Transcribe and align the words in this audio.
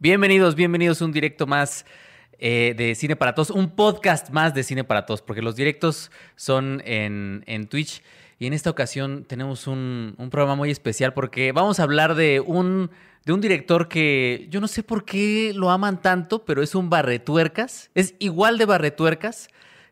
Bienvenidos, 0.00 0.54
bienvenidos 0.54 1.02
a 1.02 1.06
un 1.06 1.10
directo 1.10 1.48
más 1.48 1.84
eh, 2.38 2.72
de 2.76 2.94
Cine 2.94 3.16
para 3.16 3.34
Todos, 3.34 3.50
un 3.50 3.70
podcast 3.74 4.30
más 4.30 4.54
de 4.54 4.62
Cine 4.62 4.84
para 4.84 5.06
Todos, 5.06 5.22
porque 5.22 5.42
los 5.42 5.56
directos 5.56 6.12
son 6.36 6.80
en, 6.84 7.66
Twitch. 7.68 8.00
Y 8.38 8.46
en 8.46 8.52
esta 8.52 8.70
ocasión 8.70 9.24
tenemos 9.24 9.66
un, 9.66 10.14
programa 10.30 10.54
muy 10.54 10.70
especial 10.70 11.14
porque 11.14 11.50
vamos 11.50 11.80
a 11.80 11.82
hablar 11.82 12.14
de 12.14 12.38
un, 12.38 12.92
de 13.24 13.32
un 13.32 13.40
director 13.40 13.88
que 13.88 14.46
yo 14.50 14.60
no 14.60 14.68
sé 14.68 14.84
por 14.84 15.04
qué 15.04 15.50
lo 15.52 15.68
aman 15.68 16.00
tanto, 16.00 16.44
pero 16.44 16.62
es 16.62 16.76
un 16.76 16.90
barretuercas. 16.90 17.90
Es 17.96 18.14
igual 18.20 18.56
de 18.56 18.66
barretuercas 18.66 19.48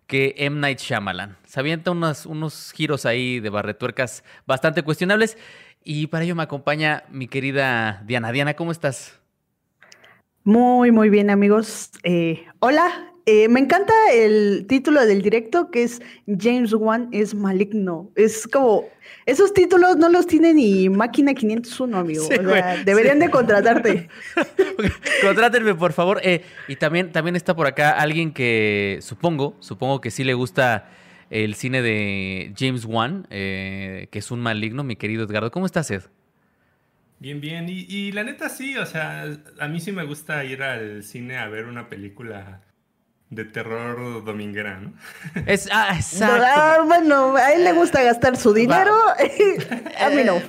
que 0.07 0.37
M. 0.39 0.61
Night 0.61 0.79
Shyamalan. 0.79 1.37
Se 1.45 1.59
avienta 1.59 1.91
unos, 1.91 2.27
unos 2.27 2.71
giros 2.71 3.07
ahí 3.07 3.41
de 3.41 3.51
barretuercas 3.51 4.23
bastante 4.47 4.85
cuestionables. 4.85 5.37
Y 5.83 6.07
para 6.07 6.23
ello 6.23 6.37
me 6.37 6.45
acompaña 6.45 7.03
mi 7.11 7.27
querida 7.27 8.05
Diana. 8.07 8.31
Diana, 8.31 8.55
¿cómo 8.55 8.71
estás? 8.71 9.19
Muy, 10.47 10.93
muy 10.93 11.11
bien, 11.11 11.29
amigos. 11.29 11.91
Eh, 12.05 12.45
hola, 12.61 13.13
eh, 13.27 13.49
me 13.49 13.59
encanta 13.59 13.93
el 14.13 14.67
título 14.69 15.05
del 15.05 15.21
directo 15.21 15.73
que 15.73 15.83
es 15.83 16.01
James 16.29 16.73
Wan 16.73 17.09
es 17.11 17.35
maligno. 17.35 18.13
Es 18.15 18.47
como, 18.47 18.85
esos 19.27 19.53
títulos 19.53 19.97
no 19.97 20.09
los 20.09 20.29
tiene 20.29 20.55
ni 20.55 20.89
Máquina 20.89 21.35
501, 21.35 21.99
amigo. 21.99 22.29
deberían 22.85 23.19
de 23.19 23.29
contratarte. 23.29 24.09
Contrátenme, 25.21 25.75
por 25.75 25.93
favor. 25.93 26.21
Eh, 26.23 26.43
y 26.69 26.77
también, 26.77 27.11
también 27.11 27.35
está 27.35 27.57
por 27.57 27.67
acá 27.67 27.91
alguien 27.91 28.33
que 28.33 29.01
supongo, 29.03 29.57
supongo 29.59 30.01
que 30.01 30.13
sí 30.13 30.23
le 30.23 30.35
gusta 30.35 30.89
el 31.29 31.57
cine 31.57 31.83
de 31.83 32.55
James 32.57 32.85
Wan, 32.85 33.27
que 33.29 34.09
es 34.13 34.31
un 34.31 34.39
maligno, 34.39 34.85
mi 34.85 34.95
querido 34.95 35.25
Edgardo. 35.25 35.51
¿Cómo 35.51 35.67
estás, 35.67 35.91
Ed? 35.91 36.03
Bien, 37.19 37.41
bien. 37.41 37.67
Y, 37.69 38.13
la 38.13 38.25
neta 38.25 38.49
sí, 38.49 38.77
o 38.77 38.87
sea, 38.87 39.25
a 39.59 39.69
mí 39.69 39.81
sí 39.81 39.93
me 39.93 40.05
gusta 40.05 40.45
ir 40.45 40.63
al 40.63 41.03
cine 41.03 41.39
a 41.39 41.49
ver 41.49 41.67
una 41.67 41.89
película 41.89 42.61
de 43.31 43.45
terror 43.45 44.25
dominguera, 44.25 44.79
¿no? 44.79 44.93
Es, 45.47 45.69
ah, 45.73 45.95
exacto. 45.97 46.85
bueno, 46.85 47.35
a 47.37 47.53
él 47.53 47.65
le 47.65 47.73
gusta 47.73 48.03
gastar 48.03 48.37
su 48.37 48.53
dinero, 48.53 48.95
a 49.99 50.11
mí 50.11 50.23
no. 50.25 50.41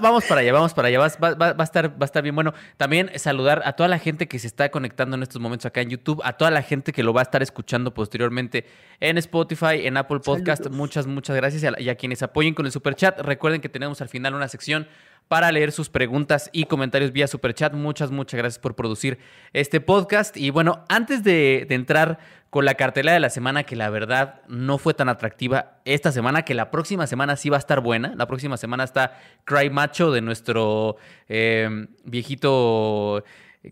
vamos 0.00 0.24
para 0.24 0.40
allá, 0.40 0.52
vamos 0.52 0.72
para 0.72 0.88
allá, 0.88 0.98
va, 0.98 1.06
a 1.06 1.62
estar, 1.62 1.90
va 1.90 1.96
a 2.00 2.04
estar 2.04 2.22
bien. 2.22 2.34
Bueno, 2.34 2.54
también 2.76 3.10
saludar 3.16 3.62
a 3.64 3.74
toda 3.74 3.88
la 3.88 3.98
gente 3.98 4.26
que 4.26 4.38
se 4.38 4.46
está 4.46 4.70
conectando 4.70 5.16
en 5.16 5.22
estos 5.22 5.40
momentos 5.40 5.66
acá 5.66 5.80
en 5.80 5.90
YouTube, 5.90 6.20
a 6.24 6.34
toda 6.34 6.50
la 6.50 6.62
gente 6.62 6.92
que 6.92 7.02
lo 7.02 7.12
va 7.12 7.22
a 7.22 7.24
estar 7.24 7.42
escuchando 7.42 7.92
posteriormente 7.92 8.64
en 9.00 9.18
Spotify, 9.18 9.86
en 9.86 9.96
Apple 9.96 10.20
Podcast. 10.20 10.68
Muchas, 10.70 11.06
muchas 11.06 11.36
gracias. 11.36 11.74
Y 11.78 11.88
a, 11.88 11.94
quienes 11.96 12.22
apoyen 12.22 12.54
con 12.54 12.66
el 12.66 12.72
super 12.72 12.94
chat, 12.94 13.20
recuerden 13.20 13.60
que 13.60 13.68
tenemos 13.68 14.00
al 14.00 14.08
final 14.08 14.34
una 14.34 14.48
sección 14.48 14.88
para 15.28 15.52
leer 15.52 15.72
sus 15.72 15.90
preguntas 15.90 16.48
y 16.52 16.64
comentarios 16.64 17.12
vía 17.12 17.28
Superchat. 17.28 17.74
Muchas, 17.74 18.10
muchas 18.10 18.38
gracias 18.38 18.58
por 18.58 18.74
producir 18.74 19.18
este 19.52 19.80
podcast. 19.80 20.36
Y 20.36 20.50
bueno, 20.50 20.84
antes 20.88 21.22
de, 21.22 21.66
entrar 21.68 22.18
con 22.48 22.64
la 22.64 22.74
cartela 22.74 23.12
de 23.12 23.20
la 23.20 23.28
semana, 23.28 23.64
que 23.64 23.76
la 23.76 23.90
verdad 23.90 24.40
no 24.48 24.78
fue 24.78 24.94
tan 24.94 25.10
atractiva 25.10 25.80
esta 25.84 26.12
semana, 26.12 26.46
que 26.46 26.54
la 26.54 26.70
próxima 26.70 27.06
semana 27.06 27.36
sí 27.36 27.50
va 27.50 27.58
a 27.58 27.60
estar 27.60 27.80
buena. 27.82 28.14
La 28.16 28.26
próxima 28.26 28.56
semana 28.56 28.84
está 28.84 29.20
Cry 29.44 29.68
Macho 29.68 30.10
de 30.10 30.22
nuestro 30.22 30.96
em, 31.28 31.88
viejito 32.04 33.22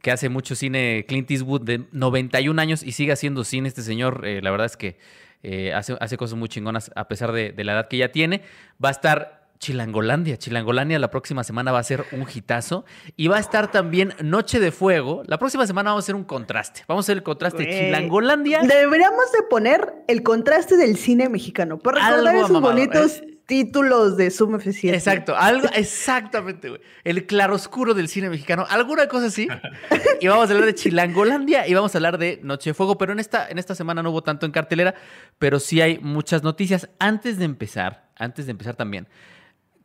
que 0.03 0.11
hace 0.11 0.29
mucho 0.29 0.55
cine, 0.55 1.07
Clint 1.09 1.31
Eastwood, 1.31 1.63
de 1.63 1.87
91 1.93 2.61
años 2.61 2.83
y 2.83 2.93
sigue 2.93 3.13
haciendo 3.13 3.45
cine. 3.45 3.69
Este 3.69 3.81
señor, 3.81 4.27
eh, 4.27 4.43
la 4.43 4.51
verdad 4.51 4.67
es 4.67 4.77
que 4.77 4.99
eh, 5.43 5.73
hace, 5.73 5.97
hace, 6.01 6.19
cosas 6.19 6.37
muy 6.37 6.51
chingonas 6.51 6.91
a 6.97 7.09
pesar 7.09 7.33
de 7.33 7.65
la 7.65 7.73
edad 7.73 7.89
que 7.89 7.97
ya 7.97 8.13
tiene. 8.13 8.43
Va 8.83 8.91
a 8.91 8.93
estar 8.93 9.46
Chilangolandia. 9.59 10.37
Chilangolandia 10.37 10.99
la 10.99 11.11
próxima 11.11 11.45
semana 11.45 11.73
va 11.73 11.79
a 11.79 11.83
ser 11.83 12.05
un 12.13 12.27
hitazo. 12.33 12.85
Y 13.17 13.29
va 13.29 13.37
a 13.37 13.41
estar 13.41 13.71
también 13.71 14.15
Noche 14.23 14.61
de 14.61 14.73
Fuego. 14.73 15.23
La 15.27 15.39
próxima 15.39 15.67
semana 15.67 15.91
vamos 15.91 16.05
a 16.05 16.07
hacer 16.07 16.15
un 16.15 16.25
contraste. 16.25 16.85
Vamos 16.89 17.05
a 17.05 17.07
hacer 17.07 17.19
el 17.19 17.23
contraste 17.23 17.65
de 17.65 17.71
Chilangolandia. 17.71 18.61
Deberíamos 18.61 19.33
de 19.33 19.43
poner 19.49 19.95
el 20.09 20.23
contraste 20.23 20.77
del 20.77 20.97
cine 20.97 21.29
mexicano. 21.29 21.79
Por 21.79 21.95
recordar 21.95 22.37
esos 22.37 22.61
bonitos 22.61 23.19
eh. 23.19 23.39
títulos 23.47 24.17
de 24.17 24.31
Suma 24.31 24.59
F7. 24.59 24.95
Exacto, 24.95 25.37
algo, 25.37 25.69
exactamente, 25.75 26.69
güey. 26.69 26.81
El 27.05 27.27
claroscuro 27.27 27.95
del 27.95 28.09
cine 28.09 28.29
mexicano. 28.29 28.67
Alguna 28.69 29.09
cosa 29.09 29.27
así. 29.27 29.49
y 30.21 30.27
vamos 30.29 30.49
a 30.49 30.53
hablar 30.53 30.67
de 30.67 30.75
Chilangolandia 30.75 31.67
y 31.67 31.75
vamos 31.75 31.95
a 31.95 31.99
hablar 31.99 32.19
de 32.19 32.41
Noche 32.43 32.71
de 32.71 32.75
Fuego. 32.75 32.99
Pero 32.99 33.13
en 33.13 33.21
esta, 33.21 33.49
en 33.49 33.59
esta 33.59 33.75
semana 33.75 34.03
no 34.03 34.11
hubo 34.11 34.23
tanto 34.23 34.47
en 34.47 34.53
cartelera, 34.53 34.95
pero 35.39 35.61
sí 35.61 35.81
hay 35.81 35.99
muchas 35.99 36.43
noticias. 36.43 36.89
Antes 36.99 37.39
de 37.39 37.45
empezar, 37.45 38.11
antes 38.17 38.47
de 38.47 38.53
empezar 38.53 38.77
también 38.77 39.07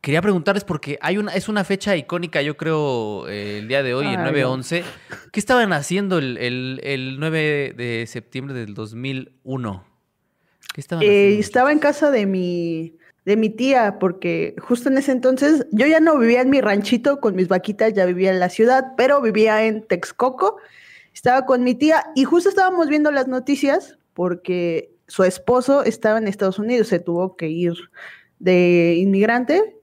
Quería 0.02 0.20
preguntarles 0.20 0.64
porque 0.64 0.98
hay 1.00 1.16
una, 1.16 1.32
es 1.32 1.48
una 1.48 1.62
fecha 1.62 1.96
icónica, 1.96 2.42
yo 2.42 2.56
creo, 2.56 3.28
eh, 3.28 3.60
el 3.60 3.68
día 3.68 3.84
de 3.84 3.94
hoy, 3.94 4.08
el 4.08 4.18
9-11. 4.18 4.82
¿Qué 5.30 5.38
estaban 5.38 5.72
haciendo 5.72 6.18
el, 6.18 7.16
9 7.20 7.74
de 7.76 8.04
septiembre 8.08 8.52
del 8.52 8.74
2001? 8.74 9.84
¿Qué 10.74 10.80
estaban 10.80 11.04
eh, 11.04 11.38
Estaba 11.38 11.70
en 11.70 11.78
casa 11.78 12.10
de 12.10 12.26
mi, 12.26 12.96
de 13.24 13.36
mi 13.36 13.48
tía, 13.48 14.00
porque 14.00 14.56
justo 14.58 14.88
en 14.88 14.98
ese 14.98 15.12
entonces 15.12 15.68
yo 15.70 15.86
ya 15.86 16.00
no 16.00 16.18
vivía 16.18 16.40
en 16.40 16.50
mi 16.50 16.60
ranchito 16.60 17.20
con 17.20 17.36
mis 17.36 17.46
vaquitas, 17.46 17.94
ya 17.94 18.04
vivía 18.04 18.32
en 18.32 18.40
la 18.40 18.48
ciudad, 18.48 18.94
pero 18.96 19.22
vivía 19.22 19.64
en 19.64 19.86
Texcoco. 19.86 20.56
Estaba 21.14 21.46
con 21.46 21.62
mi 21.62 21.76
tía 21.76 22.06
y 22.16 22.24
justo 22.24 22.48
estábamos 22.48 22.88
viendo 22.88 23.12
las 23.12 23.28
noticias 23.28 23.98
porque 24.14 24.90
su 25.06 25.22
esposo 25.22 25.84
estaba 25.84 26.18
en 26.18 26.26
Estados 26.26 26.58
Unidos, 26.58 26.88
se 26.88 26.98
tuvo 26.98 27.36
que 27.36 27.46
ir 27.46 27.74
de 28.40 28.96
inmigrante 28.98 29.76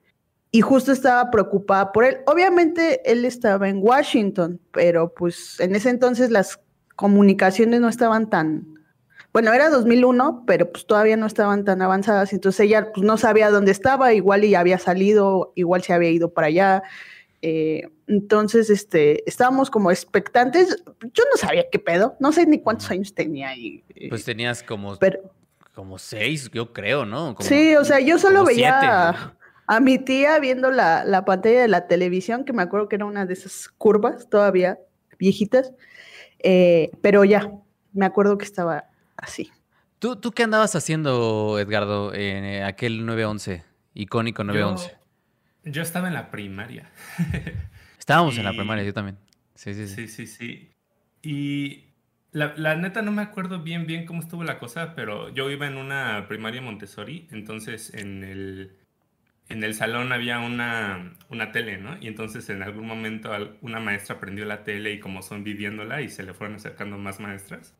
y 0.51 0.61
justo 0.61 0.91
estaba 0.91 1.29
preocupada 1.29 1.91
por 1.91 2.05
él. 2.05 2.17
Obviamente 2.25 3.01
él 3.09 3.25
estaba 3.25 3.69
en 3.69 3.79
Washington, 3.81 4.59
pero 4.71 5.13
pues 5.13 5.59
en 5.59 5.75
ese 5.75 5.89
entonces 5.89 6.31
las 6.31 6.59
comunicaciones 6.95 7.79
no 7.79 7.87
estaban 7.87 8.29
tan, 8.29 8.65
bueno, 9.31 9.53
era 9.53 9.69
2001, 9.69 10.43
pero 10.47 10.71
pues 10.71 10.85
todavía 10.85 11.17
no 11.17 11.27
estaban 11.27 11.65
tan 11.65 11.81
avanzadas, 11.81 12.33
entonces 12.33 12.61
ella 12.61 12.91
pues 12.91 13.05
no 13.05 13.17
sabía 13.17 13.51
dónde 13.51 13.71
estaba, 13.71 14.13
igual 14.13 14.43
y 14.43 14.55
había 14.55 14.79
salido, 14.79 15.53
igual 15.55 15.83
se 15.83 15.93
había 15.93 16.09
ido 16.09 16.33
para 16.33 16.47
allá. 16.47 16.83
Eh, 17.41 17.87
entonces, 18.07 18.69
este, 18.69 19.23
estábamos 19.29 19.69
como 19.69 19.91
expectantes. 19.91 20.83
Yo 21.13 21.23
no 21.31 21.37
sabía 21.37 21.69
qué 21.71 21.79
pedo, 21.79 22.17
no 22.19 22.33
sé 22.33 22.45
ni 22.47 22.59
cuántos 22.59 22.89
años 22.91 23.13
tenía. 23.13 23.55
Y, 23.55 23.83
eh, 23.95 24.09
pues 24.09 24.25
tenías 24.25 24.61
como, 24.61 24.97
como 25.73 25.97
seis, 25.99 26.49
yo 26.51 26.73
creo, 26.73 27.05
¿no? 27.05 27.37
sí, 27.39 27.75
o 27.77 27.85
sea, 27.85 28.01
yo 28.01 28.19
solo 28.19 28.43
veía 28.43 29.37
a 29.69 29.79
mi 29.79 29.99
tía 29.99 30.39
viendo 30.39 30.71
la, 30.71 31.23
pantalla 31.27 31.61
de 31.61 31.67
la 31.67 31.85
televisión, 31.85 32.43
que 32.43 32.53
me 32.53 32.63
acuerdo 32.63 32.89
que 32.89 32.95
era 32.95 33.05
una 33.05 33.27
de 33.27 33.33
esas 33.33 33.69
curvas 33.69 34.27
todavía 34.27 34.79
viejitas, 35.19 35.73
eh, 36.39 36.89
pero 37.03 37.23
ya, 37.23 37.51
me 37.93 38.07
acuerdo 38.07 38.39
que 38.39 38.45
estaba 38.45 38.85
así. 39.15 39.51
¿Tú, 39.99 40.15
¿Tú 40.15 40.31
qué 40.31 40.41
andabas 40.41 40.75
haciendo, 40.75 41.59
Edgardo, 41.59 42.15
en 42.15 42.45
eh, 42.45 42.63
aquel 42.63 43.05
911, 43.05 43.63
icónico 43.93 44.43
911? 44.43 44.97
Yo, 45.65 45.71
yo 45.71 45.81
estaba 45.83 46.07
en 46.07 46.15
la 46.15 46.31
primaria. 46.31 46.89
Estábamos 47.99 48.35
en 48.39 48.45
la 48.45 48.53
primaria, 48.53 48.83
yo 48.83 48.93
también. 48.95 49.19
Sí, 49.53 49.75
sí, 49.75 49.87
sí. 49.87 49.93
Sí, 49.93 50.07
sí, 50.07 50.25
sí. 50.25 50.71
Y 51.21 51.93
la, 52.31 52.55
la, 52.57 52.75
neta 52.75 53.03
no 53.03 53.11
me 53.11 53.21
acuerdo 53.21 53.61
bien, 53.61 53.85
bien 53.85 54.07
cómo 54.07 54.23
estuvo 54.23 54.43
la 54.43 54.57
cosa, 54.57 54.95
pero 54.95 55.29
yo 55.29 55.51
iba 55.51 55.67
en 55.67 55.77
una 55.77 56.25
primaria 56.27 56.59
Montessori, 56.59 57.27
entonces 57.29 57.93
en 57.93 58.23
el 58.23 58.79
en 59.49 59.63
el 59.63 59.73
salón 59.73 60.11
había 60.13 60.39
una, 60.39 61.15
una 61.29 61.51
tele, 61.51 61.77
¿no? 61.77 61.97
Y 61.99 62.07
entonces 62.07 62.49
en 62.49 62.61
algún 62.61 62.85
momento 62.85 63.31
una 63.61 63.79
maestra 63.79 64.19
prendió 64.19 64.45
la 64.45 64.63
tele 64.63 64.93
y 64.93 64.99
como 64.99 65.23
son 65.23 65.43
viviéndola 65.43 66.01
y 66.01 66.09
se 66.09 66.23
le 66.23 66.33
fueron 66.33 66.55
acercando 66.55 66.97
más 66.97 67.19
maestras. 67.19 67.75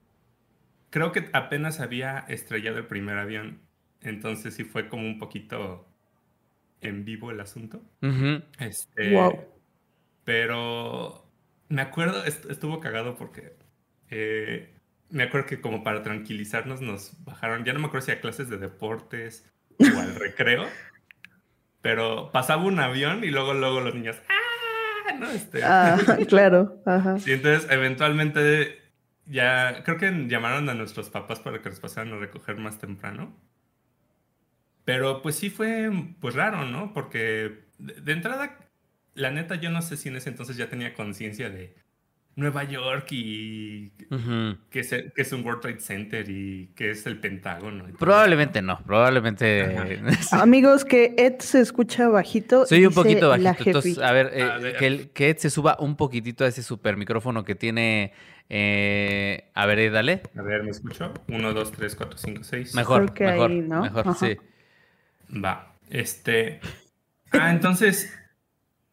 Creo 0.90 1.12
que 1.12 1.30
apenas 1.34 1.80
había 1.80 2.26
estrellado 2.28 2.80
el 2.80 2.88
primer 2.88 3.20
avión, 3.20 3.62
entonces 4.02 4.56
sí 4.56 4.64
fue 4.64 4.90
como 4.90 5.04
un 5.04 5.20
poquito 5.20 5.88
en 6.82 7.06
vivo 7.06 7.30
el 7.30 7.40
asunto. 7.40 7.84
este, 8.58 9.14
wow. 9.14 9.40
Pero 10.24 11.30
me 11.70 11.84
acuerdo, 11.84 12.26
estuvo 12.26 12.80
cagado 12.80 13.16
porque 13.16 13.54
eh, 14.10 14.74
me 15.10 15.24
acuerdo 15.24 15.48
que 15.48 15.62
como 15.62 15.84
para 15.84 16.02
tranquilizarnos 16.02 16.82
nos 16.82 17.24
bajaron, 17.24 17.64
ya 17.64 17.74
no 17.74 17.80
me 17.80 17.88
acuerdo 17.88 18.08
si 18.08 18.12
a 18.12 18.22
clases 18.22 18.50
de 18.50 18.58
deportes 18.58 19.48
o 19.80 20.00
al 20.00 20.16
recreo. 20.16 20.66
Pero 21.82 22.32
pasaba 22.32 22.64
un 22.64 22.80
avión 22.80 23.24
y 23.24 23.28
luego, 23.28 23.54
luego 23.54 23.82
los 23.82 23.96
niños, 23.96 24.18
¡ah! 24.28 25.14
¿no? 25.18 25.30
Este... 25.30 25.64
Ah, 25.64 25.98
claro. 26.28 26.82
Ajá. 26.86 27.20
Sí, 27.20 27.32
entonces 27.32 27.70
eventualmente 27.72 28.80
ya, 29.26 29.84
creo 29.84 29.98
que 29.98 30.12
llamaron 30.28 30.70
a 30.70 30.74
nuestros 30.74 31.10
papás 31.10 31.40
para 31.40 31.62
que 31.62 31.70
los 31.70 31.80
pasaran 31.80 32.14
a 32.14 32.18
recoger 32.18 32.58
más 32.58 32.80
temprano. 32.80 33.36
Pero 34.86 35.22
pues 35.22 35.36
sí 35.36 35.52
fue 35.52 35.92
pues 36.20 36.34
raro, 36.34 36.66
¿no? 36.66 36.94
Porque 36.94 37.66
de, 37.78 38.12
entrada, 38.12 38.58
la 39.14 39.30
neta 39.30 39.56
yo 39.56 39.70
no 39.70 39.84
sé 39.84 39.98
si 39.98 40.10
en 40.10 40.16
ese 40.16 40.30
entonces 40.30 40.58
ya 40.58 40.68
tenía 40.68 40.96
conciencia 40.96 41.50
de, 41.50 41.76
Nueva 42.40 42.64
York 42.64 43.08
y 43.12 43.92
que, 44.72 44.80
es, 45.16 45.34
un 45.34 45.46
World 45.46 45.62
Trade 45.62 45.80
Center 45.80 46.30
y 46.30 46.72
que 46.76 46.92
es 46.92 47.06
el 47.06 47.20
Pentágono. 47.20 47.86
Probablemente 47.98 48.62
no, 48.62 48.80
probablemente. 48.84 49.76
Amigos, 50.32 50.86
que 50.86 51.14
Ed 51.18 51.40
se 51.40 51.60
escucha 51.60 52.08
bajito. 52.08 52.66
Soy 52.66 52.86
un 52.86 52.94
poquito 52.94 53.30
bajito. 53.30 53.64
Entonces, 53.66 54.00
a 54.00 54.12
ver, 54.12 54.32
eh, 54.34 54.76
Que, 54.80 55.10
que, 55.14 55.30
Ed 55.30 55.38
se 55.38 55.50
suba 55.50 55.78
un 55.80 55.96
poquitito 55.96 56.46
a 56.46 56.48
ese 56.48 56.64
super 56.64 56.98
micrófono 56.98 57.44
que 57.44 57.56
tiene. 57.56 58.14
Eh, 58.50 59.52
a 59.54 59.66
ver, 59.66 59.92
dale. 59.92 60.24
A 60.36 60.42
ver, 60.42 60.64
¿me 60.64 60.72
escucho? 60.72 61.14
Uno, 61.28 61.54
dos, 61.54 61.72
tres, 61.72 61.96
cuatro, 61.96 62.18
cinco, 62.18 62.44
seis. 62.44 62.74
Mejor, 62.74 63.14
mejor, 63.20 63.52
mejor, 63.52 64.16
sí. 64.16 64.38
Va, 65.32 65.76
este. 65.90 66.60
Ah, 67.32 67.52
entonces, 67.52 68.12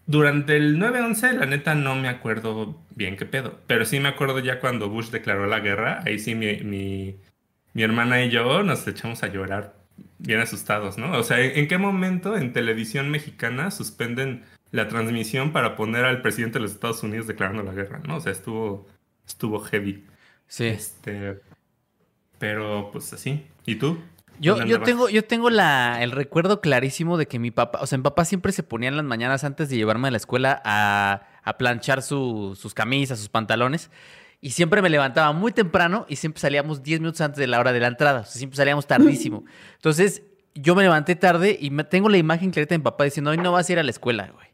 durante 0.07 0.57
el 0.57 0.79
9-11, 0.79 1.33
la 1.33 1.47
neta 1.47 1.75
no 1.75 1.97
me 1.97 2.09
acuerdo 2.09 2.81
bien 2.95 3.17
qué 3.17 3.27
pedo. 3.27 3.61
Pero 3.67 3.85
sí 3.85 4.01
me 4.01 4.09
acuerdo 4.09 4.39
ya 4.39 4.61
cuando 4.61 4.89
Bush 4.89 5.11
declaró 5.11 5.47
la 5.47 5.61
guerra. 5.61 6.03
Ahí 6.07 6.19
sí 6.19 6.35
mi, 6.35 6.59
mi, 6.59 7.83
hermana 7.83 8.23
y 8.25 8.31
yo 8.31 8.63
nos 8.63 8.87
echamos 8.87 9.23
a 9.23 9.29
llorar 9.29 9.75
bien 10.19 10.41
asustados, 10.41 10.97
¿no? 10.99 11.13
O 11.19 11.23
sea, 11.23 11.41
¿en 11.41 11.69
qué 11.69 11.79
momento 11.79 12.37
en 12.37 12.53
televisión 12.53 13.11
mexicana 13.11 13.71
suspenden 13.71 14.45
la 14.71 14.89
transmisión 14.89 15.53
para 15.53 15.77
poner 15.77 16.05
al 16.05 16.23
presidente 16.23 16.59
de 16.59 16.63
los 16.63 16.73
Estados 16.73 17.03
Unidos 17.03 17.27
declarando 17.27 17.63
la 17.63 17.73
guerra, 17.73 18.01
¿no? 18.07 18.17
O 18.17 18.21
sea, 18.21 18.33
estuvo, 18.33 18.87
estuvo 19.27 19.61
heavy. 19.61 20.05
Sí. 20.47 20.67
Este, 20.67 21.41
pero 22.39 22.91
pues 22.93 23.13
así. 23.13 23.45
¿Y 23.65 23.77
tú? 23.77 23.99
Yo, 24.39 24.65
yo 24.65 24.81
tengo, 24.81 25.09
yo 25.09 25.25
tengo 25.25 25.51
la, 25.51 26.03
el 26.03 26.11
recuerdo 26.11 26.61
clarísimo 26.61 27.17
de 27.17 27.27
que 27.27 27.39
mi 27.39 27.51
papá, 27.51 27.79
o 27.81 27.87
sea, 27.87 27.99
mi 27.99 28.05
papá 28.05 28.25
siempre 28.25 28.53
se 28.53 28.63
ponía 28.63 28.89
en 28.89 28.97
las 28.97 29.05
mañanas 29.05 29.45
antes 29.45 29.69
de 29.69 29.77
llevarme 29.77 30.09
a 30.09 30.11
la 30.11 30.17
escuela 30.17 30.61
a, 30.65 31.27
planchar 31.59 32.03
sus 32.03 32.75
camisas, 32.75 33.19
sus 33.19 33.29
pantalones. 33.29 33.91
Y 34.41 34.51
siempre 34.51 34.83
me 34.83 34.91
levantaba 34.91 35.33
muy 35.33 35.53
temprano 35.53 36.05
y 36.09 36.17
siempre 36.17 36.41
salíamos 36.41 36.83
10 36.83 37.01
minutos 37.01 37.21
antes 37.21 37.39
de 37.39 37.47
la 37.47 37.59
hora 37.59 37.73
de 37.73 37.81
la 37.81 37.87
entrada. 37.87 38.21
O 38.21 38.25
sea, 38.25 38.35
siempre 38.35 38.57
salíamos 38.57 38.87
tardísimo. 38.87 39.45
Entonces, 39.75 40.23
yo 40.55 40.75
me 40.75 40.83
levanté 40.83 41.17
tarde 41.17 41.57
y 41.59 41.71
me, 41.71 41.85
tengo 41.85 42.09
la 42.09 42.19
imagen 42.19 42.51
clarita 42.51 42.75
de 42.75 42.79
mi 42.79 42.85
papá 42.85 43.05
diciendo, 43.05 43.31
hoy 43.31 43.39
no 43.39 43.53
vas 43.53 43.69
a 43.69 43.73
ir 43.73 43.79
a 43.79 43.83
la 43.83 43.91
escuela, 43.91 44.29
güey. 44.33 44.49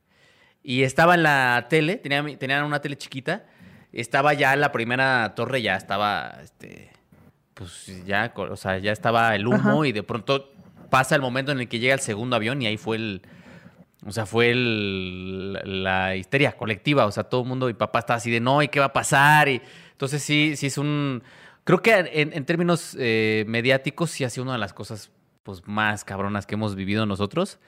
Y 0.62 0.84
estaba 0.84 1.14
en 1.14 1.24
la 1.24 1.66
tele, 1.68 1.96
tenía, 1.96 2.24
tenía 2.38 2.64
una 2.64 2.80
tele 2.80 2.96
chiquita. 2.96 3.46
Estaba 3.92 4.32
ya 4.32 4.54
la 4.56 4.70
primera 4.70 5.34
torre, 5.34 5.60
ya 5.60 5.76
estaba, 5.76 6.38
este, 6.42 6.91
pues 7.54 8.04
ya, 8.06 8.32
o 8.36 8.56
sea, 8.56 8.78
ya 8.78 8.92
estaba 8.92 9.34
el 9.34 9.46
humo 9.46 9.84
y 9.84 9.92
de 9.92 10.02
pronto 10.02 10.52
pasa 10.90 11.14
el 11.14 11.20
momento 11.20 11.52
en 11.52 11.60
el 11.60 11.68
que 11.68 11.78
llega 11.78 11.94
el 11.94 12.00
segundo 12.00 12.36
avión 12.36 12.60
y 12.62 12.66
ahí 12.66 12.76
fue 12.76 12.96
el, 12.96 13.22
o 14.06 14.12
sea, 14.12 14.26
fue 14.26 14.50
el, 14.50 15.82
la 15.82 16.16
histeria 16.16 16.52
colectiva, 16.52 17.06
o 17.06 17.12
sea, 17.12 17.24
todo 17.24 17.42
el 17.42 17.48
mundo, 17.48 17.68
y 17.68 17.74
papá 17.74 18.00
estaba 18.00 18.16
así 18.16 18.30
de, 18.30 18.40
no, 18.40 18.62
¿y 18.62 18.68
qué 18.68 18.80
va 18.80 18.86
a 18.86 18.92
pasar? 18.92 19.48
Y 19.48 19.62
entonces 19.92 20.22
sí, 20.22 20.54
sí 20.56 20.66
es 20.66 20.78
un, 20.78 21.22
creo 21.64 21.82
que 21.82 22.10
en, 22.12 22.44
términos 22.44 22.96
eh, 22.98 23.44
mediáticos 23.46 24.10
sí 24.10 24.24
ha 24.24 24.30
sido 24.30 24.44
una 24.44 24.54
de 24.54 24.58
las 24.58 24.72
cosas 24.72 25.10
pues 25.42 25.66
más 25.66 26.04
cabronas 26.04 26.46
que 26.46 26.54
hemos 26.54 26.74
vivido 26.74 27.06
nosotros. 27.06 27.58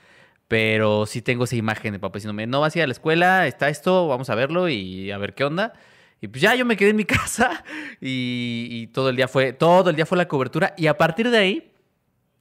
Pero 0.47 1.07
sí 1.07 1.23
tengo 1.23 1.45
esa 1.45 1.57
imagen 1.57 1.95
de 1.95 1.99
papá 1.99 2.19
diciéndome, 2.19 2.47
no 2.47 2.61
vas 2.61 2.77
a 2.77 2.79
ir 2.79 2.83
a 2.85 2.87
la 2.87 2.93
escuela, 2.93 3.47
está 3.47 3.71
esto, 3.71 4.09
vamos 4.09 4.29
a 4.29 4.35
verlo 4.35 4.69
y 4.69 5.11
a 5.11 5.17
ver 5.17 5.35
qué 5.35 5.45
onda. 5.45 5.73
Y 6.21 6.29
pues 6.29 6.41
ya 6.41 6.55
yo 6.55 6.65
me 6.65 6.77
quedé 6.77 6.91
en 6.91 6.97
mi 6.97 7.05
casa 7.07 7.65
y, 8.01 8.87
todo 8.89 9.11
el 9.11 9.17
día 9.17 9.29
fue, 9.29 9.53
todo 9.53 9.91
el 9.91 9.97
día 9.97 10.07
fue 10.07 10.19
la 10.19 10.29
cobertura. 10.29 10.75
Y 10.77 10.87
a 10.87 10.97
partir 10.97 11.31
de 11.31 11.39
ahí 11.39 11.73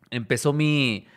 empezó 0.10 0.54
mi, 0.54 1.08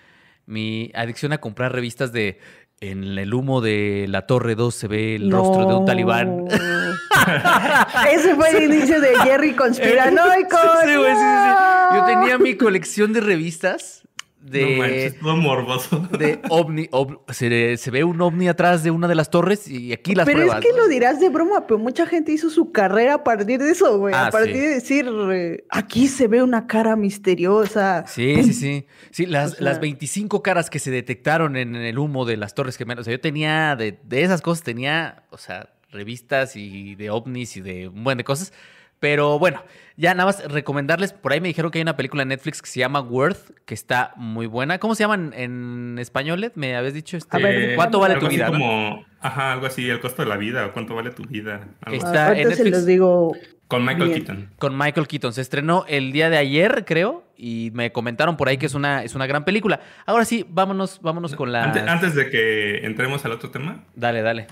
mi 0.46 0.90
adicción 0.94 1.32
a 1.32 1.38
comprar 1.38 1.72
revistas 1.72 2.12
de 2.12 2.38
en 2.80 3.16
el 3.16 3.32
humo 3.32 3.62
de 3.62 4.06
la 4.08 4.26
Torre 4.26 4.54
2 4.54 4.74
se 4.74 4.86
ve 4.86 5.16
el 5.16 5.30
rostro 5.30 5.66
de 5.66 5.74
un 5.74 5.86
talibán. 5.86 6.44
Ese 8.10 8.34
fue 8.34 8.50
el 8.50 8.74
inicio 8.74 9.00
de 9.00 9.16
Jerry 9.20 9.52
conspiranoico. 9.56 10.58
Sí, 10.82 10.88
sí, 10.88 10.94
sí, 10.94 11.94
Yo 11.94 12.04
tenía 12.04 12.38
mi 12.38 12.56
colección 12.56 13.14
de 13.14 13.20
revistas 13.22 14.06
de, 14.50 14.70
no 14.70 14.78
manches, 14.78 15.18
todo 15.18 15.36
morboso. 15.36 16.08
De 16.18 16.40
ovni, 16.48 16.88
se, 17.30 17.90
ve 17.90 18.04
un 18.04 18.20
ovni 18.20 18.48
atrás 18.48 18.82
de 18.82 18.90
una 18.90 19.08
de 19.08 19.14
las 19.14 19.30
torres 19.30 19.68
y 19.68 19.92
aquí 19.92 20.14
las 20.14 20.24
pero 20.24 20.38
pruebas. 20.38 20.60
Pero 20.60 20.68
es 20.68 20.74
que 20.74 20.80
lo 20.80 20.88
dirás 20.88 21.20
de 21.20 21.28
broma, 21.28 21.66
pero 21.66 21.78
mucha 21.78 22.06
gente 22.06 22.32
hizo 22.32 22.48
su 22.50 22.70
carrera 22.72 23.14
a 23.14 23.24
partir 23.24 23.60
de 23.60 23.70
eso, 23.70 23.98
güey. 23.98 24.14
a 24.14 24.26
ah, 24.26 24.30
partir 24.30 24.54
de 24.54 24.74
decir, 24.74 25.10
eh, 25.32 25.64
aquí 25.70 26.06
se 26.08 26.28
ve 26.28 26.42
una 26.42 26.66
cara 26.66 26.96
misteriosa. 26.96 28.04
Sí, 28.06 28.42
sí, 28.44 28.52
sí. 28.52 28.86
Sí, 29.10 29.26
las, 29.26 29.60
las 29.60 29.80
25 29.80 30.42
caras 30.42 30.70
que 30.70 30.78
se 30.78 30.90
detectaron 30.90 31.56
en, 31.56 31.74
el 31.74 31.98
humo 31.98 32.24
de 32.24 32.36
las 32.36 32.54
torres 32.54 32.76
gemelas. 32.76 33.02
O 33.02 33.04
sea, 33.04 33.12
yo 33.12 33.20
tenía, 33.20 33.76
de, 33.76 33.98
de 34.04 34.22
esas 34.22 34.42
cosas, 34.42 34.62
tenía, 34.62 35.24
o 35.30 35.38
sea, 35.38 35.70
revistas 35.90 36.56
y 36.56 36.94
de 36.94 37.10
ovnis 37.10 37.56
y 37.56 37.60
de 37.60 37.88
un 37.88 38.04
buen 38.04 38.18
de 38.18 38.24
cosas. 38.24 38.52
Pero 39.00 39.38
bueno, 39.38 39.62
ya 39.96 40.14
nada 40.14 40.26
más 40.26 40.44
recomendarles, 40.52 41.12
por 41.12 41.32
ahí 41.32 41.40
me 41.40 41.48
dijeron 41.48 41.70
que 41.70 41.78
hay 41.78 41.82
una 41.82 41.96
película 41.96 42.22
en 42.22 42.28
Netflix 42.28 42.60
que 42.60 42.68
se 42.68 42.80
llama 42.80 43.00
Worth, 43.00 43.52
que 43.64 43.74
está 43.74 44.12
muy 44.16 44.46
buena. 44.46 44.78
¿Cómo 44.78 44.94
se 44.94 45.04
llama 45.04 45.30
en, 45.34 45.98
español? 45.98 46.52
Me 46.54 46.76
habías 46.76 46.94
dicho, 46.94 47.16
este, 47.16 47.74
¿cuánto 47.76 48.00
vale 48.00 48.16
tu 48.16 48.28
vida? 48.28 48.48
Como, 48.48 49.04
Ajá, 49.20 49.52
algo 49.52 49.66
así, 49.66 49.88
el 49.88 50.00
costo 50.00 50.22
de 50.22 50.28
la 50.28 50.36
vida, 50.36 50.72
cuánto 50.72 50.94
vale 50.94 51.10
tu 51.10 51.24
vida. 51.24 51.68
Está 51.90 52.32
en 52.32 52.48
Netflix. 52.48 52.56
se 52.58 52.70
los 52.70 52.86
digo 52.86 53.32
con 53.68 53.84
Michael 53.84 54.12
Keaton. 54.12 54.50
Con 54.58 54.78
Michael 54.78 55.08
Keaton. 55.08 55.32
Se 55.32 55.40
estrenó 55.40 55.84
el 55.88 56.12
día 56.12 56.30
de 56.30 56.36
ayer, 56.36 56.84
creo, 56.86 57.24
y 57.36 57.70
me 57.74 57.90
comentaron 57.90 58.36
por 58.36 58.48
ahí 58.48 58.58
que 58.58 58.66
es 58.66 58.74
una, 58.74 59.02
es 59.02 59.14
una 59.14 59.26
gran 59.26 59.44
película. 59.44 59.80
Ahora 60.06 60.24
sí, 60.24 60.46
vámonos, 60.48 61.00
vámonos 61.02 61.34
con 61.34 61.52
la... 61.52 61.64
Antes, 61.64 62.14
de 62.14 62.30
que 62.30 62.86
entremos 62.86 63.24
al 63.24 63.32
otro 63.32 63.50
tema. 63.50 63.84
Dale, 63.94 64.22
dale. 64.22 64.46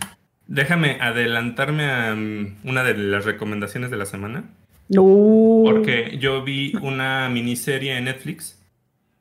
Déjame 0.46 0.98
adelantarme 1.00 1.90
a 1.90 2.14
mm, 2.14 2.56
una 2.64 2.82
de 2.82 2.94
las 2.94 3.24
recomendaciones 3.24 3.90
de 3.90 3.96
la 3.96 4.04
semana. 4.04 4.44
No. 4.88 5.62
Porque 5.64 6.18
yo 6.18 6.42
vi 6.42 6.74
una 6.82 7.28
miniserie 7.28 7.96
en 7.96 8.04
Netflix 8.04 8.60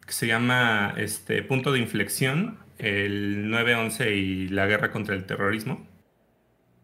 que 0.05 0.11
se 0.11 0.27
llama 0.27 0.93
este, 0.97 1.41
Punto 1.43 1.71
de 1.71 1.79
Inflexión, 1.79 2.59
el 2.77 3.45
9-11 3.49 4.15
y 4.15 4.47
la 4.49 4.67
guerra 4.67 4.91
contra 4.91 5.15
el 5.15 5.25
terrorismo. 5.25 5.87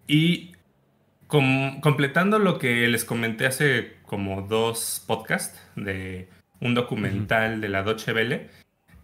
Y 0.07 0.53
completando 1.27 2.39
lo 2.39 2.57
que 2.57 2.87
les 2.87 3.05
comenté 3.05 3.45
hace 3.45 3.97
como 4.05 4.41
dos 4.41 5.03
podcasts 5.05 5.61
de 5.75 6.27
un 6.59 6.73
documental 6.73 7.61
de 7.61 7.69
la 7.69 7.83
Deutsche 7.83 8.13
Welle, 8.13 8.49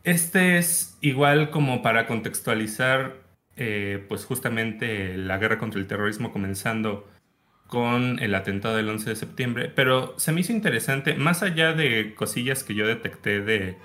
este 0.03 0.57
es 0.57 0.97
igual 1.01 1.51
como 1.51 1.81
para 1.81 2.07
contextualizar 2.07 3.17
eh, 3.57 4.03
pues 4.09 4.25
justamente 4.25 5.15
la 5.17 5.37
guerra 5.37 5.57
contra 5.57 5.79
el 5.79 5.87
terrorismo 5.87 6.31
comenzando 6.31 7.07
con 7.75 8.19
el 8.19 8.33
atentado 8.35 8.77
del 8.77 8.87
11 8.87 9.09
de 9.09 9.15
septiembre, 9.17 9.69
pero 9.75 10.17
se 10.17 10.31
me 10.31 10.39
hizo 10.39 10.53
interesante, 10.53 11.15
más 11.15 11.43
allá 11.43 11.73
de 11.73 12.15
cosillas 12.15 12.63
que 12.63 12.73
yo 12.73 12.87
detecté 12.87 13.41
de, 13.41 13.75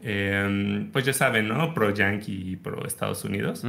em, 0.00 0.90
pues 0.90 1.04
ya 1.04 1.12
saben, 1.12 1.48
¿no? 1.48 1.74
Pro 1.74 1.92
Yankee 1.92 2.52
y 2.52 2.56
pro 2.56 2.86
Estados 2.86 3.22
Unidos. 3.22 3.62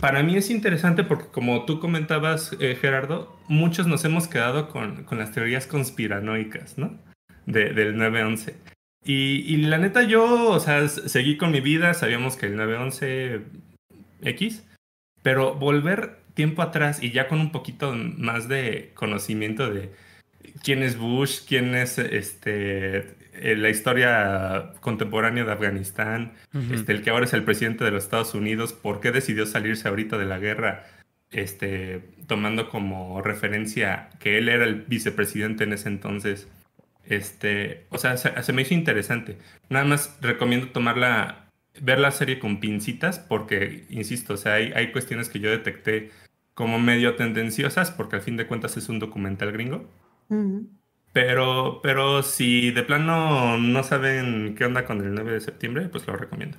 Para 0.00 0.24
mí 0.24 0.36
es 0.36 0.50
interesante 0.50 1.04
porque 1.04 1.26
como 1.30 1.64
tú 1.64 1.78
comentabas, 1.78 2.56
eh, 2.58 2.74
Gerardo, 2.74 3.38
muchos 3.46 3.86
nos 3.86 4.04
hemos 4.04 4.26
quedado 4.26 4.68
con, 4.68 5.04
con 5.04 5.16
las 5.16 5.30
teorías 5.30 5.68
conspiranoicas, 5.68 6.76
¿no? 6.76 6.98
De, 7.46 7.72
del 7.72 7.94
9-11. 7.94 8.54
Y, 9.04 9.44
y, 9.46 9.58
la 9.58 9.78
neta 9.78 10.02
yo, 10.02 10.50
o 10.50 10.58
sea, 10.58 10.88
seguí 10.88 11.36
con 11.36 11.52
mi 11.52 11.60
vida, 11.60 11.94
sabíamos 11.94 12.36
que 12.36 12.46
el 12.46 12.56
9-11 12.56 13.42
X, 14.22 14.66
pero 15.22 15.54
volver 15.54 16.21
tiempo 16.34 16.62
atrás 16.62 17.02
y 17.02 17.10
ya 17.10 17.28
con 17.28 17.40
un 17.40 17.52
poquito 17.52 17.94
más 17.94 18.48
de 18.48 18.90
conocimiento 18.94 19.70
de 19.70 19.90
quién 20.62 20.82
es 20.82 20.98
Bush, 20.98 21.40
quién 21.46 21.74
es 21.74 21.98
este 21.98 23.22
eh, 23.34 23.56
la 23.56 23.70
historia 23.70 24.74
contemporánea 24.80 25.44
de 25.44 25.52
Afganistán, 25.52 26.32
este, 26.70 26.92
el 26.92 27.02
que 27.02 27.10
ahora 27.10 27.24
es 27.24 27.32
el 27.32 27.44
presidente 27.44 27.82
de 27.82 27.90
los 27.90 28.04
Estados 28.04 28.34
Unidos, 28.34 28.74
por 28.74 29.00
qué 29.00 29.10
decidió 29.10 29.46
salirse 29.46 29.88
ahorita 29.88 30.18
de 30.18 30.26
la 30.26 30.38
guerra, 30.38 30.84
este, 31.30 32.02
tomando 32.26 32.68
como 32.68 33.22
referencia 33.22 34.10
que 34.20 34.36
él 34.36 34.50
era 34.50 34.64
el 34.64 34.82
vicepresidente 34.82 35.64
en 35.64 35.72
ese 35.72 35.88
entonces. 35.88 36.46
Este, 37.06 37.84
o 37.88 37.98
sea, 37.98 38.18
se, 38.18 38.42
se 38.42 38.52
me 38.52 38.62
hizo 38.62 38.74
interesante. 38.74 39.38
Nada 39.70 39.86
más 39.86 40.18
recomiendo 40.20 40.68
tomarla 40.68 41.46
ver 41.80 41.98
la 42.00 42.10
serie 42.10 42.38
con 42.38 42.60
pincitas 42.60 43.18
porque, 43.18 43.86
insisto, 43.88 44.34
o 44.34 44.36
sea, 44.36 44.54
hay, 44.54 44.72
hay 44.74 44.92
cuestiones 44.92 45.30
que 45.30 45.40
yo 45.40 45.50
detecté 45.50 46.10
como 46.54 46.78
medio 46.78 47.16
tendenciosas 47.16 47.90
porque 47.90 48.16
al 48.16 48.22
fin 48.22 48.36
de 48.36 48.46
cuentas 48.46 48.76
es 48.76 48.88
un 48.88 48.98
documental 48.98 49.52
gringo. 49.52 49.84
Pero, 51.12 51.80
pero 51.82 52.22
si 52.22 52.70
de 52.70 52.82
plano 52.82 53.58
no 53.58 53.82
saben 53.82 54.54
qué 54.56 54.64
onda 54.64 54.84
con 54.84 55.00
el 55.00 55.14
9 55.14 55.32
de 55.32 55.40
septiembre, 55.40 55.88
pues 55.88 56.06
lo 56.06 56.16
recomiendo. 56.16 56.56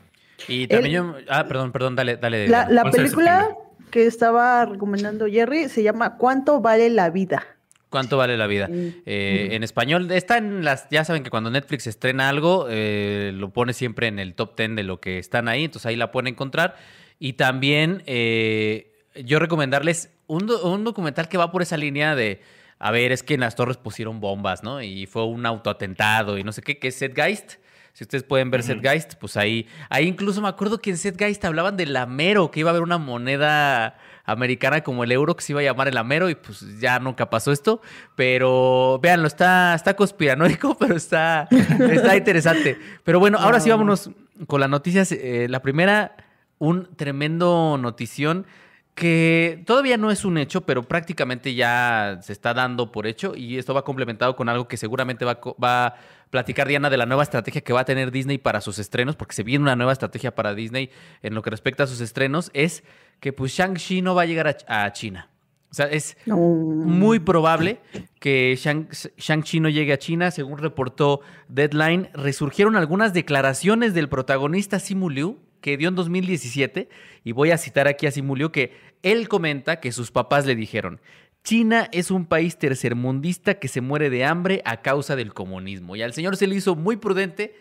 Y 0.48 0.68
también 0.68 0.94
yo... 0.94 1.16
Ah, 1.28 1.48
perdón, 1.48 1.72
perdón, 1.72 1.96
dale, 1.96 2.18
dale. 2.18 2.48
La, 2.48 2.70
la 2.70 2.92
película 2.92 3.50
que 3.90 4.06
estaba 4.06 4.66
recomendando 4.66 5.28
Jerry 5.28 5.70
se 5.70 5.84
llama 5.84 6.18
¿Cuánto 6.18 6.62
vale 6.62 6.90
la 6.90 7.10
vida? 7.10 7.46
¿Cuánto 7.94 8.18
vale 8.18 8.38
la 8.38 8.48
vida? 8.48 8.68
Eh, 8.72 9.50
en 9.52 9.62
español, 9.62 10.10
está 10.10 10.40
en 10.40 10.64
las. 10.64 10.90
Ya 10.90 11.06
saben 11.06 11.22
que 11.22 11.30
cuando 11.30 11.52
Netflix 11.52 11.86
estrena 11.86 12.28
algo, 12.28 12.66
eh, 12.68 13.32
lo 13.36 13.52
pone 13.52 13.74
siempre 13.74 14.08
en 14.08 14.18
el 14.18 14.34
top 14.34 14.58
10 14.58 14.78
de 14.78 14.82
lo 14.82 15.00
que 15.00 15.20
están 15.20 15.48
ahí, 15.48 15.66
entonces 15.66 15.86
ahí 15.86 15.96
la 15.96 16.12
pueden 16.12 16.26
encontrar. 16.26 16.76
Y 17.20 17.34
también 17.34 18.02
eh, 18.08 18.93
yo 19.16 19.40
recomendarles 19.40 20.10
un, 20.28 20.50
un 20.50 20.84
documental 20.84 21.28
que 21.28 21.38
va 21.38 21.52
por 21.52 21.62
esa 21.62 21.78
línea 21.78 22.16
de, 22.16 22.42
a 22.80 22.92
ver, 22.92 23.12
es 23.12 23.24
que 23.24 23.36
en 23.36 23.42
las 23.42 23.56
torres 23.56 23.78
pusieron 23.78 24.20
bombas, 24.20 24.64
¿no? 24.64 24.82
Y 24.82 25.06
fue 25.06 25.26
un 25.26 25.46
autoatentado 25.46 26.38
y 26.38 26.44
no 26.44 26.52
sé 26.52 26.62
qué, 26.62 26.80
que 26.80 26.90
es 26.90 26.96
Setgeist. 26.96 27.54
Si 27.94 28.04
ustedes 28.04 28.24
pueden 28.24 28.50
ver 28.50 28.64
Setgeist, 28.64 29.14
pues 29.16 29.38
ahí, 29.38 29.68
ahí 29.90 30.08
incluso 30.08 30.42
me 30.42 30.48
acuerdo 30.48 30.80
que 30.80 30.90
en 30.90 30.98
Setgeist 30.98 31.46
hablaban 31.46 31.78
del 31.78 31.96
Amero, 31.96 32.50
que 32.50 32.62
iba 32.62 32.72
a 32.72 32.72
haber 32.72 32.82
una 32.82 32.98
moneda 32.98 33.98
americana 34.26 34.82
como 34.82 35.04
el 35.04 35.12
euro 35.12 35.36
que 35.36 35.44
se 35.44 35.52
iba 35.52 35.62
a 35.62 35.64
llamar 35.64 35.88
el 35.88 35.98
Amero 35.98 36.30
y 36.30 36.36
pues 36.36 36.66
ya 36.80 37.00
nunca 37.00 37.30
pasó 37.30 37.52
esto. 37.52 37.82
Pero 38.16 39.00
véanlo, 39.00 39.28
está, 39.28 39.76
está 39.76 39.96
conspiranoico, 39.96 40.76
pero 40.80 40.96
está, 40.96 41.48
está 41.52 42.18
interesante. 42.18 42.80
Pero 43.04 43.20
bueno, 43.20 43.38
ahora 43.38 43.60
sí 43.60 43.70
vámonos 43.70 44.10
con 44.48 44.60
las 44.60 44.70
noticias. 44.70 45.12
Eh, 45.12 45.46
la 45.50 45.62
primera, 45.62 46.16
un 46.58 46.96
tremendo 46.96 47.78
notición 47.80 48.48
que 48.96 49.64
todavía 49.66 49.98
no 49.98 50.12
es 50.12 50.24
un 50.24 50.38
hecho, 50.38 50.62
pero 50.62 50.84
prácticamente 50.84 51.56
ya 51.56 52.20
se 52.22 52.32
está 52.32 52.54
dando 52.54 52.92
por 52.92 53.08
hecho 53.08 53.36
y 53.36 53.58
esto 53.58 53.74
va 53.74 53.84
complementado 53.84 54.36
con 54.36 54.50
algo 54.50 54.68
que 54.68 54.78
seguramente 54.78 55.26
va, 55.26 55.40
va, 55.62 55.86
a 55.88 55.96
platicar 56.30 56.68
Diana 56.68 56.90
de 56.90 56.98
la 56.98 57.06
nueva 57.06 57.24
estrategia 57.24 57.62
que 57.62 57.74
va 57.74 57.82
a 57.82 57.86
tener 57.86 58.12
Disney 58.12 58.38
para 58.38 58.62
sus 58.62 58.78
estrenos, 58.78 59.16
porque 59.16 59.34
se 59.34 59.44
viene 59.44 59.64
una 59.64 59.76
nueva 59.76 59.94
estrategia 59.94 60.36
para 60.36 60.54
Disney 60.54 60.92
en 61.24 61.34
lo 61.34 61.42
que 61.42 61.50
respecta 61.50 61.84
a 61.84 61.88
sus 61.88 62.02
estrenos, 62.02 62.52
es 62.54 62.84
que 63.20 63.34
pues 63.34 63.54
Shang-Chi 63.54 64.02
no 64.02 64.14
va 64.14 64.24
a 64.24 64.26
llegar 64.26 64.58
a, 64.68 64.94
China. 64.94 65.30
O 65.72 65.74
sea, 65.74 65.88
es 65.88 66.16
muy 66.28 67.18
probable 67.18 67.80
que 68.20 68.56
Shang-Chi 68.56 69.60
no 69.60 69.70
llegue 69.70 69.94
a 69.94 69.98
China. 69.98 70.30
Según 70.30 70.60
reportó 70.60 71.22
Deadline, 71.48 72.10
resurgieron 72.14 72.76
algunas 72.76 73.12
declaraciones 73.14 73.96
del 73.96 74.08
protagonista 74.08 74.80
Simu 74.80 75.10
Liu 75.10 75.40
que 75.64 75.78
dio 75.78 75.88
en 75.88 75.96
2017, 75.96 76.90
y 77.24 77.32
voy 77.32 77.52
a 77.52 77.58
citar 77.58 77.88
aquí 77.88 78.06
a 78.06 78.12
Simu 78.12 78.36
Liu, 78.36 78.52
que 78.52 78.74
él 79.02 79.30
comenta 79.30 79.80
que 79.80 79.92
sus 79.92 80.12
papás 80.12 80.46
le 80.46 80.56
dijeron, 80.56 81.02
China 81.44 81.90
es 81.92 82.12
un 82.12 82.26
país 82.26 82.58
tercermundista 82.58 83.56
que 83.56 83.70
se 83.70 83.82
muere 83.82 84.10
de 84.10 84.26
hambre 84.26 84.62
a 84.66 84.82
causa 84.82 85.16
del 85.16 85.34
comunismo. 85.34 85.96
Y 85.96 86.02
al 86.02 86.14
señor 86.14 86.38
se 86.38 86.48
le 86.48 86.56
hizo 86.56 86.76
muy 86.76 86.98
prudente, 86.98 87.56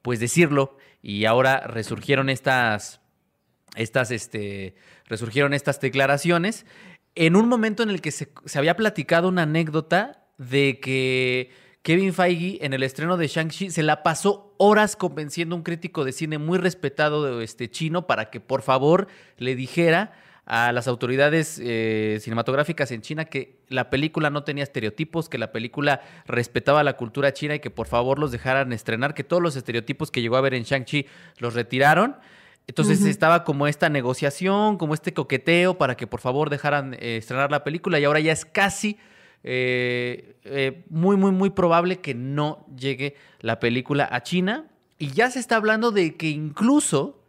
pues 0.00 0.18
decirlo, 0.18 0.76
y 1.02 1.26
ahora 1.26 1.60
resurgieron 1.60 2.30
estas 2.30 3.02
estas, 3.76 4.10
este, 4.10 4.74
resurgieron 5.06 5.54
estas 5.54 5.80
declaraciones 5.80 6.66
en 7.14 7.36
un 7.36 7.48
momento 7.48 7.82
en 7.82 7.90
el 7.90 8.00
que 8.00 8.10
se, 8.10 8.28
había 8.54 8.76
platicado 8.76 9.28
una 9.28 9.42
anécdota 9.42 10.26
de 10.38 10.80
que 10.80 11.50
Kevin 11.82 12.14
Feige 12.14 12.64
en 12.64 12.74
el 12.74 12.84
estreno 12.84 13.16
de 13.16 13.26
Shang-Chi 13.26 13.70
se 13.70 13.82
la 13.82 14.04
pasó 14.04 14.54
horas 14.56 14.94
convenciendo 14.94 15.56
a 15.56 15.58
un 15.58 15.64
crítico 15.64 16.04
de 16.04 16.12
cine 16.12 16.38
muy 16.38 16.58
respetado 16.58 17.38
de 17.38 17.44
este 17.44 17.68
chino 17.68 18.06
para 18.06 18.30
que 18.30 18.38
por 18.38 18.62
favor 18.62 19.08
le 19.36 19.56
dijera 19.56 20.12
a 20.46 20.70
las 20.70 20.86
autoridades 20.86 21.60
eh, 21.60 22.18
cinematográficas 22.20 22.92
en 22.92 23.00
China 23.00 23.24
que 23.24 23.58
la 23.68 23.90
película 23.90 24.30
no 24.30 24.44
tenía 24.44 24.62
estereotipos, 24.62 25.28
que 25.28 25.38
la 25.38 25.50
película 25.50 26.02
respetaba 26.26 26.84
la 26.84 26.96
cultura 26.96 27.32
china 27.32 27.56
y 27.56 27.60
que 27.60 27.70
por 27.70 27.88
favor 27.88 28.20
los 28.20 28.30
dejaran 28.30 28.72
estrenar, 28.72 29.14
que 29.14 29.24
todos 29.24 29.42
los 29.42 29.56
estereotipos 29.56 30.12
que 30.12 30.22
llegó 30.22 30.36
a 30.36 30.40
ver 30.40 30.54
en 30.54 30.62
Shang-Chi 30.62 31.06
los 31.38 31.54
retiraron. 31.54 32.16
Entonces 32.68 33.04
estaba 33.04 33.42
como 33.42 33.66
esta 33.66 33.88
negociación, 33.88 34.78
como 34.78 34.94
este 34.94 35.12
coqueteo 35.12 35.78
para 35.78 35.96
que 35.96 36.06
por 36.06 36.20
favor 36.20 36.48
dejaran 36.48 36.94
eh, 36.94 37.16
estrenar 37.16 37.50
la 37.50 37.64
película 37.64 37.98
y 37.98 38.04
ahora 38.04 38.20
ya 38.20 38.32
es 38.32 38.44
casi 38.44 38.98
eh, 39.44 40.36
eh, 40.44 40.84
muy, 40.88 41.16
muy, 41.16 41.32
muy 41.32 41.50
probable 41.50 42.00
que 42.00 42.14
no 42.14 42.66
llegue 42.76 43.16
la 43.40 43.60
película 43.60 44.08
a 44.10 44.22
China. 44.22 44.66
Y 44.98 45.08
ya 45.08 45.30
se 45.30 45.40
está 45.40 45.56
hablando 45.56 45.90
de 45.90 46.16
que 46.16 46.28
incluso 46.28 47.22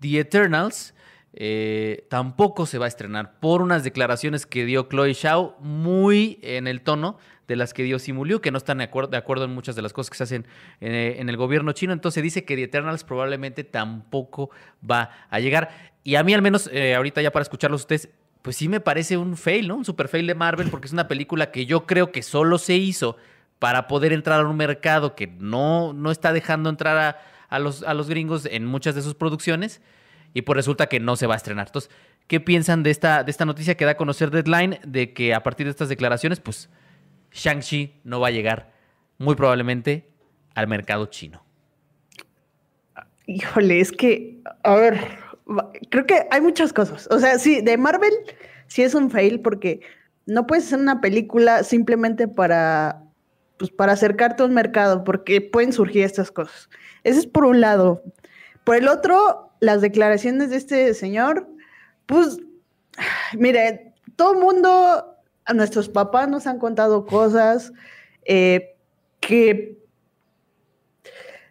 The 0.00 0.20
Eternals 0.20 0.94
tampoco 2.10 2.66
se 2.66 2.76
va 2.76 2.84
a 2.84 2.88
estrenar 2.88 3.40
por 3.40 3.62
unas 3.62 3.84
declaraciones 3.84 4.44
que 4.44 4.66
dio 4.66 4.86
Chloe 4.90 5.14
Shao 5.14 5.56
muy 5.60 6.38
en 6.42 6.66
el 6.66 6.82
tono 6.82 7.16
de 7.48 7.56
las 7.56 7.74
que 7.74 7.82
dio 7.82 7.98
Simuliu, 7.98 8.40
que 8.40 8.50
no 8.50 8.58
están 8.58 8.78
de 8.78 8.84
acuerdo, 8.84 9.10
de 9.10 9.16
acuerdo 9.16 9.44
en 9.44 9.50
muchas 9.52 9.76
de 9.76 9.82
las 9.82 9.92
cosas 9.92 10.10
que 10.10 10.16
se 10.16 10.24
hacen 10.24 10.46
eh, 10.80 11.16
en, 11.18 11.28
el 11.28 11.36
gobierno 11.36 11.72
chino. 11.72 11.92
Entonces 11.92 12.22
dice 12.22 12.44
que 12.44 12.56
The 12.56 12.64
Eternals 12.64 13.04
probablemente 13.04 13.64
tampoco 13.64 14.50
va 14.88 15.10
a 15.28 15.40
llegar. 15.40 15.70
Y 16.04 16.14
a 16.14 16.22
mí 16.22 16.34
al 16.34 16.42
menos, 16.42 16.70
eh, 16.72 16.94
ahorita 16.94 17.20
ya 17.20 17.30
para 17.30 17.42
escucharlos 17.42 17.82
ustedes, 17.82 18.08
pues 18.42 18.56
sí 18.56 18.68
me 18.68 18.80
parece 18.80 19.16
un 19.16 19.36
fail, 19.36 19.68
¿no? 19.68 19.76
Un 19.76 19.84
super 19.84 20.08
fail 20.08 20.26
de 20.26 20.34
Marvel, 20.34 20.68
porque 20.68 20.86
es 20.86 20.92
una 20.92 21.08
película 21.08 21.50
que 21.50 21.64
yo 21.64 21.86
creo 21.86 22.12
que 22.12 22.22
solo 22.22 22.58
se 22.58 22.74
hizo 22.74 23.16
para 23.58 23.86
poder 23.86 24.12
entrar 24.12 24.40
a 24.40 24.48
un 24.48 24.56
mercado 24.56 25.14
que 25.14 25.28
no, 25.28 25.92
no 25.92 26.10
está 26.10 26.32
dejando 26.32 26.68
entrar 26.68 27.16
a, 27.48 27.58
los, 27.60 27.84
a 27.84 27.94
los 27.94 28.08
gringos 28.08 28.46
en 28.46 28.66
muchas 28.66 28.96
de 28.96 29.02
sus 29.02 29.14
producciones 29.14 29.80
y 30.34 30.42
pues 30.42 30.56
resulta 30.56 30.88
que 30.88 30.98
no 30.98 31.14
se 31.14 31.28
va 31.28 31.34
a 31.34 31.36
estrenar. 31.36 31.68
Entonces, 31.68 31.90
¿qué 32.26 32.40
piensan 32.40 32.82
de 32.82 32.90
esta, 32.90 33.22
de 33.22 33.30
esta 33.30 33.44
noticia 33.44 33.76
que 33.76 33.84
da 33.84 33.92
a 33.92 33.96
conocer 33.96 34.30
Deadline 34.30 34.80
de 34.84 35.12
que 35.12 35.34
a 35.34 35.44
partir 35.44 35.66
de 35.66 35.70
estas 35.70 35.88
declaraciones, 35.88 36.40
pues 36.40 36.68
Shang-Chi 37.30 38.00
no 38.02 38.18
va 38.18 38.28
a 38.28 38.32
llegar 38.32 38.72
muy 39.18 39.36
probablemente 39.36 40.08
al 40.54 40.66
mercado 40.66 41.06
chino. 41.06 41.44
Híjole, 43.26 43.80
es 43.80 43.92
que, 43.92 44.40
a 44.64 44.74
ver, 44.74 45.21
creo 45.90 46.06
que 46.06 46.26
hay 46.30 46.40
muchas 46.40 46.72
cosas. 46.72 47.08
O 47.10 47.18
sea, 47.18 47.38
sí, 47.38 47.60
de 47.60 47.76
Marvel 47.76 48.12
sí 48.66 48.82
es 48.82 48.94
un 48.94 49.10
fail 49.10 49.40
porque 49.40 49.80
no 50.26 50.46
puedes 50.46 50.66
hacer 50.66 50.78
una 50.78 51.00
película 51.00 51.64
simplemente 51.64 52.28
para, 52.28 53.02
pues, 53.58 53.70
para 53.70 53.92
acercarte 53.92 54.42
a 54.42 54.46
un 54.46 54.54
mercado, 54.54 55.04
porque 55.04 55.40
pueden 55.40 55.72
surgir 55.72 56.04
estas 56.04 56.30
cosas. 56.30 56.68
Ese 57.04 57.20
es 57.20 57.26
por 57.26 57.44
un 57.44 57.60
lado. 57.60 58.02
Por 58.64 58.76
el 58.76 58.88
otro, 58.88 59.50
las 59.60 59.80
declaraciones 59.80 60.50
de 60.50 60.56
este 60.56 60.94
señor, 60.94 61.48
pues, 62.06 62.38
mire, 63.34 63.94
todo 64.16 64.34
el 64.34 64.40
mundo 64.40 65.16
a 65.44 65.54
nuestros 65.54 65.88
papás 65.88 66.28
nos 66.28 66.46
han 66.46 66.58
contado 66.58 67.06
cosas 67.06 67.72
eh, 68.24 68.76
que 69.20 69.81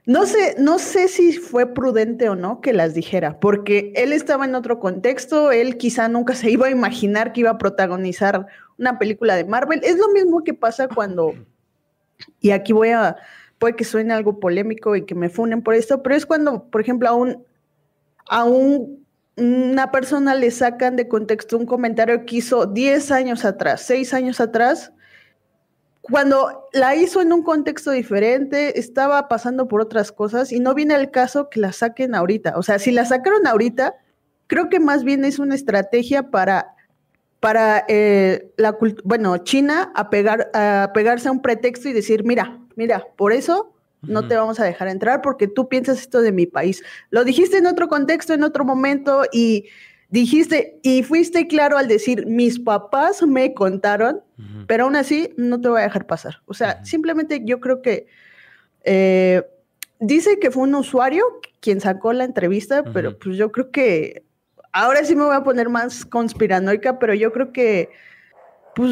no 0.06 0.26
sé, 0.26 0.56
no 0.58 0.80
sé 0.80 1.08
si 1.08 1.34
fue 1.34 1.74
prudente 1.74 2.30
o 2.30 2.36
no 2.36 2.62
que 2.62 2.74
las 2.74 2.94
dijera, 2.94 3.40
porque 3.40 3.94
él 3.96 4.14
estaba 4.14 4.46
en 4.46 4.56
otro 4.56 4.80
contexto, 4.80 5.52
él 5.52 5.78
quizá 5.78 6.08
nunca 6.08 6.34
se 6.34 6.50
iba 6.50 6.68
a 6.68 6.72
imaginar 6.72 7.34
que 7.34 7.42
iba 7.42 7.52
a 7.52 7.58
protagonizar 7.58 8.48
una 8.80 8.98
película 8.98 9.36
de 9.36 9.46
Marvel. 9.46 9.82
Es 9.84 9.98
lo 9.98 10.10
mismo 10.10 10.44
que 10.44 10.54
pasa 10.54 10.88
cuando, 10.88 11.34
y 12.40 12.52
aquí 12.52 12.74
voy 12.74 12.90
a, 12.90 13.18
puede 13.60 13.76
que 13.76 13.84
suene 13.84 14.14
algo 14.14 14.40
polémico 14.40 14.96
y 14.96 15.06
que 15.06 15.16
me 15.16 15.30
funen 15.30 15.62
por 15.62 15.76
esto, 15.76 16.02
pero 16.02 16.16
es 16.16 16.26
cuando, 16.26 16.64
por 16.64 16.82
ejemplo, 16.82 17.08
a 17.08 17.14
un, 17.14 17.44
a 18.28 18.44
un 18.44 19.02
una 19.38 19.92
persona 19.92 20.36
le 20.36 20.52
sacan 20.52 20.96
de 20.96 21.08
contexto 21.08 21.58
un 21.58 21.66
comentario 21.66 22.26
que 22.26 22.38
hizo 22.38 22.66
10 22.66 23.12
años 23.12 23.46
atrás, 23.46 23.82
6 23.84 24.14
años 24.14 24.40
atrás, 24.42 24.92
cuando 26.02 26.68
la 26.74 26.96
hizo 26.96 27.22
en 27.22 27.32
un 27.32 27.44
contexto 27.44 27.92
diferente, 27.92 28.80
estaba 28.80 29.28
pasando 29.28 29.68
por 29.68 29.82
otras 29.82 30.12
cosas 30.12 30.52
y 30.52 30.60
no 30.60 30.74
viene 30.74 30.96
el 30.96 31.12
caso 31.12 31.50
que 31.50 31.60
la 31.60 31.72
saquen 31.72 32.16
ahorita. 32.16 32.54
O 32.58 32.64
sea, 32.64 32.80
si 32.80 32.92
la 32.92 33.06
sacaron 33.06 33.46
ahorita, 33.46 33.96
creo 34.48 34.70
que 34.70 34.80
más 34.80 35.04
bien 35.04 35.24
es 35.26 35.38
una 35.38 35.54
estrategia 35.54 36.32
para, 36.32 36.76
para 37.40 37.86
eh, 37.88 38.52
la 38.58 38.76
bueno, 39.04 39.38
China 39.38 39.92
a, 39.96 40.10
pegar, 40.10 40.50
a 40.54 40.92
pegarse 40.94 41.28
a 41.30 41.32
un 41.32 41.42
pretexto 41.42 41.88
y 41.88 41.94
decir, 41.94 42.24
mira, 42.24 42.60
mira, 42.76 43.06
por 43.16 43.32
eso 43.32 43.74
no 44.02 44.28
te 44.28 44.36
vamos 44.36 44.60
a 44.60 44.64
dejar 44.64 44.88
entrar 44.88 45.22
porque 45.22 45.48
tú 45.48 45.70
piensas 45.70 46.00
esto 46.00 46.22
de 46.22 46.32
mi 46.32 46.48
país. 46.48 46.84
Lo 47.12 47.24
dijiste 47.24 47.58
en 47.58 47.68
otro 47.68 47.88
contexto, 47.88 48.34
en 48.34 48.44
otro 48.44 48.66
momento 48.66 49.24
y 49.32 49.66
dijiste 50.12 50.80
y 50.84 51.02
fuiste 51.04 51.48
claro 51.48 51.78
al 51.78 51.88
decir, 51.88 52.28
mis 52.28 52.60
papás 52.60 53.24
me 53.26 53.54
contaron, 53.54 54.22
pero 54.68 54.84
aún 54.84 54.96
así 54.96 55.34
no 55.38 55.60
te 55.60 55.70
voy 55.70 55.80
a 55.80 55.86
dejar 55.86 56.06
pasar. 56.06 56.42
O 56.46 56.54
sea, 56.54 56.84
simplemente 56.86 57.42
yo 57.44 57.60
creo 57.60 57.82
que 57.82 58.08
eh, 58.84 59.44
dice 60.00 60.38
que 60.40 60.52
fue 60.52 60.64
un 60.64 60.76
usuario 60.76 61.24
quien 61.62 61.80
sacó 61.80 62.12
la 62.12 62.26
entrevista, 62.26 62.84
pero 62.84 63.18
pues 63.18 63.38
yo 63.38 63.52
creo 63.52 63.72
que 63.72 64.26
ahora 64.74 65.04
sí 65.06 65.16
me 65.16 65.24
voy 65.24 65.36
a 65.36 65.44
poner 65.44 65.70
más 65.70 66.06
conspiranoica, 66.06 67.00
pero 67.00 67.14
yo 67.14 67.32
creo 67.32 67.54
que, 67.54 67.90
pues, 68.76 68.92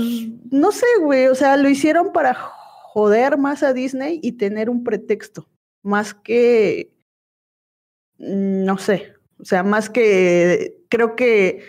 no 0.52 0.72
sé, 0.72 0.86
güey, 1.02 1.28
o 1.28 1.36
sea, 1.36 1.58
lo 1.58 1.68
hicieron 1.68 2.14
para 2.14 2.34
joder 2.34 3.38
más 3.38 3.62
a 3.64 3.74
Disney 3.74 4.20
y 4.24 4.34
tener 4.34 4.70
un 4.70 4.84
pretexto, 4.84 5.50
más 5.84 6.14
que, 6.14 6.94
mm, 8.20 8.64
no 8.66 8.78
sé, 8.78 9.14
o 9.40 9.46
sea, 9.46 9.64
más 9.64 9.90
que, 9.90 10.79
creo 10.90 11.16
que 11.16 11.64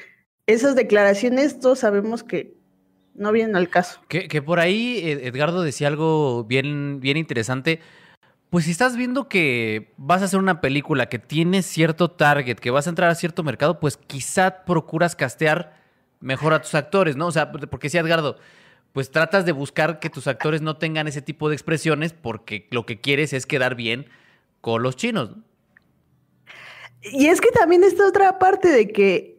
esas 0.47 0.75
declaraciones 0.75 1.61
todos 1.61 1.79
sabemos 1.79 2.25
que 2.25 2.55
no 3.15 3.33
vienen 3.33 3.57
al 3.57 3.69
caso. 3.69 4.01
Que, 4.09 4.43
por 4.43 4.61
ahí 4.61 5.01
Edgardo 5.05 5.63
decía 5.63 5.89
algo 5.89 6.45
bien, 6.45 7.01
bien 7.01 7.17
interesante. 7.17 7.81
Pues 8.49 8.65
si 8.65 8.73
estás 8.73 8.97
viendo 8.97 9.29
que 9.29 9.93
vas 9.97 10.23
a 10.23 10.25
hacer 10.25 10.41
una 10.41 10.61
película 10.61 11.09
que 11.09 11.21
tiene 11.21 11.63
cierto 11.63 12.11
target, 12.11 12.57
que 12.57 12.71
vas 12.71 12.87
a 12.87 12.91
entrar 12.91 13.11
a 13.11 13.15
cierto 13.15 13.45
mercado, 13.45 13.79
pues 13.79 13.97
quizá 13.97 14.65
procuras 14.65 15.15
castear 15.15 15.77
mejor 16.19 16.53
a 16.53 16.63
tus 16.63 16.75
actores, 16.75 17.17
¿no? 17.17 17.29
O 17.29 17.33
sea, 17.33 17.53
porque 17.53 17.89
si 17.89 17.99
Edgardo, 17.99 18.39
pues 18.93 19.13
tratas 19.13 19.45
de 19.45 19.53
buscar 19.53 20.01
que 20.01 20.11
tus 20.11 20.27
actores 20.27 20.63
no 20.63 20.77
tengan 20.79 21.07
ese 21.07 21.23
tipo 21.23 21.49
de 21.49 21.55
expresiones 21.55 22.13
porque 22.13 22.67
lo 22.71 22.87
que 22.87 23.01
quieres 23.01 23.33
es 23.33 23.47
quedar 23.47 23.77
bien 23.77 24.07
con 24.61 24.83
los 24.83 24.97
chinos. 24.97 25.31
Y 27.03 27.27
es 27.27 27.41
que 27.41 27.51
también 27.51 27.85
está 27.85 28.07
otra 28.07 28.39
parte 28.39 28.69
de 28.69 28.89
que 28.89 29.39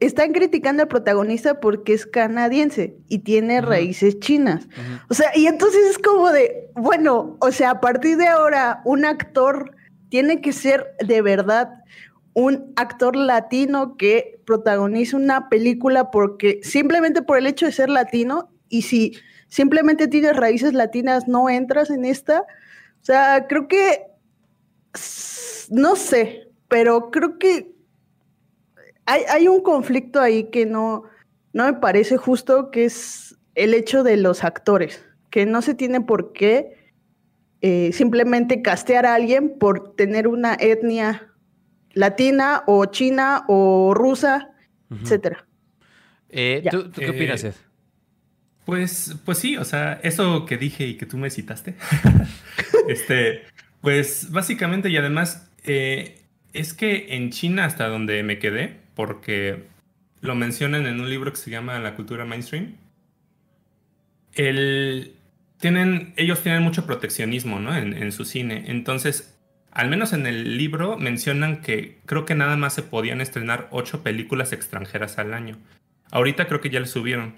están 0.00 0.32
criticando 0.32 0.82
al 0.82 0.88
protagonista 0.88 1.60
porque 1.60 1.92
es 1.92 2.06
canadiense 2.06 2.96
y 3.08 3.20
tiene 3.20 3.60
raíces 3.60 4.18
chinas. 4.20 4.68
O 5.08 5.14
sea, 5.14 5.30
y 5.36 5.46
entonces 5.46 5.80
es 5.90 5.98
como 5.98 6.30
de, 6.30 6.68
bueno, 6.74 7.36
o 7.40 7.50
sea, 7.50 7.70
a 7.70 7.80
partir 7.80 8.16
de 8.16 8.28
ahora 8.28 8.82
un 8.84 9.04
actor 9.04 9.74
tiene 10.08 10.40
que 10.40 10.52
ser 10.52 10.94
de 11.04 11.22
verdad 11.22 11.70
un 12.34 12.72
actor 12.76 13.16
latino 13.16 13.96
que 13.96 14.40
protagonice 14.46 15.16
una 15.16 15.48
película 15.48 16.10
porque 16.10 16.60
simplemente 16.62 17.22
por 17.22 17.38
el 17.38 17.46
hecho 17.46 17.66
de 17.66 17.72
ser 17.72 17.90
latino 17.90 18.50
y 18.68 18.82
si 18.82 19.14
simplemente 19.48 20.06
tienes 20.06 20.36
raíces 20.36 20.72
latinas 20.72 21.26
no 21.26 21.48
entras 21.50 21.90
en 21.90 22.04
esta. 22.04 22.42
O 23.02 23.04
sea, 23.04 23.46
creo 23.48 23.66
que 23.66 24.02
no 25.70 25.96
sé, 25.96 26.47
pero 26.68 27.10
creo 27.10 27.38
que 27.38 27.74
hay, 29.06 29.48
un 29.48 29.62
conflicto 29.62 30.20
ahí 30.20 30.50
que 30.50 30.66
no, 30.66 31.04
no 31.54 31.64
me 31.64 31.72
parece 31.72 32.18
justo, 32.18 32.70
que 32.70 32.84
es 32.84 33.38
el 33.54 33.72
hecho 33.72 34.02
de 34.02 34.18
los 34.18 34.44
actores, 34.44 35.04
que 35.30 35.46
no 35.46 35.62
se 35.62 35.74
tiene 35.74 36.02
por 36.02 36.32
qué 36.32 36.76
eh, 37.62 37.90
simplemente 37.92 38.60
castear 38.60 39.06
a 39.06 39.14
alguien 39.14 39.58
por 39.58 39.94
tener 39.96 40.28
una 40.28 40.54
etnia 40.54 41.32
latina 41.92 42.62
o 42.66 42.84
china 42.84 43.44
o 43.48 43.94
rusa, 43.94 44.50
etcétera. 44.90 45.46
Eh, 46.28 46.62
¿tú, 46.70 46.90
qué 46.92 47.08
opinas, 47.08 47.42
eh, 47.44 47.54
Pues, 48.66 49.16
pues 49.24 49.38
sí, 49.38 49.56
o 49.56 49.64
sea, 49.64 49.94
eso 50.02 50.44
que 50.44 50.58
dije 50.58 50.86
y 50.86 50.98
que 50.98 51.06
tú 51.06 51.16
me 51.16 51.30
citaste, 51.30 51.76
este, 52.88 53.42
pues 53.80 54.30
básicamente 54.30 54.90
y 54.90 54.98
además 54.98 55.50
es 56.52 56.74
que 56.74 57.14
en 57.14 57.30
China, 57.30 57.64
hasta 57.64 57.88
donde 57.88 58.22
me 58.22 58.38
quedé, 58.38 58.76
porque 58.94 59.64
lo 60.20 60.34
mencionan 60.34 60.86
en 60.86 61.00
un 61.00 61.08
libro 61.08 61.32
que 61.32 61.38
se 61.38 61.50
llama 61.50 61.78
La 61.78 61.94
cultura 61.94 62.24
mainstream, 62.24 62.74
tienen, 65.58 66.12
ellos 66.16 66.42
tienen 66.42 66.62
mucho 66.62 66.86
proteccionismo 66.86 67.58
¿no? 67.58 67.76
en, 67.76 68.12
su 68.12 68.24
cine. 68.24 68.64
Entonces, 68.68 69.36
al 69.72 69.88
menos 69.88 70.12
en 70.12 70.26
el 70.26 70.56
libro 70.56 70.96
mencionan 70.96 71.60
que 71.60 71.98
creo 72.06 72.24
que 72.24 72.34
nada 72.34 72.56
más 72.56 72.74
se 72.74 72.82
podían 72.82 73.20
estrenar 73.20 73.68
ocho 73.70 74.02
películas 74.02 74.52
extranjeras 74.52 75.18
al 75.18 75.34
año. 75.34 75.56
Ahorita 76.10 76.46
creo 76.46 76.60
que 76.60 76.70
ya 76.70 76.80
le 76.80 76.86
subieron. 76.86 77.34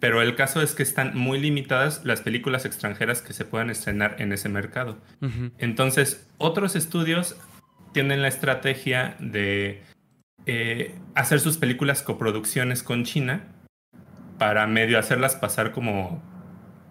Pero 0.00 0.20
el 0.20 0.34
caso 0.34 0.60
es 0.60 0.74
que 0.74 0.82
están 0.82 1.16
muy 1.16 1.40
limitadas 1.40 2.04
las 2.04 2.20
películas 2.20 2.66
extranjeras 2.66 3.22
que 3.22 3.32
se 3.32 3.46
puedan 3.46 3.70
estrenar 3.70 4.16
en 4.18 4.32
ese 4.32 4.50
mercado. 4.50 4.98
Entonces, 5.56 6.26
otros 6.36 6.76
estudios 6.76 7.36
tienen 7.94 8.20
la 8.20 8.28
estrategia 8.28 9.16
de 9.20 9.80
eh, 10.44 10.94
hacer 11.14 11.40
sus 11.40 11.56
películas 11.56 12.02
coproducciones 12.02 12.82
con 12.82 13.04
China 13.04 13.48
para 14.36 14.66
medio 14.66 14.98
hacerlas 14.98 15.36
pasar 15.36 15.72
como 15.72 16.22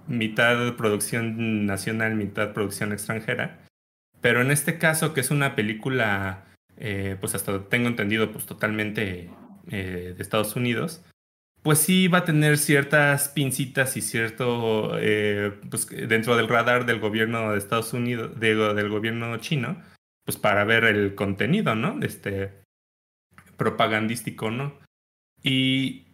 mitad 0.07 0.75
producción 0.75 1.67
nacional, 1.67 2.15
mitad 2.15 2.53
producción 2.53 2.91
extranjera. 2.93 3.59
Pero 4.21 4.41
en 4.41 4.49
este 4.49 4.79
caso, 4.79 5.13
que 5.13 5.19
es 5.19 5.29
una 5.29 5.55
película, 5.55 6.45
eh, 6.77 7.17
pues 7.19 7.35
hasta 7.35 7.65
tengo 7.65 7.89
entendido, 7.89 8.31
pues 8.31 8.45
totalmente 8.45 9.29
eh, 9.69 10.13
de 10.15 10.23
Estados 10.23 10.55
Unidos, 10.55 11.03
pues 11.61 11.79
sí 11.79 12.07
va 12.07 12.19
a 12.19 12.25
tener 12.25 12.57
ciertas 12.57 13.29
pincitas 13.29 13.95
y 13.97 14.01
cierto, 14.01 14.97
pues 15.69 15.87
dentro 15.89 16.35
del 16.35 16.49
radar 16.49 16.85
del 16.85 16.99
gobierno 16.99 17.51
de 17.51 17.57
Estados 17.57 17.93
Unidos, 17.93 18.37
del 18.39 18.89
gobierno 18.89 19.37
chino, 19.37 19.77
pues 20.25 20.37
para 20.37 20.63
ver 20.63 20.85
el 20.85 21.15
contenido, 21.15 21.75
¿no? 21.75 21.99
Este 22.01 22.51
propagandístico, 23.57 24.51
¿no? 24.51 24.73
Y 25.41 26.05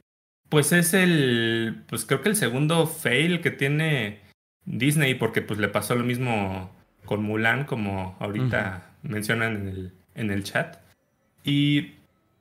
pues 0.49 0.71
es 0.71 0.93
el, 0.93 1.83
pues 1.87 2.05
creo 2.05 2.21
que 2.21 2.29
el 2.29 2.35
segundo 2.35 2.87
fail 2.87 3.41
que 3.41 3.51
tiene 3.51 4.21
Disney, 4.65 5.15
porque 5.15 5.41
pues 5.41 5.59
le 5.59 5.67
pasó 5.67 5.95
lo 5.95 6.03
mismo 6.03 6.71
con 7.05 7.23
Mulan, 7.23 7.65
como 7.65 8.17
ahorita 8.19 8.91
mencionan 9.03 9.55
en 9.55 9.67
el, 9.67 9.93
en 10.15 10.31
el 10.31 10.43
chat. 10.43 10.77
Y 11.43 11.93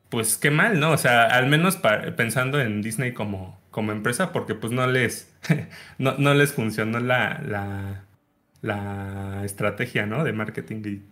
pues 0.08 0.36
qué 0.36 0.50
mal, 0.50 0.80
¿no? 0.80 0.92
O 0.92 0.98
sea, 0.98 1.26
al 1.26 1.46
menos 1.46 1.78
pensando 2.16 2.60
en 2.60 2.82
Disney 2.82 3.12
como, 3.12 3.60
como 3.70 3.92
empresa, 3.92 4.32
porque 4.32 4.54
pues 4.54 4.72
no 4.72 4.86
les, 4.86 5.34
no, 5.98 6.16
no 6.18 6.34
les 6.34 6.52
funcionó 6.52 6.98
la, 7.00 7.40
la, 7.46 8.04
la 8.60 9.42
estrategia, 9.44 10.06
¿no? 10.06 10.24
De 10.24 10.32
marketing 10.32 10.82
y 10.84 11.02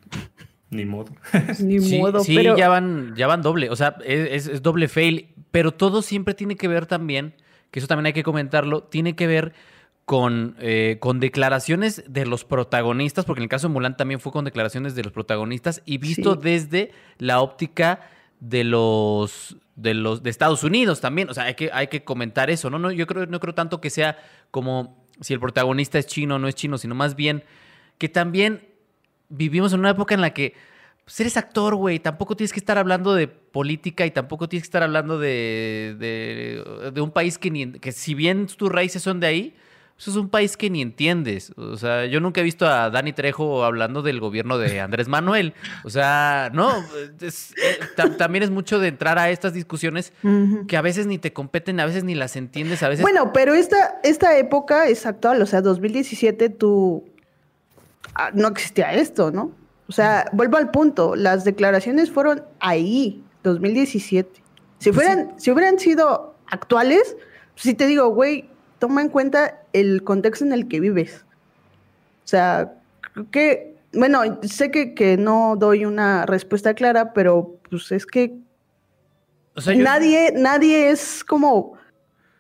ni 0.70 0.84
modo. 0.84 1.12
Ni 1.60 1.78
modo, 1.98 2.20
sí, 2.20 2.36
ya 2.42 2.68
van, 2.68 3.14
ya 3.16 3.26
van 3.26 3.42
doble. 3.42 3.70
O 3.70 3.76
sea, 3.76 3.96
es, 4.04 4.62
doble 4.62 4.88
fail. 4.88 5.28
Pero 5.50 5.72
todo 5.72 6.02
siempre 6.02 6.34
tiene 6.34 6.56
que 6.56 6.68
ver 6.68 6.86
también, 6.86 7.34
que 7.70 7.78
eso 7.78 7.88
también 7.88 8.06
hay 8.06 8.12
que 8.12 8.24
comentarlo, 8.24 8.82
tiene 8.82 9.14
que 9.14 9.26
ver 9.26 9.54
con, 10.04 10.56
eh, 10.60 10.98
con 11.00 11.18
declaraciones 11.18 12.04
de 12.08 12.26
los 12.26 12.44
protagonistas, 12.44 13.24
porque 13.24 13.40
en 13.40 13.44
el 13.44 13.48
caso 13.48 13.68
de 13.68 13.74
Mulan 13.74 13.96
también 13.96 14.20
fue 14.20 14.32
con 14.32 14.44
declaraciones 14.44 14.94
de 14.94 15.04
los 15.04 15.12
protagonistas 15.12 15.82
y 15.86 15.98
visto 15.98 16.34
desde 16.34 16.90
la 17.18 17.40
óptica 17.40 18.00
de 18.40 18.64
los 18.64 19.56
de 19.76 19.94
los 19.94 20.22
de 20.22 20.30
Estados 20.30 20.62
Unidos 20.62 21.00
también, 21.00 21.28
o 21.28 21.34
sea, 21.34 21.44
hay 21.44 21.54
que 21.54 21.70
hay 21.72 21.88
que 21.88 22.02
comentar 22.04 22.50
eso, 22.50 22.70
no 22.70 22.78
no 22.78 22.90
yo 22.90 23.06
creo 23.06 23.26
no 23.26 23.40
creo 23.40 23.54
tanto 23.54 23.80
que 23.80 23.90
sea 23.90 24.18
como 24.50 25.05
si 25.20 25.34
el 25.34 25.40
protagonista 25.40 25.98
es 25.98 26.06
chino 26.06 26.36
o 26.36 26.38
no 26.38 26.48
es 26.48 26.54
chino, 26.54 26.78
sino 26.78 26.94
más 26.94 27.16
bien 27.16 27.44
que 27.98 28.08
también 28.08 28.66
vivimos 29.28 29.72
en 29.72 29.80
una 29.80 29.90
época 29.90 30.14
en 30.14 30.20
la 30.20 30.32
que 30.32 30.54
pues 31.06 31.20
eres 31.20 31.36
actor, 31.36 31.76
güey. 31.76 32.00
Tampoco 32.00 32.36
tienes 32.36 32.52
que 32.52 32.58
estar 32.58 32.78
hablando 32.78 33.14
de 33.14 33.28
política 33.28 34.04
y 34.06 34.10
tampoco 34.10 34.48
tienes 34.48 34.64
que 34.64 34.68
estar 34.68 34.82
hablando 34.82 35.18
de, 35.20 35.96
de, 36.92 37.00
un 37.00 37.12
país 37.12 37.38
que, 37.38 37.48
ni, 37.50 37.72
que 37.72 37.92
si 37.92 38.14
bien 38.14 38.48
tus 38.48 38.70
raíces 38.70 39.02
son 39.02 39.20
de 39.20 39.26
ahí, 39.28 39.54
eso 39.98 40.10
es 40.10 40.16
un 40.16 40.28
país 40.28 40.56
que 40.56 40.70
ni 40.70 40.82
entiendes. 40.82 41.52
O 41.56 41.76
sea, 41.76 42.06
yo 42.06 42.20
nunca 42.20 42.40
he 42.40 42.44
visto 42.44 42.66
a 42.66 42.90
Dani 42.90 43.12
Trejo 43.12 43.64
hablando 43.64 44.02
del 44.02 44.20
gobierno 44.20 44.58
de 44.58 44.80
Andrés 44.80 45.08
Manuel. 45.08 45.54
O 45.84 45.90
sea, 45.90 46.50
no, 46.52 46.70
eh, 47.20 48.08
también 48.18 48.44
es 48.44 48.50
mucho 48.50 48.78
de 48.78 48.88
entrar 48.88 49.18
a 49.18 49.30
estas 49.30 49.54
discusiones 49.54 50.12
que 50.68 50.76
a 50.76 50.82
veces 50.82 51.06
ni 51.06 51.18
te 51.18 51.32
competen, 51.32 51.80
a 51.80 51.86
veces 51.86 52.04
ni 52.04 52.14
las 52.14 52.36
entiendes, 52.36 52.82
a 52.82 52.88
veces... 52.88 53.02
Bueno, 53.02 53.32
pero 53.32 53.54
esta, 53.54 53.98
esta 54.02 54.36
época 54.36 54.86
es 54.88 55.06
actual, 55.06 55.40
o 55.40 55.46
sea, 55.46 55.62
2017 55.62 56.50
tú 56.50 57.04
Ah, 58.18 58.30
no 58.32 58.48
existía 58.48 58.94
esto, 58.94 59.30
¿no? 59.30 59.52
O 59.88 59.92
sea, 59.92 60.30
vuelvo 60.32 60.56
al 60.56 60.70
punto, 60.70 61.14
las 61.14 61.44
declaraciones 61.44 62.10
fueron 62.10 62.42
ahí, 62.60 63.22
2017. 63.42 64.42
Si, 64.78 64.90
pues 64.90 64.94
fueran, 64.94 65.38
si 65.38 65.50
hubieran 65.50 65.78
sido 65.78 66.34
actuales, 66.46 67.16
si 67.56 67.74
te 67.74 67.86
digo, 67.86 68.08
güey, 68.08 68.48
toma 68.78 69.02
en 69.02 69.08
cuenta 69.08 69.60
el 69.72 70.02
contexto 70.02 70.44
en 70.44 70.52
el 70.52 70.68
que 70.68 70.80
vives. 70.80 71.24
O 72.24 72.28
sea, 72.28 72.72
creo 73.12 73.30
que, 73.30 73.76
bueno, 73.92 74.22
sé 74.42 74.70
que, 74.70 74.94
que 74.94 75.16
no 75.16 75.56
doy 75.56 75.84
una 75.84 76.26
respuesta 76.26 76.74
clara, 76.74 77.12
pero 77.12 77.58
pues 77.70 77.92
es 77.92 78.06
que 78.06 78.34
nadie, 79.76 80.32
nadie 80.34 80.90
es 80.90 81.24
como, 81.24 81.74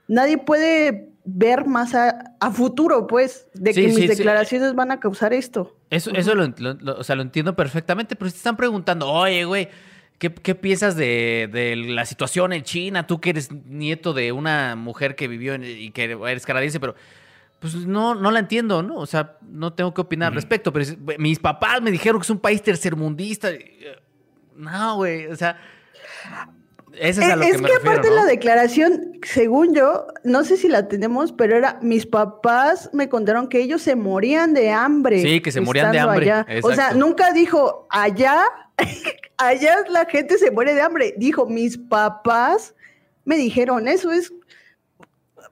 nadie 0.08 0.38
puede 0.38 1.08
ver 1.24 1.66
más 1.66 1.94
a, 1.94 2.52
futuro, 2.52 3.06
pues, 3.06 3.48
de 3.54 3.74
que 3.74 3.88
mis 3.88 4.08
declaraciones 4.08 4.74
van 4.74 4.92
a 4.92 5.00
causar 5.00 5.32
esto. 5.32 5.76
Eso, 5.90 6.12
eso 6.12 6.34
lo, 6.34 6.96
o 6.98 7.04
sea, 7.04 7.16
lo 7.16 7.22
entiendo 7.22 7.56
perfectamente, 7.56 8.14
pero 8.14 8.28
si 8.28 8.34
te 8.34 8.38
están 8.38 8.56
preguntando, 8.56 9.10
oye, 9.10 9.44
güey, 9.44 9.68
¿qué, 10.18 10.54
piensas 10.54 10.96
de, 10.96 11.74
la 11.88 12.04
situación 12.06 12.52
en 12.52 12.62
China? 12.62 13.06
Tú 13.06 13.20
que 13.20 13.30
eres 13.30 13.52
nieto 13.52 14.12
de 14.12 14.32
una 14.32 14.76
mujer 14.76 15.14
que 15.16 15.28
vivió 15.28 15.54
y 15.56 15.90
que 15.90 16.04
eres 16.04 16.46
canadiense, 16.46 16.80
pero 16.80 16.94
pues 17.58 17.74
no, 17.74 18.14
no 18.14 18.30
la 18.30 18.38
entiendo, 18.38 18.82
¿no? 18.82 18.96
O 18.96 19.06
sea, 19.06 19.38
no 19.42 19.72
tengo 19.72 19.94
que 19.94 20.00
opinar 20.00 20.28
al 20.28 20.34
respecto, 20.34 20.72
pero 20.72 20.84
mis 21.18 21.38
papás 21.38 21.80
me 21.80 21.90
dijeron 21.90 22.20
que 22.20 22.24
es 22.24 22.30
un 22.30 22.38
país 22.38 22.62
tercermundista. 22.62 23.48
No, 24.54 24.96
güey, 24.96 25.26
o 25.26 25.36
sea, 25.36 25.58
es, 26.98 27.18
que, 27.18 27.72
aparte 27.80 28.10
la 28.10 28.24
declaración, 28.24 29.18
según 29.22 29.74
yo, 29.74 30.06
no 30.24 30.44
sé 30.44 30.56
si 30.56 30.68
la 30.68 30.88
tenemos, 30.88 31.32
pero 31.32 31.56
era 31.56 31.78
mis 31.82 32.06
papás 32.06 32.90
me 32.92 33.08
contaron 33.08 33.48
que 33.48 33.60
ellos 33.60 33.82
se 33.82 33.96
morían 33.96 34.54
de 34.54 34.70
hambre. 34.70 35.20
Sí, 35.22 35.40
que 35.40 35.52
se 35.52 35.60
morían 35.60 35.92
de 35.92 35.98
hambre. 35.98 36.32
O 36.62 36.74
sea, 36.74 36.92
nunca 36.92 37.32
dijo 37.32 37.86
allá, 37.90 38.44
allá 39.36 39.76
la 39.90 40.04
gente 40.06 40.38
se 40.38 40.50
muere 40.50 40.74
de 40.74 40.80
hambre. 40.80 41.14
Dijo 41.16 41.46
mis 41.46 41.78
papás 41.78 42.74
me 43.24 43.36
dijeron 43.36 43.88
eso 43.88 44.10
es 44.10 44.32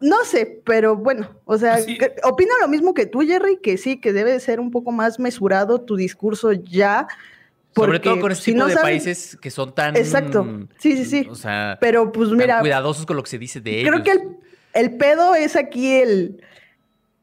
no 0.01 0.25
sé, 0.25 0.61
pero 0.65 0.97
bueno, 0.97 1.31
o 1.45 1.57
sea, 1.57 1.79
opino 2.25 2.53
lo 2.61 2.69
mismo 2.69 2.93
que 2.95 3.07
tú, 3.07 3.21
Jerry, 3.21 3.59
que 3.63 3.79
sí, 3.79 4.01
que 4.01 4.13
debe 4.13 4.39
ser 4.41 4.61
un 4.61 4.71
poco 4.71 4.93
más 4.93 5.19
mesurado 5.19 5.81
tu 5.81 5.97
discurso 5.97 6.53
ya, 6.53 7.07
sobre 7.75 8.01
todo 8.01 8.21
con 8.21 8.33
este 8.33 8.53
tipo 8.53 8.67
de 8.67 8.77
países 8.77 9.37
que 9.41 9.51
son 9.51 9.75
tan. 9.75 9.97
Exacto. 9.97 10.47
Sí, 10.79 10.97
sí, 10.97 11.05
sí. 11.05 11.27
O 11.31 11.35
sea. 11.35 11.79
Pero 11.81 12.13
pues 12.13 12.31
mira. 12.31 12.61
cuidadosos 12.61 13.07
con 13.07 13.17
lo 13.17 13.23
que 13.23 13.31
se 13.31 13.39
dice 13.39 13.61
de 13.61 13.81
ellos. 13.81 13.91
Creo 13.91 14.03
que 14.05 14.29
el, 14.75 14.97
pedo 14.97 15.35
es 15.35 15.57
aquí 15.57 15.93
el. 15.93 16.43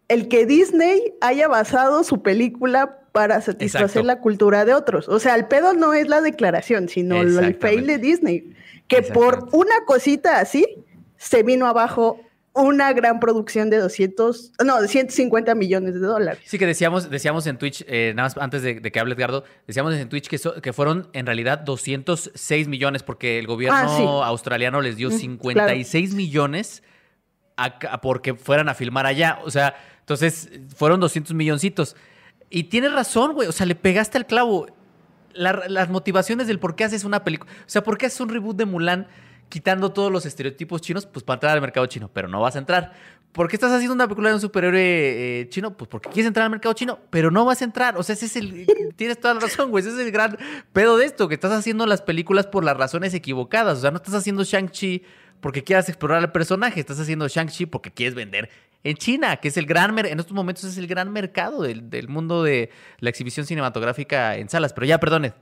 El 0.07 0.27
que 0.27 0.45
Disney 0.45 1.13
haya 1.21 1.47
basado 1.47 2.03
su 2.03 2.21
película 2.21 2.97
para 3.13 3.39
satisfacer 3.41 4.03
la 4.03 4.19
cultura 4.19 4.65
de 4.65 4.73
otros. 4.73 5.07
O 5.07 5.19
sea, 5.19 5.35
el 5.35 5.47
pedo 5.47 5.73
no 5.73 5.93
es 5.93 6.09
la 6.09 6.19
declaración, 6.19 6.89
sino 6.89 7.21
el 7.21 7.55
fail 7.55 7.87
de 7.87 7.97
Disney, 7.97 8.53
que 8.87 9.03
por 9.03 9.47
una 9.53 9.85
cosita 9.85 10.39
así 10.39 10.65
se 11.15 11.43
vino 11.43 11.65
abajo 11.65 12.19
una 12.53 12.91
gran 12.91 13.19
producción 13.19 13.69
de 13.69 13.77
200, 13.77 14.53
no, 14.65 14.81
de 14.81 14.87
150 14.87 15.55
millones 15.55 15.93
de 15.93 16.01
dólares. 16.01 16.43
Sí, 16.45 16.59
que 16.59 16.65
decíamos, 16.65 17.09
decíamos 17.09 17.47
en 17.47 17.57
Twitch, 17.57 17.85
eh, 17.87 18.13
nada 18.15 18.27
más 18.27 18.37
antes 18.37 18.61
de, 18.61 18.81
que 18.81 18.99
hable 18.99 19.15
Edgardo, 19.15 19.45
decíamos 19.67 19.93
en 19.93 20.09
Twitch 20.09 20.27
que, 20.27 20.37
que 20.61 20.73
fueron 20.73 21.09
en 21.13 21.25
realidad 21.25 21.59
206 21.59 22.67
millones 22.67 23.03
porque 23.03 23.39
el 23.39 23.47
gobierno 23.47 24.23
ah, 24.23 24.27
australiano 24.27 24.81
les 24.81 24.97
dio 24.97 25.11
56 25.11 26.13
millones 26.13 26.83
a, 27.55 28.01
porque 28.01 28.33
fueran 28.33 28.67
a 28.69 28.73
filmar 28.73 29.05
allá. 29.05 29.39
O 29.43 29.51
sea, 29.51 29.75
entonces 29.99 30.49
fueron 30.75 30.99
200 30.99 31.33
milloncitos. 31.33 31.95
Y 32.49 32.65
tienes 32.65 32.91
razón, 32.91 33.33
güey, 33.33 33.47
o 33.47 33.51
sea, 33.53 33.65
le 33.65 33.75
pegaste 33.75 34.17
al 34.17 34.25
clavo. 34.25 34.67
las 35.33 35.89
motivaciones 35.89 36.47
del 36.47 36.59
por 36.59 36.75
qué 36.75 36.83
haces 36.83 37.05
una 37.05 37.23
película, 37.23 37.49
o 37.51 37.69
sea, 37.69 37.81
por 37.83 37.97
qué 37.97 38.07
haces 38.07 38.19
un 38.19 38.29
reboot 38.29 38.57
de 38.57 38.65
Mulan 38.65 39.07
quitando 39.51 39.91
todos 39.91 40.11
los 40.11 40.25
estereotipos 40.25 40.81
chinos, 40.81 41.05
pues 41.05 41.23
para 41.23 41.35
entrar 41.35 41.53
al 41.53 41.61
mercado 41.61 41.85
chino, 41.85 42.09
pero 42.11 42.27
no 42.27 42.41
vas 42.41 42.55
a 42.55 42.59
entrar. 42.59 42.93
¿Por 43.31 43.47
qué 43.47 43.55
estás 43.55 43.71
haciendo 43.71 43.93
una 43.93 44.07
película 44.07 44.29
de 44.29 44.35
un 44.35 44.41
superhéroe 44.41 45.41
eh, 45.41 45.49
chino? 45.49 45.77
Pues 45.77 45.89
porque 45.89 46.09
quieres 46.09 46.27
entrar 46.27 46.45
al 46.45 46.49
mercado 46.49 46.73
chino, 46.73 46.99
pero 47.09 47.31
no 47.31 47.45
vas 47.45 47.61
a 47.61 47.65
entrar. 47.65 47.97
O 47.97 48.03
sea, 48.03 48.13
ese 48.13 48.25
es 48.25 48.35
el. 48.35 48.65
tienes 48.95 49.19
toda 49.19 49.35
la 49.35 49.41
razón, 49.41 49.69
güey. 49.69 49.83
Ese 49.85 49.93
es 49.93 49.99
el 49.99 50.11
gran 50.11 50.37
pedo 50.73 50.97
de 50.97 51.05
esto, 51.05 51.27
que 51.27 51.35
estás 51.35 51.51
haciendo 51.51 51.85
las 51.85 52.01
películas 52.01 52.47
por 52.47 52.63
las 52.63 52.75
razones 52.75 53.13
equivocadas. 53.13 53.77
O 53.77 53.81
sea, 53.81 53.91
no 53.91 53.97
estás 53.97 54.15
haciendo 54.15 54.43
Shang-Chi 54.43 55.03
porque 55.39 55.63
quieras 55.63 55.87
explorar 55.89 56.19
al 56.19 56.31
personaje, 56.31 56.79
estás 56.79 56.99
haciendo 56.99 57.27
Shang-Chi 57.27 57.67
porque 57.67 57.91
quieres 57.91 58.15
vender 58.15 58.49
en 58.83 58.95
China, 58.95 59.37
que 59.37 59.49
es 59.49 59.57
el 59.57 59.65
gran. 59.65 59.97
En 59.99 60.19
estos 60.19 60.33
momentos 60.33 60.63
es 60.63 60.77
el 60.77 60.87
gran 60.87 61.11
mercado 61.11 61.61
del, 61.61 61.89
del 61.89 62.07
mundo 62.07 62.43
de 62.43 62.69
la 62.99 63.09
exhibición 63.09 63.45
cinematográfica 63.45 64.37
en 64.37 64.49
salas. 64.49 64.73
Pero 64.73 64.87
ya, 64.87 64.99
perdone. 64.99 65.33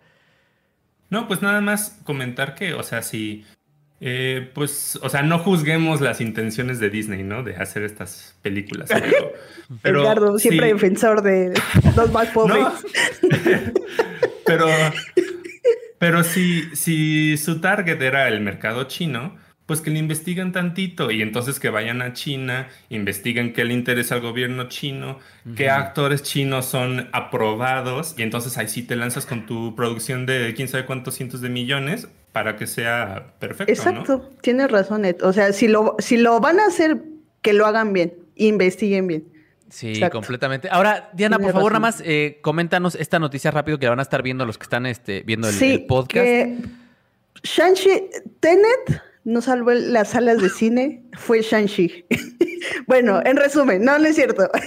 No, 1.09 1.27
pues 1.27 1.41
nada 1.41 1.59
más 1.61 1.99
comentar 2.03 2.53
que, 2.53 2.73
o 2.73 2.83
sea, 2.83 3.01
si 3.01 3.45
eh, 4.01 4.49
pues, 4.53 4.97
o 5.01 5.09
sea, 5.09 5.23
no 5.23 5.39
juzguemos 5.39 5.99
las 5.99 6.21
intenciones 6.21 6.79
de 6.79 6.89
Disney, 6.89 7.23
¿no? 7.23 7.43
De 7.43 7.55
hacer 7.55 7.83
estas 7.83 8.35
películas. 8.41 8.89
Pero, 9.81 10.01
Edgardo, 10.01 10.39
siempre 10.39 10.67
defensor 10.67 11.21
de 11.21 11.53
los 11.95 12.12
más 12.12 12.29
pobres. 12.33 12.65
pero, 14.45 14.67
pero 15.99 16.23
si, 16.23 16.75
si 16.75 17.38
su 17.38 17.62
target 17.62 18.01
era 18.01 18.27
el 18.27 18.41
mercado 18.41 18.85
chino, 18.85 19.38
pues 19.69 19.82
que 19.82 19.91
le 19.91 19.99
investiguen 19.99 20.51
tantito 20.51 21.12
y 21.12 21.21
entonces 21.21 21.60
que 21.60 21.69
vayan 21.69 22.01
a 22.01 22.13
China, 22.13 22.69
investiguen 22.89 23.53
qué 23.53 23.65
le 23.65 23.75
interesa 23.75 24.15
al 24.15 24.21
gobierno 24.21 24.67
chino, 24.67 25.19
qué 25.55 25.69
actores 25.69 26.23
chinos 26.23 26.65
son 26.65 27.08
aprobados 27.12 28.15
y 28.17 28.23
entonces 28.23 28.58
ahí 28.58 28.67
sí 28.67 28.82
te 28.82 28.95
lanzas 28.95 29.27
con 29.27 29.45
tu 29.45 29.75
producción 29.75 30.25
de 30.25 30.55
quién 30.55 30.67
sabe 30.67 30.88
cuántos 30.88 31.13
cientos 31.13 31.41
de 31.41 31.49
millones 31.49 32.08
para 32.32 32.55
que 32.55 32.65
sea 32.65 33.36
perfecto. 33.38 33.71
Exacto, 33.71 34.32
tienes 34.41 34.71
razón, 34.71 35.05
Ed. 35.05 35.21
O 35.21 35.34
sea, 35.34 35.53
si 35.53 35.67
lo, 35.67 35.95
si 35.99 36.17
lo 36.17 36.39
van 36.39 36.60
a 36.60 36.65
hacer, 36.65 37.03
que 37.43 37.53
lo 37.53 37.67
hagan 37.67 37.93
bien, 37.93 38.15
investiguen 38.38 39.05
bien. 39.05 39.25
Sí, 39.69 40.01
completamente. 40.12 40.67
Ahora, 40.71 41.12
Diana, 41.13 41.38
por 41.38 41.53
favor, 41.53 41.73
nada 41.73 41.79
más 41.79 42.01
eh, 42.03 42.39
coméntanos 42.41 42.95
esta 42.95 43.19
noticia 43.19 43.51
rápido 43.51 43.77
que 43.77 43.86
la 43.86 43.91
van 43.91 43.99
a 43.99 44.01
estar 44.01 44.23
viendo 44.23 44.47
los 44.47 44.58
que 44.58 44.63
están 44.63 44.88
este, 44.88 45.21
viendo 45.21 45.47
el, 45.47 45.62
el 45.62 45.86
podcast. 45.86 46.25
Que 46.25 46.58
Shang-Chi, 47.43 48.10
Tenet 48.39 49.08
no 49.23 49.41
salvó 49.41 49.71
las 49.71 50.10
salas 50.10 50.41
de 50.41 50.49
cine, 50.49 51.03
fue 51.17 51.41
Shang-Chi. 51.41 52.05
bueno, 52.88 53.21
en 53.25 53.38
resumen, 53.38 53.84
no, 53.84 53.97
no 53.99 54.08
es 54.08 54.15
cierto. 54.15 54.49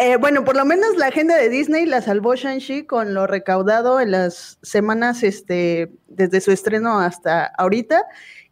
Eh, 0.00 0.16
bueno, 0.16 0.44
por 0.44 0.54
lo 0.54 0.64
menos 0.64 0.96
la 0.96 1.06
agenda 1.06 1.34
de 1.34 1.48
Disney 1.48 1.84
la 1.84 2.00
salvó 2.00 2.36
Shang-Chi 2.36 2.84
con 2.84 3.14
lo 3.14 3.26
recaudado 3.26 4.00
en 4.00 4.12
las 4.12 4.58
semanas 4.62 5.24
este, 5.24 5.90
desde 6.06 6.40
su 6.40 6.52
estreno 6.52 7.00
hasta 7.00 7.46
ahorita. 7.58 8.04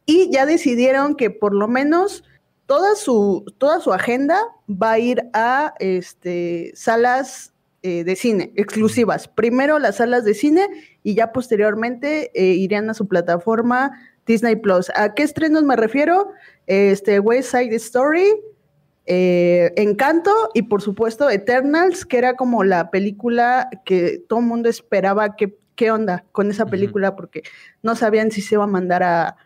Y 0.07 0.29
ya 0.33 0.45
decidieron 0.45 1.15
que 1.15 1.31
por 1.31 1.55
lo 1.55 1.69
menos 1.69 2.25
toda 2.67 2.97
su, 2.97 3.45
toda 3.59 3.81
su 3.81 3.93
agenda 3.93 4.41
va 4.69 4.93
a 4.93 4.99
ir 4.99 5.23
a 5.35 5.75
este, 5.79 6.73
salas 6.75 7.53
eh, 7.83 8.03
de 8.03 8.17
cine 8.17 8.53
exclusivas. 8.57 9.29
Primero 9.29 9.79
las 9.79 9.97
salas 9.97 10.25
de 10.25 10.35
cine 10.35 10.67
y 11.05 11.15
ya 11.15 11.33
posteriormente 11.33 12.33
eh, 12.35 12.55
irían 12.55 12.91
a 12.91 12.95
su 12.95 13.07
plataforma 13.07 13.93
Disney 14.27 14.57
Plus. 14.57 14.91
¿A 14.95 15.15
qué 15.15 15.23
estrenos 15.23 15.63
me 15.63 15.77
refiero? 15.77 16.31
Este, 16.67 17.21
West 17.21 17.51
Side 17.53 17.75
Story, 17.77 18.35
eh, 19.07 19.73
Encanto 19.77 20.51
y 20.53 20.63
por 20.63 20.83
supuesto 20.83 21.31
Eternals, 21.31 22.05
que 22.05 22.19
era 22.19 22.35
como 22.35 22.65
la 22.65 22.91
película 22.91 23.69
que 23.85 24.23
todo 24.29 24.41
el 24.41 24.47
mundo 24.47 24.69
esperaba 24.69 25.37
que 25.37 25.57
qué 25.77 25.91
onda 25.91 26.25
con 26.33 26.51
esa 26.51 26.67
película 26.67 27.15
porque 27.15 27.43
no 27.83 27.95
sabían 27.95 28.33
si 28.33 28.41
se 28.41 28.57
iba 28.57 28.65
a 28.65 28.67
mandar 28.67 29.03
a, 29.03 29.37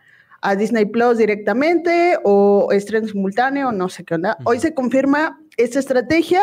Disney 0.57 0.85
Plus 0.85 1.19
directamente 1.19 2.17
o 2.23 2.69
estreno 2.71 3.07
simultáneo, 3.07 3.71
no 3.71 3.89
sé 3.89 4.03
qué 4.03 4.15
onda. 4.15 4.37
Hoy 4.43 4.59
se 4.59 4.73
confirma 4.73 5.39
esta 5.55 5.77
estrategia 5.77 6.41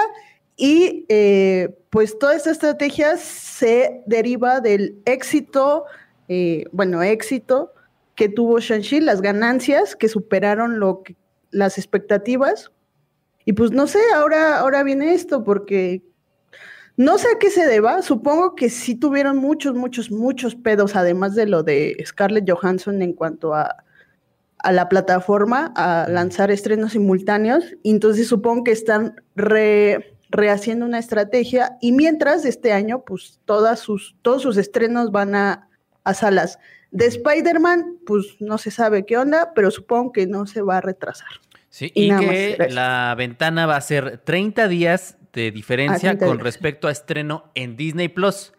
y 0.56 1.04
eh, 1.08 1.76
pues 1.90 2.16
toda 2.16 2.36
esta 2.36 2.52
estrategia 2.52 3.16
se 3.16 4.04
deriva 4.06 4.60
del 4.60 5.02
éxito, 5.04 5.84
eh, 6.28 6.66
bueno, 6.70 7.02
éxito 7.02 7.72
que 8.18 8.28
tuvo 8.28 8.58
Shang-Chi, 8.58 9.00
las 9.00 9.22
ganancias 9.22 9.94
que 9.94 10.08
superaron 10.08 10.80
lo 10.80 11.04
las 11.52 11.78
expectativas. 11.78 12.72
Y 13.44 13.52
pues 13.52 13.70
no 13.70 13.86
sé, 13.86 14.00
ahora, 14.12 14.58
ahora 14.58 14.82
viene 14.82 15.14
esto, 15.14 15.44
porque 15.44 16.02
no 16.96 17.16
sé 17.16 17.28
a 17.28 17.38
qué 17.38 17.48
se 17.48 17.64
deba. 17.64 18.02
Supongo 18.02 18.56
que 18.56 18.70
sí 18.70 18.96
tuvieron 18.96 19.36
muchos, 19.36 19.76
muchos, 19.76 20.10
muchos 20.10 20.56
pedos, 20.56 20.96
además 20.96 21.36
de 21.36 21.46
lo 21.46 21.62
de 21.62 21.96
Scarlett 22.04 22.50
Johansson 22.50 23.02
en 23.02 23.12
cuanto 23.12 23.54
a, 23.54 23.84
a 24.58 24.72
la 24.72 24.88
plataforma, 24.88 25.72
a 25.76 26.08
lanzar 26.10 26.50
estrenos 26.50 26.92
simultáneos. 26.92 27.76
Entonces 27.84 28.26
supongo 28.26 28.64
que 28.64 28.72
están 28.72 29.14
rehaciendo 29.36 30.84
una 30.84 30.98
estrategia. 30.98 31.78
Y 31.80 31.92
mientras 31.92 32.44
este 32.44 32.72
año, 32.72 33.04
pues 33.06 33.38
todas 33.44 33.78
sus, 33.78 34.16
todos 34.22 34.42
sus 34.42 34.56
estrenos 34.56 35.12
van 35.12 35.36
a, 35.36 35.68
a 36.02 36.14
salas. 36.14 36.58
De 36.90 37.06
Spider-Man, 37.06 37.98
pues 38.06 38.36
no 38.40 38.58
se 38.58 38.70
sabe 38.70 39.04
qué 39.04 39.16
onda, 39.18 39.52
pero 39.54 39.70
supongo 39.70 40.12
que 40.12 40.26
no 40.26 40.46
se 40.46 40.62
va 40.62 40.78
a 40.78 40.80
retrasar. 40.80 41.28
Sí, 41.70 41.92
y, 41.94 42.08
que 42.08 42.68
la 42.70 43.14
ventana 43.16 43.66
va 43.66 43.76
a 43.76 43.80
ser 43.80 44.18
30 44.18 44.68
días 44.68 45.18
de 45.32 45.50
diferencia 45.50 46.12
ah, 46.12 46.18
con 46.18 46.38
respecto 46.38 46.88
a 46.88 46.90
estreno 46.90 47.50
en 47.54 47.76
Disney 47.76 48.08
Plus 48.08 48.54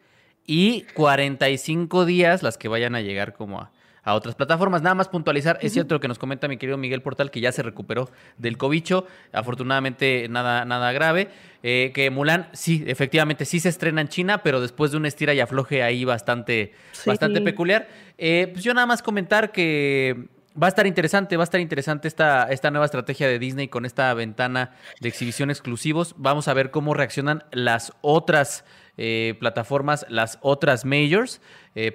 y 0.46 0.84
45 0.94 2.06
días 2.06 2.44
las 2.44 2.58
que 2.58 2.68
vayan 2.68 2.96
a 2.96 3.02
llegar 3.02 3.34
como 3.34 3.62
a, 3.62 3.72
otras 4.16 4.36
plataformas. 4.36 4.82
Nada 4.82 4.96
más 4.96 5.10
puntualizar, 5.10 5.60
es 5.62 5.74
cierto 5.74 5.96
lo 5.96 6.00
que 6.00 6.08
nos 6.08 6.20
comenta 6.20 6.48
mi 6.48 6.58
querido 6.58 6.78
Miguel 6.78 7.02
Portal, 7.02 7.32
que 7.32 7.42
ya 7.42 7.52
se 7.52 7.64
recuperó 7.64 8.10
del 8.38 8.58
cobicho, 8.58 9.06
afortunadamente 9.32 10.28
nada, 10.30 10.66
nada 10.66 10.92
grave. 10.92 11.30
Eh, 11.62 11.92
que 11.94 12.10
Mulan, 12.10 12.48
sí, 12.54 12.84
efectivamente, 12.88 13.46
sí 13.46 13.60
se 13.60 13.70
estrena 13.70 14.02
en 14.02 14.08
China, 14.08 14.44
pero 14.44 14.62
después 14.62 14.92
de 14.92 14.98
un 14.98 15.06
estira 15.06 15.34
y 15.34 15.40
afloje 15.42 15.84
ahí 15.84 16.06
bastante, 16.06 16.74
bastante 17.06 17.42
peculiar. 17.42 17.88
Eh, 18.18 18.50
pues 18.52 18.64
yo 18.64 18.74
nada 18.74 18.88
más 18.88 19.02
comentar 19.02 19.52
que 19.52 20.28
va 20.62 20.68
a 20.68 20.70
estar 20.70 20.88
interesante, 20.88 21.36
va 21.36 21.44
a 21.44 21.46
estar 21.46 21.60
interesante 21.60 22.08
esta, 22.08 22.44
esta 22.50 22.72
nueva 22.72 22.86
estrategia 22.86 23.28
de 23.28 23.40
Disney 23.40 23.68
con 23.68 23.86
esta 23.86 24.14
ventana 24.14 24.72
de 25.02 25.10
exhibición 25.10 25.50
exclusivos. 25.50 26.16
Vamos 26.18 26.48
a 26.48 26.54
ver 26.54 26.72
cómo 26.72 26.94
reaccionan 26.94 27.44
las 27.52 27.92
otras 28.02 28.64
eh, 28.98 29.36
plataformas, 29.40 30.06
las 30.10 30.38
otras 30.42 30.86
majors, 30.86 31.42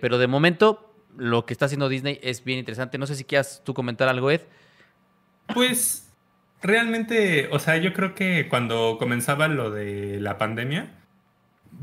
pero 0.01 0.17
de 0.17 0.27
momento 0.27 0.94
lo 1.17 1.47
que 1.47 1.53
está 1.53 1.67
haciendo 1.67 1.89
Disney 1.89 2.19
es 2.23 2.45
bien 2.45 2.59
interesante. 2.59 2.99
No 2.99 3.07
sé 3.07 3.15
si 3.15 3.25
quieras 3.25 3.63
tú 3.65 3.75
comentar 3.75 4.09
algo, 4.09 4.31
Ed. 4.31 4.43
Pues 5.53 6.13
realmente, 6.63 7.49
o 7.53 7.59
sea, 7.59 7.77
yo 7.77 7.93
creo 7.93 8.15
que 8.15 8.49
cuando 8.49 8.97
comenzaba 8.99 9.49
lo 9.49 9.71
de 9.71 10.19
la 10.21 10.39
pandemia, 10.39 10.91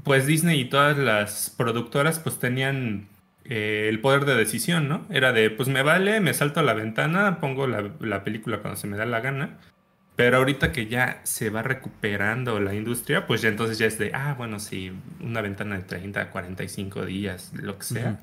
pues 0.04 0.26
Disney 0.26 0.62
y 0.62 0.65
todas 0.65 0.98
las 0.98 1.54
productoras 1.56 2.20
pues 2.20 2.39
tenían 2.39 3.08
eh, 3.46 3.88
el 3.89 4.00
poder 4.00 4.26
de 4.26 4.36
decisión, 4.36 4.88
¿no? 4.88 5.06
Era 5.10 5.34
de, 5.34 5.50
pues 5.50 5.70
me 5.70 5.84
vale, 5.84 6.20
me 6.20 6.34
salto 6.34 6.60
a 6.60 6.63
la 6.63 6.74
ventana, 6.74 7.39
pongo 7.39 7.67
la, 7.67 7.91
la 8.00 8.24
película 8.24 8.60
cuando 8.60 8.80
se 8.80 8.88
me 8.88 8.98
da 8.98 9.06
la 9.06 9.20
gana. 9.22 9.60
Pero 10.15 10.38
ahorita 10.38 10.72
que 10.72 10.88
ya 10.88 11.22
se 11.24 11.50
va 11.50 11.63
recuperando 11.63 12.60
la 12.60 12.76
industria, 12.76 13.26
pues 13.26 13.41
ya 13.41 13.50
entonces 13.50 13.78
ya 13.78 13.86
es 13.86 13.98
de, 13.98 14.12
ah, 14.13 14.36
bueno, 14.38 14.60
sí, 14.60 14.91
una 15.22 15.41
ventana 15.41 15.78
de 15.78 15.84
30, 15.84 16.30
45 16.30 17.06
días, 17.06 17.52
lo 17.56 17.78
que 17.78 17.86
sea 17.86 18.20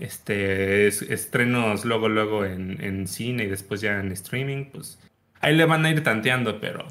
este, 0.00 0.88
estrenos 0.88 1.84
luego, 1.84 2.08
luego 2.08 2.44
en, 2.44 3.06
cine 3.06 3.44
y 3.44 3.46
después 3.46 3.80
ya 3.80 4.00
en 4.00 4.12
streaming, 4.12 4.66
pues 4.72 4.98
ahí 5.40 5.56
le 5.56 5.64
van 5.64 5.84
a 5.84 5.90
ir 5.90 6.02
tanteando, 6.02 6.60
pero 6.60 6.86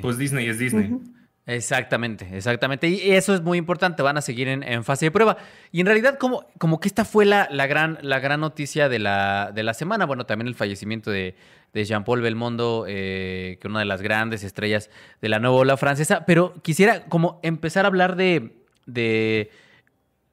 pues 0.00 0.18
Disney 0.18 0.48
es 0.48 0.58
Disney. 0.58 0.98
Exactamente, 1.44 2.28
exactamente. 2.36 2.88
Y 2.88 3.12
eso 3.12 3.34
es 3.34 3.42
muy 3.42 3.58
importante, 3.58 4.02
van 4.02 4.16
a 4.16 4.22
seguir 4.22 4.48
en, 4.48 4.84
fase 4.84 5.06
de 5.06 5.10
prueba. 5.10 5.36
Y 5.72 5.80
en 5.80 5.86
realidad, 5.86 6.16
como, 6.18 6.46
como 6.58 6.78
que 6.78 6.88
esta 6.88 7.04
fue 7.04 7.24
la, 7.24 7.48
la, 7.50 7.66
gran, 7.66 7.98
la 8.00 8.20
gran 8.20 8.40
noticia 8.40 8.88
de 8.88 9.00
la, 9.00 9.50
de 9.52 9.64
la 9.64 9.74
semana, 9.74 10.06
bueno, 10.06 10.24
también 10.24 10.46
el 10.46 10.54
fallecimiento 10.54 11.10
de, 11.10 11.34
Jean-Paul 11.74 12.20
Belmondo, 12.20 12.84
eh, 12.86 13.58
que 13.60 13.66
una 13.66 13.80
de 13.80 13.86
las 13.86 14.02
grandes 14.02 14.44
estrellas 14.44 14.90
de 15.20 15.28
la 15.28 15.38
nueva 15.38 15.56
ola 15.56 15.76
francesa, 15.76 16.26
pero 16.26 16.54
quisiera 16.62 17.06
como 17.06 17.40
empezar 17.42 17.86
a 17.86 17.88
hablar 17.88 18.14
de 18.14 18.62
de 18.86 19.50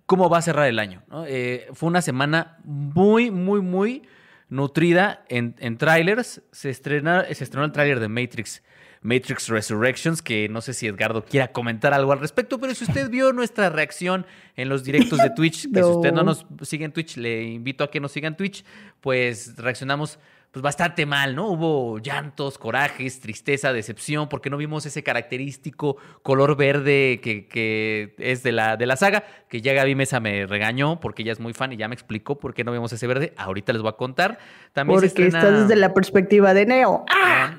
cómo 0.09 0.27
va 0.27 0.39
a 0.39 0.41
cerrar 0.41 0.67
el 0.67 0.79
año. 0.79 1.03
Eh, 1.27 1.67
fue 1.73 1.85
una 1.85 2.01
semana 2.01 2.57
muy, 2.63 3.29
muy, 3.29 3.61
muy 3.61 4.01
nutrida 4.49 5.23
en, 5.29 5.53
en 5.59 5.77
trailers. 5.77 6.41
Se, 6.51 6.71
estrena, 6.71 7.25
se 7.31 7.43
estrenó 7.43 7.63
el 7.63 7.71
tráiler 7.71 7.99
de 7.99 8.07
Matrix 8.09 8.63
Matrix 9.03 9.49
Resurrections, 9.49 10.23
que 10.23 10.49
no 10.49 10.61
sé 10.61 10.73
si 10.73 10.87
Edgardo 10.87 11.23
quiera 11.23 11.51
comentar 11.51 11.93
algo 11.93 12.11
al 12.11 12.19
respecto, 12.19 12.59
pero 12.59 12.73
si 12.73 12.85
usted 12.85 13.07
vio 13.11 13.31
nuestra 13.33 13.69
reacción 13.69 14.25
en 14.55 14.67
los 14.67 14.83
directos 14.83 15.19
de 15.19 15.29
Twitch, 15.35 15.71
que 15.71 15.83
si 15.83 15.87
usted 15.87 16.11
no 16.11 16.23
nos 16.23 16.43
sigue 16.63 16.85
en 16.85 16.91
Twitch, 16.91 17.15
le 17.15 17.43
invito 17.43 17.83
a 17.83 17.91
que 17.91 17.99
nos 17.99 18.11
siga 18.11 18.27
en 18.27 18.35
Twitch, 18.35 18.65
pues 19.01 19.55
reaccionamos 19.57 20.17
pues 20.51 20.63
bastante 20.63 21.05
mal, 21.05 21.35
¿no? 21.35 21.47
Hubo 21.49 21.99
llantos, 21.99 22.57
corajes, 22.57 23.19
tristeza, 23.19 23.71
decepción, 23.71 24.29
porque 24.29 24.49
no 24.49 24.57
vimos 24.57 24.83
ese 24.87 25.03
característico 25.03 25.97
color 26.23 26.57
verde 26.57 27.19
que, 27.21 28.15
es 28.17 28.41
de 28.41 28.51
la, 28.51 28.75
de 28.75 28.87
la 28.87 28.95
saga, 28.95 29.23
que 29.47 29.61
ya 29.61 29.73
Gaby 29.73 29.93
Mesa 29.93 30.19
me 30.19 30.47
regañó 30.47 30.99
porque 30.99 31.21
ella 31.21 31.33
es 31.33 31.39
muy 31.39 31.53
fan 31.53 31.71
y 31.73 31.77
ya 31.77 31.87
me 31.87 31.93
explicó 31.93 32.39
por 32.39 32.55
qué 32.55 32.63
no 32.63 32.71
vimos 32.71 32.91
ese 32.91 33.05
verde. 33.05 33.33
Ahorita 33.37 33.73
les 33.73 33.83
voy 33.83 33.89
a 33.89 33.93
contar. 33.93 34.39
También 34.73 34.99
porque 34.99 35.27
está 35.27 35.51
desde 35.51 35.75
la 35.75 35.93
perspectiva 35.93 36.55
de 36.55 36.65
Neo. 36.65 37.05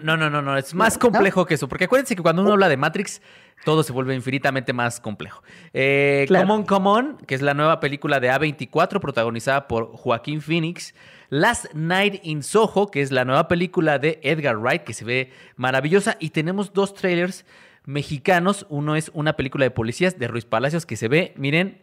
No, 0.02 0.16
no, 0.16 0.28
no, 0.28 0.42
no, 0.42 0.56
es 0.56 0.74
más 0.74 0.98
complejo 0.98 1.46
que 1.46 1.54
eso, 1.54 1.68
porque 1.68 1.84
acuérdense 1.84 2.16
que 2.16 2.22
cuando 2.22 2.42
uno 2.42 2.52
habla 2.52 2.68
de 2.68 2.76
Matrix, 2.76 3.22
todo 3.64 3.84
se 3.84 3.92
vuelve 3.92 4.16
infinitamente 4.16 4.72
más 4.72 5.00
complejo. 5.00 5.42
Eh, 5.72 6.26
Common 6.28 6.64
Common, 6.64 7.18
que 7.26 7.36
es 7.36 7.42
la 7.42 7.54
nueva 7.54 7.78
película 7.78 8.18
de 8.18 8.32
A24 8.32 8.98
protagonizada 9.00 9.68
por 9.68 9.92
Joaquín 9.92 10.40
Phoenix. 10.40 10.94
Last 11.30 11.72
Night 11.74 12.20
in 12.24 12.42
Soho, 12.42 12.90
que 12.90 13.00
es 13.00 13.12
la 13.12 13.24
nueva 13.24 13.48
película 13.48 13.98
de 13.98 14.20
Edgar 14.22 14.58
Wright, 14.58 14.82
que 14.82 14.92
se 14.92 15.04
ve 15.04 15.32
maravillosa. 15.56 16.16
Y 16.20 16.30
tenemos 16.30 16.72
dos 16.72 16.92
trailers 16.92 17.46
mexicanos. 17.84 18.66
Uno 18.68 18.96
es 18.96 19.10
una 19.14 19.36
película 19.36 19.64
de 19.64 19.70
policías 19.70 20.18
de 20.18 20.28
Ruiz 20.28 20.44
Palacios 20.44 20.86
que 20.86 20.96
se 20.96 21.08
ve, 21.08 21.32
miren, 21.36 21.80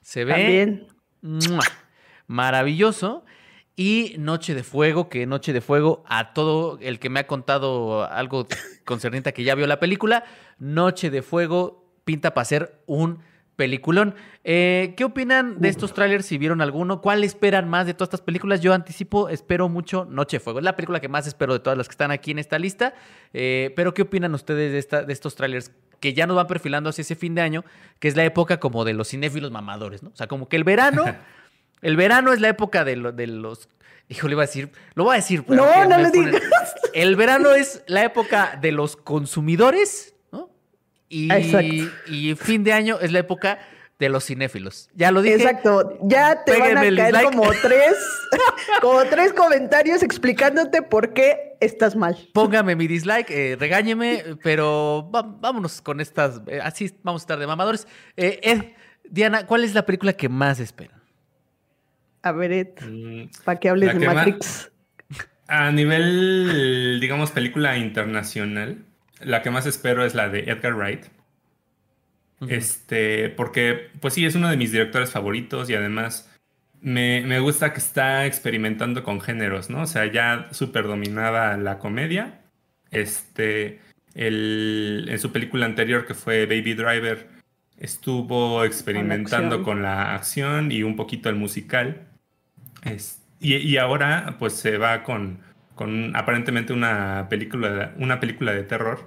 se 0.00 0.24
ve 0.24 0.86
maravilloso. 2.26 3.24
Y 3.76 4.16
Noche 4.18 4.54
de 4.54 4.64
Fuego, 4.64 5.08
que 5.08 5.26
Noche 5.26 5.52
de 5.52 5.60
Fuego, 5.60 6.02
a 6.08 6.32
todo 6.32 6.78
el 6.80 6.98
que 6.98 7.10
me 7.10 7.20
ha 7.20 7.26
contado 7.28 8.10
algo 8.10 8.48
concerniente 8.84 9.28
a 9.28 9.32
que 9.32 9.44
ya 9.44 9.54
vio 9.54 9.68
la 9.68 9.78
película, 9.78 10.24
Noche 10.58 11.10
de 11.10 11.22
Fuego 11.22 11.84
pinta 12.04 12.34
para 12.34 12.46
ser 12.46 12.82
un 12.86 13.20
peliculón. 13.58 14.14
Eh, 14.44 14.94
¿Qué 14.96 15.02
opinan 15.02 15.60
de 15.60 15.68
estos 15.68 15.92
trailers 15.92 16.24
si 16.24 16.38
vieron 16.38 16.60
alguno? 16.60 17.00
¿Cuál 17.00 17.24
esperan 17.24 17.68
más 17.68 17.86
de 17.86 17.92
todas 17.92 18.06
estas 18.06 18.20
películas? 18.20 18.60
Yo 18.60 18.72
anticipo, 18.72 19.28
espero 19.28 19.68
mucho 19.68 20.04
Noche 20.08 20.36
de 20.36 20.40
Fuego. 20.40 20.60
Es 20.60 20.64
la 20.64 20.76
película 20.76 21.00
que 21.00 21.08
más 21.08 21.26
espero 21.26 21.54
de 21.54 21.58
todas 21.58 21.76
las 21.76 21.88
que 21.88 21.92
están 21.92 22.12
aquí 22.12 22.30
en 22.30 22.38
esta 22.38 22.56
lista. 22.56 22.94
Eh, 23.32 23.72
pero 23.74 23.94
¿qué 23.94 24.02
opinan 24.02 24.32
ustedes 24.32 24.70
de, 24.70 24.78
esta, 24.78 25.02
de 25.02 25.12
estos 25.12 25.34
trailers 25.34 25.72
que 25.98 26.14
ya 26.14 26.28
nos 26.28 26.36
van 26.36 26.46
perfilando 26.46 26.88
hacia 26.88 27.02
ese 27.02 27.16
fin 27.16 27.34
de 27.34 27.42
año, 27.42 27.64
que 27.98 28.06
es 28.06 28.14
la 28.14 28.24
época 28.24 28.60
como 28.60 28.84
de 28.84 28.92
los 28.92 29.08
cinéfilos 29.08 29.50
mamadores, 29.50 30.04
¿no? 30.04 30.10
O 30.10 30.16
sea, 30.16 30.28
como 30.28 30.48
que 30.48 30.54
el 30.54 30.62
verano, 30.62 31.04
el 31.82 31.96
verano 31.96 32.32
es 32.32 32.40
la 32.40 32.50
época 32.50 32.84
de, 32.84 32.94
de 33.12 33.26
los... 33.26 33.68
Hijo, 34.08 34.28
le 34.28 34.34
iba 34.34 34.44
a 34.44 34.46
decir, 34.46 34.70
lo 34.94 35.02
voy 35.02 35.14
a 35.14 35.16
decir. 35.16 35.42
No, 35.48 35.84
no 35.84 35.98
le 35.98 36.12
digas. 36.12 36.42
El 36.94 37.16
verano 37.16 37.54
es 37.54 37.82
la 37.88 38.04
época 38.04 38.56
de 38.62 38.70
los 38.70 38.96
consumidores, 38.96 40.14
y, 41.08 41.88
y 42.06 42.34
fin 42.34 42.64
de 42.64 42.72
año 42.72 42.98
es 43.00 43.12
la 43.12 43.20
época 43.20 43.58
de 43.98 44.08
los 44.08 44.24
cinéfilos. 44.24 44.88
Ya 44.94 45.10
lo 45.10 45.22
dije. 45.22 45.36
Exacto. 45.36 45.98
Ya 46.02 46.44
te 46.44 46.58
van 46.58 46.78
a 46.78 46.82
caer 46.82 47.24
como 47.24 47.50
tres, 47.50 47.96
como 48.80 49.02
tres 49.04 49.32
comentarios 49.32 50.02
explicándote 50.02 50.82
por 50.82 51.12
qué 51.12 51.56
estás 51.60 51.96
mal. 51.96 52.16
Póngame 52.32 52.76
mi 52.76 52.86
dislike, 52.86 53.30
eh, 53.30 53.56
regáñeme, 53.58 54.36
pero 54.42 55.08
vámonos 55.10 55.82
con 55.82 56.00
estas. 56.00 56.40
Eh, 56.46 56.60
así 56.62 56.94
vamos 57.02 57.22
a 57.22 57.24
estar 57.24 57.38
de 57.38 57.46
mamadores. 57.46 57.88
Eh, 58.16 58.38
Ed, 58.42 58.62
Diana, 59.10 59.46
¿cuál 59.46 59.64
es 59.64 59.74
la 59.74 59.84
película 59.84 60.12
que 60.12 60.28
más 60.28 60.60
esperan? 60.60 61.02
A 62.22 62.32
ver, 62.32 62.52
Ed, 62.52 62.68
mm, 62.80 63.30
para 63.44 63.58
que 63.58 63.68
hables 63.68 63.98
de 63.98 64.06
Matrix. 64.06 64.70
a 65.48 65.72
nivel, 65.72 66.98
digamos, 67.00 67.32
película 67.32 67.76
internacional, 67.78 68.84
la 69.20 69.42
que 69.42 69.50
más 69.50 69.66
espero 69.66 70.04
es 70.04 70.14
la 70.14 70.28
de 70.28 70.40
Edgar 70.50 70.74
Wright. 70.74 71.06
Este, 72.48 73.30
porque, 73.30 73.90
pues 74.00 74.14
sí, 74.14 74.24
es 74.24 74.36
uno 74.36 74.48
de 74.48 74.56
mis 74.56 74.70
directores 74.70 75.10
favoritos 75.10 75.68
y 75.70 75.74
además 75.74 76.30
me, 76.80 77.40
gusta 77.40 77.72
que 77.72 77.78
está 77.78 78.26
experimentando 78.26 79.02
con 79.02 79.20
géneros, 79.20 79.70
¿no? 79.70 79.82
O 79.82 79.86
sea, 79.86 80.06
ya 80.06 80.48
súper 80.52 80.84
dominada 80.86 81.56
la 81.56 81.78
comedia. 81.78 82.40
Este, 82.90 83.80
en 84.14 85.18
su 85.18 85.32
película 85.32 85.66
anterior 85.66 86.06
que 86.06 86.14
fue 86.14 86.46
Baby 86.46 86.74
Driver, 86.74 87.28
estuvo 87.76 88.64
experimentando 88.64 89.62
con 89.62 89.82
la 89.82 90.14
acción, 90.14 90.72
y 90.72 90.82
un 90.82 90.96
poquito 90.96 91.28
el 91.28 91.36
musical. 91.36 92.06
y, 93.40 93.56
y, 93.56 93.76
ahora, 93.78 94.36
pues 94.38 94.54
se 94.54 94.78
va 94.78 95.02
con 95.02 95.40
con 95.78 96.16
aparentemente 96.16 96.72
una 96.72 97.28
película, 97.30 97.92
una 97.98 98.18
película 98.18 98.52
de 98.52 98.64
terror. 98.64 99.06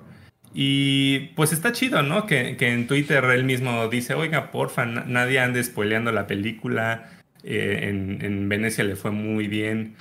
Y 0.53 1.31
pues 1.35 1.51
está 1.51 1.73
chido, 1.73 2.01
¿no? 2.01 2.25
Que, 2.25 2.55
en 2.59 2.87
Twitter 2.87 3.23
él 3.25 3.43
mismo 3.43 3.89
dice, 3.89 4.13
oiga, 4.13 4.51
porfa, 4.51 4.85
nadie 4.85 5.39
ande 5.39 5.61
spoileando 5.61 6.13
la 6.13 6.27
película. 6.27 7.09
Eh, 7.43 7.89
en, 8.21 8.47
Venecia 8.47 8.85
le 8.85 8.95
fue 8.95 9.11
muy 9.11 9.47
bien. 9.47 9.95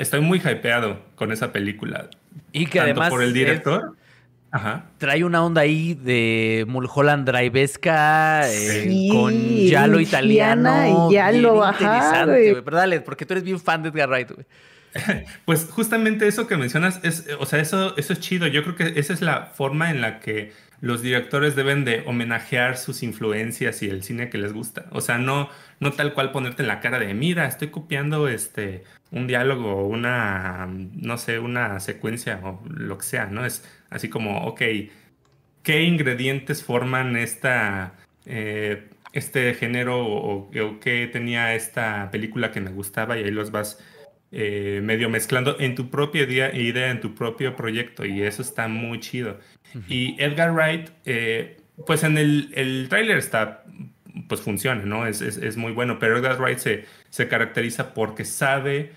Estoy 0.00 0.20
muy 0.20 0.38
hypeado 0.38 1.00
con 1.14 1.30
esa 1.30 1.52
película. 1.52 2.10
Y 2.50 2.66
que 2.66 2.80
además... 2.80 3.08
por 3.08 3.22
el 3.22 3.32
director. 3.32 3.96
Ajá. 4.50 4.86
Trae 4.98 5.24
una 5.24 5.42
onda 5.44 5.62
ahí 5.62 5.94
de 5.94 6.66
Mulholland 6.68 7.30
Drivesca 7.30 8.42
eh, 8.52 9.08
con 9.10 9.32
Yalo 9.32 10.00
italiano. 10.00 11.10
Yalo, 11.12 11.64
ajá. 11.64 12.24
Pero 12.26 12.76
dale, 12.76 13.00
porque 13.00 13.24
tú 13.24 13.34
eres 13.34 13.44
bien 13.44 13.60
fan 13.60 13.82
de 13.84 13.90
Edgar 13.90 14.08
Wright, 14.08 14.30
güey. 14.32 14.46
Pues 15.44 15.68
justamente 15.70 16.26
eso 16.26 16.46
que 16.46 16.56
mencionas 16.56 17.00
es, 17.02 17.26
o 17.38 17.46
sea, 17.46 17.60
eso, 17.60 17.96
eso 17.96 18.12
es 18.12 18.20
chido. 18.20 18.46
Yo 18.46 18.62
creo 18.62 18.76
que 18.76 19.00
esa 19.00 19.12
es 19.12 19.22
la 19.22 19.46
forma 19.46 19.90
en 19.90 20.00
la 20.00 20.20
que 20.20 20.52
los 20.80 21.00
directores 21.00 21.54
deben 21.54 21.84
de 21.84 22.02
homenajear 22.06 22.76
sus 22.76 23.02
influencias 23.02 23.82
y 23.82 23.88
el 23.88 24.02
cine 24.02 24.30
que 24.30 24.38
les 24.38 24.52
gusta. 24.52 24.86
O 24.90 25.00
sea, 25.00 25.18
no, 25.18 25.48
no 25.80 25.92
tal 25.92 26.12
cual 26.12 26.32
ponerte 26.32 26.62
en 26.62 26.68
la 26.68 26.80
cara 26.80 26.98
de, 26.98 27.14
mira, 27.14 27.46
estoy 27.46 27.68
copiando 27.68 28.28
este, 28.28 28.84
un 29.12 29.26
diálogo, 29.28 29.86
una, 29.86 30.66
no 30.68 31.18
sé, 31.18 31.38
una 31.38 31.78
secuencia 31.80 32.40
o 32.42 32.62
lo 32.68 32.98
que 32.98 33.04
sea, 33.04 33.26
¿no? 33.26 33.46
Es 33.46 33.64
así 33.90 34.08
como, 34.08 34.44
ok, 34.46 34.60
¿qué 35.62 35.82
ingredientes 35.82 36.64
forman 36.64 37.16
esta, 37.16 37.94
eh, 38.26 38.88
este 39.12 39.54
género 39.54 40.04
o, 40.04 40.50
o 40.50 40.80
qué 40.80 41.08
tenía 41.12 41.54
esta 41.54 42.10
película 42.10 42.50
que 42.50 42.60
me 42.60 42.70
gustaba 42.70 43.18
y 43.18 43.24
ahí 43.24 43.30
los 43.30 43.50
vas 43.52 43.78
eh, 44.34 44.80
medio 44.82 45.10
mezclando 45.10 45.56
en 45.60 45.74
tu 45.74 45.90
propia 45.90 46.22
idea, 46.22 46.90
en 46.90 47.00
tu 47.00 47.14
propio 47.14 47.54
proyecto, 47.54 48.06
y 48.06 48.22
eso 48.22 48.40
está 48.40 48.66
muy 48.66 48.98
chido. 48.98 49.38
Y 49.88 50.16
Edgar 50.18 50.52
Wright, 50.52 50.88
eh, 51.04 51.58
pues 51.86 52.02
en 52.02 52.16
el, 52.16 52.50
el 52.54 52.88
tráiler 52.88 53.18
está, 53.18 53.64
pues 54.28 54.40
funciona, 54.40 54.86
¿no? 54.86 55.06
Es, 55.06 55.20
es, 55.20 55.56
muy 55.58 55.72
bueno, 55.72 55.98
pero 55.98 56.16
Edgar 56.16 56.40
Wright 56.40 56.58
se, 56.58 56.86
se 57.10 57.28
caracteriza 57.28 57.92
porque 57.92 58.24
sabe 58.24 58.92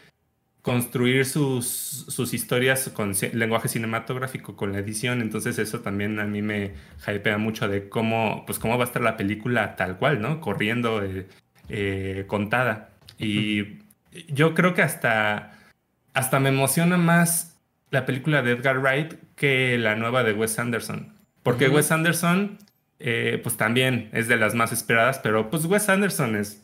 construir 0.61 1.25
sus, 1.25 1.67
sus 1.67 2.33
historias 2.33 2.89
con 2.93 3.11
lenguaje 3.33 3.67
cinematográfico, 3.67 4.55
con 4.55 4.71
la 4.71 4.79
edición, 4.79 5.21
entonces 5.21 5.59
eso 5.59 5.81
también 5.81 6.17
a 6.19 6.25
mí 6.25 6.41
me 6.41 6.71
hypea 7.07 7.37
mucho 7.37 7.67
de 7.67 7.89
cómo, 7.89 8.45
pues 8.47 8.57
cómo 8.57 8.77
va 8.77 8.85
a 8.85 8.87
estar 8.87 9.01
la 9.01 9.17
película 9.17 9.75
tal 9.75 9.97
cual, 9.97 10.21
¿no? 10.21 10.39
Corriendo, 10.39 11.03
eh, 11.69 12.23
contada. 12.27 12.89
Y 13.19 13.84
yo 14.27 14.53
creo 14.53 14.73
que 14.73 14.81
hasta, 14.81 15.53
hasta 16.13 16.39
me 16.39 16.49
emociona 16.49 16.97
más 16.97 17.57
la 17.91 18.05
película 18.05 18.41
de 18.41 18.51
Edgar 18.51 18.79
Wright 18.79 19.13
que 19.35 19.77
la 19.77 19.95
nueva 19.95 20.23
de 20.23 20.33
Wes 20.33 20.59
Anderson. 20.59 21.13
Porque 21.43 21.69
Wes 21.69 21.91
Anderson, 21.91 22.57
eh, 22.99 23.39
pues 23.43 23.57
también 23.57 24.09
es 24.13 24.27
de 24.27 24.37
las 24.37 24.55
más 24.55 24.71
esperadas, 24.71 25.19
pero 25.19 25.49
pues 25.49 25.65
Wes 25.65 25.89
Anderson 25.89 26.35
es, 26.35 26.63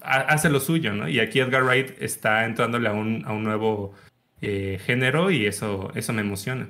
hace 0.00 0.48
lo 0.48 0.60
suyo, 0.60 0.94
¿no? 0.94 1.08
Y 1.08 1.20
aquí 1.20 1.40
Edgar 1.40 1.64
Wright 1.64 2.00
está 2.00 2.46
entrándole 2.46 2.88
a 2.88 2.92
un, 2.92 3.24
a 3.26 3.32
un 3.32 3.44
nuevo 3.44 3.94
eh, 4.40 4.80
género 4.84 5.30
y 5.30 5.46
eso, 5.46 5.92
eso 5.94 6.12
me 6.12 6.22
emociona. 6.22 6.68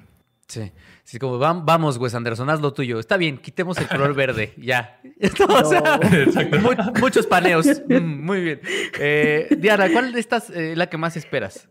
Sí. 0.51 0.73
Sí, 1.05 1.19
como 1.21 1.39
vamos, 1.39 1.97
Wes 1.99 2.15
Anderson, 2.15 2.51
haz 2.51 2.61
lo 2.61 2.73
tuyo. 2.73 2.99
Está 2.99 3.17
bien, 3.17 3.39
quitemos 3.39 3.79
el 3.79 3.87
color 3.87 4.15
verde, 4.17 4.53
ya. 4.57 5.01
muchos 7.01 7.27
paneos. 7.27 7.67
Mm, 7.89 8.25
muy 8.25 8.41
bien. 8.43 8.61
Eh, 8.99 9.49
Diana, 9.59 9.91
¿cuál 9.93 10.13
de 10.13 10.21
estas 10.21 10.51
es 10.51 10.57
eh, 10.57 10.77
la 10.77 10.89
que 10.89 10.97
más 10.97 11.17
esperas? 11.17 11.69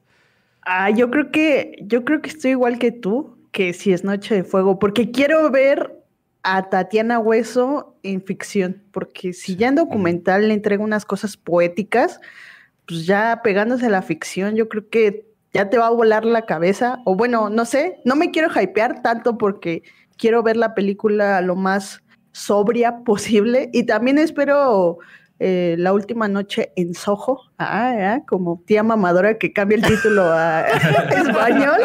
Ah, 0.63 0.89
yo 0.89 1.09
creo 1.09 1.31
que, 1.31 1.77
yo 1.81 2.03
creo 2.03 2.21
que 2.21 2.29
estoy 2.29 2.51
igual 2.51 2.77
que 2.77 2.91
tú, 2.91 3.37
que 3.51 3.73
si 3.73 3.93
es 3.93 4.03
Noche 4.03 4.35
de 4.35 4.43
Fuego, 4.43 4.79
porque 4.79 5.11
quiero 5.11 5.49
ver 5.49 5.95
a 6.43 6.69
Tatiana 6.69 7.19
Hueso 7.19 7.97
en 8.03 8.21
ficción, 8.21 8.83
porque 8.91 9.33
si 9.33 9.55
ya 9.55 9.69
en 9.69 9.75
documental 9.75 10.47
le 10.47 10.53
entrega 10.53 10.83
unas 10.83 11.05
cosas 11.05 11.37
poéticas, 11.37 12.19
pues 12.85 13.05
ya 13.05 13.41
pegándose 13.43 13.85
a 13.85 13.89
la 13.89 14.01
ficción, 14.01 14.55
yo 14.55 14.67
creo 14.67 14.89
que 14.89 15.28
ya 15.53 15.69
te 15.69 15.77
va 15.77 15.87
a 15.87 15.91
volar 15.91 16.25
la 16.25 16.45
cabeza. 16.45 16.99
O 17.05 17.15
bueno, 17.15 17.49
no 17.49 17.65
sé, 17.65 17.99
no 18.05 18.15
me 18.15 18.31
quiero 18.31 18.49
hypear 18.49 19.01
tanto 19.01 19.37
porque 19.37 19.83
quiero 20.17 20.43
ver 20.43 20.57
la 20.57 20.75
película 20.75 21.41
lo 21.41 21.55
más 21.55 22.01
sobria 22.31 22.99
posible 23.05 23.69
y 23.73 23.83
también 23.85 24.17
espero 24.17 24.99
eh, 25.39 25.75
La 25.77 25.93
última 25.93 26.27
noche 26.27 26.71
en 26.75 26.93
Soho, 26.93 27.41
ah, 27.57 28.19
como 28.27 28.61
tía 28.65 28.83
mamadora 28.83 29.37
que 29.37 29.53
cambia 29.53 29.77
el 29.77 29.83
título 29.83 30.23
a 30.23 30.61
español. 30.67 31.81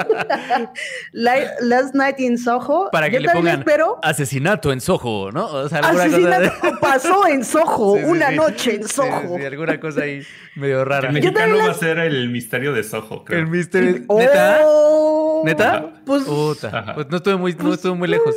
Last 1.13 1.95
Night 1.95 2.19
in 2.21 2.37
Soho. 2.37 2.91
Para 2.91 3.09
que 3.09 3.21
le 3.21 3.29
pongan 3.29 3.61
espero, 3.61 3.99
asesinato 4.03 4.73
en 4.73 4.81
Soho, 4.81 5.31
¿no? 5.31 5.47
O 5.47 5.69
sea, 5.69 5.79
asesinato 5.81 6.53
pasó 6.81 7.27
en 7.29 7.45
Soho, 7.45 7.93
una 7.93 8.31
noche 8.31 8.77
en 8.77 8.89
Soho. 8.89 9.37
Sí, 9.39 9.45
alguna 9.45 9.79
cosa 9.79 10.03
ahí 10.03 10.23
medio 10.57 10.85
rara. 10.85 11.09
El 11.09 11.15
mexicano 11.15 11.57
va 11.59 11.71
a 11.71 11.75
ser 11.75 11.99
el 11.99 12.29
misterio 12.31 12.73
de 12.73 12.83
Soho, 12.83 13.25
creo. 13.25 13.39
El 13.39 13.47
misterio. 13.47 14.05
¿Neta? 14.09 14.61
Oh. 14.65 15.43
¿Neta? 15.45 15.93
Pues, 16.05 16.25
pues 16.25 17.09
no 17.09 17.17
estuve 17.17 17.37
muy, 17.37 17.53
no 17.53 17.59
pues, 17.59 17.75
estuve 17.75 17.95
muy 17.95 18.09
lejos. 18.09 18.35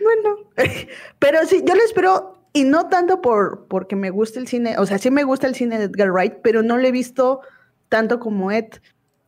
Bueno, 0.00 0.38
pero 1.18 1.44
sí, 1.46 1.62
yo 1.66 1.74
le 1.74 1.82
espero 1.84 2.37
y 2.52 2.64
no 2.64 2.88
tanto 2.88 3.20
por 3.20 3.66
porque 3.68 3.96
me 3.96 4.10
gusta 4.10 4.40
el 4.40 4.48
cine, 4.48 4.76
o 4.78 4.86
sea, 4.86 4.98
sí 4.98 5.10
me 5.10 5.24
gusta 5.24 5.46
el 5.46 5.54
cine 5.54 5.78
de 5.78 5.84
Edgar 5.84 6.10
Wright, 6.10 6.34
pero 6.42 6.62
no 6.62 6.76
lo 6.76 6.86
he 6.86 6.92
visto 6.92 7.40
tanto 7.88 8.20
como 8.20 8.50
Ed. 8.50 8.66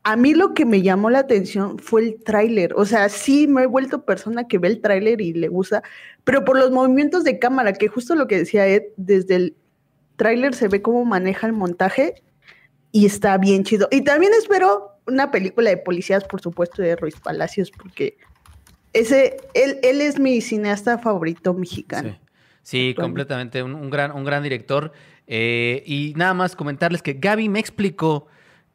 A 0.02 0.16
mí 0.16 0.35
lo 0.35 0.54
que 0.54 0.64
me 0.64 0.80
llamó 0.80 1.11
la 1.11 1.20
atención 1.20 1.78
fue 1.78 2.02
el 2.02 2.22
tráiler. 2.22 2.72
O 2.74 2.87
sea, 2.87 3.09
sí 3.11 3.46
me 3.46 3.64
he 3.64 3.66
vuelto 3.66 4.04
persona 4.04 4.48
que 4.48 4.59
ve 4.59 4.68
el 4.68 4.80
tráiler 4.80 5.20
y 5.20 5.35
le 5.35 5.48
gusta, 5.48 5.83
pero 6.24 6.44
por 6.44 6.59
los 6.59 6.70
movimientos 6.70 7.22
de 7.24 7.38
cámara, 7.38 7.74
que 7.74 7.88
justo 7.88 8.14
lo 8.14 8.26
que 8.26 8.38
decía 8.38 8.66
Ed, 8.66 8.85
desde 8.96 9.37
el 9.37 9.56
tráiler 10.16 10.54
se 10.54 10.68
ve 10.68 10.80
cómo 10.83 11.04
maneja 11.04 11.46
el 11.46 11.52
montaje 11.52 12.22
y 12.92 13.06
está 13.06 13.37
bien 13.38 13.64
chido. 13.64 13.88
Y 13.90 14.02
también 14.02 14.33
espero 14.38 14.90
una 15.06 15.30
película 15.30 15.70
de 15.70 15.76
policías, 15.76 16.24
por 16.24 16.40
supuesto, 16.40 16.83
de 16.83 16.96
Ruiz 16.96 17.16
Palacios, 17.20 17.70
porque 17.70 18.16
ese, 18.92 19.37
él, 19.54 19.78
él 19.83 20.00
es 20.00 20.18
mi 20.18 20.40
cineasta 20.40 20.98
favorito 20.98 21.54
mexicano. 21.54 22.11
Sí, 22.11 22.30
completamente. 22.96 23.62
Un, 23.62 23.90
gran, 23.90 24.12
un 24.12 24.24
gran 24.24 24.42
director. 24.42 24.92
Eh, 25.26 25.83
y 25.87 26.12
nada 26.16 26.35
más 26.35 26.56
comentarles 26.56 27.02
que 27.02 27.14
Gaby 27.14 27.48
me 27.48 27.61
explicó 27.61 28.26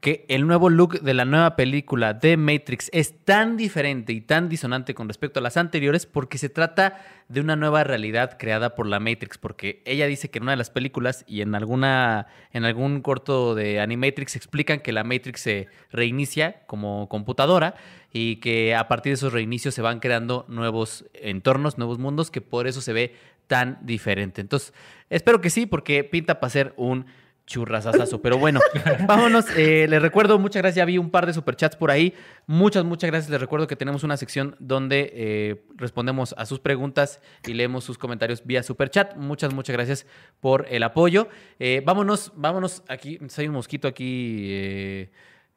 que 0.05 0.23
el 0.29 0.45
nuevo 0.45 0.69
look 0.69 1.01
de 1.01 1.15
la 1.15 1.25
nueva 1.25 1.55
película 1.55 2.13
de 2.13 2.37
Matrix 2.37 2.91
es 2.93 3.25
tan 3.25 3.57
diferente 3.57 4.13
y 4.13 4.21
tan 4.21 4.49
disonante 4.49 4.93
con 4.93 5.07
respecto 5.07 5.39
a 5.39 5.41
las 5.41 5.57
anteriores 5.57 6.05
porque 6.05 6.37
se 6.37 6.47
trata 6.47 7.01
de 7.27 7.41
una 7.41 7.55
nueva 7.55 7.83
realidad 7.83 8.37
creada 8.37 8.75
por 8.75 8.85
la 8.85 8.99
Matrix, 8.99 9.39
porque 9.39 9.81
ella 9.85 10.05
dice 10.05 10.29
que 10.29 10.37
en 10.37 10.43
una 10.43 10.51
de 10.51 10.57
las 10.57 10.69
películas 10.69 11.25
y 11.27 11.41
en 11.41 11.55
alguna 11.55 12.27
en 12.53 12.65
algún 12.65 13.01
corto 13.01 13.55
de 13.55 13.79
Animatrix 13.79 14.35
explican 14.35 14.79
que 14.79 14.91
la 14.91 15.03
Matrix 15.03 15.41
se 15.41 15.69
reinicia 15.91 16.61
como 16.67 17.09
computadora 17.09 17.73
y 18.13 18.35
que 18.35 18.75
a 18.75 18.87
partir 18.87 19.09
de 19.09 19.15
esos 19.15 19.33
reinicios 19.33 19.73
se 19.73 19.81
van 19.81 19.99
creando 19.99 20.45
nuevos 20.47 21.05
entornos, 21.15 21.79
nuevos 21.79 21.97
mundos 21.97 22.29
que 22.29 22.41
por 22.41 22.67
eso 22.67 22.79
se 22.79 22.93
ve 22.93 23.15
tan 23.47 23.79
diferente. 23.81 24.41
Entonces, 24.41 24.73
espero 25.09 25.41
que 25.41 25.49
sí, 25.49 25.65
porque 25.65 26.03
pinta 26.03 26.39
para 26.39 26.49
ser 26.49 26.73
un 26.77 27.05
churrasazazo. 27.45 28.21
Pero 28.21 28.37
bueno, 28.37 28.59
vámonos. 29.07 29.45
Eh, 29.55 29.87
les 29.87 30.01
recuerdo, 30.01 30.39
muchas 30.39 30.61
gracias. 30.61 30.77
Ya 30.77 30.85
vi 30.85 30.97
un 30.97 31.09
par 31.09 31.25
de 31.25 31.33
superchats 31.33 31.75
por 31.75 31.91
ahí. 31.91 32.13
Muchas, 32.47 32.83
muchas 32.83 33.09
gracias. 33.09 33.29
Les 33.29 33.39
recuerdo 33.39 33.67
que 33.67 33.75
tenemos 33.75 34.03
una 34.03 34.17
sección 34.17 34.55
donde 34.59 35.11
eh, 35.13 35.65
respondemos 35.75 36.33
a 36.37 36.45
sus 36.45 36.59
preguntas 36.59 37.21
y 37.45 37.53
leemos 37.53 37.83
sus 37.83 37.97
comentarios 37.97 38.45
vía 38.45 38.63
superchat. 38.63 39.15
Muchas, 39.15 39.53
muchas 39.53 39.75
gracias 39.75 40.05
por 40.39 40.65
el 40.69 40.83
apoyo. 40.83 41.27
Eh, 41.59 41.81
vámonos, 41.85 42.31
vámonos. 42.35 42.83
Aquí, 42.87 43.19
hay 43.37 43.47
un 43.47 43.53
mosquito 43.53 43.87
aquí 43.87 45.09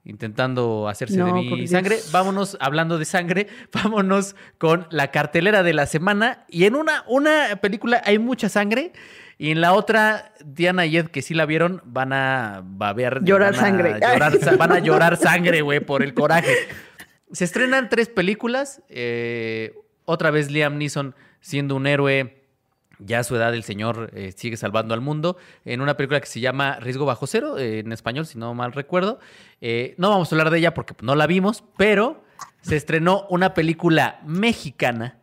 intentando 0.09 0.89
hacerse 0.89 1.23
de 1.23 1.33
mi 1.33 1.69
sangre. 1.69 1.99
Vámonos, 2.11 2.57
hablando 2.61 2.99
de 2.99 3.05
sangre, 3.05 3.47
vámonos 3.73 4.35
con 4.57 4.87
la 4.91 5.11
cartelera 5.11 5.63
de 5.63 5.75
la 5.75 5.87
semana. 5.87 6.47
Y 6.49 6.65
en 6.65 6.75
una, 6.75 7.05
una 7.07 7.57
película 7.61 8.03
hay 8.05 8.19
mucha 8.19 8.49
sangre. 8.49 8.93
Y 9.37 9.51
en 9.51 9.61
la 9.61 9.75
otra, 9.75 10.33
Diana 10.45 10.87
y 10.87 10.97
Ed, 10.97 11.09
que 11.09 11.23
sí 11.23 11.35
la 11.35 11.47
vieron, 11.47 11.83
van 11.85 12.13
a 12.15 12.63
babear. 12.65 13.23
Llorar 13.23 13.55
sangre. 13.55 14.01
van 14.59 14.73
a 14.73 14.79
llorar 14.81 15.17
sangre, 15.19 15.61
güey, 15.61 15.81
por 15.81 16.03
el 16.03 16.15
coraje. 16.15 16.55
Se 17.31 17.45
estrenan 17.45 17.91
tres 17.91 18.09
películas. 18.09 18.83
Eh, 18.89 19.75
otra 20.07 20.31
vez 20.31 20.51
Liam 20.51 20.79
Neeson 20.79 21.15
siendo 21.41 21.77
un 21.77 21.87
héroe 21.87 22.38
ya 22.99 23.21
a 23.21 23.25
su 23.25 23.37
edad 23.37 23.55
el 23.55 23.63
señor 23.63 24.11
eh, 24.15 24.33
sigue 24.37 24.57
salvando 24.57 24.95
al 24.95 25.01
mundo 25.01 25.37
en 25.65 25.81
una 25.81 25.97
película 25.97 26.21
que 26.21 26.27
se 26.27 26.41
llama 26.41 26.79
Riesgo 26.81 27.05
Bajo 27.05 27.27
Cero, 27.27 27.59
eh, 27.59 27.81
en 27.81 27.93
español, 27.93 28.27
si 28.27 28.39
no 28.39 28.55
mal 28.55 28.73
recuerdo. 28.73 29.21
Eh, 29.61 29.95
no 29.99 30.11
vamos 30.11 30.31
a 30.31 30.35
hablar 30.35 30.51
de 30.51 30.59
ella 30.59 30.75
porque 30.75 30.95
no 31.01 31.15
la 31.15 31.27
vimos, 31.27 31.65
pero 31.77 32.25
se 32.61 32.77
estrenó 32.77 33.27
una 33.31 33.55
película 33.55 34.21
mexicana 34.25 35.19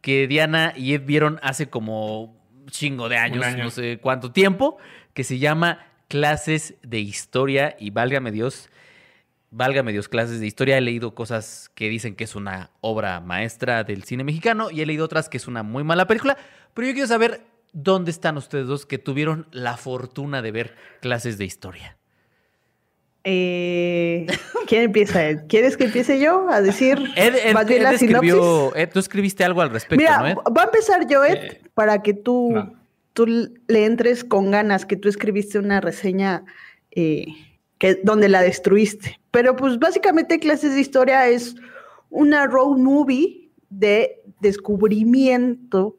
que 0.00 0.26
Diana 0.26 0.74
y 0.76 0.94
Ed 0.94 1.02
vieron 1.04 1.40
hace 1.42 1.68
como 1.70 2.36
chingo 2.70 3.08
de 3.08 3.16
años, 3.16 3.44
no 3.56 3.70
sé 3.70 3.98
cuánto 4.00 4.32
tiempo, 4.32 4.76
que 5.12 5.24
se 5.24 5.38
llama 5.38 5.86
Clases 6.08 6.74
de 6.82 7.00
Historia 7.00 7.76
y 7.78 7.90
válgame 7.90 8.30
Dios, 8.30 8.68
válgame 9.54 9.92
Dios, 9.92 10.08
clases 10.08 10.40
de 10.40 10.46
historia. 10.46 10.76
He 10.76 10.80
leído 10.80 11.14
cosas 11.14 11.70
que 11.74 11.88
dicen 11.88 12.16
que 12.16 12.24
es 12.24 12.34
una 12.34 12.70
obra 12.80 13.20
maestra 13.20 13.84
del 13.84 14.02
cine 14.04 14.24
mexicano 14.24 14.70
y 14.70 14.80
he 14.82 14.86
leído 14.86 15.04
otras 15.04 15.28
que 15.28 15.36
es 15.36 15.46
una 15.46 15.62
muy 15.62 15.84
mala 15.84 16.06
película. 16.06 16.36
Pero 16.74 16.88
yo 16.88 16.92
quiero 16.92 17.08
saber 17.08 17.42
dónde 17.72 18.10
están 18.10 18.36
ustedes 18.36 18.66
dos 18.66 18.84
que 18.84 18.98
tuvieron 18.98 19.46
la 19.52 19.76
fortuna 19.76 20.42
de 20.42 20.50
ver 20.50 20.74
clases 21.00 21.38
de 21.38 21.44
historia. 21.44 21.96
Eh, 23.22 24.26
¿Quién 24.68 24.82
empieza? 24.82 25.46
¿Quieres 25.46 25.76
que 25.76 25.84
empiece 25.84 26.20
yo 26.20 26.48
a 26.50 26.60
decir 26.60 26.98
más 27.54 27.66
bien 27.66 27.82
la 27.82 27.96
sinopsis? 27.96 28.34
tú 28.92 28.98
escribiste 28.98 29.44
algo 29.44 29.62
al 29.62 29.70
respecto, 29.70 29.96
Mira, 29.96 30.34
va 30.34 30.62
a 30.62 30.64
empezar 30.64 31.06
yo, 31.08 31.24
Ed, 31.24 31.34
eh, 31.34 31.60
para 31.72 32.02
que 32.02 32.12
tú, 32.12 32.54
tú 33.14 33.26
le 33.26 33.86
entres 33.86 34.24
con 34.24 34.50
ganas, 34.50 34.84
que 34.84 34.96
tú 34.96 35.08
escribiste 35.08 35.58
una 35.58 35.80
reseña 35.80 36.44
eh, 36.90 37.26
que, 37.78 38.00
donde 38.02 38.28
la 38.28 38.42
destruiste. 38.42 39.20
Pero 39.30 39.56
pues 39.56 39.78
básicamente 39.78 40.38
Clases 40.38 40.74
de 40.74 40.80
Historia 40.80 41.28
es 41.28 41.56
una 42.10 42.46
road 42.46 42.76
movie 42.78 43.50
de 43.70 44.22
descubrimiento 44.40 45.98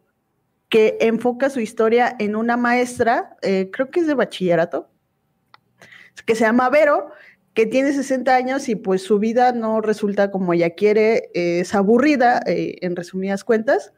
que 0.69 0.97
enfoca 1.01 1.49
su 1.49 1.59
historia 1.59 2.15
en 2.19 2.35
una 2.35 2.57
maestra, 2.57 3.38
eh, 3.41 3.69
creo 3.71 3.91
que 3.91 3.99
es 3.99 4.07
de 4.07 4.13
bachillerato, 4.13 4.89
que 6.25 6.35
se 6.35 6.45
llama 6.45 6.69
Vero, 6.69 7.11
que 7.53 7.65
tiene 7.65 7.93
60 7.93 8.35
años 8.35 8.67
y 8.67 8.75
pues 8.75 9.03
su 9.03 9.19
vida 9.19 9.51
no 9.51 9.81
resulta 9.81 10.31
como 10.31 10.53
ella 10.53 10.71
quiere, 10.71 11.29
es 11.33 11.73
aburrida, 11.75 12.41
eh, 12.45 12.77
en 12.81 12.95
resumidas 12.95 13.43
cuentas, 13.43 13.93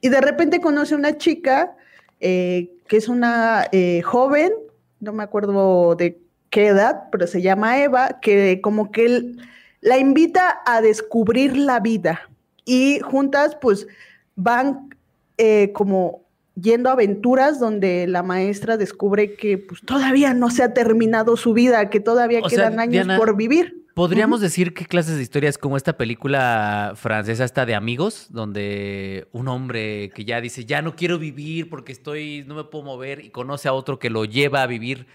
y 0.00 0.08
de 0.08 0.20
repente 0.20 0.60
conoce 0.60 0.94
a 0.94 0.98
una 0.98 1.16
chica 1.18 1.76
eh, 2.20 2.72
que 2.88 2.96
es 2.96 3.08
una 3.08 3.68
joven, 4.04 4.52
no 5.00 5.12
me 5.12 5.22
acuerdo 5.22 5.94
de 5.94 6.20
qué 6.50 6.68
edad, 6.68 7.04
pero 7.10 7.26
se 7.26 7.42
llama 7.42 7.82
Eva, 7.82 8.20
que 8.20 8.60
como 8.62 8.90
que 8.90 9.06
él 9.06 9.40
la 9.80 9.98
invita 9.98 10.60
a 10.66 10.80
descubrir 10.80 11.56
la 11.56 11.80
vida 11.80 12.28
y 12.64 13.00
juntas 13.00 13.56
pues 13.60 13.86
van 14.34 14.90
eh, 15.36 15.70
como 15.72 16.28
yendo 16.60 16.88
a 16.88 16.92
aventuras 16.92 17.60
donde 17.60 18.06
la 18.06 18.22
maestra 18.22 18.76
descubre 18.76 19.34
que 19.34 19.58
pues, 19.58 19.80
todavía 19.82 20.34
no 20.34 20.50
se 20.50 20.62
ha 20.62 20.74
terminado 20.74 21.36
su 21.36 21.52
vida, 21.52 21.90
que 21.90 22.00
todavía 22.00 22.42
quedan 22.42 22.80
años 22.80 23.06
por 23.16 23.36
vivir. 23.36 23.84
¿Podríamos 23.94 24.40
decir 24.40 24.74
que 24.74 24.86
clases 24.86 25.16
de 25.16 25.22
historia 25.22 25.50
es 25.50 25.58
como 25.58 25.76
esta 25.76 25.96
película 25.96 26.92
francesa 26.94 27.44
esta 27.44 27.66
de 27.66 27.74
amigos, 27.74 28.28
donde 28.30 29.26
un 29.32 29.48
hombre 29.48 30.10
que 30.14 30.24
ya 30.24 30.40
dice, 30.40 30.64
ya 30.64 30.82
no 30.82 30.94
quiero 30.94 31.18
vivir 31.18 31.68
porque 31.68 31.90
estoy, 31.90 32.44
no 32.46 32.54
me 32.54 32.64
puedo 32.64 32.84
mover, 32.84 33.24
y 33.24 33.30
conoce 33.30 33.66
a 33.66 33.72
otro 33.72 33.98
que 33.98 34.08
lo 34.08 34.24
lleva 34.24 34.62
a 34.62 34.68
vivir 34.68 35.08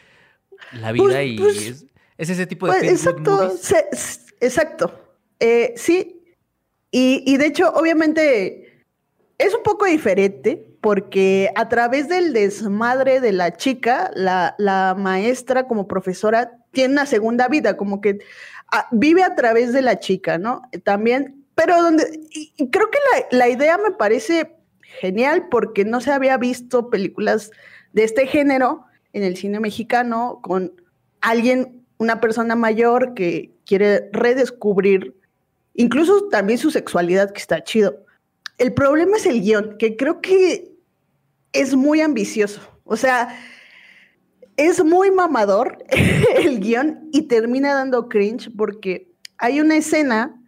la 0.72 0.92
vida 0.92 1.04
pues, 1.04 1.28
y 1.28 1.38
pues, 1.38 1.86
es, 2.18 2.30
ese 2.30 2.48
tipo 2.48 2.68
de... 2.68 2.74
Pues, 2.80 2.92
exacto, 2.92 3.54
exacto. 4.40 5.00
Eh, 5.40 5.74
sí, 5.76 6.24
y, 6.92 7.24
y 7.26 7.38
de 7.38 7.48
hecho, 7.48 7.72
obviamente 7.74 8.86
es 9.38 9.54
un 9.54 9.64
poco 9.64 9.86
diferente 9.86 10.74
porque 10.84 11.50
a 11.56 11.70
través 11.70 12.10
del 12.10 12.34
desmadre 12.34 13.22
de 13.22 13.32
la 13.32 13.56
chica, 13.56 14.12
la, 14.16 14.96
maestra 14.98 15.68
como 15.68 15.88
profesora 15.88 16.58
tiene 16.72 16.94
una 16.94 17.06
segunda 17.06 17.48
vida, 17.48 17.78
como 17.78 18.02
que 18.02 18.20
ah, 18.72 18.88
vive 18.92 19.24
a 19.24 19.34
través 19.36 19.72
de 19.72 19.82
la 19.82 20.00
chica, 20.00 20.38
¿no? 20.38 20.62
También, 20.84 21.46
pero 21.56 21.82
donde, 21.82 22.20
y, 22.32 22.70
creo 22.70 22.90
que 22.92 23.00
la, 23.14 23.38
la, 23.38 23.50
idea 23.50 23.78
me 23.78 23.92
parece 23.92 24.58
genial 24.82 25.48
porque 25.50 25.86
no 25.86 26.02
se 26.02 26.12
había 26.12 26.38
visto 26.38 26.90
películas 26.90 27.52
de 27.94 28.04
este 28.04 28.28
género 28.28 28.86
en 29.14 29.24
el 29.24 29.38
cine 29.38 29.60
mexicano 29.60 30.40
con 30.42 30.74
alguien, 31.22 31.86
una 31.98 32.20
persona 32.20 32.56
mayor 32.56 33.14
que 33.14 33.54
quiere 33.66 34.10
redescubrir 34.12 35.16
incluso 35.74 36.28
también 36.30 36.60
su 36.60 36.72
sexualidad, 36.72 37.32
que 37.32 37.40
está 37.40 37.64
chido. 37.64 38.06
El 38.58 38.74
problema 38.74 39.18
es 39.18 39.26
el 39.26 39.42
guion, 39.42 39.78
que 39.78 39.96
creo 39.96 40.22
que 40.22 40.74
es 41.52 41.76
muy 41.76 42.02
ambicioso. 42.02 42.62
O 42.84 42.98
sea, 42.98 43.40
es 44.58 44.84
muy 44.84 45.12
mamador 45.12 45.84
el 46.38 46.60
guion 46.60 47.10
y 47.12 47.24
termina 47.24 47.74
dando 47.74 48.10
cringe 48.10 48.50
porque 48.56 49.12
hay 49.38 49.60
una 49.60 49.78
escena, 49.78 50.40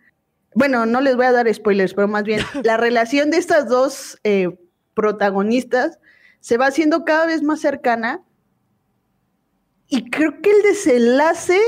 bueno, 0.53 0.85
no 0.85 1.01
les 1.01 1.15
voy 1.15 1.25
a 1.25 1.31
dar 1.31 1.51
spoilers, 1.53 1.93
pero 1.93 2.07
más 2.07 2.23
bien 2.23 2.41
la 2.63 2.77
relación 2.77 3.31
de 3.31 3.37
estas 3.37 3.67
dos 3.67 4.19
eh, 4.23 4.57
protagonistas 4.93 5.99
se 6.39 6.57
va 6.57 6.67
haciendo 6.67 7.05
cada 7.05 7.25
vez 7.25 7.41
más 7.41 7.59
cercana 7.59 8.21
y 9.87 10.09
creo 10.09 10.41
que 10.41 10.51
el 10.51 10.61
desenlace 10.63 11.59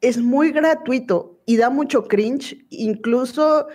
es 0.00 0.18
muy 0.18 0.50
gratuito 0.52 1.38
y 1.46 1.56
da 1.56 1.70
mucho 1.70 2.08
cringe, 2.08 2.64
incluso 2.70 3.68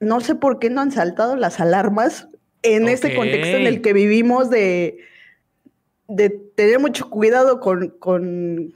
no 0.00 0.20
sé 0.20 0.34
por 0.34 0.58
qué 0.58 0.70
no 0.70 0.80
han 0.80 0.92
saltado 0.92 1.36
las 1.36 1.60
alarmas 1.60 2.28
en 2.62 2.88
este 2.88 3.14
contexto 3.14 3.56
en 3.56 3.66
el 3.66 3.82
que 3.82 3.92
vivimos 3.92 4.50
de, 4.50 4.98
de 6.08 6.30
tener 6.30 6.78
mucho 6.78 7.08
cuidado 7.10 7.60
con, 7.60 7.88
con 7.88 8.74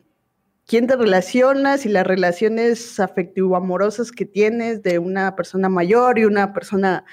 quién 0.66 0.87
te 0.87 0.97
relacionas 0.97 1.87
y 1.87 1.89
las 1.89 2.07
relaciones 2.07 2.99
afectivo-amorosas 3.01 4.12
que 4.12 4.24
tienes 4.24 4.82
de 4.82 4.99
una 4.99 5.37
persona 5.37 5.68
mayor 5.68 6.18
y 6.18 6.24
una 6.24 6.53
persona 6.53 7.05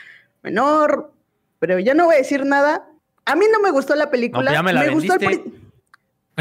menor. 0.43 1.11
Pero 1.59 1.79
ya 1.79 1.93
no 1.93 2.05
voy 2.05 2.15
a 2.15 2.19
decir 2.19 2.45
nada. 2.45 2.87
A 3.25 3.35
mí 3.35 3.45
no 3.51 3.59
me 3.59 3.71
gustó 3.71 3.95
la 3.95 4.09
película. 4.09 4.63
me, 4.63 4.89
gustó 4.89 5.15
el 5.15 5.43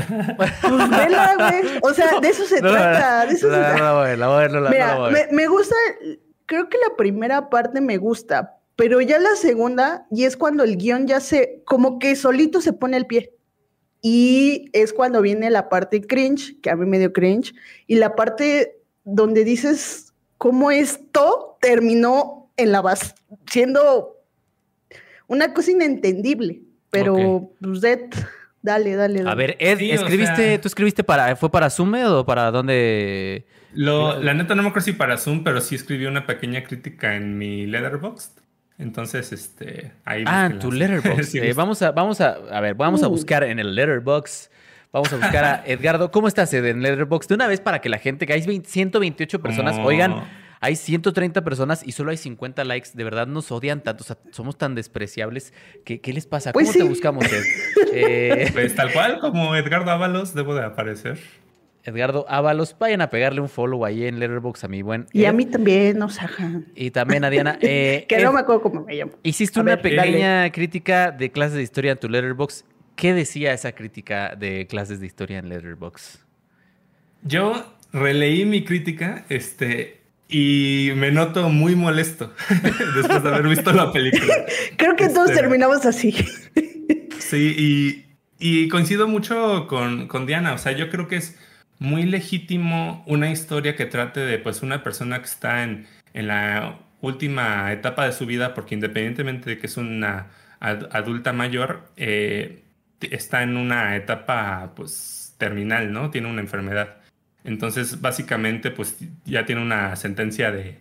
pues 0.06 0.90
vela, 0.90 1.34
güey. 1.36 1.78
O 1.82 1.92
sea, 1.94 2.20
de 2.20 2.28
eso 2.28 2.44
se 2.44 2.60
trata. 2.60 3.26
De 3.26 3.34
eso 3.34 3.48
se 3.48 3.54
trata. 3.54 4.16
me 5.30 5.46
gusta, 5.46 5.74
creo 6.46 6.68
que 6.68 6.78
la 6.78 6.96
primera 6.96 7.50
parte 7.50 7.80
me 7.80 7.96
gusta, 7.96 8.58
pero 8.76 9.00
ya 9.00 9.18
la 9.18 9.36
segunda, 9.36 10.06
y 10.10 10.24
es 10.24 10.36
cuando 10.36 10.64
el 10.64 10.76
guion 10.76 11.06
ya 11.06 11.20
se, 11.20 11.62
como 11.64 11.98
que 11.98 12.16
solito 12.16 12.60
se 12.60 12.72
pone 12.72 12.96
el 12.96 13.06
pie. 13.06 13.34
Y 14.02 14.70
es 14.72 14.94
cuando 14.94 15.20
viene 15.20 15.50
la 15.50 15.68
parte 15.68 16.00
cringe, 16.00 16.58
que 16.62 16.70
a 16.70 16.76
mí 16.76 16.86
me 16.86 16.98
dio 16.98 17.12
cringe, 17.12 17.54
y 17.86 17.96
la 17.96 18.16
parte 18.16 18.80
donde 19.04 19.44
dices 19.44 20.14
cómo 20.38 20.70
esto 20.70 21.58
terminó 21.60 22.50
en 22.56 22.72
la 22.72 22.80
base, 22.80 23.14
siendo 23.50 24.16
una 25.26 25.52
cosa 25.52 25.70
inentendible. 25.70 26.62
Pero, 26.90 27.50
pues, 27.60 27.80
dale, 28.62 28.94
dale, 28.96 29.28
A 29.28 29.34
ver, 29.34 29.56
Ed, 29.58 29.80
escribiste, 29.80 30.58
¿tú 30.58 30.68
escribiste 30.68 31.04
para, 31.04 31.36
fue 31.36 31.50
para 31.50 31.70
Zoom 31.70 31.94
o 31.94 32.24
para 32.24 32.50
dónde? 32.50 33.44
la 33.74 34.34
neta 34.34 34.54
no 34.54 34.62
me 34.62 34.68
acuerdo 34.68 34.86
si 34.86 34.92
para 34.92 35.16
Zoom, 35.16 35.44
pero 35.44 35.60
sí 35.60 35.74
escribí 35.74 36.06
una 36.06 36.26
pequeña 36.26 36.62
crítica 36.64 37.14
en 37.16 37.38
mi 37.38 37.66
Letterboxd. 37.66 38.40
Entonces, 38.78 39.32
este, 39.32 39.92
ahí. 40.04 40.24
Ah, 40.26 40.50
tu 40.58 40.72
Letterboxd. 40.72 41.36
Eh, 41.42 41.52
vamos 41.52 41.82
a, 41.82 41.92
vamos 41.92 42.20
a, 42.20 42.38
a 42.50 42.60
ver, 42.60 42.74
vamos 42.74 43.02
a 43.02 43.08
uh. 43.08 43.10
buscar 43.10 43.44
en 43.44 43.58
el 43.58 43.74
Letterboxd. 43.74 44.50
Vamos 44.92 45.12
a 45.12 45.16
buscar 45.16 45.44
a 45.44 45.62
Edgardo. 45.66 46.10
¿Cómo 46.10 46.28
estás, 46.28 46.52
Ed, 46.54 46.64
en 46.64 46.82
Letterboxd? 46.82 47.28
De 47.28 47.34
una 47.34 47.46
vez 47.46 47.60
para 47.60 47.80
que 47.80 47.88
la 47.88 47.98
gente, 47.98 48.26
que 48.26 48.32
hay 48.32 48.42
128 48.42 49.40
personas, 49.40 49.78
oigan, 49.84 50.24
hay 50.60 50.76
130 50.76 51.42
personas 51.42 51.82
y 51.86 51.92
solo 51.92 52.10
hay 52.10 52.18
50 52.18 52.64
likes. 52.64 52.90
De 52.94 53.02
verdad 53.02 53.26
nos 53.26 53.50
odian 53.50 53.82
tanto, 53.82 54.04
somos 54.30 54.58
tan 54.58 54.74
despreciables. 54.74 55.54
¿Qué, 55.84 56.00
qué 56.00 56.12
les 56.12 56.26
pasa? 56.26 56.52
Pues 56.52 56.68
¿Cómo 56.68 56.78
te 56.78 56.84
buscamos, 56.84 57.24
Ed? 57.24 57.42
Eh, 57.92 58.50
pues 58.52 58.76
tal 58.76 58.92
cual, 58.92 59.18
como 59.18 59.56
Edgardo 59.56 59.90
Ábalos, 59.90 60.32
debo 60.32 60.54
de 60.54 60.64
aparecer. 60.64 61.18
Edgardo 61.82 62.24
Ábalos. 62.28 62.76
Vayan 62.78 63.00
a 63.00 63.10
pegarle 63.10 63.40
un 63.40 63.48
follow 63.48 63.84
ahí 63.84 64.06
en 64.06 64.20
Letterboxd 64.20 64.66
a 64.66 64.68
mi 64.68 64.82
buen. 64.82 65.06
Y 65.12 65.24
a 65.24 65.32
mí 65.32 65.44
también, 65.44 65.98
no 65.98 66.08
sé. 66.08 66.22
Y 66.76 66.92
también 66.92 67.24
a 67.24 67.30
Diana. 67.30 67.58
Eh, 67.62 68.06
que 68.08 68.22
no 68.22 68.32
me 68.32 68.40
acuerdo 68.40 68.62
cómo 68.62 68.84
me 68.84 68.94
llamo. 68.94 69.12
Hiciste 69.24 69.58
una 69.58 69.80
pequeña 69.82 70.50
crítica 70.52 71.10
de 71.10 71.32
clases 71.32 71.54
de 71.54 71.62
historia 71.62 71.92
en 71.92 71.98
tu 71.98 72.08
Letterboxd. 72.08 72.64
¿Qué 72.94 73.12
decía 73.12 73.52
esa 73.52 73.72
crítica 73.72 74.36
de 74.36 74.68
clases 74.68 75.00
de 75.00 75.06
historia 75.06 75.38
en 75.38 75.48
Letterboxd? 75.48 76.20
Yo 77.22 77.76
releí 77.92 78.44
mi 78.44 78.64
crítica, 78.64 79.24
este, 79.28 79.99
y 80.30 80.92
me 80.96 81.10
noto 81.10 81.48
muy 81.48 81.74
molesto 81.74 82.32
después 82.96 83.22
de 83.22 83.28
haber 83.28 83.48
visto 83.48 83.72
la 83.72 83.92
película. 83.92 84.34
Creo 84.76 84.96
que 84.96 85.08
todos 85.08 85.30
este, 85.30 85.42
terminamos 85.42 85.84
así. 85.84 86.12
sí, 87.18 88.06
y, 88.38 88.68
coincido 88.68 89.08
mucho 89.08 89.66
con, 89.66 90.08
con 90.08 90.26
Diana. 90.26 90.54
O 90.54 90.58
sea, 90.58 90.72
yo 90.72 90.88
creo 90.88 91.08
que 91.08 91.16
es 91.16 91.36
muy 91.78 92.04
legítimo 92.04 93.04
una 93.06 93.30
historia 93.30 93.76
que 93.76 93.84
trate 93.84 94.20
de 94.20 94.38
pues 94.38 94.62
una 94.62 94.82
persona 94.82 95.18
que 95.18 95.26
está 95.26 95.62
en, 95.62 95.86
en 96.14 96.28
la 96.28 96.78
última 97.00 97.72
etapa 97.72 98.06
de 98.06 98.12
su 98.12 98.26
vida, 98.26 98.54
porque 98.54 98.74
independientemente 98.74 99.50
de 99.50 99.58
que 99.58 99.66
es 99.66 99.76
una 99.76 100.28
adulta 100.60 101.32
mayor, 101.32 101.90
eh, 101.96 102.62
está 103.00 103.42
en 103.42 103.56
una 103.56 103.96
etapa 103.96 104.72
pues 104.76 105.34
terminal, 105.38 105.92
¿no? 105.92 106.10
Tiene 106.10 106.28
una 106.28 106.40
enfermedad. 106.40 106.99
Entonces, 107.44 108.00
básicamente, 108.00 108.70
pues 108.70 108.96
ya 109.24 109.46
tiene 109.46 109.62
una 109.62 109.96
sentencia 109.96 110.50
de, 110.50 110.78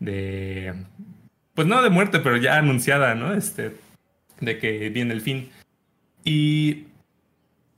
de 0.00 0.74
pues 1.54 1.68
no 1.68 1.82
de 1.82 1.90
muerte, 1.90 2.20
pero 2.20 2.36
ya 2.36 2.58
anunciada, 2.58 3.14
¿no? 3.14 3.34
Este, 3.34 3.76
de 4.40 4.58
que 4.58 4.88
viene 4.88 5.14
el 5.14 5.20
fin. 5.20 5.50
Y 6.24 6.86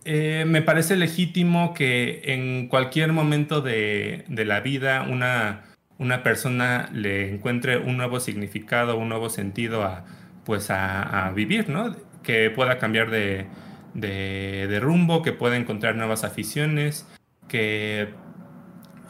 eh, 0.04 0.44
me 0.46 0.62
parece 0.62 0.96
legítimo 0.96 1.74
que 1.74 2.22
en 2.24 2.68
cualquier 2.68 3.12
momento 3.12 3.60
de, 3.60 4.24
la 4.28 4.60
vida 4.60 5.02
una, 5.08 5.64
una, 5.98 6.22
persona 6.22 6.90
le 6.92 7.32
encuentre 7.34 7.78
un 7.78 7.96
nuevo 7.96 8.18
significado, 8.20 8.96
un 8.96 9.08
nuevo 9.08 9.30
sentido 9.30 9.84
a, 9.84 10.04
pues 10.44 10.70
a, 10.70 11.30
vivir, 11.34 11.68
¿no? 11.68 11.94
Que 12.22 12.50
pueda 12.50 12.78
cambiar 12.78 13.10
de, 13.10 13.46
de, 13.94 14.80
rumbo, 14.80 15.22
que 15.22 15.32
pueda 15.32 15.56
encontrar 15.56 15.94
nuevas 15.96 16.24
aficiones, 16.24 17.06
que 17.48 18.08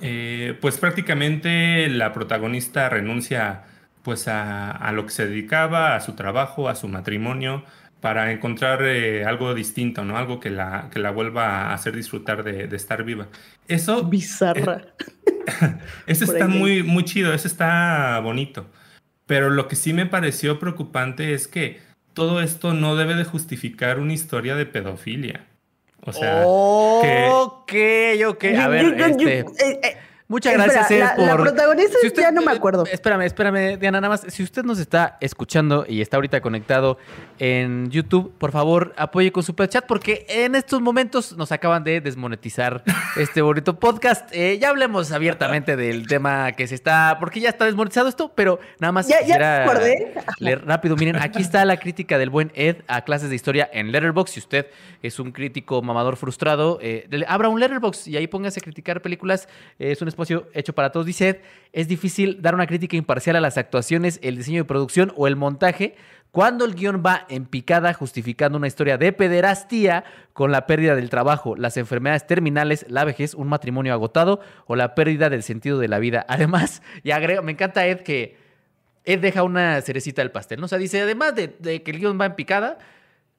eh, 0.03 0.59
pues 0.61 0.78
prácticamente 0.78 1.88
la 1.88 2.12
protagonista 2.12 2.88
renuncia 2.88 3.64
pues 4.03 4.26
a, 4.28 4.70
a, 4.72 4.92
lo 4.92 5.07
que 5.07 5.12
se 5.12 5.28
dedicaba, 5.28 5.94
a 5.94 6.00
su 6.00 6.14
trabajo, 6.14 6.68
a 6.68 6.74
su 6.74 6.88
matrimonio, 6.88 7.64
para 8.03 8.32
encontrar 8.32 8.82
eh, 8.82 9.24
algo 9.24 9.55
distinto, 9.55 10.05
¿no? 10.05 10.18
Algo 10.18 10.40
que 10.40 10.50
la, 10.50 10.90
que 10.90 10.98
la 10.98 11.12
vuelva 11.12 11.68
a 11.68 11.74
hacer 11.74 11.94
disfrutar 11.94 12.42
de, 12.42 12.64
estar 12.74 13.05
viva. 13.05 13.28
Eso... 13.68 14.03
Bizarra. 14.03 14.82
eso 16.09 16.24
está 16.24 16.48
muy, 16.48 16.82
muy 16.82 17.05
chido, 17.05 17.32
eso 17.32 17.46
está 17.46 18.18
bonito. 18.18 18.66
Pero 19.26 19.50
lo 19.50 19.68
que 19.68 19.76
sí 19.76 19.92
me 19.92 20.05
pareció 20.05 20.59
preocupante 20.59 21.32
es 21.32 21.46
que 21.46 21.80
todo 22.12 22.42
esto 22.42 22.74
no 22.74 22.96
debe 22.96 23.14
de 23.14 23.22
justificar 23.22 24.00
una 24.00 24.14
historia 24.14 24.57
de 24.57 24.66
pedofilia. 24.66 25.46
O 26.05 26.12
sea, 26.12 26.42
que... 27.66 28.24
ok, 28.24 28.34
ok. 28.34 28.44
A 28.59 28.68
ver, 28.68 29.00
este... 29.00 30.12
Eh, 30.33 30.35
eh, 30.35 30.57
Muchas 30.59 30.72
gracias, 30.72 30.91
la, 30.99 31.14
por... 31.14 31.26
La 31.26 31.37
protagonista 31.37 31.99
ya 32.16 32.30
no 32.30 32.43
me 32.43 32.53
acuerdo. 32.53 32.85
Espérame, 32.87 33.22
espérame, 33.22 33.78
Diana, 33.78 34.01
nada 34.01 34.09
más. 34.09 34.22
Si 34.28 34.43
usted 34.43 34.64
nos 34.64 34.78
está 34.78 35.18
escuchando 35.20 35.85
y 35.87 36.01
está 36.01 36.16
ahorita 36.16 36.41
conectado 36.41 36.99
en 37.39 37.91
YouTube, 37.91 38.33
por 38.39 38.51
favor, 38.51 38.95
apoye 38.97 39.30
con 39.30 39.43
Super 39.43 39.68
Chat 39.68 39.85
porque 39.87 40.24
en 40.28 40.55
estos 40.55 40.80
momentos 40.80 41.37
nos 41.37 41.53
acaban 41.53 41.85
de 41.85 42.01
desmonetizar 42.01 42.83
este 43.16 43.43
bonito 43.43 43.78
podcast. 43.78 44.30
Eh, 44.33 44.59
ya 44.59 44.70
hablemos 44.70 45.12
abiertamente 45.12 45.76
del 45.76 46.07
tema 46.07 46.53
que 46.53 46.66
se 46.66 46.74
está... 46.74 47.16
Porque 47.20 47.41
ya 47.41 47.51
está 47.51 47.66
desmonetizado 47.66 48.09
esto, 48.09 48.33
pero 48.35 48.59
nada 48.78 48.93
más 48.93 49.09
ya, 49.09 49.18
quisiera 49.18 49.66
leer 50.39 50.64
rápido. 50.64 50.97
Miren, 50.97 51.16
aquí 51.16 51.43
está 51.43 51.64
la 51.64 51.76
crítica 51.76 52.16
del 52.16 52.30
buen 52.30 52.53
Ed 52.55 52.76
a 52.87 53.03
clases 53.03 53.28
de 53.28 53.37
historia 53.37 53.68
en 53.72 53.93
Letterboxd. 53.93 54.33
Si 54.33 54.41
usted 54.41 54.66
es 55.03 55.18
un 55.18 55.33
crítico 55.33 55.83
mamador 55.83 56.16
frustrado, 56.16 56.78
eh, 56.80 57.07
abra 57.28 57.49
un 57.49 57.61
Letterboxd 57.61 58.09
y 58.09 58.16
ahí 58.16 58.26
póngase 58.26 58.61
a 58.61 58.62
criticar 58.62 59.03
películas. 59.03 59.49
es 59.78 60.01
un 60.01 60.09
hecho 60.31 60.75
para 60.75 60.93
todos. 60.93 61.07
Dice, 61.07 61.41
es 61.73 61.89
difícil 61.89 62.41
dar 62.43 62.55
una 62.55 62.66
crítica 62.66 62.97
imparcial 62.97 63.37
a 63.37 63.41
las 63.41 63.59
actuaciones, 63.59 64.18
el 64.23 64.37
diseño 64.37 64.62
de 64.62 64.64
producción 64.64 65.12
o 65.16 65.27
el 65.27 65.37
montaje 65.37 65.95
cuando 66.33 66.64
el 66.64 66.75
guion 66.75 67.03
va 67.05 67.27
en 67.29 67.45
picada 67.45 67.93
justificando 67.93 68.57
una 68.57 68.66
historia 68.66 68.97
de 68.97 69.12
pederastía 69.12 70.03
con 70.33 70.51
la 70.51 70.66
pérdida 70.66 70.97
del 70.97 71.11
trabajo, 71.11 71.57
las 71.57 71.77
enfermedades 71.77 72.27
terminales, 72.27 72.87
la 72.89 73.05
vejez, 73.05 73.35
un 73.35 73.49
matrimonio 73.49 73.93
agotado 73.93 74.41
o 74.66 74.75
la 74.75 74.95
pérdida 74.95 75.29
del 75.29 75.43
sentido 75.43 75.79
de 75.79 75.89
la 75.89 75.99
vida. 75.99 76.25
Además, 76.29 76.83
y 77.05 77.11
agrego, 77.11 77.43
me 77.43 77.53
encanta 77.53 77.87
Ed 77.87 78.01
que 78.01 78.39
Ed 79.05 79.20
deja 79.20 79.43
una 79.43 79.83
cerecita 79.83 80.23
del 80.23 80.31
pastel, 80.31 80.59
¿no? 80.59 80.64
O 80.64 80.68
sea, 80.68 80.79
dice, 80.79 81.03
además 81.03 81.35
de, 81.35 81.53
que 81.83 81.91
el 81.91 81.99
guion 81.99 82.18
va 82.18 82.25
en 82.25 82.35
picada, 82.35 82.79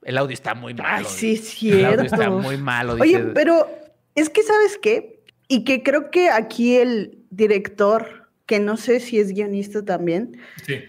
el 0.03 0.17
audio 0.17 0.33
está 0.33 0.53
muy 0.53 0.75
malo. 0.75 0.87
Ay, 0.99 1.05
sí, 1.07 1.33
es 1.33 1.49
cierto. 1.49 1.79
El 1.79 1.85
audio 1.85 2.01
está 2.03 2.29
muy 2.29 2.57
malo. 2.57 2.93
Oye, 2.93 3.17
pero 3.33 3.67
es 4.13 4.29
que, 4.29 4.43
¿sabes 4.43 4.77
qué? 4.77 5.12
Y 5.53 5.65
que 5.65 5.83
creo 5.83 6.09
que 6.09 6.31
aquí 6.31 6.77
el 6.77 7.19
director, 7.29 8.27
que 8.47 8.59
no 8.59 8.75
sé 8.75 8.99
si 8.99 9.19
es 9.19 9.33
guionista 9.33 9.85
también. 9.85 10.35
Sí. 10.65 10.79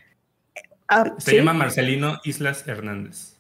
Ah, 0.89 1.13
Se 1.19 1.37
llama 1.37 1.53
Marcelino 1.53 2.19
Islas 2.25 2.67
Hernández. 2.67 3.35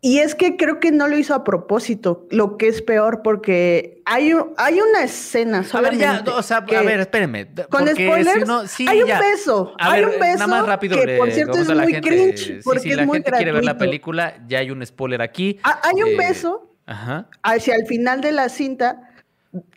Y 0.00 0.18
es 0.18 0.34
que 0.34 0.56
creo 0.56 0.80
que 0.80 0.90
no 0.90 1.06
lo 1.06 1.16
hizo 1.16 1.32
a 1.32 1.44
propósito, 1.44 2.26
lo 2.32 2.56
que 2.56 2.66
es 2.66 2.82
peor, 2.82 3.22
porque 3.22 4.02
hay, 4.04 4.32
hay 4.56 4.80
una 4.80 5.04
escena 5.04 5.62
solamente. 5.62 6.06
A 6.06 6.12
ver, 6.14 6.24
ya, 6.24 6.34
o 6.34 6.42
sea, 6.42 6.56
a 6.56 6.82
ver, 6.82 6.98
espérenme. 6.98 7.46
Con 7.70 7.86
spoilers, 7.86 8.80
hay 8.80 9.02
un 9.02 9.08
beso. 9.20 9.74
hay 9.78 10.02
un 10.02 10.10
beso. 10.10 10.38
Nada 10.38 10.46
más 10.48 10.66
rápido, 10.66 11.00
que 11.00 11.16
por 11.16 11.30
cierto 11.30 11.56
es 11.56 11.72
muy 11.72 12.00
cringe, 12.00 12.64
porque 12.64 12.80
si 12.80 12.94
la 12.94 13.06
gente 13.06 13.30
quiere 13.30 13.52
ver 13.52 13.64
la 13.64 13.78
película, 13.78 14.44
ya 14.48 14.58
hay 14.58 14.72
un 14.72 14.84
spoiler 14.84 15.22
aquí. 15.22 15.60
Ah, 15.62 15.80
hay 15.84 16.02
un 16.02 16.10
eh, 16.10 16.16
beso 16.16 16.76
ajá. 16.84 17.28
hacia 17.44 17.76
el 17.76 17.86
final 17.86 18.20
de 18.20 18.32
la 18.32 18.48
cinta 18.48 19.13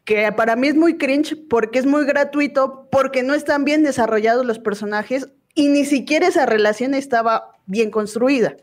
que 0.05 0.31
para 0.31 0.55
mí 0.55 0.67
es 0.67 0.75
muy 0.75 0.97
cringe 0.97 1.35
porque 1.49 1.79
es 1.79 1.85
muy 1.85 2.05
gratuito, 2.05 2.87
porque 2.91 3.23
no 3.23 3.33
están 3.33 3.65
bien 3.65 3.83
desarrollados 3.83 4.45
los 4.45 4.59
personajes 4.59 5.27
y 5.53 5.69
ni 5.69 5.85
siquiera 5.85 6.27
esa 6.27 6.45
relación 6.45 6.93
estaba 6.93 7.51
bien 7.65 7.91
construida. 7.91 8.55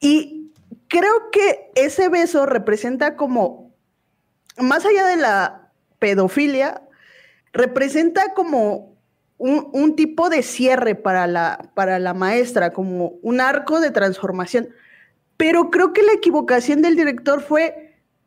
Y 0.00 0.52
creo 0.88 1.30
que 1.32 1.70
ese 1.74 2.08
beso 2.08 2.46
representa 2.46 3.16
como, 3.16 3.72
más 4.58 4.84
allá 4.84 5.06
de 5.06 5.16
la 5.16 5.70
pedofilia, 5.98 6.82
representa 7.52 8.34
como 8.34 8.96
un, 9.38 9.96
tipo 9.96 10.28
de 10.30 10.42
cierre 10.42 10.94
para 10.94 11.26
la, 11.26 11.70
para 11.74 11.98
la 11.98 12.14
maestra, 12.14 12.72
como 12.72 13.14
un 13.22 13.40
arco 13.40 13.80
de 13.80 13.90
transformación. 13.90 14.68
Pero 15.36 15.70
creo 15.70 15.92
que 15.92 16.02
la 16.02 16.12
equivocación 16.12 16.80
del 16.80 16.96
director 16.96 17.42
fue 17.42 17.85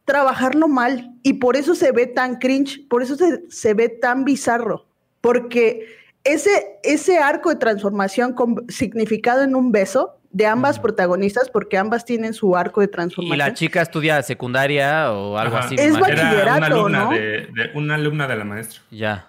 trabajarlo 0.10 0.68
mal 0.68 1.12
y 1.22 1.34
por 1.34 1.56
eso 1.56 1.76
se 1.76 1.92
ve 1.92 2.08
tan 2.08 2.40
cringe, 2.40 2.82
por 2.90 3.04
eso 3.04 3.16
se, 3.48 3.74
ve 3.76 3.90
tan 3.90 4.26
bizarro, 4.26 4.88
porque 5.22 5.86
ese, 6.24 6.80
ese 6.82 7.20
arco 7.20 7.50
de 7.50 7.58
transformación 7.58 8.34
con, 8.34 8.66
significado 8.70 9.44
en 9.44 9.56
un 9.56 9.72
beso 9.72 10.16
de 10.32 10.48
ambas 10.48 10.80
protagonistas, 10.80 11.52
porque 11.52 11.78
ambas 11.78 12.06
tienen 12.06 12.34
su 12.34 12.56
arco 12.56 12.82
de 12.82 12.88
transformación. 12.88 13.36
¿Y 13.36 13.38
la 13.38 13.54
chica 13.54 13.84
estudia 13.84 14.24
secundaria 14.24 15.14
o 15.14 15.38
algo 15.38 15.58
así? 15.58 15.76
Es 15.78 16.00
bachillerato, 16.00 16.58
una 16.58 16.66
alumna 16.66 17.04
¿no? 17.04 17.12
De, 17.12 17.72
una 17.76 17.96
alumna 17.96 18.28
de 18.28 18.36
la 18.36 18.44
maestra. 18.46 18.82
Ya. 18.90 19.28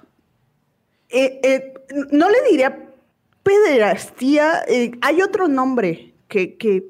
Eh, 1.11 1.41
eh, 1.43 1.75
no 2.11 2.31
le 2.31 2.39
diría 2.51 2.75
pederastía, 3.43 4.63
eh, 4.67 4.93
hay 5.03 5.21
otro 5.21 5.47
nombre 5.47 6.15
que, 6.27 6.57
que 6.57 6.85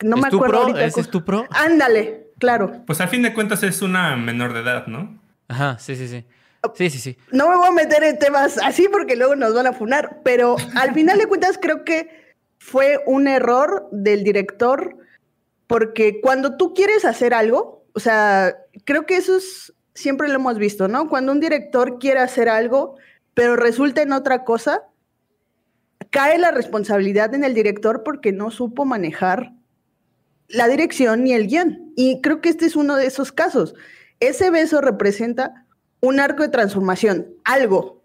no 0.00 0.16
me 0.16 0.28
acuerdo. 0.28 0.60
Ahorita 0.60 0.82
¿Ese 0.82 1.02
es 1.02 1.10
tu 1.10 1.22
pro? 1.22 1.46
Ándale, 1.50 2.19
claro. 2.40 2.82
Pues 2.86 3.00
a 3.00 3.06
fin 3.06 3.22
de 3.22 3.32
cuentas 3.32 3.62
es 3.62 3.80
una 3.82 4.16
menor 4.16 4.52
de 4.52 4.60
edad, 4.60 4.88
¿no? 4.88 5.20
Ajá, 5.46 5.78
sí, 5.78 5.94
sí, 5.94 6.08
sí. 6.08 6.24
Sí, 6.74 6.90
sí, 6.90 6.98
sí. 6.98 7.16
No 7.32 7.48
me 7.48 7.56
voy 7.56 7.68
a 7.68 7.72
meter 7.72 8.02
en 8.02 8.18
temas 8.18 8.58
así 8.58 8.88
porque 8.90 9.16
luego 9.16 9.34
nos 9.34 9.54
van 9.54 9.66
a 9.66 9.72
funar, 9.72 10.20
pero 10.24 10.56
al 10.74 10.92
final 10.94 11.18
de 11.18 11.26
cuentas 11.26 11.58
creo 11.60 11.84
que 11.84 12.34
fue 12.58 13.00
un 13.06 13.28
error 13.28 13.88
del 13.92 14.24
director 14.24 14.96
porque 15.66 16.20
cuando 16.20 16.56
tú 16.56 16.74
quieres 16.74 17.04
hacer 17.04 17.32
algo, 17.32 17.84
o 17.94 18.00
sea, 18.00 18.56
creo 18.84 19.06
que 19.06 19.16
eso 19.16 19.36
es, 19.36 19.72
siempre 19.94 20.28
lo 20.28 20.34
hemos 20.34 20.58
visto, 20.58 20.88
¿no? 20.88 21.08
Cuando 21.08 21.32
un 21.32 21.40
director 21.40 21.98
quiere 21.98 22.20
hacer 22.20 22.48
algo, 22.48 22.96
pero 23.34 23.56
resulta 23.56 24.02
en 24.02 24.12
otra 24.12 24.44
cosa, 24.44 24.82
cae 26.10 26.38
la 26.38 26.50
responsabilidad 26.50 27.34
en 27.34 27.44
el 27.44 27.54
director 27.54 28.02
porque 28.02 28.32
no 28.32 28.50
supo 28.50 28.84
manejar 28.84 29.52
la 30.50 30.68
dirección 30.68 31.24
ni 31.24 31.32
el 31.32 31.46
guion. 31.46 31.92
Y 31.96 32.20
creo 32.20 32.40
que 32.40 32.48
este 32.48 32.66
es 32.66 32.76
uno 32.76 32.96
de 32.96 33.06
esos 33.06 33.32
casos. 33.32 33.74
Ese 34.20 34.50
beso 34.50 34.80
representa 34.80 35.66
un 36.00 36.20
arco 36.20 36.42
de 36.42 36.48
transformación, 36.48 37.28
algo 37.44 38.02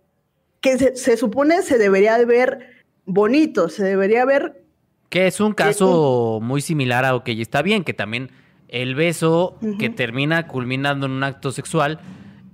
que 0.62 0.78
se, 0.96 1.18
supone 1.18 1.62
se 1.62 1.78
debería 1.78 2.18
de 2.18 2.26
ver 2.26 2.86
bonito, 3.06 3.70
se 3.70 3.84
debería 3.84 4.26
ver... 4.26 4.64
Que 5.10 5.28
es 5.28 5.40
un 5.40 5.54
caso 5.54 6.40
muy 6.42 6.62
similar 6.62 7.06
a 7.06 7.16
OK, 7.16 7.30
está 7.30 7.62
bien 7.62 7.84
que 7.84 7.94
también 7.94 8.32
el 8.68 8.96
beso 8.96 9.58
que 9.80 9.90
termina 9.90 10.48
culminando 10.48 11.06
en 11.06 11.14
un 11.14 11.24
acto 11.24 11.52
sexual 11.52 12.00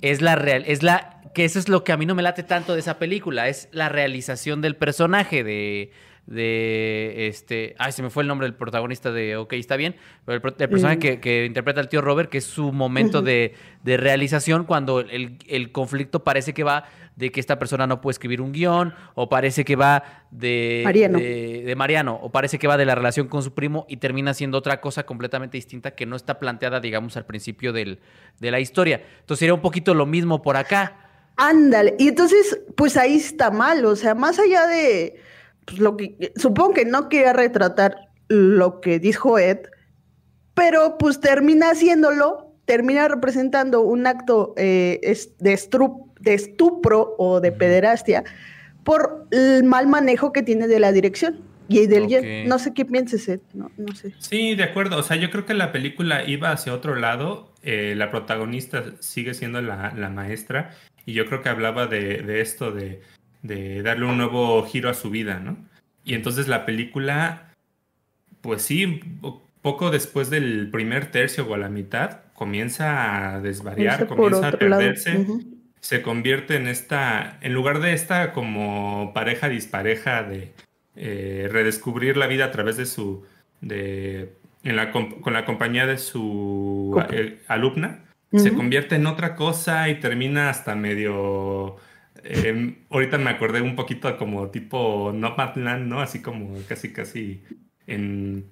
es 0.01 0.21
la 0.21 0.35
real, 0.35 0.63
es 0.67 0.83
la 0.83 1.21
que 1.33 1.45
eso 1.45 1.57
es 1.57 1.69
lo 1.69 1.83
que 1.83 1.93
a 1.93 1.97
mí 1.97 2.05
no 2.05 2.13
me 2.13 2.21
late 2.21 2.43
tanto 2.43 2.73
de 2.73 2.81
esa 2.81 2.99
película, 2.99 3.47
es 3.47 3.69
la 3.71 3.87
realización 3.89 4.61
del 4.61 4.75
personaje 4.75 5.43
de 5.43 5.91
de 6.27 7.27
este, 7.27 7.75
ay, 7.77 7.91
se 7.91 8.03
me 8.03 8.09
fue 8.09 8.23
el 8.23 8.27
nombre 8.27 8.45
del 8.45 8.55
protagonista 8.55 9.11
de 9.11 9.35
OK, 9.35 9.53
está 9.53 9.75
bien, 9.75 9.95
pero 10.25 10.35
el, 10.35 10.41
personaje 10.41 11.17
mm. 11.17 11.19
que, 11.19 11.45
interpreta 11.45 11.81
al 11.81 11.89
tío 11.89 12.01
Robert, 12.01 12.29
que 12.29 12.37
es 12.37 12.45
su 12.45 12.71
momento 12.71 13.21
de, 13.21 13.55
realización 13.83 14.65
cuando 14.65 14.99
el, 14.99 15.71
conflicto 15.71 16.23
parece 16.23 16.53
que 16.53 16.63
va 16.63 16.85
de 17.15 17.31
que 17.31 17.39
esta 17.39 17.59
persona 17.59 17.85
no 17.87 17.99
puede 18.01 18.13
escribir 18.13 18.39
un 18.39 18.51
guion, 18.53 18.93
o 19.15 19.29
parece 19.29 19.65
que 19.65 19.75
va 19.75 20.25
de 20.31 20.81
Mariano. 20.83 21.19
de, 21.19 21.73
Mariano, 21.75 22.19
o 22.21 22.31
parece 22.31 22.57
que 22.57 22.67
va 22.67 22.77
de 22.77 22.85
la 22.85 22.95
relación 22.95 23.27
con 23.27 23.43
su 23.43 23.53
primo 23.53 23.85
y 23.89 23.97
termina 23.97 24.33
siendo 24.33 24.57
otra 24.57 24.79
cosa 24.79 25.05
completamente 25.05 25.57
distinta 25.57 25.91
que 25.91 26.05
no 26.05 26.15
está 26.15 26.39
planteada, 26.39 26.79
digamos, 26.79 27.17
al 27.17 27.25
principio 27.25 27.73
del, 27.73 27.99
de 28.39 28.51
la 28.51 28.59
historia. 28.59 29.03
Entonces 29.19 29.39
sería 29.39 29.53
un 29.53 29.61
poquito 29.61 29.93
lo 29.93 30.05
mismo 30.05 30.41
por 30.41 30.55
acá. 30.55 31.09
Ándale, 31.35 31.95
y 31.99 32.07
entonces, 32.07 32.59
pues 32.75 32.95
ahí 32.97 33.17
está 33.17 33.51
mal, 33.51 33.83
o 33.85 33.95
sea, 33.95 34.15
más 34.15 34.39
allá 34.39 34.67
de 34.67 35.19
pues, 35.65 35.79
lo 35.79 35.97
que, 35.97 36.31
supongo 36.35 36.73
que 36.73 36.85
no 36.85 37.09
quería 37.09 37.33
retratar 37.33 37.95
lo 38.27 38.81
que 38.81 38.99
dijo 38.99 39.37
Ed, 39.37 39.59
pero 40.53 40.97
pues 40.97 41.19
termina 41.19 41.71
haciéndolo, 41.71 42.55
termina 42.65 43.07
representando 43.07 43.81
un 43.81 44.07
acto 44.07 44.53
eh, 44.57 44.99
de, 45.39 46.33
estupro 46.33 47.15
o 47.17 47.39
de 47.39 47.51
pederastia 47.51 48.23
por 48.83 49.27
el 49.31 49.63
mal 49.63 49.87
manejo 49.87 50.31
que 50.31 50.43
tiene 50.43 50.67
de 50.67 50.79
la 50.79 50.91
dirección. 50.91 51.39
Y 51.67 51.87
del 51.87 52.49
no 52.49 52.59
sé 52.59 52.73
qué 52.73 52.83
pienses, 52.83 53.29
Ed, 53.29 53.39
no, 53.53 53.69
sé. 53.95 54.13
Sí, 54.19 54.55
de 54.55 54.63
acuerdo. 54.63 54.97
O 54.97 55.03
sea, 55.03 55.15
yo 55.15 55.29
creo 55.31 55.45
que 55.45 55.53
la 55.53 55.71
película 55.71 56.25
iba 56.27 56.51
hacia 56.51 56.73
otro 56.73 56.95
lado. 56.95 57.53
Eh, 57.63 57.93
la 57.95 58.11
protagonista 58.11 58.83
sigue 58.99 59.33
siendo 59.33 59.61
la, 59.61 59.91
maestra. 60.13 60.71
Y 61.05 61.13
yo 61.13 61.25
creo 61.27 61.41
que 61.41 61.47
hablaba 61.47 61.87
de 61.87 62.41
esto 62.41 62.73
de 62.73 62.99
de 63.41 63.81
darle 63.81 64.05
un 64.05 64.17
nuevo 64.17 64.63
giro 64.65 64.89
a 64.89 64.93
su 64.93 65.09
vida, 65.09 65.39
¿no? 65.39 65.57
Y 66.03 66.15
entonces 66.15 66.47
la 66.47 66.65
película, 66.65 67.53
pues 68.41 68.61
sí, 68.61 69.01
poco 69.61 69.91
después 69.91 70.29
del 70.29 70.69
primer 70.71 71.11
tercio 71.11 71.47
o 71.47 71.53
a 71.53 71.57
la 71.57 71.69
mitad, 71.69 72.21
comienza 72.33 73.35
a 73.35 73.41
desvariar, 73.41 74.07
comienza 74.07 74.47
a 74.47 74.51
perderse. 74.51 75.25
Se 75.79 76.01
convierte 76.01 76.55
en 76.55 76.67
esta, 76.67 77.39
en 77.41 77.53
lugar 77.53 77.79
de 77.79 77.93
esta 77.93 78.33
como 78.33 79.11
pareja 79.13 79.49
dispareja 79.49 80.23
de 80.23 80.53
eh, 80.95 81.49
redescubrir 81.51 82.17
la 82.17 82.27
vida 82.27 82.45
a 82.45 82.51
través 82.51 82.77
de 82.77 82.85
su, 82.85 83.25
de, 83.61 84.33
en 84.63 84.75
la, 84.75 84.91
con 84.91 85.33
la 85.33 85.45
compañía 85.45 85.87
de 85.87 85.97
su 85.97 87.03
eh, 87.11 87.39
alumna, 87.47 88.05
se 88.33 88.53
convierte 88.53 88.95
en 88.95 89.07
otra 89.07 89.35
cosa 89.35 89.89
y 89.89 89.99
termina 89.99 90.49
hasta 90.49 90.73
medio 90.73 91.75
Em, 92.23 92.75
ahorita 92.89 93.17
me 93.17 93.29
acordé 93.29 93.61
un 93.61 93.75
poquito 93.75 94.15
como 94.17 94.49
tipo 94.49 95.11
Nomadland, 95.13 95.87
¿no? 95.87 96.01
Así 96.01 96.21
como 96.21 96.57
casi, 96.67 96.91
casi 96.91 97.43
en... 97.87 98.49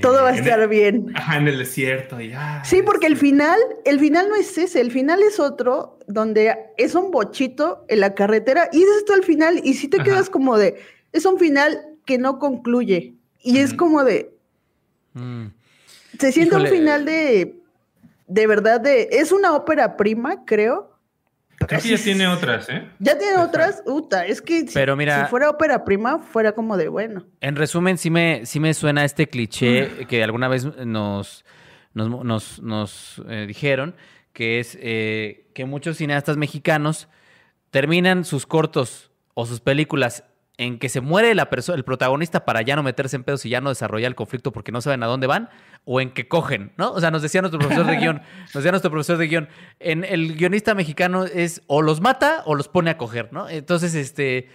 Todo 0.00 0.22
va 0.22 0.28
a 0.28 0.36
estar 0.36 0.68
bien. 0.68 1.10
Ajá, 1.14 1.38
en 1.38 1.48
el 1.48 1.58
desierto. 1.58 2.20
Y, 2.20 2.32
sí, 2.62 2.82
porque 2.82 3.08
el 3.08 3.16
final, 3.16 3.58
el 3.84 3.98
final 3.98 4.28
no 4.28 4.36
es 4.36 4.56
ese, 4.56 4.80
el 4.80 4.92
final 4.92 5.22
es 5.24 5.40
otro, 5.40 5.98
donde 6.06 6.56
es 6.78 6.94
un 6.94 7.10
bochito 7.10 7.84
en 7.88 7.98
la 7.98 8.14
carretera 8.14 8.68
y 8.72 8.80
es 8.80 8.88
esto 8.98 9.14
el 9.14 9.24
final 9.24 9.60
y 9.64 9.74
si 9.74 9.88
te 9.88 9.98
quedas 9.98 10.30
como 10.30 10.56
de, 10.56 10.80
es 11.12 11.24
un 11.24 11.36
final 11.36 11.80
que 12.04 12.16
no 12.16 12.38
concluye 12.38 13.14
y 13.42 13.58
es 13.58 13.74
como 13.74 14.04
de... 14.04 14.32
Mm. 15.14 15.46
Se 16.20 16.30
siente 16.30 16.54
un 16.54 16.66
final 16.68 17.04
de, 17.04 17.56
de 18.28 18.46
verdad, 18.46 18.80
de, 18.80 19.08
es 19.10 19.32
una 19.32 19.52
ópera 19.52 19.96
prima, 19.96 20.44
creo, 20.44 20.91
Creo 21.66 21.80
que 21.80 21.88
ya 21.88 21.98
tiene 21.98 22.28
otras, 22.28 22.68
¿eh? 22.68 22.88
Ya 22.98 23.18
tiene 23.18 23.38
otras, 23.38 23.82
Uta, 23.86 24.26
es 24.26 24.42
que 24.42 24.66
si, 24.66 24.78
fuera 25.28 25.50
ópera 25.50 25.84
prima, 25.84 26.18
fuera 26.18 26.52
como 26.52 26.76
de 26.76 26.88
bueno. 26.88 27.24
En 27.40 27.56
resumen, 27.56 27.98
sí 27.98 28.10
me, 28.10 28.46
sí 28.46 28.60
me 28.60 28.74
suena 28.74 29.04
este 29.04 29.28
cliché 29.28 30.06
que 30.08 30.22
alguna 30.22 30.48
vez 30.48 30.64
nos, 30.64 31.44
nos, 31.94 32.62
nos, 32.62 33.22
eh, 33.28 33.44
dijeron, 33.46 33.94
que 34.32 34.60
es 34.60 34.78
eh, 34.80 35.50
que 35.54 35.64
muchos 35.64 35.98
cineastas 35.98 36.36
mexicanos 36.36 37.08
terminan 37.70 38.24
sus 38.24 38.46
cortos 38.46 39.10
o 39.34 39.46
sus 39.46 39.60
películas 39.60 40.24
en 40.58 40.78
que 40.78 40.88
se 40.88 41.00
muere 41.00 41.34
la 41.34 41.48
el 41.74 41.84
protagonista 41.84 42.44
para 42.44 42.62
ya 42.62 42.76
no 42.76 42.82
meterse 42.82 43.16
en 43.16 43.24
pedos 43.24 43.44
y 43.46 43.48
ya 43.48 43.60
no 43.60 43.70
desarrollar 43.70 44.08
el 44.08 44.14
conflicto 44.14 44.52
porque 44.52 44.70
no 44.70 44.80
saben 44.80 45.02
a 45.02 45.06
dónde 45.06 45.26
van, 45.26 45.48
o 45.84 46.00
en 46.00 46.10
que 46.10 46.28
cogen, 46.28 46.72
¿no? 46.76 46.92
O 46.92 47.00
sea, 47.00 47.10
nos 47.10 47.22
decía 47.22 47.40
nuestro 47.40 47.58
profesor 47.58 47.86
de 47.86 47.96
guion, 48.00 48.22
nos 48.42 48.52
decía 48.52 48.70
nuestro 48.70 48.90
profesor 48.90 49.16
de 49.18 49.26
guion, 49.28 49.48
en 49.80 50.04
el 50.04 50.36
guionista 50.36 50.74
mexicano 50.74 51.24
es 51.24 51.62
o 51.66 51.82
los 51.82 52.00
mata 52.00 52.42
o 52.44 52.54
los 52.54 52.68
pone 52.68 52.90
a 52.90 52.98
coger, 52.98 53.32
¿no? 53.32 53.48
Entonces, 53.48 53.94
este, 53.94 54.48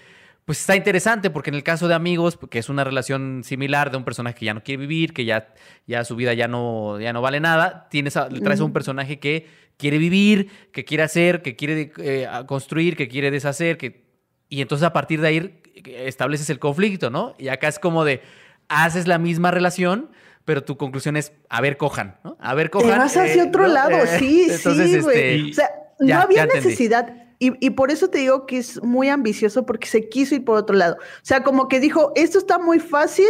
pues 0.45 0.60
está 0.62 0.76
interesante 0.76 1.30
porque 1.30 1.50
en 1.50 1.56
el 1.56 1.64
caso 1.64 1.88
de 1.88 1.95
amigos, 1.95 2.38
que 2.50 2.60
es 2.60 2.70
una 2.70 2.84
relación 2.84 3.41
similar 3.43 3.91
de 3.91 3.98
un 3.98 4.06
personaje 4.06 4.38
que 4.38 4.45
ya 4.45 4.54
no 4.54 4.64
quiere 4.64 4.80
vivir, 4.80 5.14
que 5.14 5.26
ya, 5.26 5.54
ya 5.88 6.06
su 6.06 6.16
vida 6.16 6.34
ya 6.36 6.48
no, 6.48 7.00
ya 7.00 7.12
no 7.12 7.22
vale 7.22 7.39
nada, 7.39 7.88
tienes 7.89 8.14
traes 8.14 8.60
a 8.62 8.64
un 8.64 8.72
personaje 8.72 9.20
que 9.20 9.48
quiere 9.78 9.98
vivir, 9.98 10.50
que 10.72 10.86
quiere 10.86 11.04
hacer, 11.04 11.41
que 11.41 11.56
quiere 11.56 11.91
eh, 11.98 12.28
construir, 12.45 12.95
que 12.95 13.08
quiere 13.08 13.32
deshacer, 13.32 13.78
que 13.78 14.08
y 14.50 14.62
entonces 14.62 14.86
a 14.86 14.93
partir 14.93 15.20
de 15.20 15.28
ahí 15.28 15.62
estableces 15.86 16.49
el 16.49 16.59
conflicto, 16.59 17.09
¿no? 17.09 17.34
Y 17.38 17.49
acá 17.49 17.67
es 17.67 17.80
como 17.80 18.05
de, 18.05 18.21
haces 18.69 19.07
la 19.07 19.17
misma 19.17 19.51
relación, 19.51 20.09
pero 20.45 20.63
tu 20.63 20.78
conclusión 20.78 21.17
es, 21.17 21.34
a 21.49 21.61
ver, 21.61 21.78
cojan, 21.78 22.17
¿no? 22.23 22.38
A 22.39 22.53
ver, 22.53 22.69
cojan. 22.69 22.89
Te 22.89 22.97
vas 22.97 23.17
hacia 23.17 23.43
eh, 23.43 23.47
otro 23.47 23.67
lado, 23.67 23.97
eh, 23.97 24.19
sí, 24.19 24.49
sí, 24.57 24.99
güey. 24.99 25.49
Este, 25.49 25.51
o 25.51 25.53
sea, 25.53 25.69
no 25.99 26.21
había 26.21 26.45
necesidad. 26.45 27.13
Y, 27.39 27.53
y, 27.65 27.71
por 27.71 27.91
eso 27.91 28.09
te 28.09 28.19
digo 28.19 28.47
que 28.47 28.57
es 28.57 28.82
muy 28.82 29.09
ambicioso 29.09 29.65
porque 29.65 29.88
se 29.88 30.09
quiso 30.09 30.36
ir 30.36 30.43
por 30.43 30.57
otro 30.57 30.75
lado. 30.75 30.95
O 30.95 31.25
sea, 31.25 31.43
como 31.43 31.67
que 31.67 31.80
dijo, 31.80 32.11
esto 32.15 32.39
está 32.39 32.57
muy 32.57 32.80
fácil, 32.80 33.28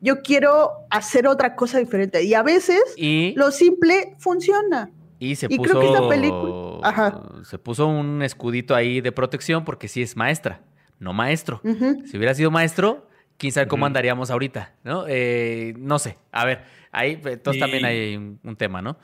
yo 0.00 0.22
quiero 0.22 0.70
hacer 0.90 1.26
otra 1.26 1.56
cosa 1.56 1.78
diferente. 1.78 2.22
Y 2.22 2.34
a 2.34 2.42
veces 2.42 2.80
lo 3.34 3.50
simple 3.50 4.14
funciona. 4.18 4.90
Y 5.18 5.36
se 5.36 5.48
puso. 5.48 5.62
Creo 5.62 5.80
que 5.80 5.86
esta 5.86 6.08
película. 6.08 7.42
Se 7.44 7.58
puso 7.58 7.86
un 7.86 8.22
escudito 8.22 8.74
ahí 8.74 9.02
de 9.02 9.12
protección 9.12 9.64
porque 9.64 9.86
sí 9.86 10.00
es 10.02 10.16
maestra, 10.16 10.62
no 11.00 11.12
maestro. 11.12 11.60
Si 12.06 12.16
hubiera 12.16 12.34
sido 12.34 12.52
maestro, 12.52 13.08
quién 13.36 13.52
sabe 13.52 13.66
cómo 13.66 13.86
andaríamos 13.86 14.30
ahorita, 14.30 14.74
¿no? 14.84 15.06
Eh, 15.08 15.74
no 15.78 15.98
sé, 15.98 16.16
a 16.30 16.44
ver, 16.44 16.62
ahí 16.92 17.20
entonces 17.24 17.58
también 17.58 17.84
hay 17.84 18.16
un, 18.16 18.56
tema, 18.56 18.82
¿no? 18.82 18.96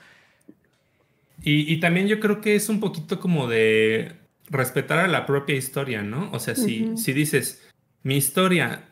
Y, 1.42 1.76
también 1.78 2.07
yo 2.07 2.20
creo 2.20 2.40
que 2.40 2.55
es 2.55 2.68
un 2.68 2.80
poquito 2.80 3.18
como 3.18 3.49
de 3.49 4.12
respetar 4.49 4.99
a 4.99 5.09
la 5.09 5.26
propia 5.26 5.57
historia, 5.57 6.03
¿no? 6.03 6.30
O 6.32 6.38
sea, 6.38 6.55
si, 6.55 6.97
si 6.97 7.12
dices, 7.12 7.68
mi 8.03 8.16
historia, 8.16 8.84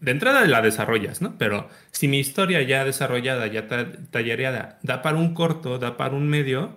de 0.00 0.10
entrada 0.10 0.44
la 0.46 0.62
desarrollas, 0.62 1.22
¿no? 1.22 1.36
Pero 1.38 1.68
si 1.92 2.08
mi 2.08 2.18
historia 2.18 2.60
ya 2.62 2.84
desarrollada, 2.84 3.46
ya 3.46 3.68
tallereada, 4.10 4.78
da 4.82 5.00
para 5.00 5.16
un 5.16 5.32
corto, 5.32 5.78
da 5.78 5.96
para 5.96 6.14
un 6.14 6.28
medio, 6.28 6.76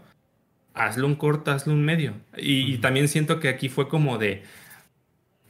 hazlo 0.75 1.07
un 1.07 1.15
corto, 1.15 1.51
hazlo 1.51 1.73
un 1.73 1.83
medio. 1.83 2.13
Y, 2.37 2.77
también 2.77 3.07
siento 3.07 3.39
que 3.39 3.49
aquí 3.49 3.69
fue 3.69 3.87
como 3.87 4.17
de 4.17 4.43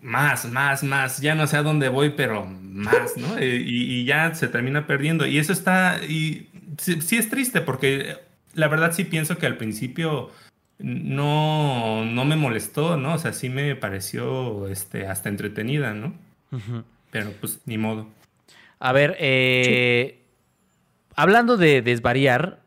más, 0.06 0.46
más, 0.52 0.84
más, 0.84 1.20
ya 1.20 1.34
no 1.34 1.48
sé 1.48 1.58
a 1.58 1.64
dónde 1.64 1.90
voy, 1.90 2.12
pero 2.12 2.46
más, 2.46 3.18
¿no? 3.18 3.40
Y, 3.42 4.06
ya 4.06 4.34
se 4.36 4.48
termina 4.48 4.86
perdiendo. 4.86 5.26
Y 5.26 5.40
eso 5.40 5.52
está, 5.52 6.00
y 6.08 6.50
sí, 6.78 7.18
es 7.18 7.30
triste 7.30 7.62
porque 7.62 8.18
la 8.54 8.68
verdad 8.68 8.94
sí 8.94 9.04
pienso 9.04 9.38
que 9.40 9.48
al 9.48 9.58
principio 9.58 10.30
no, 10.78 12.06
no 12.06 12.24
me 12.24 12.36
molestó, 12.36 12.98
¿no? 12.98 13.16
O 13.16 13.18
sea, 13.18 13.34
sí 13.34 13.50
me 13.50 13.76
pareció 13.76 14.68
este, 14.68 15.08
hasta 15.08 15.30
entretenida, 15.30 15.94
¿no? 15.94 16.14
Pero 17.10 17.32
pues 17.42 17.62
ni 17.66 17.80
modo. 17.80 18.08
A 18.80 18.94
ver, 18.94 19.18
eh, 19.20 20.22
hablando 21.16 21.58
de 21.58 21.82
desvariar, 21.82 22.60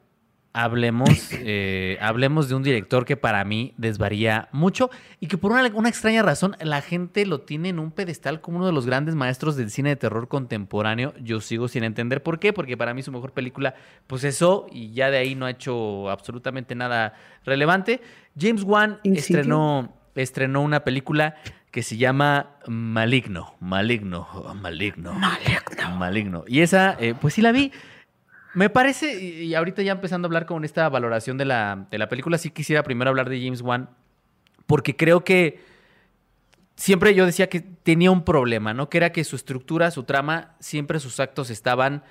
hablemos, 0.53 1.11
eh, 1.33 1.99
hablemos 2.01 2.49
de 2.49 2.55
un 2.55 2.63
director 2.63 3.05
que 3.05 3.17
para 3.17 3.45
mí 3.45 3.75
desvaría 3.77 4.49
mucho 4.53 4.91
y 5.21 5.27
que 5.27 5.39
por 5.39 5.53
una, 5.53 5.67
una, 5.75 5.89
extraña 5.89 6.23
razón 6.23 6.57
la 6.61 6.81
gente 6.81 7.27
lo 7.27 7.41
tiene 7.41 7.69
en 7.69 7.79
un 7.79 7.91
pedestal 7.91 8.41
como 8.41 8.59
uno 8.59 8.67
de 8.67 8.73
los 8.73 8.87
grandes 8.87 9.15
maestros 9.15 9.57
del 9.57 9.71
cine 9.71 9.91
de 9.91 9.97
terror 9.97 10.29
contemporáneo. 10.29 11.15
Yo 11.23 11.41
sigo 11.41 11.69
sin 11.69 11.85
entender 11.85 12.23
por 12.23 12.39
qué, 12.39 12.53
porque 12.53 12.77
para 12.77 12.95
mí 12.95 13.03
su 13.03 13.13
mejor 13.13 13.33
película, 13.33 13.75
pues 14.07 14.25
eso, 14.25 14.67
y 14.71 14.93
ya 14.93 15.11
de 15.11 15.19
ahí 15.19 15.35
no 15.35 15.47
ha 15.47 15.51
hecho 15.51 16.11
absolutamente 16.11 16.75
nada 16.75 17.15
relevante. 17.45 18.01
James 18.39 18.63
Wan 18.63 19.01
estrenó, 19.05 19.95
estrenó 20.15 20.63
una 20.63 20.81
película 20.81 21.37
que 21.71 21.83
se 21.83 21.97
llama 21.97 22.57
Maligno, 22.67 23.55
Maligno, 23.61 24.27
Maligno, 24.55 25.13
Maligno. 25.13 25.97
Maligno. 25.97 26.45
Y 26.47 26.61
esa, 26.61 26.97
eh, 26.99 27.15
pues 27.21 27.35
sí 27.35 27.43
la 27.43 27.53
vi. 27.53 27.73
Me 28.55 28.71
parece, 28.71 29.23
y 29.23 29.55
ahorita 29.55 29.83
ya 29.83 29.93
empezando 29.93 30.27
a 30.27 30.29
hablar 30.29 30.47
con 30.47 30.65
esta 30.65 30.89
valoración 30.89 31.39
de 31.39 31.45
la, 31.45 31.87
de 31.91 31.99
la 31.99 32.09
película, 32.09 32.39
sí 32.39 32.51
quisiera 32.51 32.83
primero 32.83 33.11
hablar 33.11 33.29
de 33.29 33.41
James 33.43 33.61
Wan, 33.61 33.91
porque 34.67 34.97
creo 34.97 35.23
que 35.25 35.61
siempre 36.77 37.15
yo 37.15 37.27
decía 37.27 37.49
que 37.49 37.61
tenía 37.61 38.11
un 38.11 38.25
problema, 38.25 38.73
¿no? 38.73 38.89
Que 38.89 38.99
era 38.99 39.13
que 39.13 39.25
su 39.25 39.37
estructura, 39.37 39.91
su 39.91 40.05
trama, 40.05 40.55
siempre 40.61 41.01
sus 41.01 41.21
actos 41.21 41.51
estaban 41.51 42.03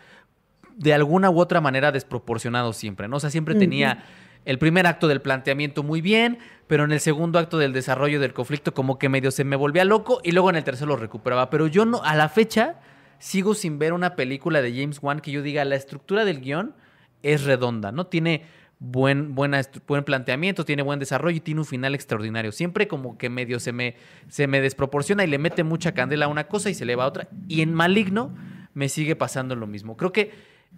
de 0.76 0.94
alguna 0.94 1.30
u 1.30 1.40
otra 1.40 1.60
manera 1.60 1.92
desproporcionados 1.92 2.78
siempre, 2.78 3.08
¿no? 3.08 3.18
O 3.18 3.20
sea, 3.20 3.32
siempre 3.32 3.56
tenía 3.56 4.04
el 4.46 4.60
primer 4.60 4.86
acto 4.86 5.08
del 5.08 5.22
planteamiento 5.22 5.84
muy 5.84 6.02
bien, 6.02 6.38
pero 6.68 6.84
en 6.84 6.92
el 6.92 7.00
segundo 7.00 7.40
acto 7.40 7.58
del 7.58 7.74
desarrollo 7.74 8.20
del 8.20 8.34
conflicto 8.34 8.74
como 8.74 9.00
que 9.00 9.10
medio 9.10 9.32
se 9.32 9.44
me 9.44 9.56
volvía 9.56 9.86
loco 9.86 10.22
y 10.24 10.32
luego 10.32 10.50
en 10.50 10.56
el 10.58 10.64
tercero 10.64 10.90
lo 10.90 10.98
recuperaba. 10.98 11.50
Pero 11.50 11.68
yo 11.68 11.86
no, 11.86 12.04
a 12.04 12.16
la 12.16 12.30
fecha 12.30 12.76
sigo 13.20 13.54
sin 13.54 13.80
ver 13.80 13.94
una 13.94 14.16
película 14.16 14.62
de 14.62 14.72
James 14.72 15.00
Wan 15.02 15.20
que 15.20 15.32
yo 15.32 15.42
diga 15.42 15.66
la 15.66 15.76
estructura 15.76 16.26
del 16.26 16.42
guion 16.42 16.76
es 17.24 17.44
redonda, 17.44 17.92
¿no? 17.92 18.08
Tiene 18.08 18.44
buen, 18.80 19.34
buena, 19.36 19.62
buen 19.88 20.04
planteamiento, 20.04 20.66
tiene 20.66 20.84
buen 20.84 21.00
desarrollo 21.00 21.38
y 21.38 21.42
tiene 21.42 21.62
un 21.62 21.66
final 21.66 21.96
extraordinario. 21.96 22.52
Siempre 22.52 22.88
como 22.88 23.18
que 23.18 23.30
medio 23.30 23.60
se 23.60 23.72
me, 23.72 23.96
se 24.30 24.48
me 24.48 24.62
desproporciona 24.62 25.24
y 25.24 25.28
le 25.28 25.38
mete 25.38 25.64
mucha 25.64 25.94
candela 25.94 26.26
a 26.26 26.30
una 26.30 26.48
cosa 26.48 26.70
y 26.70 26.74
se 26.74 26.86
le 26.86 26.96
va 26.96 27.06
a 27.06 27.08
otra. 27.08 27.28
Y 27.48 27.62
en 27.62 27.74
Maligno 27.74 28.36
me 28.74 28.90
sigue 28.90 29.16
pasando 29.16 29.56
lo 29.56 29.68
mismo. 29.68 29.98
Creo 29.98 30.12
que 30.12 30.32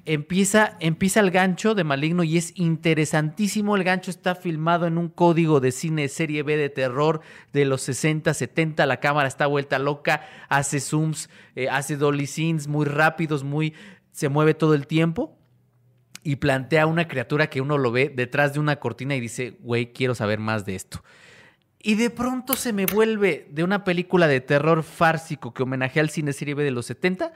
empieza, 0.05 0.75
empieza 0.79 1.19
el 1.19 1.31
gancho 1.31 1.75
de 1.75 1.83
Maligno 1.83 2.23
y 2.23 2.37
es 2.37 2.53
interesantísimo. 2.55 3.75
El 3.75 3.83
gancho 3.83 4.11
está 4.11 4.35
filmado 4.35 4.87
en 4.87 4.97
un 4.97 5.09
código 5.09 5.59
de 5.59 5.71
cine 5.71 6.07
serie 6.07 6.43
B 6.43 6.57
de 6.57 6.69
terror 6.69 7.21
de 7.53 7.65
los 7.65 7.81
60, 7.81 8.33
70. 8.33 8.85
La 8.85 8.99
cámara 8.99 9.27
está 9.27 9.45
vuelta 9.47 9.79
loca, 9.79 10.25
hace 10.49 10.79
zooms, 10.79 11.29
eh, 11.55 11.69
hace 11.69 11.95
dolly 11.95 12.27
scenes 12.27 12.67
muy 12.67 12.85
rápidos, 12.85 13.43
muy 13.43 13.73
se 14.11 14.29
mueve 14.29 14.53
todo 14.53 14.73
el 14.73 14.87
tiempo 14.87 15.37
y 16.23 16.37
plantea 16.37 16.87
una 16.87 17.07
criatura 17.07 17.47
que 17.47 17.61
uno 17.61 17.77
lo 17.77 17.91
ve 17.91 18.11
detrás 18.13 18.53
de 18.53 18.59
una 18.59 18.77
cortina 18.77 19.15
y 19.15 19.19
dice, 19.19 19.57
güey, 19.61 19.93
quiero 19.93 20.15
saber 20.15 20.39
más 20.39 20.65
de 20.65 20.75
esto. 20.75 21.03
Y 21.81 21.95
de 21.95 22.09
pronto 22.09 22.55
se 22.55 22.73
me 22.73 22.85
vuelve 22.85 23.47
de 23.51 23.63
una 23.63 23.85
película 23.85 24.27
de 24.27 24.41
terror 24.41 24.83
fársico 24.83 25.53
que 25.53 25.63
homenajea 25.63 26.01
al 26.01 26.09
cine 26.09 26.33
serie 26.33 26.55
B 26.55 26.63
de 26.63 26.71
los 26.71 26.87
70 26.87 27.31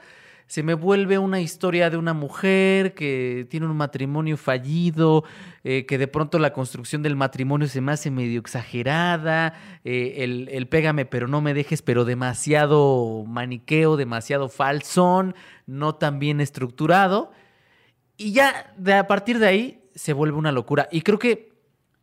se 0.46 0.62
me 0.62 0.74
vuelve 0.74 1.18
una 1.18 1.40
historia 1.40 1.88
de 1.90 1.96
una 1.96 2.12
mujer 2.12 2.94
que 2.94 3.46
tiene 3.48 3.66
un 3.66 3.76
matrimonio 3.76 4.36
fallido, 4.36 5.24
eh, 5.64 5.86
que 5.86 5.96
de 5.96 6.06
pronto 6.06 6.38
la 6.38 6.52
construcción 6.52 7.02
del 7.02 7.16
matrimonio 7.16 7.66
se 7.66 7.80
me 7.80 7.92
hace 7.92 8.10
medio 8.10 8.40
exagerada, 8.40 9.54
eh, 9.84 10.48
el, 10.50 10.68
pégame 10.68 11.06
pero 11.06 11.28
no 11.28 11.40
me 11.40 11.54
dejes, 11.54 11.82
pero 11.82 12.04
demasiado 12.04 13.24
maniqueo, 13.26 13.96
demasiado 13.96 14.48
falsón, 14.48 15.34
no 15.66 15.94
tan 15.94 16.18
bien 16.18 16.40
estructurado. 16.40 17.32
Y 18.16 18.32
ya 18.32 18.72
de, 18.76 18.94
a 18.94 19.06
partir 19.06 19.38
de 19.38 19.46
ahí 19.46 19.80
se 19.94 20.12
vuelve 20.12 20.36
una 20.36 20.52
locura. 20.52 20.88
Y 20.92 21.00
creo 21.00 21.18
que 21.18 21.52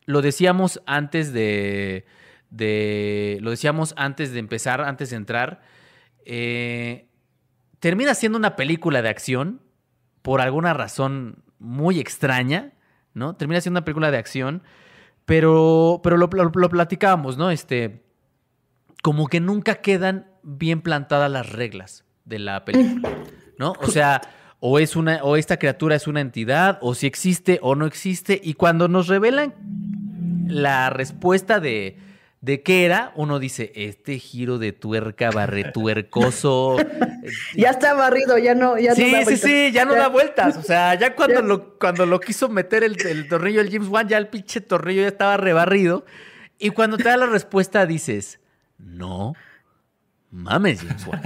lo 0.05 0.21
decíamos 0.21 0.81
antes 0.87 1.31
de, 1.31 2.05
de 2.49 3.37
lo 3.41 3.51
decíamos 3.51 3.93
antes 3.97 4.33
de 4.33 4.39
empezar, 4.39 4.81
antes 4.81 5.11
de 5.11 5.15
entrar. 5.15 5.61
Eh, 6.25 7.07
termina 7.81 8.13
siendo 8.13 8.37
una 8.37 8.55
película 8.55 9.01
de 9.01 9.09
acción 9.09 9.59
por 10.21 10.39
alguna 10.39 10.73
razón 10.73 11.43
muy 11.59 11.99
extraña, 11.99 12.73
¿no? 13.13 13.35
Termina 13.35 13.59
siendo 13.59 13.79
una 13.79 13.85
película 13.85 14.11
de 14.11 14.17
acción, 14.17 14.61
pero, 15.25 15.99
pero 16.03 16.15
lo, 16.15 16.29
platicábamos, 16.29 17.37
¿no? 17.37 17.49
Este, 17.49 18.03
como 19.01 19.27
que 19.27 19.39
nunca 19.39 19.75
quedan 19.81 20.27
bien 20.43 20.81
plantadas 20.81 21.29
las 21.29 21.51
reglas 21.51 22.05
de 22.23 22.39
la 22.39 22.63
película, 22.65 23.09
¿no? 23.57 23.73
O 23.81 23.87
sea, 23.87 24.21
o 24.59 24.77
es 24.77 24.95
una, 24.95 25.23
o 25.23 25.35
esta 25.35 25.57
criatura 25.57 25.95
es 25.95 26.05
una 26.05 26.21
entidad, 26.21 26.77
o 26.81 26.93
si 26.93 27.07
existe 27.07 27.57
o 27.63 27.73
no 27.73 27.87
existe, 27.87 28.39
y 28.43 28.53
cuando 28.53 28.89
nos 28.89 29.07
revelan 29.07 29.55
la 30.45 30.91
respuesta 30.91 31.59
de, 31.59 31.97
de 32.41 32.63
qué 32.63 32.85
era, 32.85 33.11
uno 33.15 33.37
dice, 33.37 33.71
este 33.75 34.17
giro 34.17 34.57
de 34.57 34.73
tuerca 34.73 35.29
barretuercoso. 35.29 36.77
ya 37.55 37.69
está 37.69 37.93
barrido, 37.93 38.39
ya 38.39 38.55
no, 38.55 38.79
ya 38.79 38.95
sí, 38.95 39.11
no 39.11 39.25
Sí, 39.25 39.37
sí, 39.37 39.71
ya 39.71 39.85
no 39.85 39.93
da 39.93 40.07
vueltas. 40.07 40.57
O 40.57 40.63
sea, 40.63 40.95
ya 40.95 41.15
cuando, 41.15 41.43
Lo, 41.43 41.77
cuando 41.77 42.07
lo 42.07 42.19
quiso 42.19 42.49
meter 42.49 42.83
el, 42.83 42.97
el 43.05 43.27
tornillo 43.27 43.61
el 43.61 43.71
James 43.71 43.87
Wan, 43.87 44.07
ya 44.07 44.17
el 44.17 44.27
pinche 44.27 44.59
tornillo 44.59 45.03
ya 45.03 45.09
estaba 45.09 45.37
rebarrido. 45.37 46.03
Y 46.57 46.71
cuando 46.71 46.97
te 46.97 47.03
da 47.03 47.15
la 47.15 47.27
respuesta 47.27 47.85
dices, 47.85 48.39
no 48.79 49.33
mames, 50.31 50.81
James 50.81 51.05
Wan. 51.05 51.21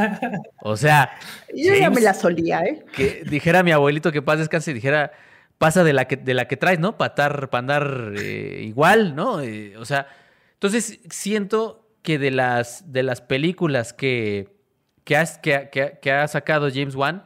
O 0.63 0.76
sea. 0.76 1.11
Yo 1.55 1.74
ya 1.76 1.89
me 1.89 2.01
la 2.01 2.13
solía, 2.13 2.59
¿eh? 2.59 2.84
Que 2.93 3.24
dijera 3.26 3.63
mi 3.63 3.72
abuelito 3.72 4.11
que 4.11 4.22
paz 4.22 4.39
descanse 4.39 4.72
y 4.72 4.74
dijera, 4.74 5.13
pasa 5.57 5.86
de 5.86 5.93
la 5.93 6.09
que, 6.09 6.18
de 6.18 6.34
la 6.34 6.49
que 6.49 6.57
traes, 6.57 6.80
¿no? 6.80 6.97
Para 6.97 7.13
andar 7.53 8.11
eh, 8.18 8.63
igual, 8.66 9.16
¿no? 9.16 9.39
Eh, 9.39 9.78
o 9.78 9.86
sea 9.86 10.07
entonces, 10.56 10.99
siento 11.10 11.86
que 12.01 12.18
de 12.18 12.32
las, 12.32 12.91
de 12.91 13.03
las 13.03 13.22
películas 13.22 13.91
que, 13.91 14.56
que, 15.03 15.99
que, 16.01 16.12
ha 16.12 16.28
sacado 16.28 16.70
James 16.74 16.95
Wan 16.95 17.26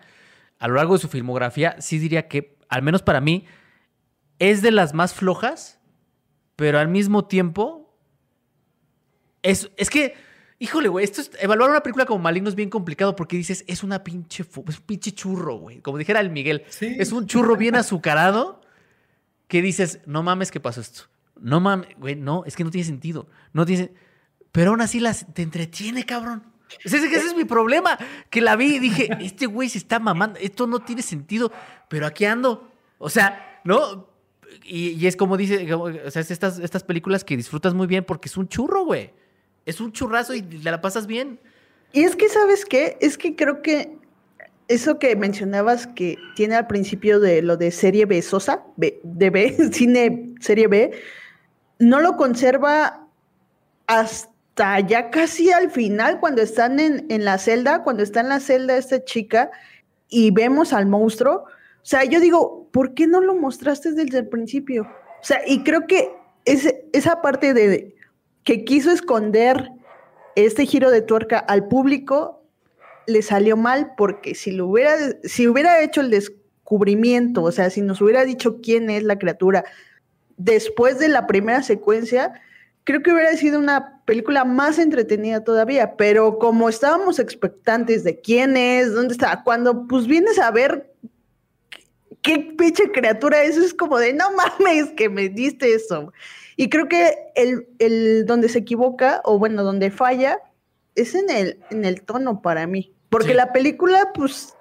a 0.58 0.68
lo 0.68 0.76
largo 0.76 0.96
de 0.96 1.00
su 1.00 1.08
filmografía, 1.08 1.76
sí 1.80 2.00
diría 2.00 2.28
que, 2.28 2.58
al 2.70 2.82
menos 2.82 3.04
para 3.04 3.22
mí, 3.22 3.46
es 4.40 4.62
de 4.62 4.72
las 4.72 4.94
más 4.94 5.14
flojas, 5.14 5.80
pero 6.56 6.80
al 6.80 6.88
mismo 6.88 7.26
tiempo, 7.26 7.96
es, 9.44 9.70
es 9.78 9.90
que, 9.90 10.16
híjole, 10.58 10.90
güey, 10.90 11.06
esto 11.06 11.22
es, 11.22 11.32
evaluar 11.40 11.70
una 11.70 11.84
película 11.84 12.06
como 12.06 12.24
Maligno 12.24 12.50
es 12.50 12.56
bien 12.56 12.70
complicado 12.70 13.16
porque 13.16 13.38
dices, 13.38 13.64
es 13.68 13.84
una 13.84 14.04
pinche, 14.04 14.44
es 14.44 14.78
un 14.80 14.86
pinche 14.86 15.12
churro, 15.12 15.56
güey. 15.56 15.82
Como 15.82 16.00
dijera 16.00 16.20
el 16.20 16.32
Miguel, 16.32 16.64
es 16.82 17.12
un 17.12 17.28
churro 17.28 17.56
bien 17.56 17.76
azucarado 17.76 18.62
que 19.48 19.62
dices, 19.62 20.00
no 20.06 20.24
mames, 20.24 20.52
¿qué 20.52 20.60
pasó 20.60 20.82
esto? 20.82 21.04
No 21.42 21.60
mames, 21.60 21.90
güey, 21.98 22.16
no, 22.16 22.44
es 22.46 22.56
que 22.56 22.64
no 22.64 22.72
tiene 22.72 22.86
sentido. 22.86 23.28
No 23.54 23.66
tiene. 23.66 23.92
Pero 24.52 24.72
aún 24.72 24.82
así 24.82 25.00
las, 25.00 25.26
te 25.34 25.42
entretiene, 25.42 26.06
cabrón. 26.06 26.44
Ese, 26.84 26.98
ese 26.98 27.18
es 27.18 27.36
mi 27.36 27.46
problema. 27.46 27.98
Que 28.30 28.42
la 28.42 28.56
vi 28.56 28.76
y 28.76 28.80
dije, 28.80 29.10
este 29.22 29.46
güey 29.46 29.70
se 29.70 29.78
está 29.78 30.00
mamando. 30.00 30.40
Esto 30.40 30.68
no 30.68 30.80
tiene 30.80 31.02
sentido. 31.02 31.52
Pero 31.88 32.06
aquí 32.06 32.26
ando. 32.26 32.72
O 32.98 33.10
sea, 33.10 33.62
¿no? 33.64 34.10
Y, 34.64 35.06
es 35.06 35.16
como 35.16 35.38
dice, 35.38 35.74
o 35.74 36.12
sea, 36.12 36.22
es 36.22 36.32
estas, 36.32 36.60
estas 36.60 36.84
películas 36.84 37.24
que 37.24 37.38
disfrutas 37.38 37.74
muy 37.74 37.88
bien 37.88 38.04
porque 38.04 38.30
es 38.30 38.38
un 38.38 38.48
churro, 38.48 38.84
güey. 38.86 39.12
Es 39.66 39.80
un 39.80 39.92
churrazo 39.92 40.34
y 40.34 40.42
la 40.42 40.82
pasas 40.82 41.08
bien. 41.08 41.40
Y 41.94 42.04
es 42.04 42.16
que, 42.16 42.30
¿sabes 42.30 42.66
qué? 42.66 42.98
Es 43.02 43.18
que 43.18 43.36
creo 43.36 43.62
que 43.62 43.98
eso 44.68 45.00
que 45.00 45.16
mencionabas 45.16 45.88
que 45.88 46.18
tiene 46.36 46.56
al 46.56 46.68
principio 46.68 47.20
de 47.20 47.42
lo 47.42 47.58
de 47.58 47.72
serie 47.72 48.06
B 48.06 48.22
Sosa, 48.22 48.64
B, 48.78 49.00
de 49.04 49.30
B, 49.30 49.58
cine 49.72 50.36
serie 50.40 50.68
B, 50.68 50.92
no 51.80 52.02
lo 52.02 52.18
conserva 52.18 53.08
hasta 53.88 54.80
ya 54.82 55.10
casi 55.10 55.52
al 55.52 55.72
final, 55.72 56.20
cuando 56.20 56.42
están 56.42 56.80
en, 56.80 57.06
en 57.10 57.26
la 57.26 57.38
celda, 57.38 57.84
cuando 57.84 58.04
está 58.04 58.20
en 58.20 58.30
la 58.30 58.40
celda 58.40 58.78
esta 58.78 59.04
chica 59.04 59.50
y 60.10 60.32
vemos 60.32 60.74
al 60.74 60.86
monstruo, 60.86 61.46
o 61.82 61.86
sea, 61.86 62.04
yo 62.04 62.20
digo, 62.20 62.68
¿por 62.72 62.94
qué 62.94 63.08
no 63.08 63.22
lo 63.22 63.36
mostraste 63.36 63.94
desde 63.94 64.20
el 64.20 64.28
principio? 64.28 64.84
O 64.84 65.24
sea, 65.24 65.42
y 65.48 65.64
creo 65.64 65.88
que 65.88 66.12
esa 66.46 67.22
parte 67.22 67.54
de 67.54 67.96
que 68.44 68.66
quiso 68.66 68.92
esconder 68.92 69.72
este 70.36 70.66
giro 70.66 70.92
de 70.92 71.02
tuerca 71.02 71.40
al 71.40 71.68
público 71.68 72.44
le 73.08 73.22
salió 73.22 73.58
mal 73.58 73.94
porque 73.98 74.36
si 74.36 74.52
lo 74.52 74.68
hubiera, 74.68 74.96
si 75.24 75.48
hubiera 75.48 75.82
hecho 75.82 76.02
el 76.02 76.10
descubrimiento, 76.10 77.44
o 77.44 77.52
sea, 77.52 77.70
si 77.70 77.82
nos 77.82 78.02
hubiera 78.02 78.24
dicho 78.26 78.60
quién 78.62 78.90
es 78.90 79.04
la 79.04 79.18
criatura 79.18 79.66
después 80.40 80.98
de 80.98 81.10
la 81.10 81.28
primera 81.28 81.62
secuencia, 81.62 82.42
creo 82.86 83.04
que 83.04 83.14
hubiera 83.14 83.36
sido 83.38 83.60
una 83.60 84.02
película 84.06 84.46
más 84.46 84.80
entretenida 84.80 85.44
todavía, 85.44 85.96
pero 85.96 86.40
como 86.40 86.70
estábamos 86.70 87.20
expectantes 87.20 88.04
de 88.04 88.20
quién 88.20 88.58
es, 88.58 88.92
dónde 88.94 89.14
está, 89.14 89.44
cuando 89.44 89.86
pues 89.88 90.08
vienes 90.08 90.40
a 90.40 90.50
ver 90.50 90.92
qué 92.24 92.40
pinche 92.58 92.92
criatura 92.92 93.44
es, 93.44 93.58
es 93.58 93.74
como 93.74 94.00
de 94.00 94.14
no 94.14 94.26
mames 94.32 94.90
que 94.96 95.10
me 95.10 95.30
diste 95.30 95.76
eso. 95.76 96.12
Y 96.56 96.70
creo 96.70 96.88
que 96.88 97.14
el, 97.36 97.68
el 97.78 98.26
donde 98.26 98.50
se 98.50 98.60
equivoca, 98.60 99.22
o 99.24 99.38
bueno, 99.38 99.64
donde 99.64 99.92
falla, 99.92 100.40
es 100.96 101.16
en 101.16 101.30
el, 101.30 101.60
en 101.70 101.86
el 101.86 102.02
tono 102.02 102.42
para 102.42 102.68
mí. 102.68 102.94
Porque 103.10 103.34
la 103.34 103.54
película, 103.54 104.12
pues, 104.14 104.54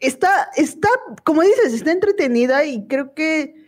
está, 0.00 0.50
está, 0.56 0.88
como 1.22 1.42
dices, 1.42 1.74
está 1.74 1.92
entretenida 1.92 2.64
y 2.64 2.86
creo 2.86 3.12
que 3.14 3.63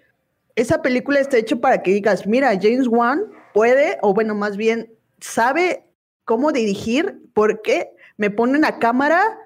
esa 0.57 0.81
película 0.81 1.21
está 1.21 1.37
hecha 1.37 1.57
para 1.57 1.83
que 1.83 1.93
digas, 1.93 2.27
mira, 2.27 2.59
James 2.61 2.89
Wan 2.89 3.31
puede, 3.53 3.99
o 4.01 4.15
bueno, 4.15 4.35
más 4.35 4.57
bien, 4.57 4.93
sabe 5.21 5.87
cómo 6.25 6.51
dirigir 6.51 7.21
porque 7.35 7.91
me 8.17 8.31
pone 8.31 8.59
una 8.59 8.79
cámara 8.79 9.39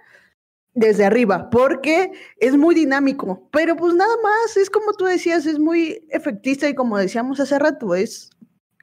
desde 0.73 1.05
arriba, 1.05 1.51
porque 1.51 2.13
es 2.39 2.57
muy 2.57 2.77
dinámico, 2.77 3.49
pero 3.51 3.75
pues 3.75 3.93
nada 3.95 4.15
más, 4.23 4.57
es 4.57 4.71
como 4.71 4.93
tú 4.93 5.05
decías, 5.05 5.45
es 5.47 5.59
muy 5.59 6.07
efectista 6.11 6.69
y 6.69 6.77
como 6.77 6.97
decíamos 6.97 7.41
hace 7.41 7.59
rato, 7.59 7.97
es 7.97 8.31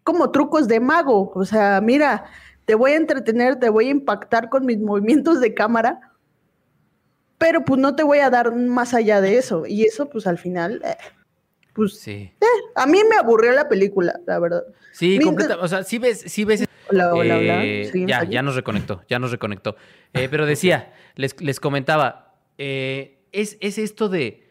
como 0.03 0.31
trucos 0.31 0.67
de 0.67 0.81
mago, 0.81 1.31
o 1.33 1.45
sea, 1.45 1.79
mira, 1.81 2.25
te 2.65 2.75
voy 2.75 2.91
a 2.91 2.97
entretener, 2.97 3.57
te 3.57 3.69
voy 3.69 3.87
a 3.87 3.91
impactar 3.91 4.49
con 4.49 4.65
mis 4.65 4.79
movimientos 4.79 5.39
de 5.39 5.53
cámara, 5.53 6.13
pero 7.37 7.63
pues 7.63 7.79
no 7.79 7.95
te 7.95 8.03
voy 8.03 8.19
a 8.19 8.29
dar 8.29 8.53
más 8.53 8.93
allá 8.93 9.21
de 9.21 9.37
eso, 9.37 9.65
y 9.65 9.85
eso 9.85 10.09
pues 10.09 10.27
al 10.27 10.37
final... 10.37 10.81
Eh, 10.83 10.97
pues 11.77 11.99
sí. 11.99 12.33
Eh, 12.41 12.45
a 12.75 12.87
mí 12.87 12.99
me 13.07 13.17
aburrió 13.17 13.51
la 13.51 13.69
película, 13.69 14.19
la 14.25 14.39
verdad. 14.39 14.63
Sí, 14.91 15.19
completa, 15.19 15.57
o 15.61 15.67
sea, 15.67 15.83
sí 15.83 15.99
ves, 15.99 16.23
sí 16.25 16.43
ves. 16.43 16.67
Hola, 16.89 17.13
hola, 17.13 17.37
hola. 17.37 17.63
Eh, 17.63 17.91
ya, 18.07 18.23
ya 18.23 18.41
nos 18.41 18.55
reconectó, 18.55 19.03
ya 19.07 19.19
nos 19.19 19.29
reconectó. 19.29 19.75
Eh, 20.13 20.27
pero 20.31 20.47
decía, 20.47 20.91
les, 21.13 21.39
les 21.39 21.59
comentaba, 21.59 22.33
es, 22.57 23.05
es 23.31 23.77
esto 23.77 24.09
de, 24.09 24.49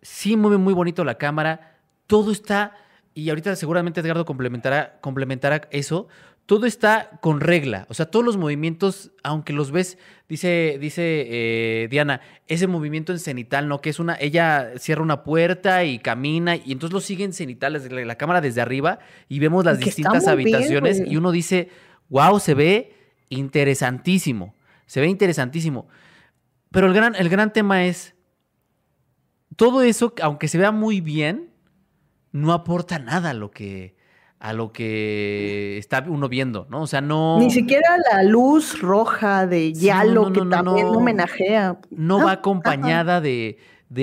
sí 0.00 0.36
mueve 0.36 0.58
muy 0.58 0.72
bonito 0.72 1.02
la 1.02 1.18
cámara, 1.18 1.80
todo 2.06 2.30
está, 2.30 2.76
y 3.14 3.30
ahorita 3.30 3.56
seguramente 3.56 4.00
Edgardo 4.00 4.24
complementará, 4.24 5.00
complementará 5.00 5.62
eso, 5.72 6.06
todo 6.50 6.66
está 6.66 7.10
con 7.20 7.38
regla. 7.38 7.86
O 7.90 7.94
sea, 7.94 8.06
todos 8.06 8.24
los 8.24 8.36
movimientos, 8.36 9.12
aunque 9.22 9.52
los 9.52 9.70
ves, 9.70 9.98
dice, 10.28 10.78
dice 10.80 11.28
eh, 11.30 11.86
Diana, 11.88 12.22
ese 12.48 12.66
movimiento 12.66 13.12
en 13.12 13.20
cenital, 13.20 13.68
¿no? 13.68 13.80
Que 13.80 13.90
es 13.90 14.00
una, 14.00 14.16
ella 14.18 14.72
cierra 14.76 15.00
una 15.00 15.22
puerta 15.22 15.84
y 15.84 16.00
camina, 16.00 16.56
y 16.56 16.72
entonces 16.72 16.92
lo 16.92 17.00
sigue 17.00 17.22
en 17.22 17.32
cenital 17.32 17.74
desde 17.74 18.04
la, 18.04 18.16
cámara 18.16 18.40
desde 18.40 18.60
arriba, 18.60 18.98
y 19.28 19.38
vemos 19.38 19.64
las 19.64 19.78
distintas 19.78 20.26
habitaciones, 20.26 21.00
y 21.06 21.16
uno 21.16 21.30
dice, 21.30 21.68
wow, 22.08 22.40
se 22.40 22.54
ve 22.54 22.96
interesantísimo. 23.28 24.56
Se 24.86 25.00
ve 25.00 25.06
interesantísimo. 25.06 25.86
Pero 26.72 26.88
el 26.88 26.94
gran, 26.94 27.14
el 27.14 27.28
gran 27.28 27.52
tema 27.52 27.84
es, 27.84 28.16
todo 29.54 29.82
eso, 29.82 30.14
aunque 30.20 30.48
se 30.48 30.58
vea 30.58 30.72
muy 30.72 31.00
bien, 31.00 31.52
no 32.32 32.52
aporta 32.52 32.98
nada 32.98 33.30
a 33.30 33.34
lo 33.34 33.52
que 33.52 33.99
a 34.40 34.54
lo 34.54 34.72
que 34.72 35.76
está 35.76 36.02
uno 36.08 36.30
viendo, 36.30 36.66
¿no? 36.70 36.80
O 36.80 36.86
sea, 36.86 37.02
no... 37.02 37.38
Ni 37.38 37.50
siquiera 37.50 37.88
la 38.10 38.22
luz 38.22 38.80
roja 38.80 39.46
de 39.46 39.74
Yalo 39.74 40.32
que 40.32 40.40
también 40.46 40.86
homenajea. 40.86 41.76
No 41.90 42.24
va 42.24 42.32
acompañada 42.32 43.20
de, 43.20 43.58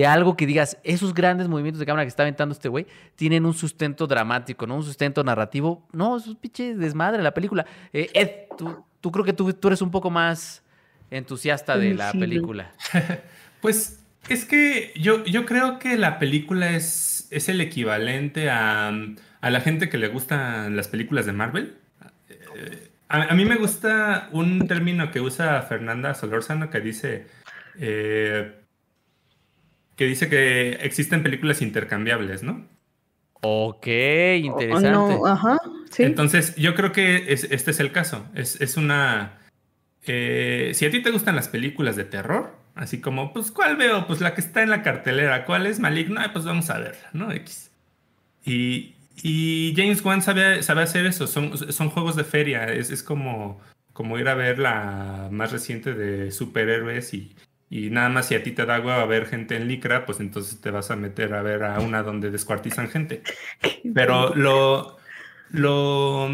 algo 0.08 0.38
que 0.38 0.46
digas, 0.46 0.78
esos 0.84 1.16
grandes 1.16 1.48
movimientos 1.48 1.80
de 1.80 1.88
cámara 1.88 2.06
que 2.06 2.10
está 2.10 2.22
aventando 2.22 2.54
este 2.54 2.70
güey 2.70 2.86
tienen 3.16 3.48
un 3.48 3.56
sustento 3.56 4.06
dramático, 4.06 4.68
¿no? 4.68 4.76
Un 4.76 4.84
sustento 4.84 5.24
narrativo. 5.24 5.88
No, 5.92 6.18
es 6.18 6.28
un 6.28 6.36
pinche 6.36 6.76
desmadre 6.76 7.24
la 7.24 7.34
película. 7.34 7.66
Eh, 7.92 8.12
Ed, 8.14 8.30
tú, 9.02 9.12
creo 9.12 9.26
que 9.26 9.34
tú, 9.34 9.52
tú, 9.54 9.70
eres 9.70 9.82
un 9.82 9.90
poco 9.90 10.12
más 10.12 10.62
entusiasta 11.10 11.80
de 11.80 11.96
la 11.96 12.12
película. 12.12 12.74
pues 13.62 14.04
es 14.30 14.46
que 14.46 14.94
yo, 14.98 15.26
yo 15.26 15.48
creo 15.48 15.80
que 15.80 15.98
la 15.98 16.20
película 16.20 16.76
es, 16.76 17.28
es 17.32 17.50
el 17.50 17.60
equivalente 17.60 18.52
a 18.52 18.92
a 19.48 19.50
la 19.50 19.62
gente 19.62 19.88
que 19.88 19.98
le 19.98 20.10
gustan 20.10 20.76
las 20.76 20.90
películas 20.90 21.26
de 21.26 21.32
Marvel. 21.32 21.78
Eh, 22.30 22.90
a, 23.08 23.34
mí 23.34 23.46
me 23.46 23.56
gusta 23.56 24.28
un 24.34 24.68
término 24.68 25.10
que 25.10 25.22
usa 25.22 25.62
Fernanda 25.62 26.14
Solórzano 26.14 26.70
que 26.70 26.82
dice 26.82 27.28
eh, 27.80 28.60
que 29.96 30.06
dice 30.06 30.28
que 30.28 30.72
existen 30.82 31.24
películas 31.24 31.62
intercambiables, 31.62 32.44
¿no? 32.44 32.68
Ok, 33.40 33.88
interesante. 33.88 35.18
Entonces, 36.00 36.54
yo 36.58 36.76
creo 36.76 36.92
que 36.92 37.32
este 37.32 37.72
es 37.72 37.80
el 37.80 37.94
caso. 37.94 38.28
Es, 38.36 38.76
una. 38.76 39.40
Eh, 40.06 40.72
si 40.74 40.86
a 40.86 40.92
ti 40.92 41.02
te 41.02 41.12
gustan 41.12 41.38
las 41.38 41.48
películas 41.48 41.96
de 41.96 42.04
terror, 42.04 42.54
así 42.76 43.00
como, 43.00 43.32
pues, 43.32 43.52
¿cuál 43.52 43.78
veo? 43.78 44.08
Pues 44.08 44.20
la 44.20 44.34
que 44.36 44.42
está 44.42 44.62
en 44.62 44.72
la 44.72 44.84
cartelera. 44.84 45.46
¿Cuál 45.46 45.68
es 45.68 45.80
maligna? 45.80 46.34
Pues 46.34 46.44
vamos 46.44 46.70
a 46.70 46.80
verla, 46.80 47.10
¿no? 47.14 47.32
X. 47.32 47.72
Y, 48.44 48.97
y 49.22 49.74
James 49.76 50.04
Wan 50.04 50.22
sabe, 50.22 50.62
sabe 50.64 50.84
hacer 50.84 51.06
eso, 51.06 51.28
son, 51.28 51.58
son 51.58 51.90
juegos 51.90 52.16
de 52.16 52.24
feria, 52.24 52.66
es, 52.72 52.92
es 52.92 53.02
como, 53.02 53.60
como 53.94 54.20
ir 54.20 54.28
a 54.28 54.36
ver 54.36 54.60
la 54.60 55.30
más 55.32 55.52
reciente 55.52 55.94
de 55.94 56.32
superhéroes 56.32 57.14
y, 57.14 57.36
y 57.70 57.90
nada 57.90 58.10
más 58.10 58.28
si 58.28 58.36
a 58.36 58.44
ti 58.44 58.52
te 58.52 58.66
da 58.66 58.76
agua 58.76 59.02
a 59.02 59.06
ver 59.06 59.26
gente 59.26 59.56
en 59.56 59.68
licra, 59.68 60.06
pues 60.06 60.20
entonces 60.20 60.62
te 60.62 60.72
vas 60.72 60.92
a 60.92 60.96
meter 60.96 61.34
a 61.34 61.42
ver 61.42 61.64
a 61.64 61.80
una 61.80 62.04
donde 62.04 62.30
descuartizan 62.30 62.90
gente. 62.90 63.24
Pero 63.94 64.36
lo, 64.36 64.98
lo... 65.50 66.30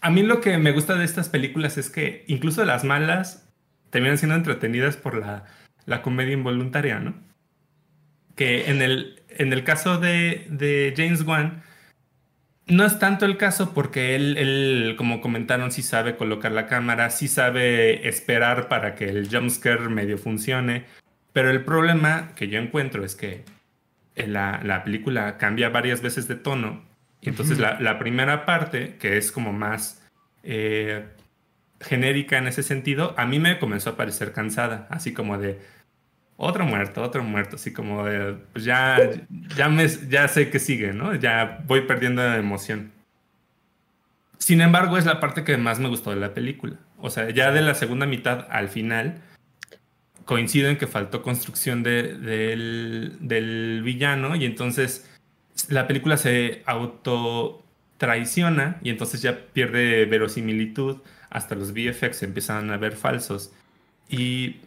A 0.00 0.10
mí 0.10 0.22
lo 0.22 0.40
que 0.40 0.58
me 0.58 0.72
gusta 0.72 0.96
de 0.96 1.04
estas 1.04 1.28
películas 1.28 1.78
es 1.78 1.88
que 1.88 2.24
incluso 2.26 2.64
las 2.64 2.84
malas 2.84 3.48
terminan 3.90 4.18
siendo 4.18 4.36
entretenidas 4.36 4.96
por 4.96 5.16
la, 5.16 5.46
la 5.86 6.02
comedia 6.02 6.34
involuntaria, 6.34 7.00
¿no? 7.00 7.14
Que 8.36 8.70
en 8.70 8.82
el, 8.82 9.17
en 9.30 9.52
el 9.52 9.64
caso 9.64 9.98
de, 9.98 10.94
James 10.96 11.22
Wan, 11.22 11.62
no 12.66 12.84
es 12.84 12.98
tanto 12.98 13.24
el 13.24 13.36
caso 13.36 13.72
porque 13.72 14.14
él, 14.14 14.94
como 14.98 15.20
comentaron, 15.20 15.72
sí 15.72 15.82
sabe 15.82 16.16
colocar 16.16 16.52
la 16.52 16.66
cámara, 16.66 17.10
sí 17.10 17.28
sabe 17.28 18.08
esperar 18.08 18.68
para 18.68 18.94
que 18.94 19.08
el 19.08 19.28
jumpscare 19.30 19.88
medio 19.88 20.18
funcione. 20.18 20.84
Pero 21.32 21.50
el 21.50 21.64
problema 21.64 22.32
que 22.34 22.48
yo 22.48 22.58
encuentro 22.58 23.04
es 23.04 23.14
que 23.14 23.44
la, 24.16 24.60
la 24.64 24.84
película 24.84 25.38
cambia 25.38 25.68
varias 25.70 26.02
veces 26.02 26.28
de 26.28 26.34
tono. 26.34 26.88
Y 27.20 27.30
entonces 27.30 27.58
la, 27.58 27.98
primera 27.98 28.44
parte, 28.44 28.96
que 28.96 29.16
es 29.16 29.32
como 29.32 29.52
más 29.52 30.02
eh, 30.42 31.04
genérica 31.80 32.38
en 32.38 32.46
ese 32.46 32.62
sentido, 32.62 33.14
a 33.16 33.26
mí 33.26 33.38
me 33.38 33.58
comenzó 33.58 33.90
a 33.90 33.96
parecer 33.96 34.32
cansada. 34.32 34.86
Así 34.90 35.12
como 35.12 35.38
de, 35.38 35.58
otro 36.40 36.64
muerto, 36.64 37.02
otro 37.02 37.24
muerto, 37.24 37.56
así 37.56 37.72
como 37.72 38.04
de, 38.04 38.34
pues 38.52 38.64
ya, 38.64 38.96
ya, 39.56 39.68
me, 39.68 39.88
ya 39.88 40.28
sé 40.28 40.50
que 40.50 40.60
sigue, 40.60 40.92
¿no? 40.92 41.16
Ya 41.16 41.64
voy 41.66 41.80
perdiendo 41.80 42.22
la 42.22 42.36
emoción. 42.36 42.92
Sin 44.38 44.60
embargo, 44.60 44.96
es 44.96 45.04
la 45.04 45.18
parte 45.18 45.42
que 45.42 45.56
más 45.56 45.80
me 45.80 45.88
gustó 45.88 46.10
de 46.10 46.16
la 46.16 46.34
película. 46.34 46.76
O 46.98 47.10
sea, 47.10 47.28
ya 47.30 47.50
de 47.50 47.60
la 47.60 47.74
segunda 47.74 48.06
mitad 48.06 48.46
al 48.50 48.68
final, 48.68 49.20
coincido 50.24 50.68
en 50.68 50.78
que 50.78 50.86
faltó 50.86 51.22
construcción 51.22 51.82
del, 51.82 53.16
del 53.18 53.82
villano 53.82 54.36
y 54.36 54.44
entonces 54.44 55.10
la 55.68 55.88
película 55.88 56.16
se 56.16 56.62
auto 56.66 57.64
traiciona 57.96 58.78
y 58.80 58.90
entonces 58.90 59.22
ya 59.22 59.40
pierde 59.52 60.04
verosimilitud, 60.04 60.98
hasta 61.30 61.56
los 61.56 61.72
VFX 61.72 62.22
empiezan 62.22 62.70
a 62.70 62.76
ver 62.76 62.92
falsos. 62.94 63.52
Y 64.08 64.60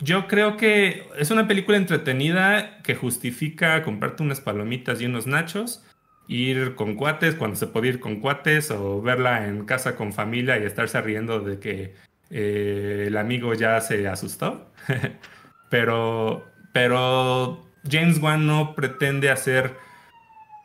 yo 0.00 0.26
creo 0.26 0.56
que 0.56 1.06
es 1.18 1.30
una 1.30 1.46
película 1.46 1.76
entretenida 1.76 2.78
que 2.82 2.94
justifica 2.94 3.82
comprarte 3.82 4.22
unas 4.22 4.40
palomitas 4.40 5.00
y 5.00 5.06
unos 5.06 5.26
nachos, 5.26 5.84
ir 6.26 6.74
con 6.74 6.94
cuates 6.94 7.34
cuando 7.34 7.56
se 7.56 7.66
puede 7.66 7.88
ir 7.88 8.00
con 8.00 8.20
cuates 8.20 8.70
o 8.70 9.00
verla 9.02 9.46
en 9.46 9.64
casa 9.64 9.96
con 9.96 10.12
familia 10.12 10.58
y 10.58 10.64
estarse 10.64 11.00
riendo 11.00 11.40
de 11.40 11.58
que 11.58 11.94
eh, 12.30 13.04
el 13.06 13.16
amigo 13.16 13.54
ya 13.54 13.80
se 13.80 14.08
asustó. 14.08 14.70
pero, 15.70 16.44
pero 16.72 17.64
James 17.88 18.18
Wan 18.20 18.46
no 18.46 18.74
pretende 18.74 19.30
hacer 19.30 19.76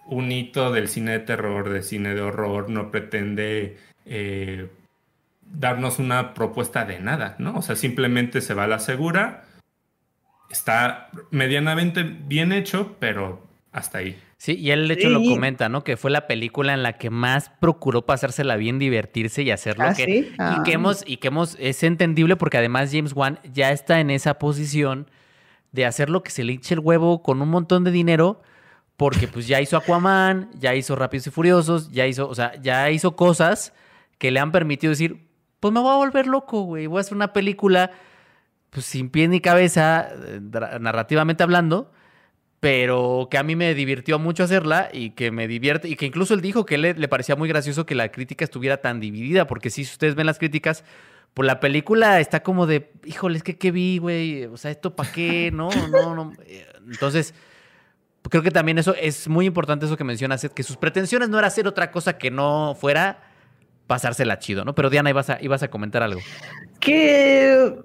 un 0.08 0.32
hito 0.32 0.72
del 0.72 0.88
cine 0.88 1.12
de 1.12 1.20
terror, 1.20 1.70
de 1.70 1.84
cine 1.84 2.16
de 2.16 2.22
horror, 2.22 2.70
no 2.70 2.90
pretende 2.90 3.78
eh, 4.06 4.70
darnos 5.52 6.00
una 6.00 6.34
propuesta 6.34 6.86
de 6.86 7.00
nada, 7.00 7.36
¿no? 7.40 7.56
O 7.58 7.62
sea, 7.62 7.76
simplemente 7.76 8.42
se 8.42 8.54
va 8.54 8.64
a 8.66 8.68
la 8.68 8.80
segura, 8.80 9.44
está 10.50 11.10
medianamente 11.32 12.04
bien 12.04 12.52
hecho, 12.52 12.96
pero 13.00 13.46
hasta 13.72 14.00
ahí. 14.00 14.20
Sí, 14.38 14.56
y 14.56 14.72
él 14.72 14.88
de 14.88 14.94
hecho 14.94 15.10
lo 15.10 15.22
comenta, 15.22 15.68
¿no? 15.68 15.84
Que 15.84 15.98
fue 15.98 16.12
la 16.12 16.26
película 16.26 16.74
en 16.74 16.82
la 16.82 16.94
que 16.94 17.10
más 17.10 17.50
procuró 17.60 18.06
pasársela 18.06 18.56
bien, 18.56 18.80
divertirse 18.80 19.44
y 19.44 19.52
hacerlo. 19.52 19.84
¿Ah, 19.86 19.94
que, 19.94 20.06
sí? 20.06 20.12
Y 20.32 20.36
Ah. 20.38 20.62
que 20.64 20.72
hemos, 20.72 21.04
y 21.06 21.18
que 21.18 21.28
hemos, 21.28 21.58
es 21.60 21.84
entendible 21.84 22.38
porque 22.38 22.58
además 22.58 22.90
James 22.94 23.12
Wan 23.14 23.40
ya 23.52 23.72
está 23.72 24.00
en 24.00 24.10
esa 24.10 24.40
posición 24.40 25.08
de 25.74 25.86
hacer 25.86 26.10
lo 26.10 26.24
que 26.24 26.32
se 26.32 26.44
le 26.46 26.54
eche 26.54 26.74
el 26.74 26.80
huevo 26.80 27.22
con 27.22 27.42
un 27.42 27.50
montón 27.50 27.84
de 27.84 27.92
dinero, 27.92 28.42
porque 28.96 29.28
pues 29.28 29.46
ya 29.46 29.60
hizo 29.62 29.76
Aquaman, 29.78 30.50
ya 30.56 30.74
hizo 30.74 30.96
Rápidos 30.96 31.28
y 31.28 31.32
Furiosos, 31.32 31.92
ya 31.92 32.08
hizo, 32.08 32.28
o 32.30 32.34
sea, 32.36 32.54
ya 32.62 32.90
hizo 32.92 33.16
cosas 33.18 33.74
que 34.18 34.32
le 34.32 34.40
han 34.40 34.52
permitido 34.54 34.92
decir, 34.92 35.28
pues 35.60 35.74
me 35.74 35.80
voy 35.80 35.92
a 35.92 35.98
volver 35.98 36.28
loco, 36.28 36.64
güey, 36.64 36.88
voy 36.88 36.98
a 36.98 37.02
hacer 37.02 37.16
una 37.16 37.34
película, 37.34 37.92
pues 38.70 38.86
sin 38.86 39.10
pie 39.10 39.28
ni 39.28 39.42
cabeza, 39.42 40.10
narrativamente 40.80 41.44
hablando, 41.44 41.92
pero 42.60 43.28
que 43.32 43.38
a 43.38 43.44
mí 43.44 43.56
me 43.56 43.74
divirtió 43.74 44.20
mucho 44.20 44.44
hacerla 44.44 44.90
y 44.92 45.12
que 45.12 45.32
me 45.32 45.48
divierte, 45.48 45.88
y 45.88 45.96
que 45.96 46.06
incluso 46.06 46.34
él 46.34 46.42
dijo 46.42 46.66
que 46.66 46.78
le, 46.78 46.94
le 46.94 47.08
parecía 47.08 47.36
muy 47.36 47.48
gracioso 47.50 47.86
que 47.86 47.96
la 47.96 48.12
crítica 48.12 48.44
estuviera 48.44 48.78
tan 48.78 49.00
dividida, 49.00 49.48
porque 49.48 49.70
si 49.70 49.84
ustedes 49.84 50.16
ven 50.16 50.26
las 50.26 50.40
críticas, 50.40 50.84
pues 51.34 51.48
la 51.48 51.60
película 51.60 52.20
está 52.20 52.42
como 52.44 52.66
de, 52.68 52.92
híjole, 53.06 53.38
es 53.38 53.44
que 53.44 53.58
qué 53.58 53.72
vi, 53.72 53.98
güey, 53.98 54.46
o 54.46 54.58
sea, 54.58 54.72
esto 54.72 54.96
para 54.96 55.12
qué, 55.12 55.52
no, 55.54 55.70
no, 55.90 56.16
no. 56.16 56.34
Entonces, 56.90 57.34
creo 58.30 58.44
que 58.44 58.52
también 58.52 58.78
eso 58.78 58.96
es 58.96 59.28
muy 59.28 59.46
importante 59.46 59.86
eso 59.86 59.98
que 59.98 60.04
mencionas, 60.04 60.44
Ed, 60.44 60.52
que 60.52 60.64
sus 60.64 60.78
pretensiones 60.78 61.30
no 61.30 61.38
era 61.38 61.48
hacer 61.48 61.68
otra 61.68 61.92
cosa 61.92 62.18
que 62.18 62.32
no 62.32 62.76
fuera 62.80 63.29
pasársela 63.90 64.38
chido, 64.38 64.64
¿no? 64.64 64.76
Pero 64.76 64.92
Diana, 64.92 65.10
ibas 65.10 65.32
a, 65.32 65.42
ibas 65.42 65.64
a 65.64 65.70
comentar 65.70 66.04
algo. 66.04 66.22
Que 66.80 67.76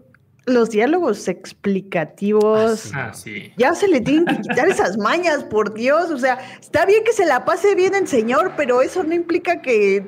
los 0.44 0.68
diálogos 0.68 1.26
explicativos. 1.28 2.92
Ah, 2.94 3.14
sí. 3.14 3.52
Ya 3.56 3.74
se 3.74 3.88
le 3.88 4.02
tienen 4.02 4.26
que 4.26 4.36
quitar 4.42 4.68
esas 4.68 4.98
mañas, 4.98 5.42
por 5.44 5.72
Dios. 5.72 6.10
O 6.10 6.18
sea, 6.18 6.38
está 6.60 6.84
bien 6.84 7.02
que 7.04 7.14
se 7.14 7.24
la 7.24 7.46
pase 7.46 7.74
bien 7.74 7.94
el 7.94 8.06
señor, 8.06 8.52
pero 8.54 8.82
eso 8.82 9.02
no 9.02 9.14
implica 9.14 9.62
que 9.62 10.06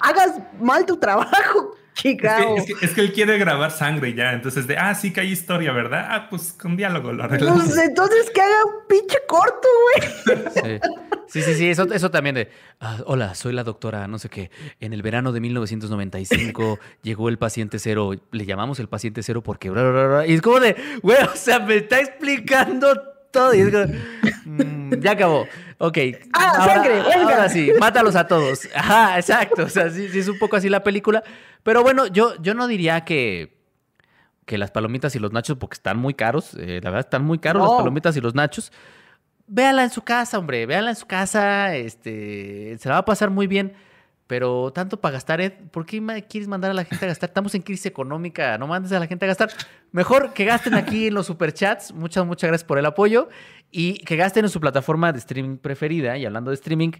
hagas 0.00 0.40
mal 0.60 0.84
tu 0.84 0.96
trabajo, 0.96 1.76
Es 2.02 2.16
que, 2.16 2.72
es, 2.72 2.78
que, 2.78 2.86
es 2.86 2.92
que 2.94 3.00
él 3.00 3.12
quiere 3.12 3.38
grabar 3.38 3.70
sangre 3.70 4.14
ya, 4.14 4.32
entonces 4.32 4.66
de, 4.66 4.76
ah, 4.76 4.94
sí 4.94 5.12
que 5.12 5.20
hay 5.20 5.30
historia, 5.30 5.72
¿verdad? 5.72 6.06
Ah, 6.10 6.26
pues 6.30 6.52
con 6.52 6.76
diálogo 6.76 7.12
lo 7.12 7.24
arreglamos. 7.24 7.64
Pues 7.64 7.76
entonces 7.78 8.30
que 8.34 8.40
haga 8.40 8.64
un 8.64 8.86
pinche 8.88 9.18
corto, 9.26 9.68
güey. 9.84 10.80
Sí, 11.28 11.40
sí, 11.40 11.42
sí, 11.42 11.54
sí, 11.54 11.68
eso, 11.70 11.84
eso 11.92 12.10
también 12.10 12.34
de, 12.34 12.50
"Ah, 12.80 12.98
hola, 13.06 13.34
soy 13.34 13.52
la 13.52 13.62
doctora, 13.64 14.08
no 14.08 14.18
sé 14.18 14.28
qué. 14.28 14.50
En 14.80 14.92
el 14.92 15.02
verano 15.02 15.30
de 15.32 15.40
1995 15.40 16.78
llegó 17.02 17.28
el 17.28 17.38
paciente 17.38 17.78
cero, 17.78 18.12
le 18.32 18.46
llamamos 18.46 18.80
el 18.80 18.88
paciente 18.88 19.22
cero 19.22 19.42
porque... 19.42 19.70
bla, 19.70 19.82
bla, 19.82 19.90
bla, 19.92 20.06
bla". 20.06 20.26
Y 20.26 20.34
es 20.34 20.42
como 20.42 20.58
de, 20.60 20.76
güey, 21.02 21.18
o 21.22 21.36
sea, 21.36 21.60
me 21.60 21.76
está 21.76 22.00
explicando 22.00 23.09
todo. 23.30 23.54
Y 23.54 23.60
es 23.60 23.70
como, 23.70 23.86
"Mm, 24.44 24.94
ya 25.00 25.12
acabó. 25.12 25.46
Ok. 25.78 25.98
Ah, 26.32 26.64
sangre, 26.66 26.94
venga. 27.02 27.22
Ahora 27.22 27.48
sí, 27.48 27.70
mátalos 27.78 28.14
a 28.16 28.26
todos. 28.26 28.68
Ajá, 28.74 29.16
exacto. 29.18 29.64
O 29.64 29.68
sea, 29.68 29.88
sí, 29.90 30.08
sí 30.08 30.18
es 30.18 30.28
un 30.28 30.38
poco 30.38 30.56
así 30.56 30.68
la 30.68 30.82
película. 30.82 31.22
Pero 31.62 31.82
bueno, 31.82 32.06
yo, 32.06 32.34
yo 32.42 32.54
no 32.54 32.66
diría 32.66 33.04
que, 33.04 33.56
que 34.46 34.58
las 34.58 34.70
palomitas 34.70 35.14
y 35.16 35.18
los 35.18 35.32
nachos, 35.32 35.56
porque 35.58 35.74
están 35.74 35.96
muy 35.98 36.14
caros, 36.14 36.54
eh, 36.58 36.80
la 36.82 36.90
verdad 36.90 37.06
están 37.06 37.24
muy 37.24 37.38
caros 37.38 37.62
No. 37.62 37.68
las 37.72 37.78
palomitas 37.78 38.16
y 38.16 38.20
los 38.20 38.34
nachos. 38.34 38.72
Véala 39.46 39.82
en 39.84 39.90
su 39.90 40.02
casa, 40.02 40.38
hombre, 40.38 40.64
véala 40.66 40.90
en 40.90 40.96
su 40.96 41.06
casa, 41.06 41.74
este, 41.76 42.76
se 42.78 42.88
la 42.88 42.96
va 42.96 43.00
a 43.00 43.04
pasar 43.04 43.30
muy 43.30 43.46
bien. 43.46 43.74
Pero 44.30 44.70
tanto 44.72 45.00
para 45.00 45.14
gastar, 45.14 45.40
Ed, 45.40 45.54
¿por 45.72 45.84
qué 45.84 46.00
quieres 46.28 46.46
mandar 46.46 46.70
a 46.70 46.74
la 46.74 46.84
gente 46.84 47.04
a 47.04 47.08
gastar? 47.08 47.30
Estamos 47.30 47.52
en 47.56 47.62
crisis 47.62 47.86
económica, 47.86 48.56
no 48.58 48.68
mandes 48.68 48.92
a 48.92 49.00
la 49.00 49.08
gente 49.08 49.24
a 49.24 49.26
gastar. 49.26 49.50
Mejor 49.90 50.32
que 50.34 50.44
gasten 50.44 50.74
aquí 50.74 51.08
en 51.08 51.14
los 51.14 51.26
superchats. 51.26 51.92
Muchas, 51.92 52.24
muchas 52.24 52.46
gracias 52.46 52.64
por 52.64 52.78
el 52.78 52.86
apoyo. 52.86 53.28
Y 53.72 53.94
que 54.04 54.14
gasten 54.14 54.44
en 54.44 54.48
su 54.48 54.60
plataforma 54.60 55.10
de 55.12 55.18
streaming 55.18 55.56
preferida. 55.56 56.16
Y 56.16 56.26
hablando 56.26 56.52
de 56.52 56.54
streaming, 56.54 56.92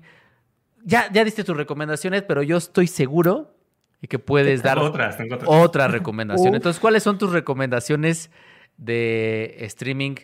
ya, 0.82 1.08
ya 1.12 1.22
diste 1.22 1.44
tus 1.44 1.56
recomendaciones, 1.56 2.22
pero 2.22 2.42
yo 2.42 2.56
estoy 2.56 2.88
seguro 2.88 3.54
de 4.02 4.08
que 4.08 4.18
puedes 4.18 4.64
dar 4.64 4.80
otras, 4.80 5.16
tengo 5.16 5.36
otras. 5.36 5.48
otra 5.48 5.86
recomendación. 5.86 6.52
Entonces, 6.56 6.80
¿cuáles 6.80 7.04
son 7.04 7.16
tus 7.16 7.30
recomendaciones 7.30 8.32
de 8.76 9.54
streaming 9.60 10.16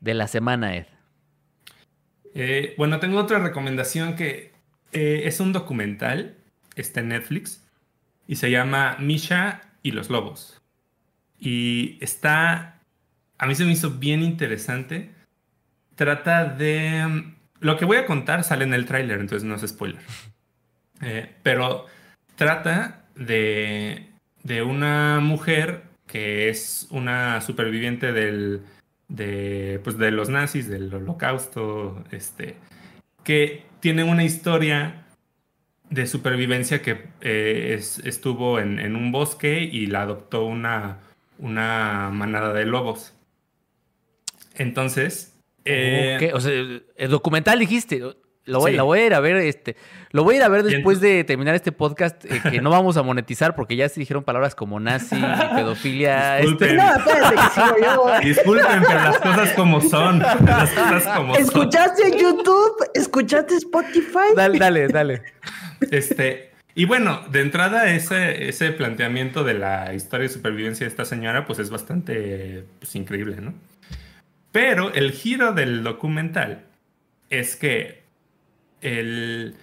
de 0.00 0.14
la 0.14 0.26
semana, 0.26 0.74
Ed? 0.74 0.86
Eh, 2.34 2.74
bueno, 2.76 2.98
tengo 2.98 3.18
otra 3.20 3.38
recomendación 3.38 4.16
que 4.16 4.58
eh, 4.92 5.22
es 5.26 5.38
un 5.38 5.52
documental, 5.52 6.37
está 6.80 7.00
en 7.00 7.08
Netflix, 7.08 7.64
y 8.26 8.36
se 8.36 8.50
llama 8.50 8.96
Misha 8.98 9.62
y 9.82 9.92
los 9.92 10.10
Lobos. 10.10 10.60
Y 11.38 11.98
está, 12.00 12.80
a 13.38 13.46
mí 13.46 13.54
se 13.54 13.64
me 13.64 13.72
hizo 13.72 13.90
bien 13.90 14.22
interesante. 14.22 15.10
Trata 15.94 16.44
de... 16.44 17.06
mm, 17.06 17.34
Lo 17.60 17.76
que 17.76 17.84
voy 17.84 17.96
a 17.96 18.06
contar 18.06 18.44
sale 18.44 18.64
en 18.64 18.74
el 18.74 18.86
tráiler, 18.86 19.20
entonces 19.20 19.48
no 19.48 19.54
es 19.54 19.66
spoiler. 19.68 20.02
Eh, 21.00 21.32
pero 21.44 21.86
trata 22.34 23.04
de, 23.14 24.08
de 24.42 24.62
una 24.62 25.20
mujer 25.20 25.84
que 26.08 26.48
es 26.48 26.88
una 26.90 27.40
superviviente 27.40 28.12
del, 28.12 28.62
de, 29.06 29.80
pues, 29.84 29.96
de 29.96 30.10
los 30.10 30.28
nazis, 30.28 30.68
del 30.68 30.92
holocausto, 30.92 32.02
este, 32.10 32.56
que 33.22 33.64
tiene 33.78 34.02
una 34.02 34.24
historia 34.24 35.04
de 35.90 36.06
supervivencia 36.06 36.82
que 36.82 37.06
eh, 37.20 37.74
es- 37.78 37.98
estuvo 38.04 38.58
en, 38.60 38.78
un 38.96 39.10
bosque 39.12 39.60
y 39.62 39.86
la 39.86 40.02
adoptó 40.02 40.44
una, 40.44 40.98
una 41.38 42.10
manada 42.12 42.52
de 42.52 42.64
lobos. 42.66 43.14
Entonces, 44.56 45.34
eh, 45.64 46.16
Ok, 46.30 46.34
O 46.34 46.40
sea, 46.40 46.52
el 46.52 47.10
documental 47.10 47.58
dijiste. 47.58 48.02
Lo 48.48 48.60
voy, 48.60 48.70
Sí. 48.72 48.76
la 48.76 48.82
voy 48.82 48.98
a 49.00 49.06
ir 49.06 49.14
a 49.14 49.20
ver, 49.20 49.36
este, 49.36 49.76
lo 50.10 50.24
voy 50.24 50.34
a 50.34 50.38
ir 50.38 50.42
a 50.44 50.48
ver 50.48 50.62
después 50.62 51.00
de 51.00 51.22
terminar 51.24 51.54
este 51.54 51.70
podcast 51.70 52.24
eh, 52.24 52.40
que 52.50 52.60
no 52.60 52.70
vamos 52.70 52.96
a 52.96 53.02
monetizar 53.02 53.54
porque 53.54 53.76
ya 53.76 53.88
se 53.88 54.00
dijeron 54.00 54.24
palabras 54.24 54.54
como 54.54 54.80
nazi, 54.80 55.16
pedofilia. 55.54 56.38
este, 56.40 56.46
Disculpen. 56.48 56.76
No, 56.76 56.96
espérate 56.96 57.34
que 57.34 57.50
sigo 57.54 57.76
yo. 57.84 58.02
güey. 58.02 58.24
disculpen, 58.24 58.82
pero 58.86 59.00
las 59.02 59.18
cosas 59.18 59.52
como 59.52 59.80
son. 59.80 60.18
Las 60.20 60.70
cosas 60.70 61.16
como 61.16 61.34
son. 61.34 61.42
¿Escuchaste 61.44 62.10
YouTube? 62.18 62.76
¿Escuchaste 62.94 63.54
Spotify? 63.56 64.34
dale, 64.34 64.58
dale, 64.58 64.88
dale. 64.88 65.22
Este, 65.90 66.50
y 66.74 66.84
bueno, 66.86 67.22
de 67.30 67.40
entrada 67.40 67.90
ese, 67.92 68.48
ese 68.48 68.72
planteamiento 68.72 69.44
de 69.44 69.54
la 69.54 69.92
historia 69.94 70.26
de 70.26 70.32
supervivencia 70.32 70.86
de 70.86 70.90
esta 70.90 71.04
señora, 71.04 71.44
pues 71.46 71.58
es 71.58 71.70
bastante 71.70 72.64
pues, 72.78 72.94
increíble, 72.96 73.36
¿no? 73.40 73.52
Pero 74.52 74.92
el 74.94 75.12
giro 75.12 75.52
del 75.52 75.82
documental 75.82 76.64
es 77.30 77.54
que 77.56 78.02
el, 78.80 79.56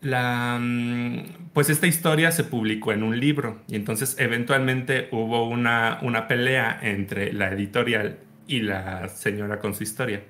la, 0.00 0.58
mm, 0.60 1.50
pues 1.52 1.70
esta 1.70 1.86
historia 1.86 2.30
se 2.32 2.44
publicó 2.44 2.92
en 2.92 3.02
un 3.02 3.18
libro 3.18 3.62
y 3.68 3.76
entonces 3.76 4.16
eventualmente 4.18 5.08
hubo 5.10 5.48
una, 5.48 5.98
una 6.02 6.28
pelea 6.28 6.78
entre 6.82 7.32
la 7.32 7.50
editorial 7.50 8.18
y 8.46 8.60
la 8.60 9.08
señora 9.08 9.58
con 9.58 9.74
su 9.74 9.82
historia. 9.82 10.22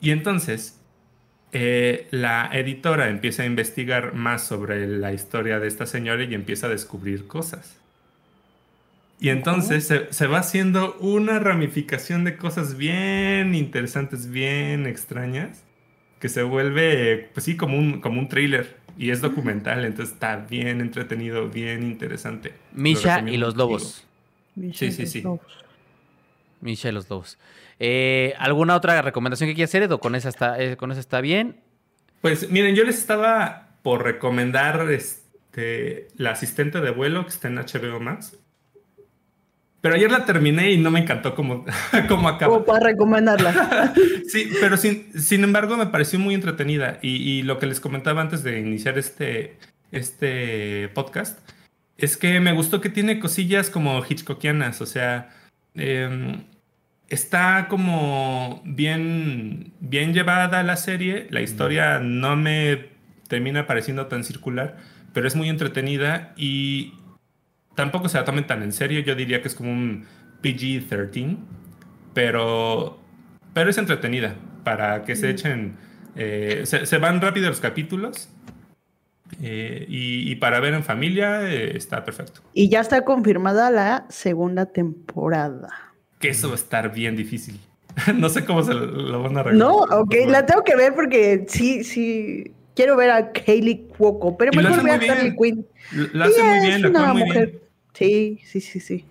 Y 0.00 0.10
entonces 0.10 0.80
eh, 1.52 2.08
la 2.10 2.50
editora 2.52 3.08
empieza 3.08 3.42
a 3.42 3.46
investigar 3.46 4.14
más 4.14 4.46
sobre 4.46 4.86
la 4.86 5.12
historia 5.12 5.58
de 5.58 5.68
esta 5.68 5.86
señora 5.86 6.22
y 6.24 6.34
empieza 6.34 6.66
a 6.66 6.70
descubrir 6.70 7.26
cosas. 7.26 7.78
Y 9.18 9.30
entonces 9.30 9.86
se, 9.86 10.12
se 10.12 10.26
va 10.26 10.40
haciendo 10.40 10.94
una 11.00 11.38
ramificación 11.38 12.24
de 12.24 12.36
cosas 12.36 12.76
bien 12.76 13.54
interesantes, 13.54 14.30
bien 14.30 14.86
extrañas, 14.86 15.65
que 16.18 16.28
se 16.28 16.42
vuelve, 16.42 17.30
pues 17.34 17.44
sí, 17.44 17.56
como 17.56 17.78
un, 17.78 18.00
como 18.00 18.20
un 18.20 18.28
thriller. 18.28 18.76
Y 18.98 19.10
es 19.10 19.20
documental, 19.20 19.84
entonces 19.84 20.14
está 20.14 20.36
bien 20.36 20.80
entretenido, 20.80 21.50
bien 21.50 21.82
interesante. 21.82 22.54
Lo 22.74 22.82
Misha 22.82 23.20
y 23.26 23.36
los 23.36 23.56
lobos. 23.56 24.04
Sí, 24.72 24.90
sí, 24.90 25.06
sí. 25.06 25.22
Misha 26.62 26.88
y 26.88 26.92
los 26.92 27.10
lobos. 27.10 27.38
Eh, 27.78 28.32
¿Alguna 28.38 28.74
otra 28.74 29.02
recomendación 29.02 29.48
que 29.50 29.54
quieras 29.54 29.70
hacer, 29.70 29.82
Ed? 29.82 29.92
¿O 29.92 30.00
con 30.00 30.14
esa 30.14 30.30
está, 30.30 30.58
eh, 30.58 30.78
con 30.78 30.90
esa 30.90 31.00
está 31.00 31.20
bien? 31.20 31.60
Pues 32.22 32.50
miren, 32.50 32.74
yo 32.74 32.84
les 32.84 32.96
estaba 32.96 33.68
por 33.82 34.02
recomendar 34.02 34.90
este, 34.90 36.08
La 36.16 36.30
asistente 36.30 36.80
de 36.80 36.90
vuelo 36.90 37.24
que 37.24 37.30
está 37.30 37.48
en 37.48 37.56
HBO 37.56 38.00
Max. 38.00 38.38
Pero 39.86 39.94
ayer 39.94 40.10
la 40.10 40.24
terminé 40.24 40.72
y 40.72 40.78
no 40.78 40.90
me 40.90 40.98
encantó 40.98 41.36
como, 41.36 41.64
como 42.08 42.28
acaba. 42.28 42.54
Como 42.54 42.64
para 42.64 42.80
recomendarla. 42.80 43.94
Sí, 44.28 44.50
pero 44.60 44.76
sin, 44.76 45.12
sin 45.16 45.44
embargo 45.44 45.76
me 45.76 45.86
pareció 45.86 46.18
muy 46.18 46.34
entretenida. 46.34 46.98
Y, 47.02 47.18
y 47.18 47.42
lo 47.42 47.60
que 47.60 47.66
les 47.66 47.78
comentaba 47.78 48.20
antes 48.20 48.42
de 48.42 48.58
iniciar 48.58 48.98
este, 48.98 49.56
este 49.92 50.88
podcast 50.88 51.38
es 51.98 52.16
que 52.16 52.40
me 52.40 52.52
gustó 52.52 52.80
que 52.80 52.90
tiene 52.90 53.20
cosillas 53.20 53.70
como 53.70 54.02
Hitchcockianas. 54.04 54.80
O 54.80 54.86
sea, 54.86 55.30
em, 55.74 56.42
está 57.08 57.68
como 57.68 58.60
bien, 58.64 59.72
bien 59.78 60.12
llevada 60.12 60.64
la 60.64 60.76
serie. 60.76 61.28
La 61.30 61.42
historia 61.42 62.00
no 62.00 62.34
me 62.34 62.88
termina 63.28 63.68
pareciendo 63.68 64.08
tan 64.08 64.24
circular, 64.24 64.78
pero 65.12 65.28
es 65.28 65.36
muy 65.36 65.48
entretenida 65.48 66.34
y 66.36 66.94
tampoco 67.76 68.08
se 68.08 68.18
la 68.18 68.24
tomen 68.24 68.46
tan 68.46 68.64
en 68.64 68.72
serio. 68.72 69.00
Yo 69.00 69.14
diría 69.14 69.40
que 69.40 69.48
es 69.48 69.54
como 69.54 69.70
un 69.70 70.06
PG-13, 70.42 71.36
pero, 72.12 72.98
pero 73.54 73.70
es 73.70 73.78
entretenida 73.78 74.34
para 74.64 75.04
que 75.04 75.14
se 75.14 75.30
echen. 75.30 75.76
Eh, 76.16 76.62
se, 76.64 76.98
van 76.98 77.20
rápido 77.20 77.48
los 77.48 77.60
capítulos. 77.60 78.28
Eh, 79.42 79.84
y, 79.88 80.34
para 80.36 80.60
ver 80.60 80.72
en 80.74 80.84
familia 80.84 81.50
eh, 81.50 81.76
está 81.76 82.04
perfecto. 82.04 82.40
Y 82.54 82.68
ya 82.68 82.80
está 82.80 83.04
confirmada 83.04 83.70
la 83.70 84.06
segunda 84.08 84.66
temporada. 84.66 85.68
Que 86.18 86.28
eso 86.28 86.48
va 86.48 86.54
a 86.54 86.56
estar 86.56 86.92
bien 86.92 87.16
difícil. 87.16 87.60
no 88.14 88.28
sé 88.28 88.44
cómo 88.44 88.62
se 88.62 88.72
lo, 88.72 89.22
van 89.22 89.36
a 89.36 89.40
arreglar. 89.40 89.68
No, 89.68 89.78
ok, 89.78 90.14
la 90.28 90.46
tengo 90.46 90.62
que 90.64 90.76
ver 90.76 90.94
porque 90.94 91.44
sí, 91.48 91.84
sí. 91.84 92.52
Quiero 92.74 92.94
ver 92.96 93.10
a 93.10 93.32
Kaylee 93.32 93.88
Cuoco, 93.88 94.36
pero 94.36 94.52
mejor 94.52 94.82
ver 94.82 95.10
a 95.10 95.12
Harley 95.12 95.34
Quinn. 95.34 95.66
La 96.12 96.26
hace 96.26 96.42
muy 96.42 96.60
bien, 96.60 96.92
la 96.92 97.12
muy 97.14 97.24
mujer. 97.24 97.65
Sí, 97.96 98.40
sí, 98.44 98.60
sí, 98.60 98.80
sí. 98.80 99.04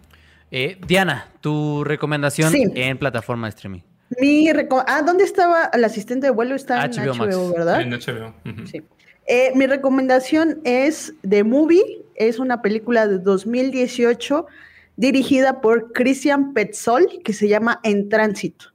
Eh, 0.52 0.78
Diana, 0.88 1.28
tu 1.42 1.84
recomendación 1.84 2.54
en 2.56 2.98
plataforma 2.98 3.48
de 3.48 3.50
streaming. 3.50 3.82
Mi 4.20 4.48
ah, 4.48 5.02
¿dónde 5.04 5.24
estaba 5.24 5.70
el 5.74 5.84
asistente 5.84 6.28
de 6.28 6.32
vuelo? 6.32 6.56
Está 6.56 6.86
en 6.86 6.92
HBO, 6.92 7.52
¿verdad? 7.52 7.82
En 7.82 7.92
HBO. 7.92 8.34
Sí. 8.66 8.84
Eh, 9.28 9.52
mi 9.56 9.66
recomendación 9.66 10.62
es 10.64 11.14
The 11.28 11.44
Movie. 11.44 12.06
Es 12.16 12.38
una 12.40 12.62
película 12.62 13.08
de 13.08 13.18
2018 13.18 14.46
dirigida 14.96 15.62
por 15.62 15.92
Christian 15.92 16.54
Petzold 16.54 17.24
que 17.24 17.34
se 17.34 17.48
llama 17.48 17.80
En 17.84 18.08
Tránsito. 18.10 18.68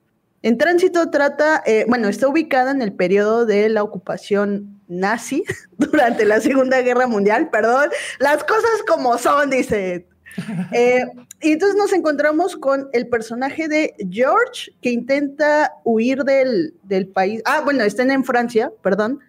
En 0.43 0.59
Tránsito 0.59 1.11
trata, 1.11 1.63
eh, 1.67 1.85
bueno, 1.89 2.09
está 2.09 2.27
ubicada 2.27 2.73
en 2.73 2.83
el 2.83 2.93
periodo 2.93 3.47
de 3.47 3.69
la 3.69 3.83
ocupación 3.83 4.80
nazi 4.91 5.45
durante 5.79 6.25
la 6.27 6.41
Segunda 6.41 6.83
Guerra 6.83 7.07
Mundial, 7.07 7.49
perdón, 7.51 7.89
las 8.19 8.45
cosas 8.45 8.83
como 8.87 9.17
son, 9.17 9.49
dice 9.49 10.07
eh, 10.73 11.07
y 11.43 11.53
entonces 11.53 11.77
nos 11.77 11.93
encontramos 11.93 12.57
con 12.57 12.89
el 12.93 13.09
personaje 13.09 13.69
de 13.69 13.95
George 14.11 14.73
que 14.83 14.91
intenta 14.91 15.73
huir 15.85 16.25
del, 16.25 17.09
país. 17.15 17.43
Ah, 17.47 17.63
bueno, 17.65 17.83
están 17.83 18.11
en 18.11 18.25
Francia, 18.25 18.71
perdón, 18.83 19.21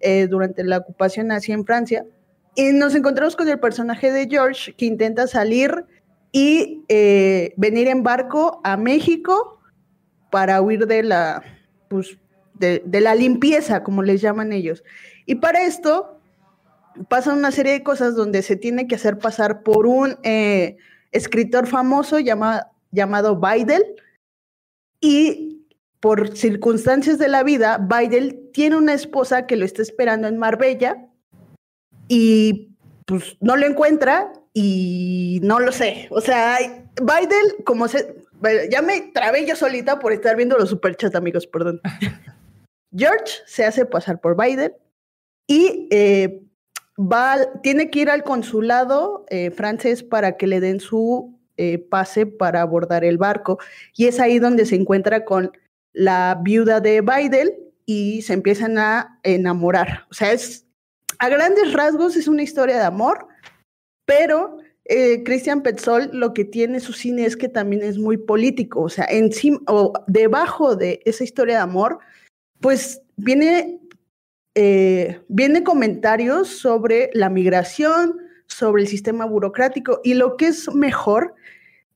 eh, 0.00 0.26
durante 0.28 0.64
la 0.64 0.78
ocupación 0.78 1.28
nazi 1.28 1.52
en 1.52 1.64
Francia. 1.64 2.04
Y 2.56 2.72
nos 2.72 2.94
encontramos 2.94 3.36
con 3.36 3.48
el 3.48 3.60
personaje 3.60 4.10
de 4.10 4.26
George 4.28 4.74
que 4.74 4.86
intenta 4.86 5.28
salir 5.28 5.84
y 6.32 6.84
eh, 6.88 7.54
venir 7.56 7.86
en 7.86 8.02
barco 8.02 8.60
a 8.64 8.76
México 8.76 9.60
para 10.30 10.60
huir 10.60 10.86
de 10.86 11.04
la, 11.04 11.42
pues, 11.88 12.18
de, 12.60 13.00
la 13.00 13.14
limpieza, 13.14 13.82
como 13.82 14.02
les 14.02 14.20
llaman 14.20 14.52
ellos. 14.52 14.84
Y 15.26 15.36
para 15.36 15.62
esto 15.62 16.20
pasan 17.08 17.38
una 17.38 17.50
serie 17.50 17.72
de 17.72 17.82
cosas 17.82 18.14
donde 18.14 18.42
se 18.42 18.56
tiene 18.56 18.86
que 18.86 18.96
hacer 18.96 19.18
pasar 19.18 19.62
por 19.62 19.86
un 19.86 20.18
eh, 20.22 20.76
escritor 21.12 21.66
famoso 21.66 22.18
llamado 22.18 23.36
Baidel 23.36 23.84
y 25.00 25.66
por 26.00 26.36
circunstancias 26.36 27.18
de 27.18 27.28
la 27.28 27.42
vida, 27.42 27.78
Baidel 27.78 28.50
tiene 28.52 28.76
una 28.76 28.94
esposa 28.94 29.46
que 29.46 29.56
lo 29.56 29.64
está 29.64 29.82
esperando 29.82 30.28
en 30.28 30.38
Marbella 30.38 31.06
y 32.08 32.74
pues 33.06 33.36
no 33.40 33.56
lo 33.56 33.66
encuentra 33.66 34.32
y 34.54 35.40
no 35.42 35.60
lo 35.60 35.72
sé. 35.72 36.08
O 36.10 36.20
sea, 36.20 36.58
Baidel, 37.02 37.56
como 37.64 37.88
se... 37.88 38.14
Ya 38.70 38.80
me 38.80 39.00
trabé 39.12 39.46
yo 39.46 39.54
solita 39.54 39.98
por 39.98 40.14
estar 40.14 40.34
viendo 40.36 40.56
los 40.56 40.70
superchats, 40.70 41.14
amigos, 41.14 41.46
perdón. 41.46 41.80
George 42.94 43.32
se 43.46 43.64
hace 43.64 43.86
pasar 43.86 44.20
por 44.20 44.36
Baidel 44.36 44.74
y 45.46 45.88
eh, 45.90 46.42
tiene 47.62 47.90
que 47.90 48.00
ir 48.00 48.10
al 48.10 48.24
consulado 48.24 49.24
eh, 49.28 49.50
francés 49.50 50.02
para 50.02 50.36
que 50.36 50.46
le 50.46 50.60
den 50.60 50.80
su 50.80 51.38
eh, 51.56 51.78
pase 51.78 52.26
para 52.26 52.62
abordar 52.62 53.04
el 53.04 53.18
barco. 53.18 53.58
Y 53.94 54.06
es 54.06 54.20
ahí 54.20 54.38
donde 54.38 54.66
se 54.66 54.76
encuentra 54.76 55.24
con 55.24 55.52
la 55.92 56.40
viuda 56.42 56.80
de 56.80 57.00
Baidel 57.00 57.54
y 57.86 58.22
se 58.22 58.34
empiezan 58.34 58.78
a 58.78 59.18
enamorar. 59.22 60.06
O 60.10 60.14
sea, 60.14 60.32
es 60.32 60.66
a 61.18 61.28
grandes 61.28 61.74
rasgos 61.74 62.16
es 62.16 62.28
una 62.28 62.42
historia 62.42 62.76
de 62.76 62.84
amor, 62.84 63.26
pero 64.06 64.56
eh, 64.86 65.22
Christian 65.22 65.62
Petzold 65.62 66.14
lo 66.14 66.32
que 66.32 66.46
tiene 66.46 66.80
su 66.80 66.94
cine 66.94 67.26
es 67.26 67.36
que 67.36 67.48
también 67.48 67.82
es 67.82 67.98
muy 67.98 68.16
político. 68.16 68.80
O 68.80 68.88
sea, 68.88 69.04
encima 69.04 69.60
o 69.66 69.92
debajo 70.06 70.76
de 70.76 71.02
esa 71.04 71.24
historia 71.24 71.56
de 71.56 71.62
amor, 71.62 71.98
pues 72.60 73.02
viene 73.16 73.80
eh, 74.54 75.20
viene 75.28 75.62
comentarios 75.62 76.48
sobre 76.48 77.10
la 77.14 77.30
migración, 77.30 78.18
sobre 78.46 78.82
el 78.82 78.88
sistema 78.88 79.24
burocrático 79.24 80.00
y 80.02 80.14
lo 80.14 80.36
que 80.36 80.48
es 80.48 80.74
mejor 80.74 81.34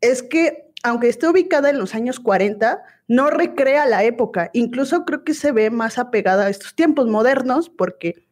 es 0.00 0.22
que 0.22 0.64
aunque 0.84 1.08
esté 1.08 1.26
ubicada 1.26 1.70
en 1.70 1.78
los 1.78 1.94
años 1.94 2.20
40, 2.20 2.82
no 3.08 3.30
recrea 3.30 3.86
la 3.86 4.04
época, 4.04 4.50
incluso 4.52 5.04
creo 5.04 5.24
que 5.24 5.34
se 5.34 5.50
ve 5.50 5.70
más 5.70 5.98
apegada 5.98 6.44
a 6.44 6.50
estos 6.50 6.74
tiempos 6.74 7.06
modernos 7.06 7.70
porque 7.70 8.26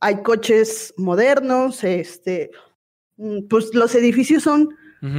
hay 0.00 0.22
coches 0.22 0.92
modernos, 0.96 1.84
este, 1.84 2.50
mm, 3.16 3.46
pues 3.48 3.72
los 3.72 3.94
edificios 3.94 4.42
son 4.42 4.68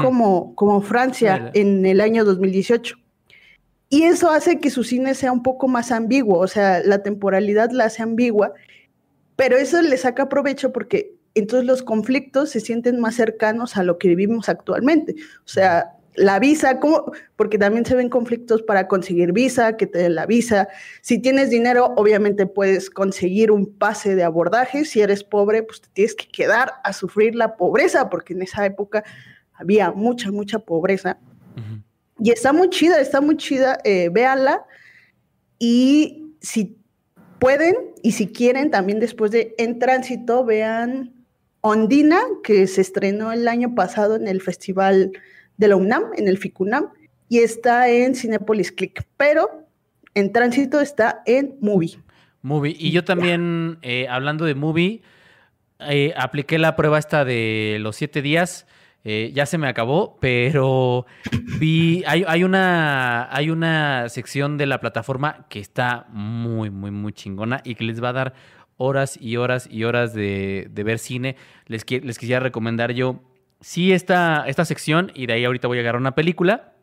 como, 0.02 0.56
como 0.56 0.82
Francia 0.82 1.52
en 1.54 1.86
el 1.86 2.00
año 2.00 2.24
2018. 2.24 2.96
Y 3.94 4.06
eso 4.06 4.32
hace 4.32 4.60
que 4.60 4.72
su 4.72 4.84
cine 4.84 5.14
sea 5.14 5.32
un 5.32 5.44
poco 5.44 5.68
más 5.68 5.92
ambiguo, 5.92 6.40
o 6.40 6.48
sea, 6.48 6.82
la 6.84 7.04
temporalidad 7.04 7.70
la 7.70 7.86
hace 7.86 8.02
ambigua, 8.02 8.52
pero 9.36 9.56
eso 9.56 9.80
le 9.84 9.96
saca 9.98 10.30
provecho 10.30 10.74
porque 10.74 11.14
entonces 11.36 11.68
los 11.68 11.84
conflictos 11.84 12.50
se 12.50 12.60
sienten 12.60 13.00
más 13.00 13.14
cercanos 13.14 13.78
a 13.78 13.84
lo 13.84 14.00
que 14.00 14.08
vivimos 14.08 14.50
actualmente. 14.50 15.14
O 15.46 15.48
sea, 15.48 15.92
la 16.16 16.40
visa, 16.40 16.80
¿cómo? 16.80 17.12
porque 17.36 17.60
también 17.60 17.86
se 17.86 17.94
ven 17.94 18.10
conflictos 18.10 18.64
para 18.64 18.88
conseguir 18.88 19.32
visa, 19.32 19.78
que 19.78 19.86
te 19.86 20.00
den 20.00 20.16
la 20.16 20.26
visa. 20.26 20.70
Si 21.04 21.20
tienes 21.20 21.52
dinero, 21.52 21.94
obviamente 21.96 22.48
puedes 22.48 22.90
conseguir 22.90 23.52
un 23.52 23.78
pase 23.78 24.16
de 24.16 24.24
abordaje. 24.24 24.86
Si 24.86 25.02
eres 25.02 25.24
pobre, 25.24 25.62
pues 25.62 25.82
te 25.82 25.90
tienes 25.94 26.16
que 26.16 26.26
quedar 26.30 26.72
a 26.84 26.94
sufrir 26.94 27.36
la 27.36 27.58
pobreza, 27.58 28.10
porque 28.10 28.34
en 28.34 28.42
esa 28.42 28.66
época 28.66 29.04
había 29.54 29.92
mucha, 29.92 30.32
mucha 30.32 30.58
pobreza. 30.58 31.20
Y 32.24 32.32
está 32.32 32.54
muy 32.54 32.70
chida, 32.70 33.02
está 33.02 33.20
muy 33.20 33.36
chida, 33.36 33.80
eh, 33.84 34.08
véanla. 34.10 34.64
Y 35.60 36.38
si 36.40 36.78
pueden 37.38 37.76
y 38.02 38.14
si 38.14 38.28
quieren, 38.28 38.72
también 38.72 39.02
después 39.02 39.30
de 39.32 39.54
En 39.58 39.78
Tránsito, 39.78 40.46
vean 40.46 41.12
Ondina, 41.60 42.22
que 42.42 42.66
se 42.68 42.80
estrenó 42.80 43.34
el 43.34 43.46
año 43.50 43.76
pasado 43.76 44.16
en 44.16 44.30
el 44.30 44.40
Festival 44.40 45.12
de 45.58 45.68
la 45.68 45.76
UNAM, 45.76 46.12
en 46.16 46.30
el 46.30 46.38
FICUNAM, 46.38 46.92
y 47.28 47.40
está 47.40 47.90
en 47.90 48.16
Cinepolis 48.16 48.72
Click, 48.72 49.06
pero 49.18 49.68
En 50.14 50.32
Tránsito 50.32 50.80
está 50.80 51.24
en 51.26 51.58
Movie. 51.60 52.00
Movie. 52.42 52.78
Y 52.80 52.92
yo 52.92 53.04
también, 53.04 53.80
eh, 53.82 54.08
hablando 54.08 54.46
de 54.46 54.56
Movie, 54.56 55.02
eh, 55.82 56.14
apliqué 56.16 56.58
la 56.58 56.78
prueba 56.78 57.00
esta 57.00 57.26
de 57.26 57.80
los 57.82 57.98
siete 57.98 58.22
días 58.22 58.66
eh, 59.06 59.32
ya 59.34 59.46
se 59.46 59.58
me 59.58 59.68
acabó, 59.68 60.18
pero 60.22 61.06
vi. 61.60 62.04
Hay, 62.08 62.44
una, 62.44 63.28
hay 63.36 63.50
una 63.50 64.08
sección 64.08 64.58
de 64.58 64.66
la 64.66 64.80
plataforma 64.80 65.46
que 65.50 65.60
está 65.60 66.06
muy, 66.10 66.70
muy, 66.70 66.92
muy 66.92 67.12
chingona 67.12 67.60
y 67.66 67.76
que 67.76 67.84
les 67.84 68.02
va 68.02 68.10
a 68.10 68.14
dar 68.14 68.34
horas 68.78 69.18
y 69.20 69.36
horas 69.36 69.68
y 69.70 69.84
horas 69.84 70.14
de, 70.14 70.70
ver 70.74 71.00
cine. 71.00 71.36
Les, 71.68 71.86
les 71.90 72.18
quisiera 72.18 72.40
recomendar 72.40 72.94
yo. 72.94 73.22
Sí, 73.60 73.92
esta, 73.92 74.46
esta 74.48 74.66
sección, 74.66 75.12
y 75.14 75.26
de 75.26 75.34
ahí 75.34 75.46
ahorita 75.46 75.68
voy 75.68 75.80
a 75.80 75.82
agarrar 75.82 76.00
una 76.00 76.16
película. 76.16 76.74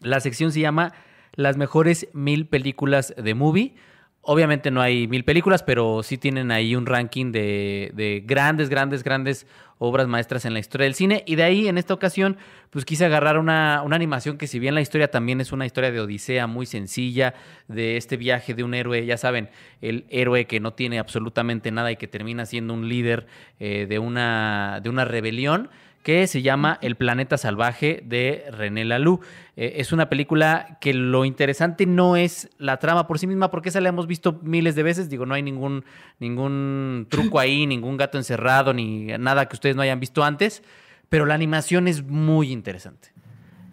La 0.00 0.18
sección 0.20 0.50
se 0.50 0.60
llama 0.60 0.92
Las 1.34 1.56
mejores 1.56 2.08
mil 2.12 2.46
películas 2.46 3.14
de 3.16 3.34
movie. 3.34 3.74
Obviamente 4.22 4.70
no 4.70 4.80
hay 4.80 5.06
mil 5.06 5.24
películas, 5.24 5.62
pero 5.62 6.02
sí 6.02 6.18
tienen 6.18 6.50
ahí 6.50 6.74
un 6.74 6.86
ranking 6.86 7.32
de, 7.32 7.92
de, 7.94 8.22
grandes, 8.26 8.68
grandes, 8.68 9.02
grandes 9.02 9.46
obras 9.82 10.06
maestras 10.06 10.44
en 10.44 10.52
la 10.52 10.60
historia 10.60 10.84
del 10.84 10.94
cine. 10.94 11.24
Y 11.26 11.36
de 11.36 11.42
ahí, 11.42 11.66
en 11.66 11.78
esta 11.78 11.94
ocasión, 11.94 12.36
pues 12.68 12.84
quise 12.84 13.06
agarrar 13.06 13.38
una, 13.38 13.82
una 13.82 13.96
animación 13.96 14.36
que 14.36 14.46
si 14.46 14.58
bien 14.58 14.74
la 14.74 14.82
historia 14.82 15.10
también 15.10 15.40
es 15.40 15.52
una 15.52 15.64
historia 15.64 15.90
de 15.90 16.00
odisea 16.00 16.46
muy 16.46 16.66
sencilla, 16.66 17.34
de 17.66 17.96
este 17.96 18.18
viaje 18.18 18.54
de 18.54 18.62
un 18.62 18.74
héroe, 18.74 19.06
ya 19.06 19.16
saben, 19.16 19.48
el 19.80 20.04
héroe 20.10 20.46
que 20.46 20.60
no 20.60 20.74
tiene 20.74 20.98
absolutamente 20.98 21.70
nada 21.70 21.90
y 21.90 21.96
que 21.96 22.06
termina 22.06 22.44
siendo 22.44 22.74
un 22.74 22.90
líder 22.90 23.26
eh, 23.58 23.86
de, 23.88 23.98
una, 23.98 24.80
de 24.82 24.90
una 24.90 25.06
rebelión 25.06 25.70
que 26.02 26.26
se 26.26 26.42
llama 26.42 26.78
El 26.80 26.96
planeta 26.96 27.36
salvaje 27.36 28.02
de 28.04 28.44
René 28.50 28.84
Laloux. 28.84 29.20
Eh, 29.56 29.74
es 29.76 29.92
una 29.92 30.08
película 30.08 30.78
que 30.80 30.94
lo 30.94 31.24
interesante 31.24 31.84
no 31.86 32.16
es 32.16 32.48
la 32.58 32.78
trama 32.78 33.06
por 33.06 33.18
sí 33.18 33.26
misma, 33.26 33.50
porque 33.50 33.68
esa 33.68 33.80
la 33.80 33.90
hemos 33.90 34.06
visto 34.06 34.40
miles 34.42 34.74
de 34.74 34.82
veces. 34.82 35.10
Digo, 35.10 35.26
no 35.26 35.34
hay 35.34 35.42
ningún, 35.42 35.84
ningún 36.18 37.06
truco 37.10 37.38
ahí, 37.38 37.66
ningún 37.68 37.96
gato 37.96 38.16
encerrado, 38.16 38.72
ni 38.72 39.06
nada 39.18 39.46
que 39.46 39.56
ustedes 39.56 39.76
no 39.76 39.82
hayan 39.82 40.00
visto 40.00 40.24
antes. 40.24 40.62
Pero 41.08 41.26
la 41.26 41.34
animación 41.34 41.88
es 41.88 42.02
muy 42.04 42.50
interesante. 42.50 43.12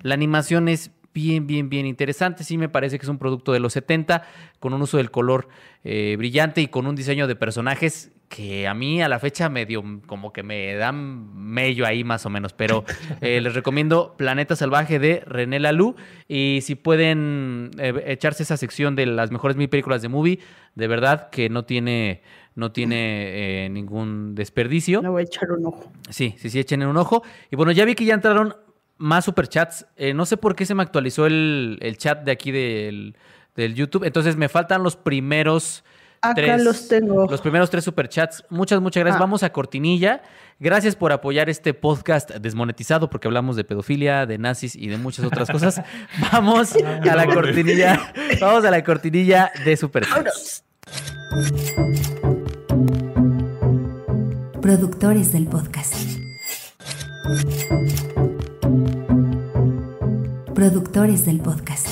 La 0.01 0.13
animación 0.13 0.67
es 0.67 0.91
bien, 1.17 1.47
bien, 1.47 1.67
bien 1.67 1.87
interesante. 1.87 2.43
Sí 2.43 2.59
me 2.59 2.69
parece 2.69 2.99
que 2.99 3.05
es 3.07 3.09
un 3.09 3.17
producto 3.17 3.51
de 3.51 3.59
los 3.59 3.73
70, 3.73 4.21
con 4.59 4.75
un 4.75 4.83
uso 4.83 4.97
del 4.97 5.09
color 5.09 5.47
eh, 5.83 6.13
brillante 6.15 6.61
y 6.61 6.67
con 6.67 6.85
un 6.85 6.95
diseño 6.95 7.25
de 7.25 7.35
personajes 7.35 8.11
que 8.29 8.67
a 8.67 8.75
mí 8.75 9.01
a 9.01 9.09
la 9.09 9.17
fecha 9.17 9.49
medio 9.49 9.83
como 10.05 10.31
que 10.31 10.43
me 10.43 10.75
dan 10.75 11.33
mello 11.33 11.87
ahí 11.87 12.03
más 12.03 12.27
o 12.27 12.29
menos, 12.29 12.53
pero 12.53 12.83
eh, 13.21 13.41
les 13.41 13.55
recomiendo 13.55 14.13
Planeta 14.15 14.55
Salvaje 14.55 14.99
de 14.99 15.23
René 15.25 15.59
Lalou 15.59 15.95
y 16.27 16.59
si 16.61 16.75
pueden 16.75 17.71
eh, 17.79 18.03
echarse 18.05 18.43
esa 18.43 18.57
sección 18.57 18.95
de 18.95 19.07
las 19.07 19.31
mejores 19.31 19.57
mil 19.57 19.69
películas 19.69 20.03
de 20.03 20.09
movie, 20.09 20.39
de 20.75 20.87
verdad 20.87 21.31
que 21.31 21.49
no 21.49 21.65
tiene 21.65 22.21
no 22.53 22.71
tiene 22.71 23.65
eh, 23.65 23.69
ningún 23.69 24.33
desperdicio. 24.33 25.01
Le 25.03 25.09
voy 25.09 25.21
a 25.21 25.25
echar 25.25 25.51
un 25.51 25.67
ojo. 25.67 25.91
Sí, 26.09 26.35
sí, 26.37 26.49
sí, 26.49 26.59
echen 26.59 26.83
un 26.83 26.97
ojo. 26.97 27.21
Y 27.51 27.55
bueno, 27.55 27.71
ya 27.71 27.85
vi 27.85 27.93
que 27.93 28.03
ya 28.03 28.15
entraron 28.15 28.55
más 28.97 29.25
superchats. 29.25 29.85
no 30.15 30.25
sé 30.25 30.37
por 30.37 30.55
qué 30.55 30.65
se 30.65 30.75
me 30.75 30.83
actualizó 30.83 31.25
el, 31.25 31.95
chat 31.97 32.23
de 32.23 32.31
aquí 32.31 32.51
del, 32.51 33.15
del 33.55 33.75
YouTube, 33.75 34.03
entonces 34.03 34.35
me 34.35 34.49
faltan 34.49 34.83
los 34.83 34.95
primeros 34.95 35.83
Acá 36.21 36.57
los 36.57 36.87
tengo. 36.87 37.27
Los 37.29 37.41
primeros 37.41 37.69
tres 37.69 37.83
superchats. 37.83 38.43
Muchas, 38.49 38.81
muchas 38.81 39.01
gracias. 39.01 39.17
Ah. 39.17 39.23
Vamos 39.23 39.43
a 39.43 39.51
cortinilla. 39.51 40.21
Gracias 40.59 40.95
por 40.95 41.11
apoyar 41.11 41.49
este 41.49 41.73
podcast 41.73 42.31
desmonetizado 42.31 43.09
porque 43.09 43.27
hablamos 43.27 43.55
de 43.55 43.63
pedofilia, 43.63 44.25
de 44.25 44.37
nazis 44.37 44.75
y 44.75 44.87
de 44.87 44.97
muchas 44.97 45.25
otras 45.25 45.49
cosas. 45.49 45.81
Vamos 46.31 46.75
a 46.75 47.15
la 47.15 47.27
cortinilla. 47.27 48.13
Vamos 48.41 48.65
a 48.65 48.71
la 48.71 48.83
cortinilla 48.83 49.51
de 49.63 49.77
superchats. 49.77 50.63
Productores 54.61 55.31
del 55.31 55.47
podcast. 55.47 55.93
Productores 60.57 61.23
del 61.23 61.39
podcast. 61.39 61.87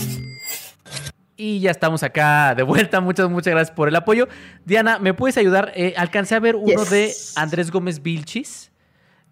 Y 1.38 1.60
ya 1.60 1.70
estamos 1.70 2.02
acá 2.02 2.56
de 2.56 2.64
vuelta. 2.64 3.00
Muchas, 3.00 3.30
muchas 3.30 3.54
gracias 3.54 3.78
por 3.78 3.88
el 3.88 3.96
apoyo. 3.96 4.28
Diana, 4.66 4.98
¿me 4.98 5.14
puedes 5.14 5.38
ayudar? 5.38 5.72
Eh, 5.76 5.94
alcancé 5.96 6.34
a 6.34 6.40
ver 6.40 6.56
uno 6.56 6.84
de 6.84 7.14
Andrés 7.36 7.70
Gómez 7.70 8.02
Vilchis, 8.02 8.72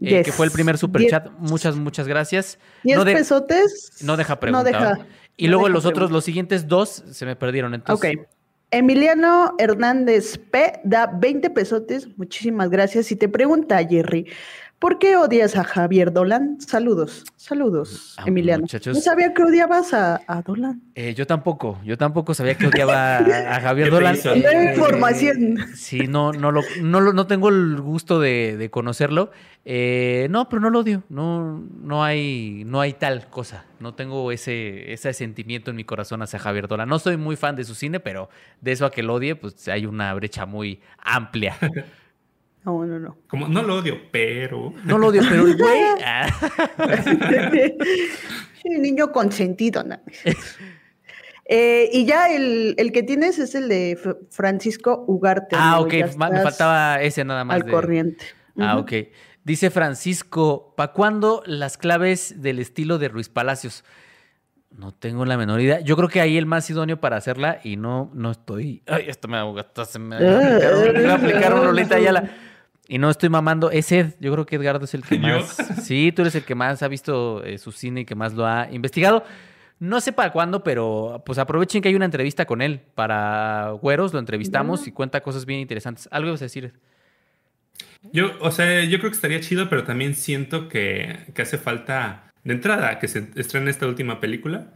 eh, 0.01 0.21
que 0.21 0.31
fue 0.31 0.45
el 0.45 0.51
primer 0.51 0.77
superchat. 0.77 1.31
Muchas, 1.39 1.75
muchas 1.75 2.07
gracias. 2.07 2.59
¿Diez 2.84 2.95
no 2.95 3.05
pesotes? 3.05 4.03
No 4.03 4.17
deja 4.17 4.39
preguntar. 4.39 4.71
No 4.71 4.79
deja, 4.79 5.07
y 5.36 5.47
luego 5.47 5.67
los 5.67 5.88
otros, 5.88 6.11
los 6.11 6.23
siguientes 6.23 6.67
dos, 6.67 7.03
se 7.09 7.25
me 7.25 7.36
perdieron. 7.36 7.73
Entonces. 7.73 8.15
Ok. 8.15 8.27
Emiliano 8.69 9.53
Hernández 9.59 10.39
P 10.51 10.79
da 10.84 11.05
20 11.05 11.51
pesotes. 11.51 12.07
Muchísimas 12.17 12.71
gracias. 12.71 13.11
Y 13.11 13.15
te 13.15 13.29
pregunta, 13.29 13.84
Jerry, 13.88 14.27
¿Por 14.84 14.99
qué 14.99 15.15
odias 15.15 15.55
a 15.55 15.63
Javier 15.63 16.11
Dolan? 16.11 16.59
Saludos, 16.59 17.23
saludos, 17.38 18.15
ah, 18.17 18.25
Emiliano. 18.25 18.65
No 18.86 18.95
sabía 18.95 19.34
que 19.34 19.41
odiabas 19.41 19.93
a, 19.93 20.43
Dolan. 20.45 20.81
Eh, 20.93 21.13
yo 21.13 21.25
tampoco, 21.25 21.79
yo 21.86 21.97
tampoco 21.97 22.34
sabía 22.34 22.55
que 22.55 22.67
odiaba 22.67 23.19
a, 23.19 23.61
Javier 23.61 23.89
Dolan. 23.91 24.17
No 24.25 24.63
información. 24.71 25.57
Sí, 25.73 25.99
no, 26.09 26.34
no, 26.34 26.51
lo, 26.51 26.63
no, 26.81 27.13
no 27.13 27.27
tengo 27.27 27.47
el 27.47 27.79
gusto 27.79 28.19
de, 28.19 28.67
conocerlo. 28.71 29.31
Eh, 29.63 30.27
no, 30.29 30.49
pero 30.49 30.59
no 30.59 30.69
lo 30.69 30.79
odio. 30.79 31.03
No, 31.07 31.63
no, 31.81 32.03
hay, 32.03 32.63
no 32.65 32.81
hay 32.81 32.91
tal 32.91 33.29
cosa. 33.29 33.63
No 33.79 33.93
tengo 33.93 34.34
ese, 34.34 34.91
ese 34.91 35.13
sentimiento 35.13 35.71
en 35.71 35.77
mi 35.77 35.86
corazón 35.86 36.21
hacia 36.23 36.39
Javier 36.39 36.67
Dolan. 36.67 36.89
No 36.89 36.99
soy 36.99 37.15
muy 37.15 37.38
fan 37.38 37.55
de 37.55 37.63
su 37.63 37.73
cine, 37.73 38.01
pero 38.01 38.27
de 38.59 38.73
eso 38.73 38.86
a 38.86 38.91
que 38.91 39.01
lo 39.01 39.13
odie, 39.13 39.38
pues 39.38 39.65
hay 39.69 39.86
una 39.86 40.13
brecha 40.13 40.45
muy 40.45 40.81
amplia. 40.97 41.55
No, 42.66 42.86
no, 42.86 42.99
no. 42.99 43.18
Como, 43.28 43.47
no 43.47 43.61
lo 43.61 43.76
odio, 43.76 43.99
pero. 44.11 44.74
No 44.86 44.97
lo 44.97 45.07
odio, 45.07 45.22
pero 45.30 45.47
el 45.47 45.57
güey. 45.57 45.82
sí, 48.61 48.70
niño 48.70 49.11
consentido, 49.11 49.84
¿no? 49.84 49.99
Eh, 51.45 51.89
y 51.91 52.05
ya 52.05 52.30
el, 52.30 52.91
que 52.93 53.03
tienes 53.03 53.38
es 53.38 53.53
el 53.53 53.68
de 53.68 53.99
Francisco 54.30 55.03
Ugarte. 55.07 55.57
Ah, 55.59 55.82
ok, 55.82 55.93
me 56.18 56.41
faltaba 56.41 57.01
ese 57.01 57.26
nada 57.26 57.43
más. 57.43 57.55
Al 57.55 57.70
corriente. 57.70 58.26
Ah, 58.57 58.78
ok. 58.78 58.93
Dice 59.43 59.70
Francisco, 59.70 60.74
¿para 60.78 60.93
cuándo 60.93 61.43
las 61.45 61.78
claves 61.78 62.41
del 62.41 62.59
estilo 62.59 62.97
de 62.97 63.09
Ruiz 63.09 63.28
Palacios? 63.28 63.84
No 64.72 64.93
tengo 64.93 65.26
la 65.26 65.38
menor 65.38 65.59
idea. 65.59 65.82
Yo 65.82 65.97
creo 65.97 66.07
que 66.07 66.22
ahí 66.22 66.38
el 66.38 66.45
más 66.45 66.70
idóneo 66.70 66.99
para 67.01 67.18
hacerla 67.18 67.59
y 67.61 67.76
no, 67.76 68.09
no 68.14 68.32
estoy. 68.32 68.84
Ay, 68.88 69.05
esto 69.07 69.28
me 69.28 69.38
va 69.38 69.86
se 69.86 69.99
me 69.99 70.18
va 70.18 71.11
a 71.11 71.16
aplicar 71.16 71.53
un 71.53 71.66
rolita 71.66 71.99
la 71.99 72.32
y 72.88 72.97
no 72.97 73.09
estoy 73.09 73.29
mamando, 73.29 73.71
es 73.71 73.91
Ed. 73.91 74.13
Yo 74.19 74.31
creo 74.34 74.45
que 74.45 74.57
Edgardo 74.57 74.86
es 74.86 74.93
el 74.93 75.03
que 75.03 75.17
más. 75.19 75.55
Sí, 75.84 76.11
tú 76.11 76.23
eres 76.23 76.36
el 76.36 76.43
que 76.43 76.55
más 76.55 76.84
ha 76.84 76.88
visto 76.88 77.43
eh, 77.43 77.57
su 77.57 77.71
cine 77.71 78.01
y 78.01 78.05
que 78.05 78.15
más 78.15 78.34
lo 78.34 78.45
ha 78.45 78.69
investigado. 78.71 79.23
No 79.79 79.99
sé 79.99 80.13
para 80.13 80.31
cuándo, 80.31 80.63
pero 80.63 81.23
pues 81.25 81.39
aprovechen 81.39 81.81
que 81.81 81.89
hay 81.89 81.95
una 81.95 82.05
entrevista 82.05 82.45
con 82.45 82.61
él 82.61 82.81
para 82.95 83.71
Güeros, 83.81 84.13
lo 84.13 84.19
entrevistamos 84.19 84.88
y 84.88 84.91
cuenta 84.91 85.21
cosas 85.21 85.45
bien 85.45 85.59
interesantes. 85.59 86.07
¿Algo 86.11 86.29
ibas 86.29 86.41
a 86.41 86.45
decir? 86.45 86.73
Yo, 88.11 88.31
o 88.39 88.51
sea, 88.51 88.84
yo 88.84 88.99
creo 88.99 89.09
que 89.09 89.15
estaría 89.15 89.39
chido, 89.39 89.69
pero 89.69 89.84
también 89.84 90.15
siento 90.15 90.69
que, 90.69 91.25
que 91.34 91.41
hace 91.41 91.57
falta 91.57 92.31
de 92.43 92.53
entrada 92.53 92.99
que 92.99 93.07
se 93.07 93.29
estrene 93.36 93.71
esta 93.71 93.88
última 93.88 94.19
película, 94.19 94.73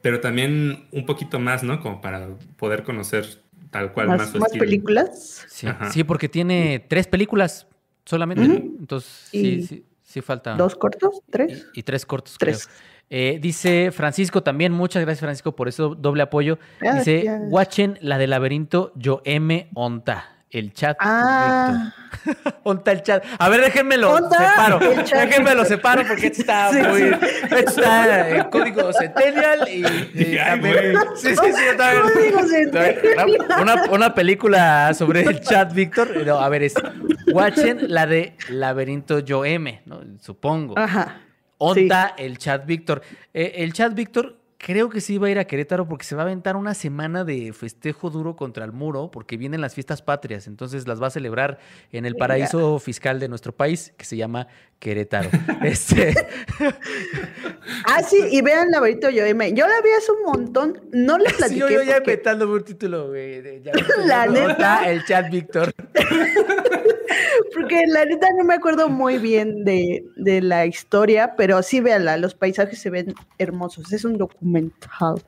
pero 0.00 0.20
también 0.20 0.86
un 0.90 1.06
poquito 1.06 1.38
más, 1.38 1.62
¿no? 1.62 1.80
Como 1.80 2.00
para 2.00 2.28
poder 2.56 2.82
conocer 2.82 3.42
Tal 3.72 3.90
cual, 3.90 4.08
más, 4.08 4.34
más, 4.34 4.52
películas. 4.52 5.46
Sí, 5.48 6.04
porque 6.04 6.28
tiene 6.28 6.84
tres 6.88 7.06
películas 7.06 7.66
solamente. 8.04 8.44
Entonces, 8.44 9.28
sí, 9.30 9.66
sí, 9.66 9.84
sí, 10.02 10.20
falta. 10.20 10.54
¿Dos 10.56 10.76
cortos? 10.76 11.22
¿Tres? 11.30 11.66
Y, 11.74 11.82
tres 11.82 12.04
cortos. 12.04 12.36
Tres. 12.38 12.68
Eh, 13.08 13.38
dice 13.40 13.90
Francisco 13.90 14.42
también, 14.42 14.72
muchas 14.72 15.02
gracias 15.02 15.20
Francisco 15.20 15.56
por 15.56 15.68
eso, 15.68 15.94
doble 15.94 16.22
apoyo. 16.22 16.58
Dice, 16.80 17.24
watchen 17.48 17.98
la 18.02 18.18
del 18.18 18.30
laberinto 18.30 18.92
Yo 18.94 19.22
M 19.24 19.70
Onta 19.74 20.41
el 20.52 20.72
chat. 20.72 20.96
Ah. 21.00 21.92
Onta 22.62 22.92
el 22.92 23.02
chat. 23.02 23.24
A 23.38 23.48
ver, 23.48 23.62
déjenmelo 23.62 24.16
separo. 24.28 24.78
Déjenmelo 24.78 25.64
separo 25.64 26.06
porque 26.06 26.26
esto 26.26 26.42
está 26.42 26.70
muy. 26.72 27.10
está 27.58 28.28
en 28.28 28.50
código 28.50 28.92
Centennial 28.92 29.66
y. 29.68 29.80
y 30.14 30.38
sí, 31.16 31.34
sí, 31.34 31.36
sí. 31.36 31.62
Una, 33.60 33.84
una, 33.90 34.14
película 34.14 34.92
sobre 34.94 35.22
el 35.22 35.40
chat, 35.40 35.72
Víctor. 35.72 36.24
No, 36.26 36.38
a 36.38 36.48
ver, 36.48 36.64
es. 36.64 36.74
Watchen 37.32 37.92
la 37.92 38.06
de 38.06 38.36
Laberinto 38.48 39.20
Yo 39.20 39.44
M, 39.44 39.82
¿no? 39.86 40.02
Supongo. 40.20 40.78
Ajá. 40.78 41.22
Onta 41.58 42.14
el 42.18 42.38
chat, 42.38 42.66
Víctor. 42.66 43.02
Eh, 43.32 43.52
el 43.56 43.72
chat, 43.72 43.94
Víctor, 43.94 44.41
creo 44.62 44.88
que 44.88 45.00
sí 45.00 45.18
va 45.18 45.26
a 45.26 45.30
ir 45.30 45.38
a 45.40 45.44
Querétaro 45.44 45.88
porque 45.88 46.04
se 46.04 46.14
va 46.14 46.22
a 46.22 46.24
aventar 46.24 46.54
una 46.54 46.72
semana 46.72 47.24
de 47.24 47.52
festejo 47.52 48.10
duro 48.10 48.36
contra 48.36 48.64
el 48.64 48.72
muro 48.72 49.10
porque 49.10 49.36
vienen 49.36 49.60
las 49.60 49.74
fiestas 49.74 50.02
patrias, 50.02 50.46
entonces 50.46 50.86
las 50.86 51.02
va 51.02 51.08
a 51.08 51.10
celebrar 51.10 51.58
en 51.90 52.06
el 52.06 52.14
paraíso 52.14 52.78
fiscal 52.78 53.18
de 53.18 53.28
nuestro 53.28 53.52
país 53.52 53.92
que 53.96 54.04
se 54.04 54.16
llama 54.16 54.46
Querétaro. 54.78 55.30
este... 55.62 56.14
ah, 57.86 58.02
sí, 58.04 58.18
y 58.30 58.40
vean 58.40 58.70
la 58.70 58.78
yo 58.88 59.10
Yo 59.10 59.66
la 59.66 59.80
vi 59.82 59.90
hace 59.98 60.12
un 60.12 60.22
montón, 60.24 60.80
no 60.92 61.18
la 61.18 61.30
platiqué. 61.30 61.42
Sí, 61.52 61.58
yo, 61.58 61.68
yo 61.68 61.82
ya 61.82 62.02
porque... 62.02 62.22
un 62.44 62.64
título, 62.64 63.08
güey. 63.08 63.42
la 64.06 64.26
neta. 64.26 64.90
El 64.90 65.04
chat 65.04 65.28
Víctor. 65.28 65.74
Porque 67.54 67.82
la 67.86 68.04
neta 68.04 68.28
no 68.36 68.44
me 68.44 68.54
acuerdo 68.54 68.88
muy 68.88 69.18
bien 69.18 69.64
de, 69.64 70.04
la 70.42 70.66
historia, 70.66 71.34
pero 71.36 71.62
sí 71.62 71.80
véanla, 71.80 72.16
los 72.16 72.34
paisajes 72.34 72.78
se 72.78 72.90
ven 72.90 73.14
hermosos, 73.38 73.92
es 73.92 74.04
un 74.04 74.18
documental. 74.18 75.22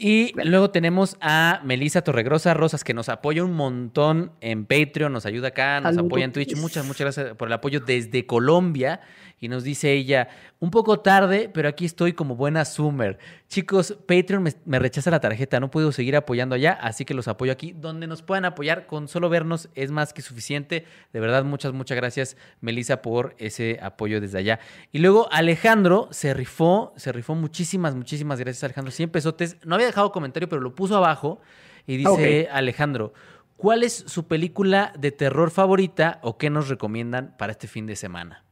Y 0.00 0.32
luego 0.44 0.70
tenemos 0.70 1.16
a 1.20 1.60
Melissa 1.64 2.02
Torregrosa 2.02 2.54
Rosas, 2.54 2.84
que 2.84 2.94
nos 2.94 3.08
apoya 3.08 3.44
un 3.44 3.52
montón 3.54 4.30
en 4.40 4.64
Patreon, 4.64 5.12
nos 5.12 5.26
ayuda 5.26 5.48
acá, 5.48 5.80
nos 5.80 5.98
apoya 5.98 6.24
en 6.24 6.32
Twitch. 6.32 6.56
Muchas, 6.56 6.86
muchas 6.86 7.00
gracias 7.00 7.36
por 7.36 7.48
el 7.48 7.54
apoyo 7.54 7.80
desde 7.80 8.24
Colombia. 8.24 9.00
Y 9.40 9.48
nos 9.48 9.62
dice 9.62 9.92
ella, 9.92 10.28
un 10.58 10.70
poco 10.70 11.00
tarde, 11.00 11.50
pero 11.52 11.68
aquí 11.68 11.84
estoy 11.84 12.12
como 12.12 12.34
buena 12.34 12.64
Summer. 12.64 13.18
Chicos, 13.48 13.96
Patreon 14.06 14.44
me, 14.64 14.78
rechaza 14.78 15.10
la 15.10 15.20
tarjeta, 15.20 15.60
no 15.60 15.70
puedo 15.70 15.92
seguir 15.92 16.16
apoyando 16.16 16.54
allá, 16.54 16.72
así 16.72 17.04
que 17.04 17.14
los 17.14 17.28
apoyo 17.28 17.52
aquí. 17.52 17.72
Donde 17.72 18.06
nos 18.06 18.22
puedan 18.22 18.44
apoyar, 18.44 18.86
con 18.86 19.06
solo 19.06 19.28
vernos 19.28 19.68
es 19.74 19.90
más 19.90 20.12
que 20.12 20.22
suficiente. 20.22 20.84
De 21.12 21.20
verdad, 21.20 21.44
muchas, 21.44 21.72
muchas 21.72 21.96
gracias, 21.96 22.36
Melissa, 22.60 23.00
por 23.00 23.36
ese 23.38 23.78
apoyo 23.80 24.20
desde 24.20 24.38
allá. 24.38 24.58
Y 24.90 24.98
luego 24.98 25.28
Alejandro 25.30 26.08
se 26.10 26.34
rifó, 26.34 26.92
se 26.96 27.12
rifó 27.12 27.34
muchísimas, 27.34 27.94
muchísimas 27.94 28.40
gracias, 28.40 28.64
Alejandro. 28.64 28.90
100 28.90 29.10
pesotes. 29.10 29.56
No 29.64 29.76
había 29.76 29.86
dejado 29.86 30.10
comentario, 30.10 30.48
pero 30.48 30.60
lo 30.60 30.74
puso 30.74 30.96
abajo 30.96 31.40
y 31.86 31.96
dice 31.96 32.48
Alejandro. 32.50 33.12
¿Cuál 33.56 33.82
es 33.82 34.04
su 34.06 34.28
película 34.28 34.92
de 34.96 35.10
terror 35.10 35.50
favorita 35.50 36.20
o 36.22 36.38
qué 36.38 36.48
nos 36.48 36.68
recomiendan 36.68 37.34
para 37.36 37.50
este 37.50 37.66
fin 37.66 37.86
de 37.86 37.96
semana? 37.96 38.47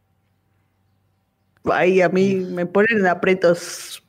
Ay, 1.72 2.00
a 2.00 2.08
mí 2.08 2.36
me 2.36 2.66
ponen 2.66 2.98
en 2.98 3.06
aprietos. 3.06 4.02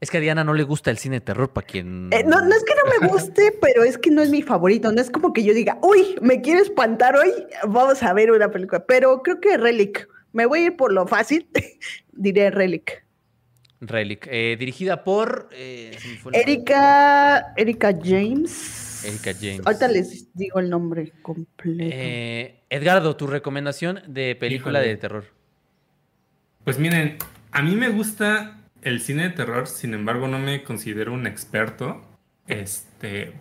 Es 0.00 0.10
que 0.10 0.18
a 0.18 0.20
Diana 0.20 0.44
no 0.44 0.52
le 0.52 0.62
gusta 0.62 0.90
el 0.90 0.98
cine 0.98 1.16
de 1.16 1.20
terror, 1.22 1.52
para 1.52 1.66
quien. 1.66 2.10
Eh, 2.12 2.22
no, 2.24 2.40
no 2.42 2.54
es 2.54 2.64
que 2.64 2.74
no 2.74 3.00
me 3.00 3.08
guste, 3.08 3.52
pero 3.60 3.82
es 3.82 3.96
que 3.96 4.10
no 4.10 4.22
es 4.22 4.30
mi 4.30 4.42
favorito. 4.42 4.92
No 4.92 5.00
es 5.00 5.10
como 5.10 5.32
que 5.32 5.42
yo 5.42 5.54
diga, 5.54 5.78
uy, 5.82 6.16
me 6.20 6.42
quiero 6.42 6.60
espantar 6.60 7.16
hoy, 7.16 7.32
vamos 7.66 8.02
a 8.02 8.12
ver 8.12 8.30
una 8.30 8.50
película. 8.50 8.84
Pero 8.84 9.22
creo 9.22 9.40
que 9.40 9.56
Relic. 9.56 10.08
Me 10.32 10.44
voy 10.44 10.60
a 10.60 10.64
ir 10.66 10.76
por 10.76 10.92
lo 10.92 11.06
fácil, 11.06 11.48
diré 12.12 12.50
Relic. 12.50 13.06
Relic. 13.80 14.28
Eh, 14.30 14.56
dirigida 14.58 15.02
por. 15.02 15.48
Eh, 15.52 15.96
Erika. 16.32 17.54
Erika 17.56 17.92
James. 18.02 19.04
Erika 19.04 19.32
James. 19.32 19.62
Ahorita 19.64 19.88
les 19.88 20.32
digo 20.34 20.58
el 20.58 20.68
nombre 20.68 21.12
completo. 21.22 21.90
Eh, 21.90 22.62
Edgardo, 22.70 23.16
tu 23.16 23.26
recomendación 23.26 24.00
de 24.06 24.34
película 24.36 24.80
de 24.80 24.96
terror. 24.96 25.24
Pues 26.66 26.80
miren, 26.80 27.18
a 27.52 27.62
mí 27.62 27.76
me 27.76 27.90
gusta 27.90 28.56
el 28.82 29.00
cine 29.00 29.22
de 29.22 29.30
terror, 29.30 29.68
sin 29.68 29.94
embargo, 29.94 30.26
no 30.26 30.40
me 30.40 30.64
considero 30.64 31.12
un 31.12 31.28
experto. 31.28 32.02
Este. 32.48 33.34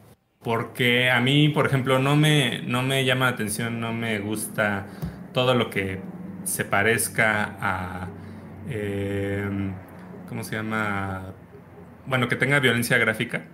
Porque 0.43 1.09
a 1.09 1.19
mí, 1.21 1.49
por 1.49 1.65
ejemplo, 1.65 1.97
no 1.97 2.15
me, 2.15 2.61
no 2.61 2.83
me 2.83 3.03
llama 3.03 3.25
la 3.25 3.31
atención, 3.31 3.79
no 3.79 3.93
me 3.93 4.19
gusta 4.19 4.85
todo 5.33 5.55
lo 5.55 5.71
que 5.71 6.01
se 6.43 6.65
parezca 6.65 7.57
a. 7.59 8.09
¿Cómo 10.29 10.43
se 10.43 10.57
llama? 10.57 11.33
Bueno, 12.05 12.27
que 12.27 12.35
tenga 12.35 12.59
violencia 12.59 12.99
gráfica. 12.99 13.45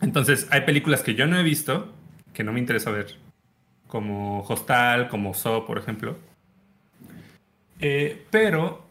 Entonces, 0.00 0.48
hay 0.50 0.62
películas 0.62 1.04
que 1.04 1.14
yo 1.14 1.28
no 1.28 1.38
he 1.38 1.44
visto, 1.44 1.94
que 2.32 2.42
no 2.42 2.52
me 2.52 2.58
interesa 2.58 2.90
ver, 2.90 3.14
como 3.86 4.40
Hostal, 4.40 5.08
como 5.08 5.34
Saw, 5.34 5.66
por 5.66 5.78
ejemplo. 5.78 6.18
Eh, 7.82 8.24
pero 8.30 8.86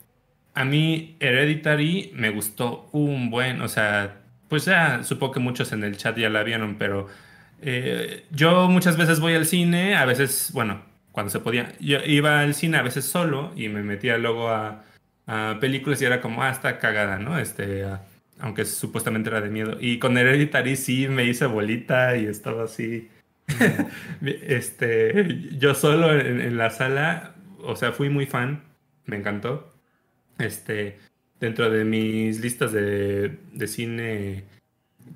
a 0.54 0.66
mí 0.66 1.16
Hereditary 1.20 2.12
me 2.14 2.30
gustó 2.30 2.90
un 2.92 3.30
buen, 3.30 3.62
o 3.62 3.68
sea, 3.68 4.22
pues 4.50 4.66
ya 4.66 5.04
supongo 5.04 5.34
que 5.34 5.40
muchos 5.40 5.72
en 5.72 5.84
el 5.84 5.98
chat 5.98 6.18
ya 6.18 6.30
la 6.30 6.44
vieron, 6.44 6.76
pero 6.78 7.08
eh, 7.62 8.26
yo 8.32 8.68
muchas 8.68 8.98
veces 8.98 9.20
voy 9.20 9.34
al 9.34 9.46
cine, 9.46 9.96
a 9.96 10.06
veces, 10.06 10.52
bueno, 10.54 10.84
cuando 11.12 11.32
se 11.32 11.40
podía, 11.40 11.74
yo 11.80 12.00
iba 12.06 12.42
al 12.42 12.54
cine 12.54 12.78
a 12.78 12.82
veces 12.82 13.06
solo 13.06 13.54
y 13.56 13.70
me 13.70 13.82
metía 13.82 14.18
luego 14.18 14.50
a, 14.50 14.84
películas 15.62 16.02
y 16.02 16.06
era 16.06 16.20
como, 16.20 16.44
ah, 16.44 16.50
está 16.50 16.78
cagada, 16.78 17.18
¿no? 17.18 17.40
Este, 17.40 17.86
aunque 18.40 18.66
supuestamente 18.66 19.30
era 19.30 19.40
de 19.40 19.50
miedo. 19.50 19.78
Y 19.80 19.98
con 19.98 20.18
Hereditary 20.18 20.76
sí 20.76 21.08
me 21.08 21.24
hice 21.24 21.46
bolita 21.46 22.18
y 22.18 22.26
estaba 22.26 22.66
así, 22.66 23.10
este, 24.22 25.50
yo 25.58 25.74
solo 25.74 26.14
en, 26.14 26.58
la 26.58 26.70
sala, 26.70 27.36
o 27.64 27.78
sea, 27.78 27.94
fui 27.94 28.10
muy 28.10 28.26
fan, 28.26 28.64
me 29.06 29.18
encantó. 29.18 29.74
Este, 30.38 30.98
dentro 31.40 31.70
de 31.70 31.86
mis 31.86 32.40
listas 32.40 32.72
de, 32.72 33.38
cine 33.68 34.44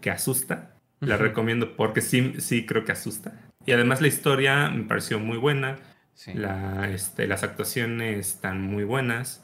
que 0.01 0.09
asusta, 0.11 0.75
la 0.99 1.17
recomiendo 1.17 1.75
porque 1.75 2.01
sí, 2.01 2.35
sí 2.39 2.65
creo 2.65 2.83
que 2.85 2.91
asusta. 2.91 3.39
Y 3.65 3.71
además 3.71 4.01
la 4.01 4.07
historia 4.07 4.69
me 4.69 4.83
pareció 4.83 5.19
muy 5.19 5.37
buena. 5.37 5.77
La, 6.33 6.89
este, 6.91 7.27
las 7.27 7.43
actuaciones 7.43 8.27
están 8.27 8.61
muy 8.61 8.83
buenas. 8.83 9.43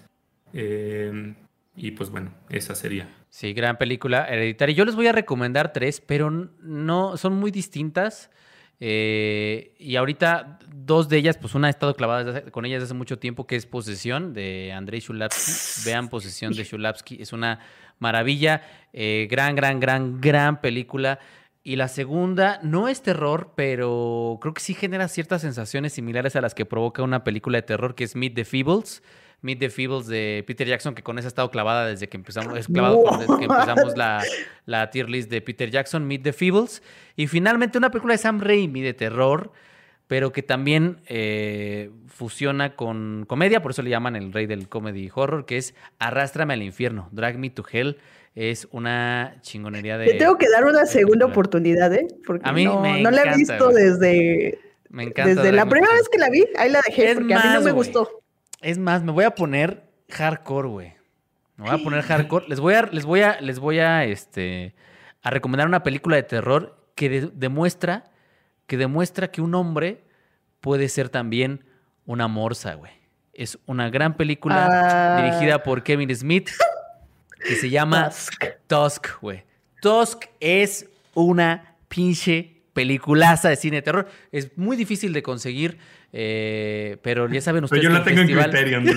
Eh, 0.53 1.34
y 1.76 1.91
pues 1.91 2.09
bueno, 2.09 2.34
esa 2.49 2.76
sería. 2.76 3.09
Sí, 3.30 3.53
gran 3.53 3.77
película 3.77 4.26
hereditaria. 4.26 4.76
Yo 4.76 4.85
les 4.85 4.95
voy 4.95 5.07
a 5.07 5.11
recomendar 5.11 5.73
tres, 5.73 6.01
pero 6.01 6.30
no 6.30 7.18
son 7.18 7.34
muy 7.34 7.51
distintas. 7.51 8.30
Eh, 8.83 9.75
y 9.77 9.95
ahorita 9.95 10.57
dos 10.73 11.07
de 11.07 11.17
ellas, 11.17 11.37
pues 11.37 11.53
una 11.53 11.67
ha 11.67 11.69
estado 11.69 11.95
clavada 11.95 12.49
con 12.49 12.65
ellas 12.65 12.81
desde 12.81 12.85
hace 12.85 12.97
mucho 12.97 13.19
tiempo, 13.19 13.45
que 13.45 13.55
es 13.55 13.67
Posesión 13.67 14.33
de 14.33 14.73
Andrei 14.73 14.99
Shulapsky. 14.99 15.85
Vean 15.85 16.09
Posesión 16.09 16.51
de 16.53 16.63
Shulapsky, 16.63 17.21
es 17.21 17.31
una 17.31 17.59
maravilla. 17.99 18.63
Eh, 18.91 19.27
gran, 19.29 19.55
gran, 19.55 19.79
gran, 19.79 20.19
gran 20.19 20.61
película. 20.61 21.19
Y 21.63 21.75
la 21.75 21.87
segunda 21.87 22.59
no 22.63 22.87
es 22.87 23.03
terror, 23.03 23.53
pero 23.55 24.39
creo 24.41 24.55
que 24.55 24.61
sí 24.61 24.73
genera 24.73 25.07
ciertas 25.07 25.41
sensaciones 25.41 25.93
similares 25.93 26.35
a 26.35 26.41
las 26.41 26.55
que 26.55 26.65
provoca 26.65 27.03
una 27.03 27.23
película 27.23 27.59
de 27.59 27.61
terror 27.61 27.93
que 27.93 28.03
es 28.03 28.15
Meet 28.15 28.33
the 28.33 28.45
Feebles. 28.45 29.03
Meet 29.41 29.59
the 29.59 29.69
Feebles 29.69 30.07
de 30.07 30.43
Peter 30.45 30.68
Jackson, 30.68 30.93
que 30.93 31.03
con 31.03 31.18
esa 31.18 31.27
ha 31.27 31.30
estado 31.30 31.49
clavada 31.49 31.88
desde 31.88 32.07
que 32.07 32.18
empezamos, 32.18 32.57
es 32.57 32.68
clavado 32.68 33.03
desde 33.19 33.38
que 33.38 33.45
empezamos 33.45 33.97
la, 33.97 34.23
la, 34.65 34.89
tier 34.91 35.09
list 35.09 35.30
de 35.30 35.41
Peter 35.41 35.69
Jackson, 35.69 36.07
Meet 36.07 36.23
the 36.23 36.34
Feebles. 36.34 36.84
Y 37.15 37.27
finalmente 37.27 37.77
una 37.77 37.89
película 37.89 38.13
de 38.13 38.19
Sam 38.19 38.39
Raimi 38.39 38.81
de 38.81 38.93
terror, 38.93 39.51
pero 40.07 40.31
que 40.31 40.43
también 40.43 40.97
eh, 41.07 41.89
fusiona 42.07 42.76
con 42.76 43.26
comedia, 43.27 43.61
por 43.61 43.72
eso 43.72 43.81
le 43.81 43.89
llaman 43.89 44.15
el 44.15 44.31
rey 44.31 44.45
del 44.45 44.69
comedy 44.69 45.09
horror, 45.13 45.45
que 45.45 45.57
es 45.57 45.73
Arrástrame 45.99 46.53
al 46.53 46.61
infierno, 46.61 47.09
Drag 47.11 47.38
Me 47.39 47.49
to 47.49 47.65
Hell 47.72 47.97
es 48.35 48.68
una 48.72 49.35
chingonería 49.41 49.97
de. 49.97 50.05
Te 50.05 50.13
tengo 50.13 50.38
que 50.38 50.49
dar 50.49 50.65
una 50.65 50.85
segunda 50.85 51.26
oportunidad, 51.26 51.93
¿eh? 51.93 52.07
Porque 52.26 52.47
a 52.47 52.53
mí 52.53 52.63
no, 52.65 52.81
no 52.81 53.11
la 53.11 53.23
he 53.23 53.35
visto 53.35 53.69
desde. 53.69 54.57
Me 54.89 55.03
encanta. 55.03 55.41
Desde 55.41 55.51
la 55.51 55.65
primera 55.68 55.93
vez 55.93 56.07
que 56.09 56.18
la 56.18 56.30
vi, 56.30 56.45
ahí 56.57 56.69
la 56.69 56.81
dejé, 56.85 57.15
porque 57.15 57.34
a 57.34 57.39
mí 57.39 57.49
no 57.53 57.61
me 57.61 57.72
gustó. 57.72 58.20
Es 58.61 58.77
más, 58.77 59.03
me 59.03 59.11
voy 59.11 59.23
a 59.23 59.31
poner 59.31 59.83
hardcore, 60.09 60.67
güey. 60.67 60.93
Me 61.57 61.65
voy 61.65 61.79
a 61.79 61.83
poner 61.83 62.01
hardcore. 62.07 62.47
Les 62.47 62.59
voy 62.59 62.75
a, 62.75 62.83
les 62.83 63.05
voy 63.05 63.21
a, 63.21 63.41
les 63.41 63.59
voy 63.59 63.79
a, 63.79 64.05
este, 64.05 64.75
a 65.21 65.29
recomendar 65.29 65.67
una 65.67 65.83
película 65.83 66.15
de 66.15 66.23
terror 66.23 66.77
que 66.95 67.31
demuestra, 67.33 68.11
que 68.67 68.77
demuestra 68.77 69.31
que 69.31 69.41
un 69.41 69.55
hombre 69.55 70.03
puede 70.59 70.89
ser 70.89 71.09
también 71.09 71.65
una 72.05 72.27
morsa, 72.27 72.75
güey. 72.75 72.91
Es 73.33 73.57
una 73.65 73.89
gran 73.89 74.15
película 74.15 74.67
ah. 74.69 75.21
dirigida 75.21 75.63
por 75.63 75.83
Kevin 75.83 76.13
Smith 76.15 76.49
que 77.43 77.55
se 77.55 77.69
llama 77.69 78.11
Tusk, 78.67 79.07
güey. 79.21 79.43
Tusk 79.81 80.25
es 80.39 80.88
una 81.13 81.75
pinche 81.88 82.61
peliculaza 82.73 83.49
de 83.49 83.55
cine 83.55 83.77
de 83.77 83.81
terror. 83.81 84.07
Es 84.31 84.55
muy 84.57 84.77
difícil 84.77 85.13
de 85.13 85.23
conseguir, 85.23 85.79
eh, 86.13 86.97
pero 87.01 87.29
ya 87.29 87.41
saben 87.41 87.63
ustedes. 87.63 87.81
Pero 87.81 87.93
yo 87.93 87.97
la 87.97 88.03
tengo 88.03 88.21
en 88.21 88.27
Criterion. 88.27 88.85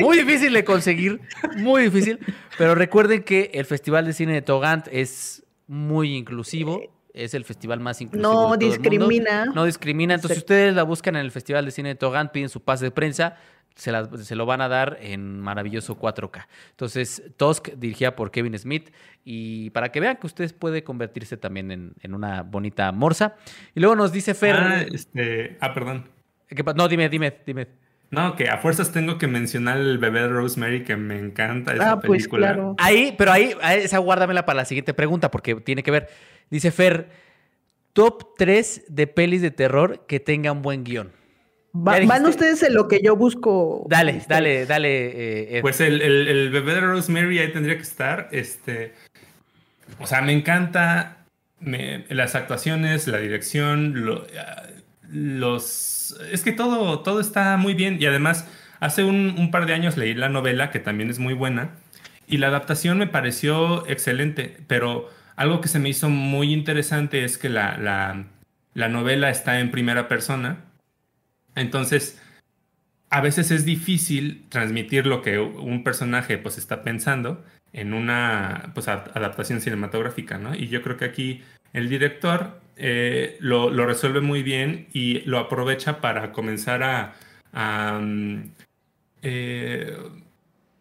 muy 0.00 0.18
difícil 0.18 0.52
de 0.52 0.64
conseguir, 0.64 1.20
muy 1.56 1.84
difícil. 1.84 2.18
Pero 2.56 2.74
recuerden 2.74 3.22
que 3.22 3.50
el 3.54 3.66
Festival 3.66 4.06
de 4.06 4.12
Cine 4.12 4.32
de 4.32 4.42
Togant 4.42 4.88
es 4.90 5.44
muy 5.66 6.14
inclusivo. 6.14 6.82
Es 7.12 7.34
el 7.34 7.44
festival 7.44 7.78
más 7.78 8.00
inclusivo. 8.00 8.48
No 8.48 8.56
discrimina. 8.56 9.44
No 9.44 9.64
discrimina. 9.64 10.14
Entonces, 10.14 10.38
si 10.38 10.40
ustedes 10.40 10.74
la 10.74 10.82
buscan 10.82 11.14
en 11.14 11.24
el 11.24 11.30
Festival 11.30 11.64
de 11.64 11.70
Cine 11.70 11.90
de 11.90 11.94
Togant, 11.94 12.32
piden 12.32 12.48
su 12.48 12.60
pase 12.60 12.86
de 12.86 12.90
prensa, 12.90 13.36
se, 13.74 14.36
lo 14.36 14.46
van 14.46 14.60
a 14.60 14.68
dar 14.68 14.98
en 15.00 15.40
maravilloso 15.40 15.98
4K. 15.98 16.46
Entonces, 16.70 17.22
Tusk 17.36 17.70
dirigida 17.76 18.14
por 18.14 18.30
Kevin 18.30 18.56
Smith 18.58 18.90
y 19.24 19.70
para 19.70 19.90
que 19.90 20.00
vean 20.00 20.16
que 20.16 20.26
ustedes 20.26 20.52
puede 20.52 20.84
convertirse 20.84 21.36
también 21.36 21.94
en, 22.00 22.14
una 22.14 22.42
bonita 22.42 22.90
morsa. 22.92 23.34
Y 23.74 23.80
luego 23.80 23.96
nos 23.96 24.12
dice 24.12 24.34
Fer... 24.34 24.56
Ah, 24.56 24.82
este... 24.82 25.56
ah 25.60 25.74
perdón. 25.74 26.08
no, 26.76 26.88
dime, 26.88 27.08
dime, 27.08 27.36
dime. 27.44 27.66
No, 28.10 28.36
que 28.36 28.48
a 28.48 28.58
fuerzas 28.58 28.92
tengo 28.92 29.18
que 29.18 29.26
mencionar 29.26 29.78
el 29.78 29.98
bebé 29.98 30.20
de 30.20 30.28
Rosemary, 30.28 30.84
que 30.84 30.94
me 30.94 31.18
encanta 31.18 31.74
esa 31.74 31.92
ah, 31.92 32.00
pues, 32.00 32.28
película. 32.28 32.74
Ahí, 32.78 33.14
pero 33.18 33.32
ahí, 33.32 33.56
esa 33.78 33.98
guárdamela 33.98 34.46
para 34.46 34.58
la 34.58 34.64
siguiente 34.66 34.94
pregunta, 34.94 35.32
porque 35.32 35.56
tiene 35.56 35.82
que 35.82 35.90
ver. 35.90 36.08
Dice 36.48 36.70
Fer, 36.70 37.08
top 37.92 38.36
3 38.38 38.84
de 38.88 39.06
pelis 39.08 39.42
de 39.42 39.50
terror 39.50 40.04
que 40.06 40.20
tengan 40.20 40.62
buen 40.62 40.84
guion 40.84 41.23
van 41.74 42.24
ustedes 42.26 42.62
en 42.62 42.74
lo 42.74 42.88
que 42.88 43.00
yo 43.02 43.16
busco. 43.16 43.84
Dale, 43.88 44.16
este, 44.16 44.32
dale, 44.32 44.66
dale. 44.66 45.58
Eh, 45.58 45.60
pues 45.60 45.80
el, 45.80 46.00
el, 46.00 46.50
bebé 46.50 46.74
de 46.74 46.80
Rosemary 46.80 47.40
ahí 47.40 47.52
tendría 47.52 47.76
que 47.76 47.82
estar. 47.82 48.28
Este, 48.30 48.94
o 49.98 50.06
sea, 50.06 50.22
me 50.22 50.32
encanta 50.32 51.26
las 51.60 52.34
actuaciones, 52.34 53.06
la 53.08 53.18
dirección, 53.18 54.28
los... 55.10 56.16
Es 56.30 56.42
que 56.42 56.52
todo, 56.52 57.00
todo 57.00 57.20
está 57.20 57.56
muy 57.56 57.74
bien 57.74 57.96
y 58.00 58.06
además 58.06 58.46
hace 58.80 59.02
un, 59.02 59.34
un, 59.38 59.50
par 59.50 59.66
de 59.66 59.74
años 59.74 59.96
leí 59.96 60.14
la 60.14 60.28
novela 60.28 60.70
que 60.70 60.78
también 60.78 61.08
es 61.10 61.18
muy 61.18 61.32
buena 61.34 61.70
y 62.26 62.36
la 62.36 62.48
adaptación 62.48 62.98
me 62.98 63.06
pareció 63.06 63.86
excelente, 63.88 64.58
pero 64.66 65.08
algo 65.36 65.60
que 65.60 65.68
se 65.68 65.78
me 65.78 65.88
hizo 65.88 66.10
muy 66.10 66.52
interesante 66.52 67.24
es 67.24 67.38
que 67.38 67.48
la, 67.48 67.78
la, 67.78 68.26
la 68.74 68.88
novela 68.88 69.30
está 69.30 69.60
en 69.60 69.70
primera 69.70 70.06
persona 70.06 70.63
entonces, 71.54 72.20
a 73.10 73.20
veces 73.20 73.50
es 73.50 73.64
difícil 73.64 74.44
transmitir 74.48 75.06
lo 75.06 75.22
que 75.22 75.38
un 75.38 75.84
personaje 75.84 76.38
pues 76.38 76.58
está 76.58 76.82
pensando 76.82 77.44
en 77.72 77.92
una 77.94 78.72
pues, 78.74 78.88
adaptación 78.88 79.60
cinematográfica, 79.60 80.38
¿no? 80.38 80.54
Y 80.54 80.68
yo 80.68 80.82
creo 80.82 80.96
que 80.96 81.04
aquí 81.04 81.42
el 81.72 81.88
director 81.88 82.60
eh, 82.76 83.36
lo, 83.40 83.70
resuelve 83.86 84.20
muy 84.20 84.42
bien 84.42 84.88
y 84.92 85.20
lo 85.22 85.38
aprovecha 85.38 86.00
para 86.00 86.32
comenzar 86.32 86.82
a, 87.52 87.98
mm, 88.00 88.50
eh, 89.22 89.96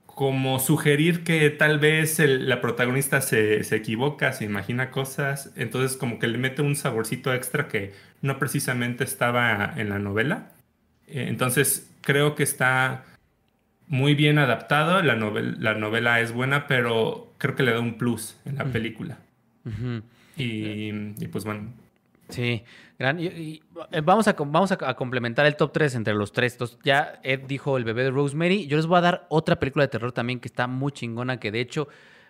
como 0.06 0.60
sugerir 0.60 1.24
que 1.24 1.50
tal 1.50 1.80
vez 1.80 2.20
la 2.20 2.62
protagonista 2.62 3.22
se, 3.22 3.64
se, 3.64 3.76
equivoca, 3.76 4.32
se 4.34 4.46
imagina 4.46 4.92
cosas, 4.92 5.52
entonces 5.56 5.98
como 5.98 6.20
que 6.20 6.28
le 6.28 6.38
mete 6.38 6.62
un 6.62 6.76
saborcito 6.76 7.34
extra 7.34 7.68
que 7.68 7.94
no 8.22 8.38
precisamente 8.40 9.04
estaba 9.04 9.74
en 9.76 9.90
la 9.90 10.00
novela. 10.00 10.53
Eh, 11.14 11.28
entonces, 11.30 11.92
creo 12.02 12.34
que 12.34 12.44
está 12.44 13.06
muy 13.88 14.16
bien 14.16 14.40
adaptado. 14.40 15.02
La, 15.04 15.16
la 15.16 15.76
novela 15.76 16.20
es 16.20 16.34
buena, 16.34 16.66
pero 16.66 17.34
creo 17.38 17.56
que 17.56 17.64
le 17.64 17.72
da 17.72 17.80
un 17.80 17.98
plus 17.98 18.38
en 18.46 18.58
la 18.58 18.66
película. 18.66 19.20
y, 20.36 20.92
pues 21.28 21.46
bueno. 21.46 21.72
Sí, 22.30 22.64
gran. 22.98 23.20
Y, 23.20 23.62
eh, 23.92 24.02
vamos 24.02 24.28
a, 24.28 24.34
vamos 24.34 24.72
a, 24.72 24.94
complementar 24.96 25.46
el 25.46 25.56
top 25.56 25.72
3 25.72 25.96
entre 25.96 26.16
los 26.16 26.32
tres. 26.32 26.58
ya 26.84 27.20
Ed 27.22 27.42
dijo 27.48 27.78
El 27.78 27.84
bebé 27.84 28.04
de 28.04 28.12
Rosemary. 28.12 28.66
Yo 28.66 28.78
les 28.78 28.88
voy 28.88 28.98
a 28.98 29.02
dar 29.02 29.28
otra 29.30 29.60
película 29.60 29.84
de 29.84 29.90
terror 29.90 30.12
también 30.12 30.40
que 30.40 30.48
está 30.48 30.66
muy 30.66 30.92
chingona, 30.92 31.40
que 31.40 31.52
de 31.52 31.62
hecho 31.62 31.88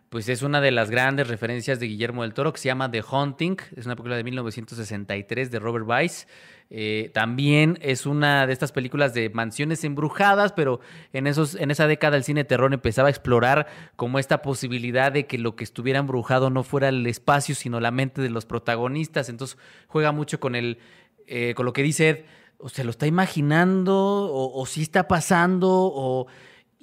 pues 0.09 0.29
es 0.29 0.43
una 0.43 0.61
de 0.61 0.69
las 0.69 0.91
grandes 0.91 1.27
referencias 1.27 1.79
de 1.79 1.87
Guillermo 1.87 2.21
del 2.21 2.35
Toro, 2.35 2.53
que 2.53 2.59
se 2.59 2.67
llama 2.67 2.91
The 2.91 3.01
Haunting, 3.09 3.57
es 3.75 3.87
una 3.87 3.95
película 3.95 4.15
de 4.15 4.23
1963 4.23 5.49
de 5.49 5.57
Robert 5.57 5.87
Weiss. 5.87 6.27
Eh, 6.75 7.11
también 7.13 7.77
es 7.83 8.07
una 8.07 8.47
de 8.47 8.53
estas 8.53 8.71
películas 8.71 9.13
de 9.13 9.29
mansiones 9.29 9.83
embrujadas, 9.83 10.53
pero 10.53 10.79
en, 11.13 11.27
esos, 11.27 11.53
en 11.53 11.69
esa 11.69 11.85
década 11.85 12.17
el 12.17 12.23
cine 12.23 12.45
terror 12.45 12.73
empezaba 12.73 13.09
a 13.09 13.11
explorar 13.11 13.67
como 13.95 14.17
esta 14.17 14.41
posibilidad 14.41 15.11
de 15.11 15.27
que 15.27 15.37
lo 15.37 15.55
que 15.55 15.63
estuviera 15.63 15.99
embrujado 15.99 16.49
no 16.49 16.63
fuera 16.63 16.89
el 16.89 17.05
espacio, 17.05 17.53
sino 17.53 17.79
la 17.79 17.91
mente 17.91 18.23
de 18.23 18.31
los 18.31 18.47
protagonistas. 18.47 19.29
Entonces 19.29 19.59
juega 19.85 20.11
mucho 20.11 20.39
con, 20.39 20.55
el, 20.55 20.79
eh, 21.27 21.53
con 21.55 21.67
lo 21.67 21.73
que 21.73 21.83
dice 21.83 22.09
Ed, 22.09 22.25
o 22.57 22.69
se 22.69 22.83
lo 22.83 22.89
está 22.89 23.05
imaginando, 23.05 23.95
o, 23.95 24.59
o 24.59 24.65
si 24.65 24.81
está 24.81 25.07
pasando, 25.07 25.69
o 25.69 26.25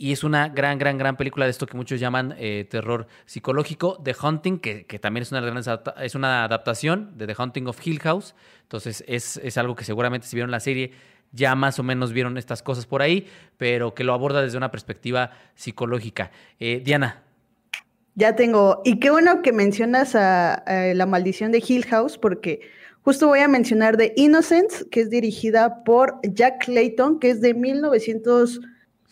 y 0.00 0.12
es 0.12 0.24
una 0.24 0.48
gran, 0.48 0.78
gran, 0.78 0.96
gran 0.96 1.18
película 1.18 1.44
de 1.44 1.50
esto 1.50 1.66
que 1.66 1.76
muchos 1.76 2.00
llaman 2.00 2.34
eh, 2.38 2.66
terror 2.70 3.06
psicológico. 3.26 4.00
The 4.02 4.16
Haunting, 4.18 4.58
que, 4.58 4.84
también 4.98 5.24
es 5.24 5.30
una, 5.30 5.82
es 6.00 6.14
una 6.14 6.44
adaptación 6.44 7.18
de 7.18 7.26
The 7.26 7.34
Haunting 7.36 7.66
of 7.66 7.86
Hill 7.86 8.00
House. 8.00 8.34
Entonces 8.62 9.04
es, 9.06 9.36
es, 9.36 9.58
algo 9.58 9.76
que 9.76 9.84
seguramente 9.84 10.26
si 10.26 10.36
vieron 10.36 10.50
la 10.50 10.60
serie 10.60 10.92
ya 11.32 11.54
más 11.54 11.78
o 11.78 11.82
menos 11.82 12.14
vieron 12.14 12.38
estas 12.38 12.62
cosas 12.62 12.86
por 12.86 13.02
ahí, 13.02 13.26
pero 13.58 13.92
que 13.92 14.02
lo 14.02 14.14
aborda 14.14 14.40
desde 14.40 14.56
una 14.56 14.70
perspectiva 14.70 15.32
psicológica. 15.54 16.30
Eh, 16.58 16.80
Diana. 16.82 17.22
Ya 18.14 18.34
tengo. 18.34 18.80
Y 18.86 19.00
qué 19.00 19.10
bueno 19.10 19.42
que 19.42 19.52
mencionas 19.52 20.14
a, 20.14 20.64
La 20.94 21.04
maldición 21.04 21.52
de 21.52 21.62
Hill 21.66 21.84
House, 21.84 22.16
porque 22.16 22.60
justo 23.02 23.26
voy 23.26 23.40
a 23.40 23.48
mencionar 23.48 23.98
The 23.98 24.14
Innocence, 24.16 24.88
que 24.88 25.02
es 25.02 25.10
dirigida 25.10 25.84
por 25.84 26.20
Jack 26.22 26.64
Clayton, 26.64 27.20
que 27.20 27.28
es 27.28 27.42
de 27.42 27.52
1900 27.52 28.60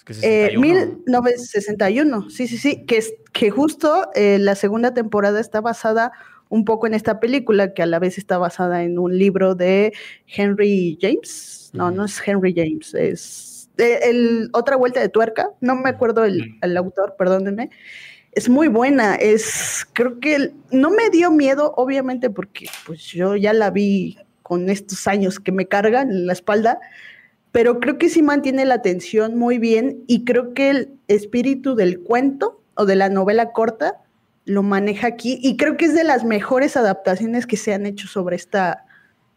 1961, 0.09 2.19
eh, 2.19 2.23
sí, 2.31 2.49
sí, 2.49 2.59
sí, 2.59 2.85
que, 2.87 2.99
es, 2.99 3.15
que 3.33 3.51
justo 3.51 4.11
eh, 4.15 4.39
la 4.39 4.55
segunda 4.55 4.95
temporada 4.95 5.41
está 5.41 5.61
basada 5.61 6.13
un 6.49 6.65
poco 6.65 6.87
en 6.87 6.95
esta 6.95 7.21
película, 7.21 7.75
que 7.75 7.83
a 7.83 7.87
la 7.87 7.99
vez 7.99 8.19
está 8.19 8.39
basada 8.39 8.83
en 8.83 8.99
un 8.99 9.19
libro 9.19 9.55
de 9.55 9.93
Henry 10.27 10.99
James. 11.01 11.71
No, 11.75 11.91
no 11.91 12.07
es 12.07 12.19
Henry 12.27 12.55
James, 12.57 12.95
es 12.95 13.59
el, 13.79 14.51
otra 14.53 14.77
vuelta 14.77 15.01
de 15.01 15.09
tuerca, 15.09 15.51
no 15.61 15.77
me 15.77 15.91
acuerdo 15.91 16.25
el, 16.25 16.59
el 16.63 16.77
autor, 16.77 17.15
perdónenme. 17.17 17.71
Es 18.33 18.49
muy 18.49 18.69
buena, 18.69 19.15
es, 19.15 19.87
creo 19.93 20.21
que 20.21 20.53
no 20.71 20.91
me 20.91 21.11
dio 21.11 21.31
miedo, 21.31 21.73
obviamente, 21.77 22.31
porque 22.31 22.69
pues 22.87 23.03
yo 23.07 23.37
ya 23.37 23.53
la 23.53 23.71
vi 23.71 24.19
con 24.43 24.71
estos 24.71 25.07
años 25.07 25.41
que 25.41 25.53
me 25.53 25.67
cargan 25.67 26.11
en 26.11 26.27
la 26.27 26.33
espalda, 26.33 26.79
pero 27.59 27.81
creo 27.81 27.99
que 27.99 28.09
sí 28.09 28.23
mantiene 28.23 28.65
la 28.65 28.75
atención 28.75 29.37
muy 29.37 29.59
bien 29.59 30.05
y 30.07 30.25
creo 30.25 30.55
que 30.55 30.71
el 30.71 30.91
espíritu 31.09 31.75
del 31.75 31.99
cuento 31.99 32.63
o 32.77 32.87
de 32.87 32.95
la 32.95 33.09
novela 33.09 33.51
corta 33.51 33.97
lo 34.45 34.63
maneja 34.63 35.09
aquí 35.09 35.41
y 35.43 35.57
creo 35.57 35.77
que 35.77 35.87
es 35.87 35.95
de 35.97 36.05
las 36.05 36.23
mejores 36.23 36.77
adaptaciones 36.77 37.49
que 37.49 37.57
se 37.57 37.75
han 37.75 37.85
hecho 37.85 38.07
sobre 38.07 38.37
esta 38.37 38.85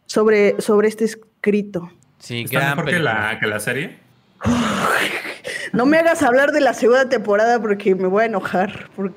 sobre, 0.06 0.54
sobre 0.60 0.86
este 0.86 1.04
escrito. 1.04 1.90
Sí, 2.20 2.42
¿Está 2.42 2.76
mejor 2.76 2.90
que 2.90 3.00
la, 3.00 3.38
que 3.40 3.48
la 3.48 3.58
serie? 3.58 3.96
no 5.72 5.84
me 5.84 5.98
hagas 5.98 6.22
hablar 6.22 6.52
de 6.52 6.60
la 6.60 6.74
segunda 6.74 7.08
temporada 7.08 7.60
porque 7.60 7.96
me 7.96 8.06
voy 8.06 8.22
a 8.22 8.26
enojar. 8.26 8.88
Porque, 8.94 9.16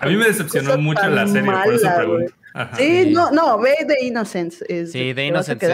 a 0.00 0.06
mí 0.06 0.16
me 0.16 0.24
decepcionó 0.24 0.78
mucho 0.78 1.06
la 1.08 1.26
serie, 1.26 1.42
por 1.42 1.74
eso 1.74 1.90
pregunto. 1.94 2.32
Sí, 2.78 3.10
no, 3.12 3.30
no, 3.32 3.58
ve 3.58 3.74
The 3.86 4.06
Innocence. 4.06 4.86
sí, 4.86 5.12
The 5.14 5.26
Innocence. 5.26 5.66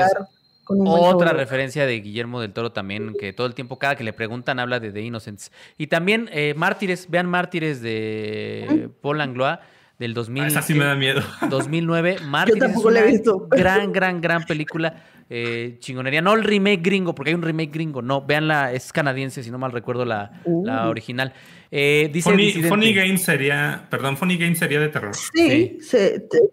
Otra 0.68 1.32
referencia 1.32 1.86
de 1.86 2.00
Guillermo 2.00 2.40
del 2.40 2.52
Toro 2.52 2.72
también, 2.72 3.14
que 3.18 3.32
todo 3.32 3.46
el 3.46 3.54
tiempo, 3.54 3.78
cada 3.78 3.96
que 3.96 4.04
le 4.04 4.12
preguntan, 4.12 4.58
habla 4.58 4.80
de 4.80 4.92
The 4.92 5.00
Innocents. 5.00 5.50
Y 5.76 5.86
también 5.86 6.28
eh, 6.32 6.54
Mártires, 6.56 7.08
vean 7.10 7.26
Mártires 7.26 7.80
de 7.80 8.90
Paul 9.00 9.18
Langlois 9.18 9.58
del 9.98 10.14
2000. 10.14 10.42
Ah, 10.42 10.46
esa 10.46 10.62
sí 10.62 10.74
me 10.74 10.84
da 10.84 10.94
miedo. 10.94 11.22
2009. 11.50 12.18
Mártires 12.24 12.60
Yo 12.60 12.66
tampoco 12.66 12.90
la 12.90 13.00
he 13.00 13.06
visto. 13.06 13.46
Gran, 13.50 13.92
gran, 13.92 14.20
gran 14.20 14.44
película. 14.44 15.02
Eh, 15.30 15.76
chingonería. 15.80 16.22
No 16.22 16.32
el 16.34 16.44
remake 16.44 16.80
gringo, 16.82 17.14
porque 17.14 17.30
hay 17.30 17.34
un 17.34 17.42
remake 17.42 17.70
gringo. 17.70 18.00
No, 18.00 18.22
veanla, 18.22 18.72
es 18.72 18.92
canadiense, 18.92 19.42
si 19.42 19.50
no 19.50 19.58
mal 19.58 19.72
recuerdo 19.72 20.04
la, 20.04 20.40
la 20.46 20.86
uh. 20.86 20.90
original. 20.90 21.34
Eh, 21.70 22.08
dice 22.12 22.30
Funny, 22.68 22.94
Game 22.94 23.18
sería, 23.18 23.86
perdón, 23.90 24.16
Funny 24.16 24.38
Game 24.38 24.54
sería 24.54 24.80
de 24.80 24.88
terror. 24.88 25.14
Sí, 25.14 25.78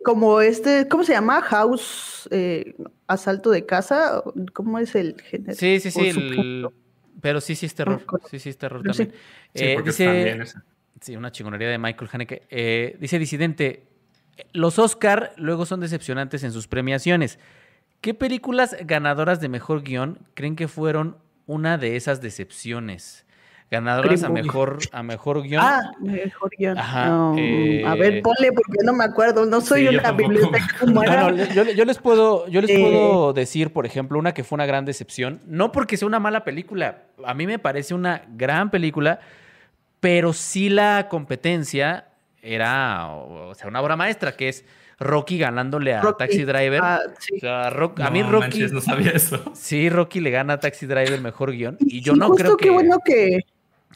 como 0.03 0.41
este, 0.41 0.87
¿cómo 0.89 1.03
se 1.03 1.13
llama? 1.13 1.41
House, 1.41 2.27
eh, 2.31 2.75
asalto 3.07 3.49
de 3.51 3.65
casa, 3.65 4.23
¿cómo 4.53 4.77
es 4.79 4.93
el 4.95 5.19
género? 5.21 5.55
Sí, 5.55 5.79
sí, 5.79 5.91
sí, 5.91 6.63
pero 7.21 7.39
sí, 7.39 7.55
sí 7.55 7.65
es 7.65 7.75
terror, 7.75 8.05
sí, 8.29 8.39
sí 8.39 8.49
es 8.49 8.57
terror 8.57 8.83
también. 8.83 9.13
Eh, 9.53 9.77
dice, 9.85 10.37
sí, 10.99 11.15
una 11.15 11.31
chingonería 11.31 11.69
de 11.69 11.77
Michael 11.77 12.09
Haneke. 12.11 12.95
dice 12.99 13.17
Disidente, 13.17 13.87
los 14.51 14.79
Oscar 14.79 15.33
luego 15.37 15.65
son 15.65 15.79
decepcionantes 15.79 16.43
en 16.43 16.51
sus 16.51 16.67
premiaciones. 16.67 17.39
¿Qué 18.01 18.13
películas 18.13 18.75
ganadoras 18.81 19.39
de 19.39 19.47
mejor 19.47 19.81
guion 19.81 20.19
creen 20.33 20.57
que 20.57 20.67
fueron 20.67 21.17
una 21.47 21.77
de 21.77 21.95
esas 21.95 22.21
decepciones? 22.21 23.25
Ganadoras 23.71 24.23
a 24.23 24.29
mejor, 24.29 24.77
a 24.91 25.01
mejor 25.01 25.41
guion. 25.41 25.61
Ah, 25.63 25.91
mejor 25.99 26.51
guion. 26.57 26.77
Ajá, 26.77 27.33
eh, 27.35 27.83
a 27.85 27.95
ver, 27.95 28.21
ponle 28.21 28.51
porque 28.51 28.83
no 28.83 28.93
me 28.93 29.03
acuerdo. 29.03 29.45
No 29.47 29.59
soy 29.59 29.87
una 29.87 30.11
biblioteca 30.11 30.77
humana. 30.83 31.31
yo, 31.53 31.85
les 31.85 31.97
puedo, 31.97 32.47
yo 32.47 32.61
les 32.61 32.69
eh. 32.69 32.79
puedo 32.79 33.33
decir, 33.33 33.73
por 33.73 33.87
ejemplo, 33.87 34.19
una 34.19 34.33
que 34.33 34.43
fue 34.43 34.57
una 34.57 34.67
gran 34.67 34.85
decepción. 34.85 35.41
No 35.47 35.71
porque 35.71 35.97
sea 35.97 36.07
una 36.07 36.19
mala 36.19 36.43
película. 36.43 37.05
A 37.25 37.33
mí 37.33 37.47
me 37.47 37.57
parece 37.57 37.95
una 37.95 38.21
gran 38.35 38.69
película, 38.69 39.19
pero 39.99 40.31
sí 40.31 40.69
la 40.69 41.07
competencia 41.09 42.09
era, 42.43 43.07
o 43.09 43.55
sea, 43.55 43.67
una 43.67 43.81
obra 43.81 43.95
maestra, 43.95 44.37
que 44.37 44.49
es 44.49 44.63
Rocky 44.99 45.39
ganándole 45.39 45.95
a 45.95 46.01
Taxi 46.01 46.43
Driver. 46.43 46.81
Ah, 46.83 46.99
o 47.35 47.39
sea, 47.39 47.67
a 47.67 48.09
mí 48.11 48.21
Rocky. 48.21 48.67
no 48.71 48.79
sabía 48.79 49.11
eso. 49.11 49.41
Sí, 49.55 49.89
Rocky 49.89 50.19
le 50.19 50.29
gana 50.29 50.53
a 50.53 50.59
Taxi 50.59 50.85
Driver 50.85 51.13
el 51.13 51.21
mejor 51.21 51.51
guion. 51.51 51.77
Y 51.79 52.01
yo 52.01 52.15
no 52.15 52.29
creo 52.29 52.55
que. 52.55 52.65
Qué 52.65 52.71
bueno 52.71 52.99
que 53.03 53.39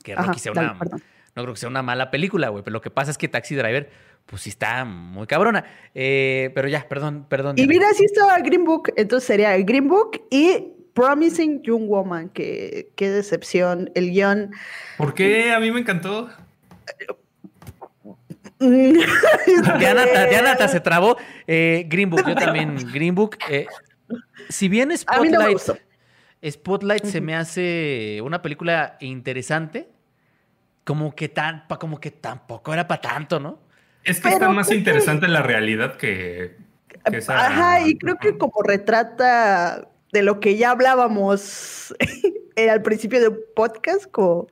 que 0.03 0.15
Rocky 0.15 0.39
sea 0.39 0.51
una. 0.51 0.73
no 0.73 1.43
creo 1.43 1.53
que 1.53 1.59
sea 1.59 1.69
una 1.69 1.81
mala 1.81 2.11
película, 2.11 2.49
güey. 2.49 2.63
Pero 2.63 2.73
lo 2.73 2.81
que 2.81 2.91
pasa 2.91 3.11
es 3.11 3.17
que 3.17 3.27
Taxi 3.27 3.55
Driver, 3.55 3.89
pues 4.25 4.43
sí 4.43 4.49
está 4.49 4.85
muy 4.85 5.27
cabrona. 5.27 5.65
Eh, 5.93 6.51
pero 6.55 6.67
ya, 6.67 6.87
perdón, 6.87 7.25
perdón. 7.29 7.57
Y 7.57 7.67
mira, 7.67 7.93
si 7.93 8.05
estaba 8.05 8.39
Green 8.39 8.63
Book, 8.63 8.93
entonces 8.95 9.27
sería 9.27 9.57
Green 9.57 9.87
Book 9.87 10.21
y 10.29 10.73
Promising 10.93 11.61
Young 11.63 11.87
Woman. 11.87 12.29
Que, 12.29 12.91
qué 12.95 13.09
decepción. 13.09 13.91
El 13.95 14.11
guion. 14.11 14.51
¿Por 14.97 15.13
qué? 15.13 15.51
A 15.51 15.59
mí 15.59 15.71
me 15.71 15.79
encantó. 15.79 16.29
Diana, 18.59 20.67
se 20.67 20.81
trabó. 20.81 21.17
Eh, 21.47 21.85
Green 21.87 22.09
Book, 22.09 22.27
yo 22.27 22.35
también. 22.35 22.75
Green 22.93 23.15
Book. 23.15 23.37
Eh, 23.49 23.67
si 24.49 24.67
bien 24.67 24.95
Spotlight. 24.97 25.59
Spotlight 26.47 27.05
se 27.05 27.21
me 27.21 27.35
hace 27.35 28.21
una 28.23 28.41
película 28.41 28.97
interesante, 29.01 29.89
como 30.85 31.13
que, 31.13 31.29
tan, 31.29 31.65
como 31.79 31.99
que 31.99 32.11
tampoco 32.11 32.73
era 32.73 32.87
para 32.87 33.01
tanto, 33.01 33.39
¿no? 33.39 33.59
Es 34.03 34.21
que 34.21 34.29
está 34.29 34.49
más 34.49 34.71
interesante 34.71 35.27
la 35.27 35.41
realidad 35.41 35.97
que, 35.97 36.55
esa... 37.11 37.47
Ajá, 37.47 37.87
y 37.87 37.97
creo 37.97 38.17
que 38.17 38.37
como 38.37 38.63
retrata 38.63 39.89
de 40.13 40.23
lo 40.23 40.39
que 40.39 40.57
ya 40.57 40.71
hablábamos 40.71 41.93
al 42.69 42.81
principio 42.81 43.19
del 43.19 43.37
podcast 43.55 44.09
con, 44.09 44.47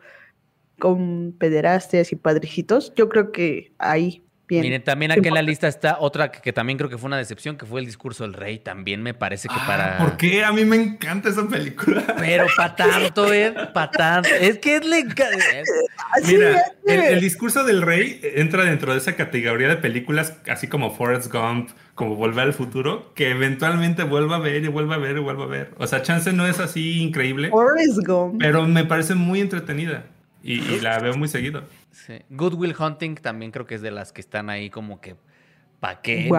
con 0.80 1.34
pederastas 1.39 2.11
y 2.11 2.15
padrecitos, 2.15 2.93
yo 2.95 3.09
creo 3.09 3.31
que 3.31 3.72
ahí 3.77 4.26
Miren, 4.49 4.81
también 4.81 5.11
aquí 5.11 5.27
en 5.27 5.33
la 5.33 5.41
lista 5.41 5.67
está 5.67 5.97
otra 5.99 6.31
que, 6.31 6.53
también 6.53 6.77
creo 6.77 6.89
que 6.89 6.97
fue 6.97 7.07
una 7.07 7.17
decepción, 7.17 7.57
que 7.57 7.65
fue 7.65 7.81
el 7.81 7.85
discurso 7.85 8.23
del 8.23 8.33
rey. 8.33 8.59
También 8.59 9.03
me 9.03 9.13
parece 9.13 9.49
que 9.49 9.55
ah, 9.57 9.67
para. 9.67 9.97
¿Por 9.97 10.15
qué? 10.15 10.45
A 10.45 10.53
mí 10.53 10.63
me 10.63 10.77
encanta 10.77 11.29
esa 11.29 11.47
película. 11.47 12.15
Pero 12.17 12.45
para 12.55 12.75
tanto, 12.75 13.33
Ed, 13.33 13.53
para 13.73 13.91
tanto. 13.91 14.29
Es 14.29 14.59
que 14.59 14.77
es 14.77 14.85
le 14.85 15.03
Mira, 16.25 17.09
el, 17.09 17.19
discurso 17.19 17.65
del 17.65 17.81
rey 17.81 18.21
entra 18.23 18.63
dentro 18.63 18.93
de 18.93 18.99
esa 18.99 19.15
categoría 19.15 19.67
de 19.67 19.75
películas, 19.75 20.37
así 20.49 20.67
como 20.67 20.95
Forrest 20.95 21.31
Gump, 21.31 21.71
como 21.93 22.15
Volver 22.15 22.45
al 22.45 22.53
futuro, 22.53 23.11
que 23.15 23.31
eventualmente 23.31 24.03
vuelva 24.03 24.37
a 24.37 24.39
ver 24.39 24.63
y 24.63 24.67
vuelva 24.67 24.95
a 24.95 24.99
ver 24.99 25.17
y 25.17 25.19
vuelva 25.19 25.43
a 25.43 25.47
ver. 25.47 25.71
O 25.77 25.87
sea, 25.87 26.01
Chance 26.01 26.31
no 26.31 26.47
es 26.47 26.59
así 26.59 27.01
increíble. 27.01 27.49
Forrest 27.49 27.99
Gump. 28.05 28.37
Pero 28.39 28.65
me 28.65 28.85
parece 28.85 29.13
muy 29.13 29.41
entretenida 29.41 30.05
y 30.41 30.61
la 30.79 30.99
veo 30.99 31.15
muy 31.15 31.27
seguido. 31.27 31.63
Good 32.29 32.53
Will 32.53 32.75
Hunting 32.77 33.15
también 33.15 33.51
creo 33.51 33.65
que 33.65 33.75
es 33.75 33.81
de 33.81 33.91
las 33.91 34.11
que 34.11 34.21
están 34.21 34.49
ahí 34.49 34.69
como 34.69 35.01
que, 35.01 35.15
¿para 35.79 36.01
qué? 36.01 36.29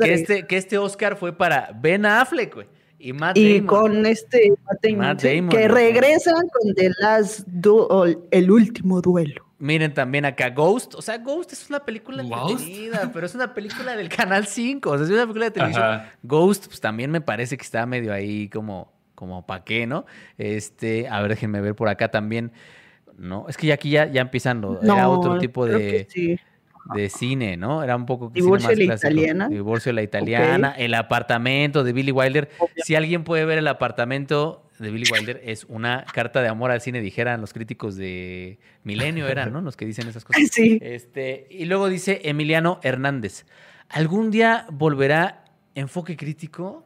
Que, 0.00 0.14
este, 0.14 0.46
que 0.46 0.56
este 0.56 0.78
Oscar 0.78 1.16
fue 1.16 1.36
para 1.36 1.70
Ben 1.74 2.06
Affleck, 2.06 2.54
güey. 2.54 2.66
Y, 2.98 3.12
Matt 3.12 3.36
y 3.36 3.62
con 3.62 4.06
este 4.06 4.52
Matt 4.96 5.22
Damon, 5.22 5.48
que 5.48 5.66
regresan 5.66 6.48
con 6.48 6.72
The 6.74 6.90
Last 7.00 7.48
Duel, 7.48 8.18
el 8.30 8.48
último 8.48 9.00
duelo. 9.00 9.44
Miren 9.58 9.94
también 9.94 10.24
acá 10.24 10.50
Ghost. 10.50 10.94
O 10.96 11.02
sea, 11.02 11.18
Ghost 11.18 11.52
es 11.52 11.68
una 11.68 11.84
película 11.84 12.22
entretenida, 12.22 13.10
pero 13.12 13.26
es 13.26 13.34
una 13.34 13.54
película 13.54 13.96
del 13.96 14.08
Canal 14.08 14.46
5. 14.46 14.90
O 14.90 14.96
sea, 14.96 15.04
es 15.04 15.10
una 15.12 15.22
película 15.22 15.44
de 15.46 15.50
televisión. 15.52 16.02
Ghost, 16.24 16.66
pues 16.66 16.80
también 16.80 17.12
me 17.12 17.20
parece 17.20 17.56
que 17.56 17.62
está 17.62 17.86
medio 17.86 18.12
ahí 18.12 18.48
como, 18.48 18.92
como 19.14 19.46
pa' 19.46 19.62
qué, 19.62 19.86
¿no? 19.86 20.04
Este, 20.36 21.08
a 21.08 21.20
ver, 21.20 21.30
déjenme 21.30 21.60
ver 21.60 21.76
por 21.76 21.88
acá 21.88 22.10
también. 22.10 22.50
No, 23.22 23.46
es 23.48 23.56
que 23.56 23.68
ya 23.68 23.74
aquí 23.74 23.90
ya, 23.90 24.10
ya 24.10 24.20
empiezan, 24.20 24.64
era 24.82 25.08
otro 25.08 25.38
tipo 25.38 25.64
de, 25.64 26.08
de 26.92 27.08
cine, 27.08 27.56
¿no? 27.56 27.84
Era 27.84 27.94
un 27.94 28.04
poco 28.04 28.30
Divorcio 28.34 28.70
de 28.70 28.84
la 28.84 28.94
italiana. 28.96 29.48
Divorcio 29.48 29.90
de 29.90 29.94
la 29.94 30.02
italiana, 30.02 30.74
el 30.76 30.92
apartamento 30.94 31.84
de 31.84 31.92
Billy 31.92 32.10
Wilder. 32.10 32.50
Si 32.84 32.96
alguien 32.96 33.22
puede 33.22 33.44
ver 33.44 33.58
el 33.58 33.68
apartamento 33.68 34.66
de 34.80 34.90
Billy 34.90 35.06
Wilder, 35.08 35.40
es 35.44 35.66
una 35.68 36.04
carta 36.12 36.42
de 36.42 36.48
amor 36.48 36.72
al 36.72 36.80
cine, 36.80 37.00
dijeran 37.00 37.40
los 37.40 37.52
críticos 37.52 37.94
de 37.94 38.58
Milenio, 38.82 39.28
eran, 39.28 39.52
¿no? 39.52 39.60
Los 39.60 39.76
que 39.76 39.86
dicen 39.86 40.08
esas 40.08 40.24
cosas. 40.24 40.42
Sí. 40.50 40.80
Este, 40.82 41.46
y 41.48 41.66
luego 41.66 41.88
dice 41.88 42.22
Emiliano 42.24 42.80
Hernández. 42.82 43.46
¿Algún 43.88 44.32
día 44.32 44.66
volverá 44.68 45.44
enfoque 45.76 46.16
crítico? 46.16 46.84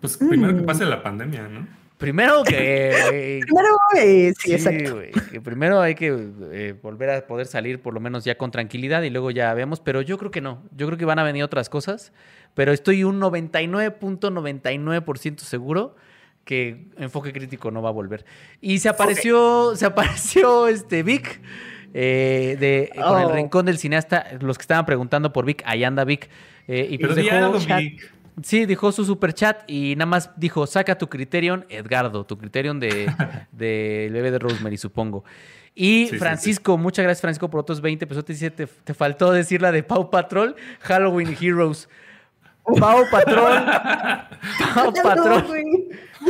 Pues 0.00 0.16
primero 0.18 0.54
que 0.54 0.62
mm. 0.62 0.66
pase 0.66 0.84
la 0.84 1.02
pandemia, 1.02 1.48
¿no? 1.48 1.77
Primero 1.98 2.42
que. 2.44 3.40
primero, 3.44 3.76
eh, 3.96 4.32
sí, 4.38 4.52
exacto. 4.52 5.00
que 5.30 5.40
primero 5.40 5.80
hay 5.80 5.96
que 5.96 6.16
eh, 6.52 6.76
volver 6.80 7.10
a 7.10 7.26
poder 7.26 7.46
salir, 7.46 7.82
por 7.82 7.92
lo 7.92 7.98
menos 8.00 8.24
ya 8.24 8.38
con 8.38 8.52
tranquilidad, 8.52 9.02
y 9.02 9.10
luego 9.10 9.32
ya 9.32 9.52
vemos. 9.52 9.80
Pero 9.80 10.00
yo 10.00 10.16
creo 10.16 10.30
que 10.30 10.40
no. 10.40 10.62
Yo 10.76 10.86
creo 10.86 10.96
que 10.96 11.04
van 11.04 11.18
a 11.18 11.24
venir 11.24 11.42
otras 11.42 11.68
cosas. 11.68 12.12
Pero 12.54 12.72
estoy 12.72 13.02
un 13.04 13.20
99.99% 13.20 15.40
seguro 15.40 15.96
que 16.44 16.86
Enfoque 16.96 17.32
Crítico 17.32 17.72
no 17.72 17.82
va 17.82 17.90
a 17.90 17.92
volver. 17.92 18.24
Y 18.60 18.78
se 18.78 18.88
apareció, 18.88 19.76
se 19.76 19.84
apareció 19.84 20.68
este 20.68 21.02
Vic. 21.02 21.42
Eh, 21.94 22.56
de, 22.60 22.90
con 22.94 23.18
el 23.18 23.26
oh. 23.26 23.32
rincón 23.32 23.66
del 23.66 23.78
cineasta, 23.78 24.26
los 24.40 24.58
que 24.58 24.62
estaban 24.62 24.84
preguntando 24.84 25.32
por 25.32 25.46
Vic, 25.46 25.62
ahí 25.64 25.84
anda 25.84 26.04
Vic. 26.04 26.28
y 26.68 26.98
pues 26.98 27.16
dejó, 27.16 27.58
Vic. 27.58 28.12
Sí, 28.42 28.66
dijo 28.66 28.92
su 28.92 29.04
super 29.04 29.32
chat 29.32 29.62
y 29.66 29.94
nada 29.96 30.06
más 30.06 30.30
dijo, 30.36 30.66
saca 30.66 30.96
tu 30.96 31.08
Criterion, 31.08 31.66
Edgardo, 31.68 32.24
tu 32.24 32.38
Criterion 32.38 32.78
de, 32.78 33.10
de 33.52 34.08
bebé 34.12 34.30
de 34.30 34.38
Rosemary, 34.38 34.76
supongo. 34.76 35.24
Y 35.74 36.08
Francisco, 36.18 36.76
muchas 36.76 37.04
gracias 37.04 37.20
Francisco 37.20 37.48
por 37.48 37.60
otros 37.60 37.80
20 37.80 38.06
pesos. 38.06 38.24
Te 38.24 38.32
dice, 38.32 38.50
te, 38.50 38.66
te, 38.66 38.94
faltó 38.94 39.30
decir 39.30 39.62
la 39.62 39.70
de 39.70 39.84
Pau 39.84 40.10
Patrol, 40.10 40.56
Halloween 40.80 41.36
Heroes. 41.40 41.88
Pau 42.78 43.04
Patrol. 43.10 43.64
Pau 44.74 44.92
Patrol. 44.92 45.44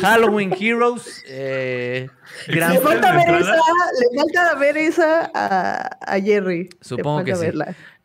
Halloween 0.03 0.55
Heroes. 0.59 1.25
Eh, 1.27 2.09
le, 2.47 2.81
falta 2.81 3.13
ver 3.13 3.35
esa, 3.37 3.55
le 3.55 4.19
falta 4.21 4.55
ver 4.57 4.77
esa 4.77 5.31
a, 5.35 6.15
a 6.15 6.21
Jerry. 6.21 6.69
Supongo 6.81 7.25
que 7.25 7.35
sí. 7.35 7.47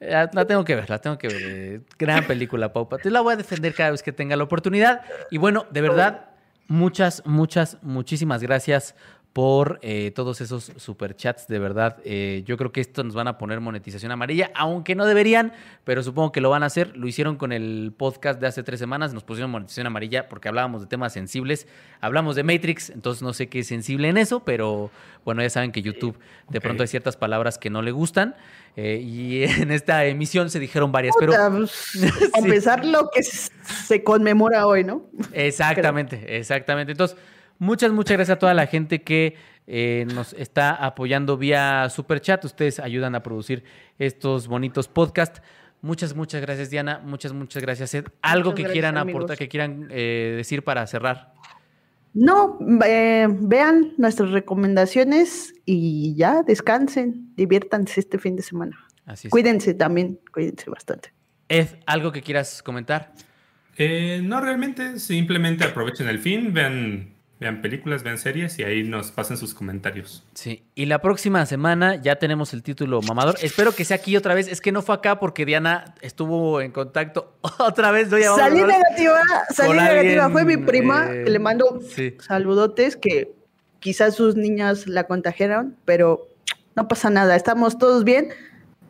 La 0.10 0.46
tengo 0.46 0.64
que 0.64 0.76
ver, 0.76 0.90
la 0.90 1.00
tengo 1.00 1.18
que 1.18 1.28
ver. 1.28 1.42
Eh, 1.42 1.82
gran 1.98 2.26
película, 2.26 2.74
Pau 2.74 2.88
Patrol. 2.90 3.14
La 3.14 3.22
voy 3.22 3.34
a 3.34 3.38
defender 3.38 3.74
cada 3.74 3.92
vez 3.92 4.04
que 4.04 4.12
tenga 4.12 4.36
la 4.36 4.44
oportunidad. 4.44 5.02
Y 5.32 5.38
bueno, 5.38 5.66
de 5.72 5.82
verdad, 5.82 6.30
muchas, 6.68 7.24
muchas, 7.26 7.78
muchísimas 7.82 8.42
gracias 8.42 8.96
por 9.34 9.80
eh, 9.81 10.11
todos 10.11 10.41
esos 10.41 10.72
superchats, 10.77 11.47
de 11.47 11.57
verdad. 11.57 11.97
Eh, 12.05 12.43
yo 12.45 12.55
creo 12.55 12.72
que 12.72 12.81
esto 12.81 13.03
nos 13.03 13.15
van 13.15 13.27
a 13.27 13.39
poner 13.39 13.60
monetización 13.60 14.11
amarilla, 14.11 14.51
aunque 14.53 14.93
no 14.93 15.07
deberían, 15.07 15.53
pero 15.84 16.03
supongo 16.03 16.31
que 16.31 16.39
lo 16.39 16.51
van 16.51 16.61
a 16.61 16.68
hacer. 16.68 16.95
Lo 16.95 17.07
hicieron 17.07 17.35
con 17.35 17.51
el 17.51 17.93
podcast 17.97 18.39
de 18.39 18.45
hace 18.45 18.61
tres 18.61 18.80
semanas, 18.80 19.11
nos 19.11 19.23
pusieron 19.23 19.49
monetización 19.49 19.88
amarilla 19.88 20.30
porque 20.30 20.49
hablábamos 20.49 20.81
de 20.81 20.88
temas 20.88 21.14
sensibles. 21.14 21.68
Hablamos 21.99 22.35
de 22.35 22.43
Matrix, 22.43 22.91
entonces 22.91 23.23
no 23.23 23.34
sé 23.34 23.49
qué 23.49 23.60
es 23.60 23.68
sensible 23.68 24.07
en 24.07 24.18
eso, 24.18 24.41
pero 24.41 24.91
bueno, 25.26 25.41
ya 25.41 25.49
saben 25.49 25.72
que 25.72 25.81
YouTube 25.81 26.15
de 26.49 26.61
pronto 26.61 26.84
hay 26.84 26.88
ciertas 26.88 27.18
palabras 27.18 27.57
que 27.57 27.72
no 27.72 27.81
le 27.81 27.89
gustan. 27.89 28.35
Eh, 28.76 29.01
y 29.03 29.43
en 29.61 29.72
esta 29.72 30.05
emisión 30.05 30.51
se 30.51 30.60
dijeron 30.60 30.91
varias, 30.91 31.15
pero... 31.19 31.34
Pues, 31.49 32.03
a 32.34 32.41
pesar 32.43 32.85
lo 32.85 33.10
que 33.10 33.23
se 33.23 34.03
conmemora 34.03 34.68
hoy, 34.68 34.84
¿no? 34.84 35.07
Exactamente, 35.34 36.38
exactamente. 36.38 36.91
Entonces... 36.91 37.18
Muchas, 37.60 37.92
muchas 37.92 38.18
gracias 38.18 38.38
a 38.38 38.40
toda 38.40 38.54
la 38.54 38.68
gente 38.68 39.02
que 39.02 39.36
eh, 39.68 40.06
nos 40.14 40.34
está 40.34 40.76
apoyando 40.76 41.38
vía 41.38 41.88
Super 41.90 42.20
Chat. 42.20 42.44
Ustedes 42.46 42.80
ayudan 42.80 43.16
a 43.16 43.24
producir 43.24 43.64
estos 43.98 44.48
bonitos 44.48 44.88
podcasts. 44.88 45.42
Muchas, 45.82 46.16
muchas 46.16 46.42
gracias, 46.42 46.70
Diana. 46.70 47.02
Muchas, 47.04 47.34
muchas 47.34 47.62
gracias, 47.62 47.94
Ed. 47.94 48.06
¿Algo 48.22 48.56
que 48.56 48.64
quieran 48.64 48.98
aportar, 48.98 49.38
que 49.38 49.48
quieran 49.48 49.88
eh, 49.92 50.34
decir 50.38 50.64
para 50.64 50.86
cerrar? 50.88 51.34
No, 52.14 52.60
eh, 52.86 53.28
vean 53.30 53.94
nuestras 53.98 54.32
recomendaciones 54.32 55.56
y 55.66 56.16
ya 56.16 56.44
descansen, 56.44 57.34
diviértanse 57.36 58.00
este 58.00 58.20
fin 58.20 58.36
de 58.36 58.44
semana. 58.44 58.78
Así 59.06 59.30
Cuídense 59.30 59.74
también, 59.74 60.20
cuídense 60.32 60.70
bastante. 60.70 61.12
Ed, 61.50 61.68
¿algo 61.86 62.12
que 62.12 62.22
quieras 62.22 62.62
comentar? 62.62 63.14
no, 63.76 64.40
realmente, 64.40 65.00
simplemente 65.00 65.64
aprovechen 65.64 66.08
el 66.08 66.20
fin, 66.20 66.54
vean 66.54 67.12
vean 67.44 67.61
películas, 67.61 68.03
vean 68.03 68.18
series 68.18 68.57
y 68.57 68.64
ahí 68.64 68.84
nos 68.84 69.11
pasen 69.11 69.38
sus 69.38 69.53
comentarios. 69.53 70.24
Sí, 70.34 70.64
y 70.76 70.86
la 70.86 70.99
próxima 70.99 71.45
semana 71.45 71.95
ya 71.98 72.15
tenemos 72.15 72.53
el 72.53 72.64
título 72.64 73.02
mamador. 73.02 73.36
Espero 73.41 73.74
que 73.74 73.84
sea 73.86 73.98
aquí 73.98 74.15
otra 74.15 74.34
vez. 74.34 74.48
Es 74.48 74.61
que 74.61 74.72
no 74.72 74.82
fue 74.82 74.95
acá 74.95 75.20
porque 75.20 75.45
Diana 75.45 75.94
estuvo 76.02 76.61
en 76.61 76.72
contacto 76.72 77.34
otra 77.60 77.91
vez. 77.91 78.10
salí 78.10 78.61
negativa, 78.61 79.20
salí 79.49 79.78
negativa. 79.78 80.30
Fue 80.30 80.45
mi 80.45 80.57
prima 80.57 81.10
que 81.10 81.30
le 81.30 81.40
mando 81.40 81.82
saludotes 82.20 82.95
que 82.95 83.34
quizás 83.80 84.15
sus 84.15 84.36
niñas 84.36 84.88
la 84.88 85.03
contagiaron, 85.03 85.76
pero 85.84 86.30
no 86.76 86.88
pasa 86.88 87.10
nada. 87.10 87.36
Estamos 87.36 87.78
todos 87.78 88.06
bien, 88.06 88.30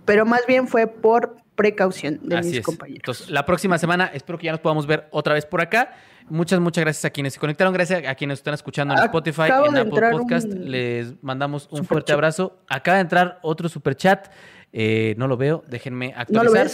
pero 0.06 0.26
más 0.26 0.46
bien 0.48 0.68
fue 0.68 0.86
por 0.86 1.38
precaución 1.56 2.20
de 2.24 2.42
mis 2.42 2.62
compañeros. 2.62 3.02
Entonces, 3.02 3.30
la 3.30 3.46
próxima 3.46 3.78
semana 3.78 4.12
espero 4.14 4.38
que 4.38 4.46
ya 4.46 4.52
nos 4.52 4.62
podamos 4.62 4.88
ver 4.88 5.08
otra 5.12 5.34
vez 5.34 5.46
por 5.46 5.62
acá. 5.62 5.94
Muchas, 6.30 6.60
muchas 6.60 6.84
gracias 6.84 7.06
a 7.06 7.10
quienes 7.10 7.34
se 7.34 7.40
conectaron. 7.40 7.74
Gracias 7.74 8.04
a 8.08 8.16
quienes 8.16 8.40
están 8.40 8.54
escuchando 8.54 8.94
en 8.94 9.02
Spotify, 9.02 9.50
en 9.68 9.78
Apple 9.78 10.12
Podcast. 10.12 10.48
Les 10.48 11.22
mandamos 11.22 11.68
un 11.72 11.86
fuerte 11.86 12.14
abrazo. 12.14 12.60
Acaba 12.68 12.98
de 12.98 13.02
entrar 13.02 13.40
otro 13.42 13.70
super 13.70 13.96
chat. 13.96 14.28
Eh, 14.72 15.14
no 15.18 15.28
lo 15.28 15.38
veo, 15.38 15.64
déjenme 15.68 16.14
actualizar. 16.16 16.68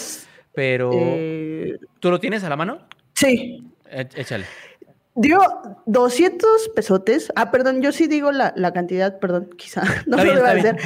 Pero, 0.53 0.91
eh, 0.93 1.80
¿tú 1.99 2.10
lo 2.10 2.19
tienes 2.19 2.43
a 2.43 2.49
la 2.49 2.56
mano? 2.56 2.80
Sí. 3.14 3.64
E, 3.89 4.07
échale. 4.15 4.45
Dio 5.15 5.41
200 5.85 6.69
pesotes. 6.76 7.31
Ah, 7.35 7.51
perdón, 7.51 7.81
yo 7.81 7.91
sí 7.91 8.07
digo 8.07 8.31
la, 8.31 8.53
cantidad, 8.73 9.19
perdón, 9.19 9.49
quizá. 9.57 9.84
No 10.07 10.23
lo 10.23 10.34
debo 10.34 10.45
hacer. 10.45 10.77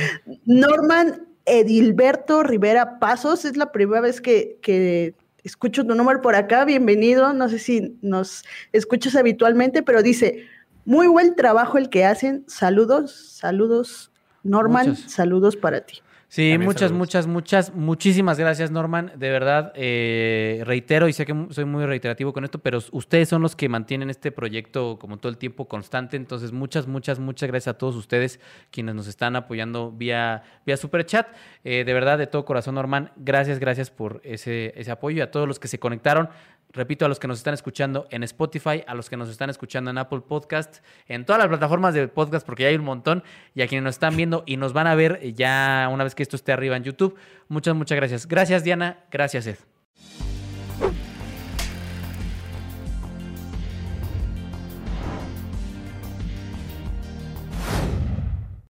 Norman 0.46 1.28
Edilberto 1.46 2.44
Rivera 2.44 3.00
Pasos. 3.00 3.46
Es 3.46 3.58
la 3.58 3.72
primera 3.72 4.02
vez 4.02 4.22
que, 4.22 4.58
que 4.62 5.16
escucho 5.44 5.86
tu 5.86 5.96
número 5.96 6.22
por 6.22 6.36
acá, 6.36 6.66
bienvenido, 6.66 7.34
no 7.34 7.50
sé 7.50 7.60
si 7.60 7.98
nos 8.02 8.44
escuchas 8.72 9.16
habitualmente, 9.16 9.84
pero 9.84 10.02
dice, 10.02 10.46
muy 10.86 11.08
buen 11.08 11.36
trabajo 11.36 11.78
el 11.78 11.90
que 11.90 12.06
hacen, 12.06 12.46
saludos, 12.48 13.38
saludos, 13.38 14.12
Norman, 14.44 14.96
saludos 14.96 15.56
para 15.56 15.82
ti. 15.82 16.02
Sí, 16.34 16.58
muchas, 16.58 16.92
muchas, 16.92 17.28
muchas, 17.28 17.76
muchísimas 17.76 18.40
gracias, 18.40 18.72
Norman. 18.72 19.12
De 19.18 19.30
verdad, 19.30 19.72
eh, 19.76 20.64
reitero 20.66 21.08
y 21.08 21.14
sé 21.14 21.28
que 21.28 21.46
soy 21.52 21.66
muy 21.66 21.86
reiterativo 21.86 22.34
con 22.34 22.44
esto, 22.44 22.58
pero 22.58 22.80
ustedes 22.92 23.30
son 23.30 23.44
los 23.44 23.56
que 23.56 23.70
mantienen 23.70 24.10
este 24.10 24.32
proyecto 24.32 24.98
como 24.98 25.18
todo 25.18 25.30
el 25.30 25.38
tiempo 25.38 25.68
constante. 25.68 26.18
Entonces, 26.18 26.52
muchas, 26.52 26.88
muchas, 26.88 27.20
muchas 27.20 27.48
gracias 27.48 27.76
a 27.76 27.78
todos 27.78 27.96
ustedes 27.96 28.40
quienes 28.72 28.96
nos 28.96 29.06
están 29.06 29.36
apoyando 29.36 29.92
vía, 29.92 30.42
vía 30.66 30.76
Super 30.76 31.06
Chat. 31.06 31.28
Eh, 31.64 31.84
de 31.86 31.94
verdad, 31.94 32.18
de 32.18 32.26
todo 32.26 32.46
corazón, 32.46 32.74
Norman, 32.74 33.12
gracias, 33.16 33.60
gracias 33.60 33.92
por 33.92 34.20
ese, 34.24 34.74
ese 34.76 34.90
apoyo 34.90 35.18
y 35.18 35.22
a 35.22 35.30
todos 35.30 35.48
los 35.48 35.60
que 35.60 35.68
se 35.68 35.78
conectaron. 35.78 36.30
Repito, 36.74 37.06
a 37.06 37.08
los 37.08 37.20
que 37.20 37.28
nos 37.28 37.38
están 37.38 37.54
escuchando 37.54 38.08
en 38.10 38.24
Spotify, 38.24 38.84
a 38.88 38.96
los 38.96 39.10
que 39.10 39.16
nos 39.16 39.30
están 39.30 39.50
escuchando 39.50 39.92
en 39.92 39.98
Apple 40.00 40.22
Podcast, 40.28 40.84
en 41.08 41.24
todas 41.24 41.40
las 41.40 41.48
plataformas 41.48 41.94
de 41.94 42.08
podcast, 42.08 42.46
porque 42.46 42.64
ya 42.64 42.70
hay 42.70 42.76
un 42.76 42.84
montón, 42.84 43.24
y 43.54 43.62
a 43.62 43.68
quienes 43.68 43.84
nos 43.84 43.96
están 43.96 44.18
viendo 44.18 44.44
y 44.48 44.58
nos 44.58 44.74
van 44.74 44.88
a 44.88 44.96
ver 44.96 45.22
ya 45.34 45.88
una 45.92 46.04
vez 46.04 46.16
que 46.16 46.24
esto 46.24 46.36
esté 46.36 46.52
arriba 46.52 46.76
en 46.76 46.84
YouTube. 46.84 47.16
Muchas, 47.48 47.76
muchas 47.76 47.96
gracias. 47.96 48.28
Gracias, 48.28 48.64
Diana. 48.64 49.06
Gracias, 49.12 49.48
Ed. 49.48 49.58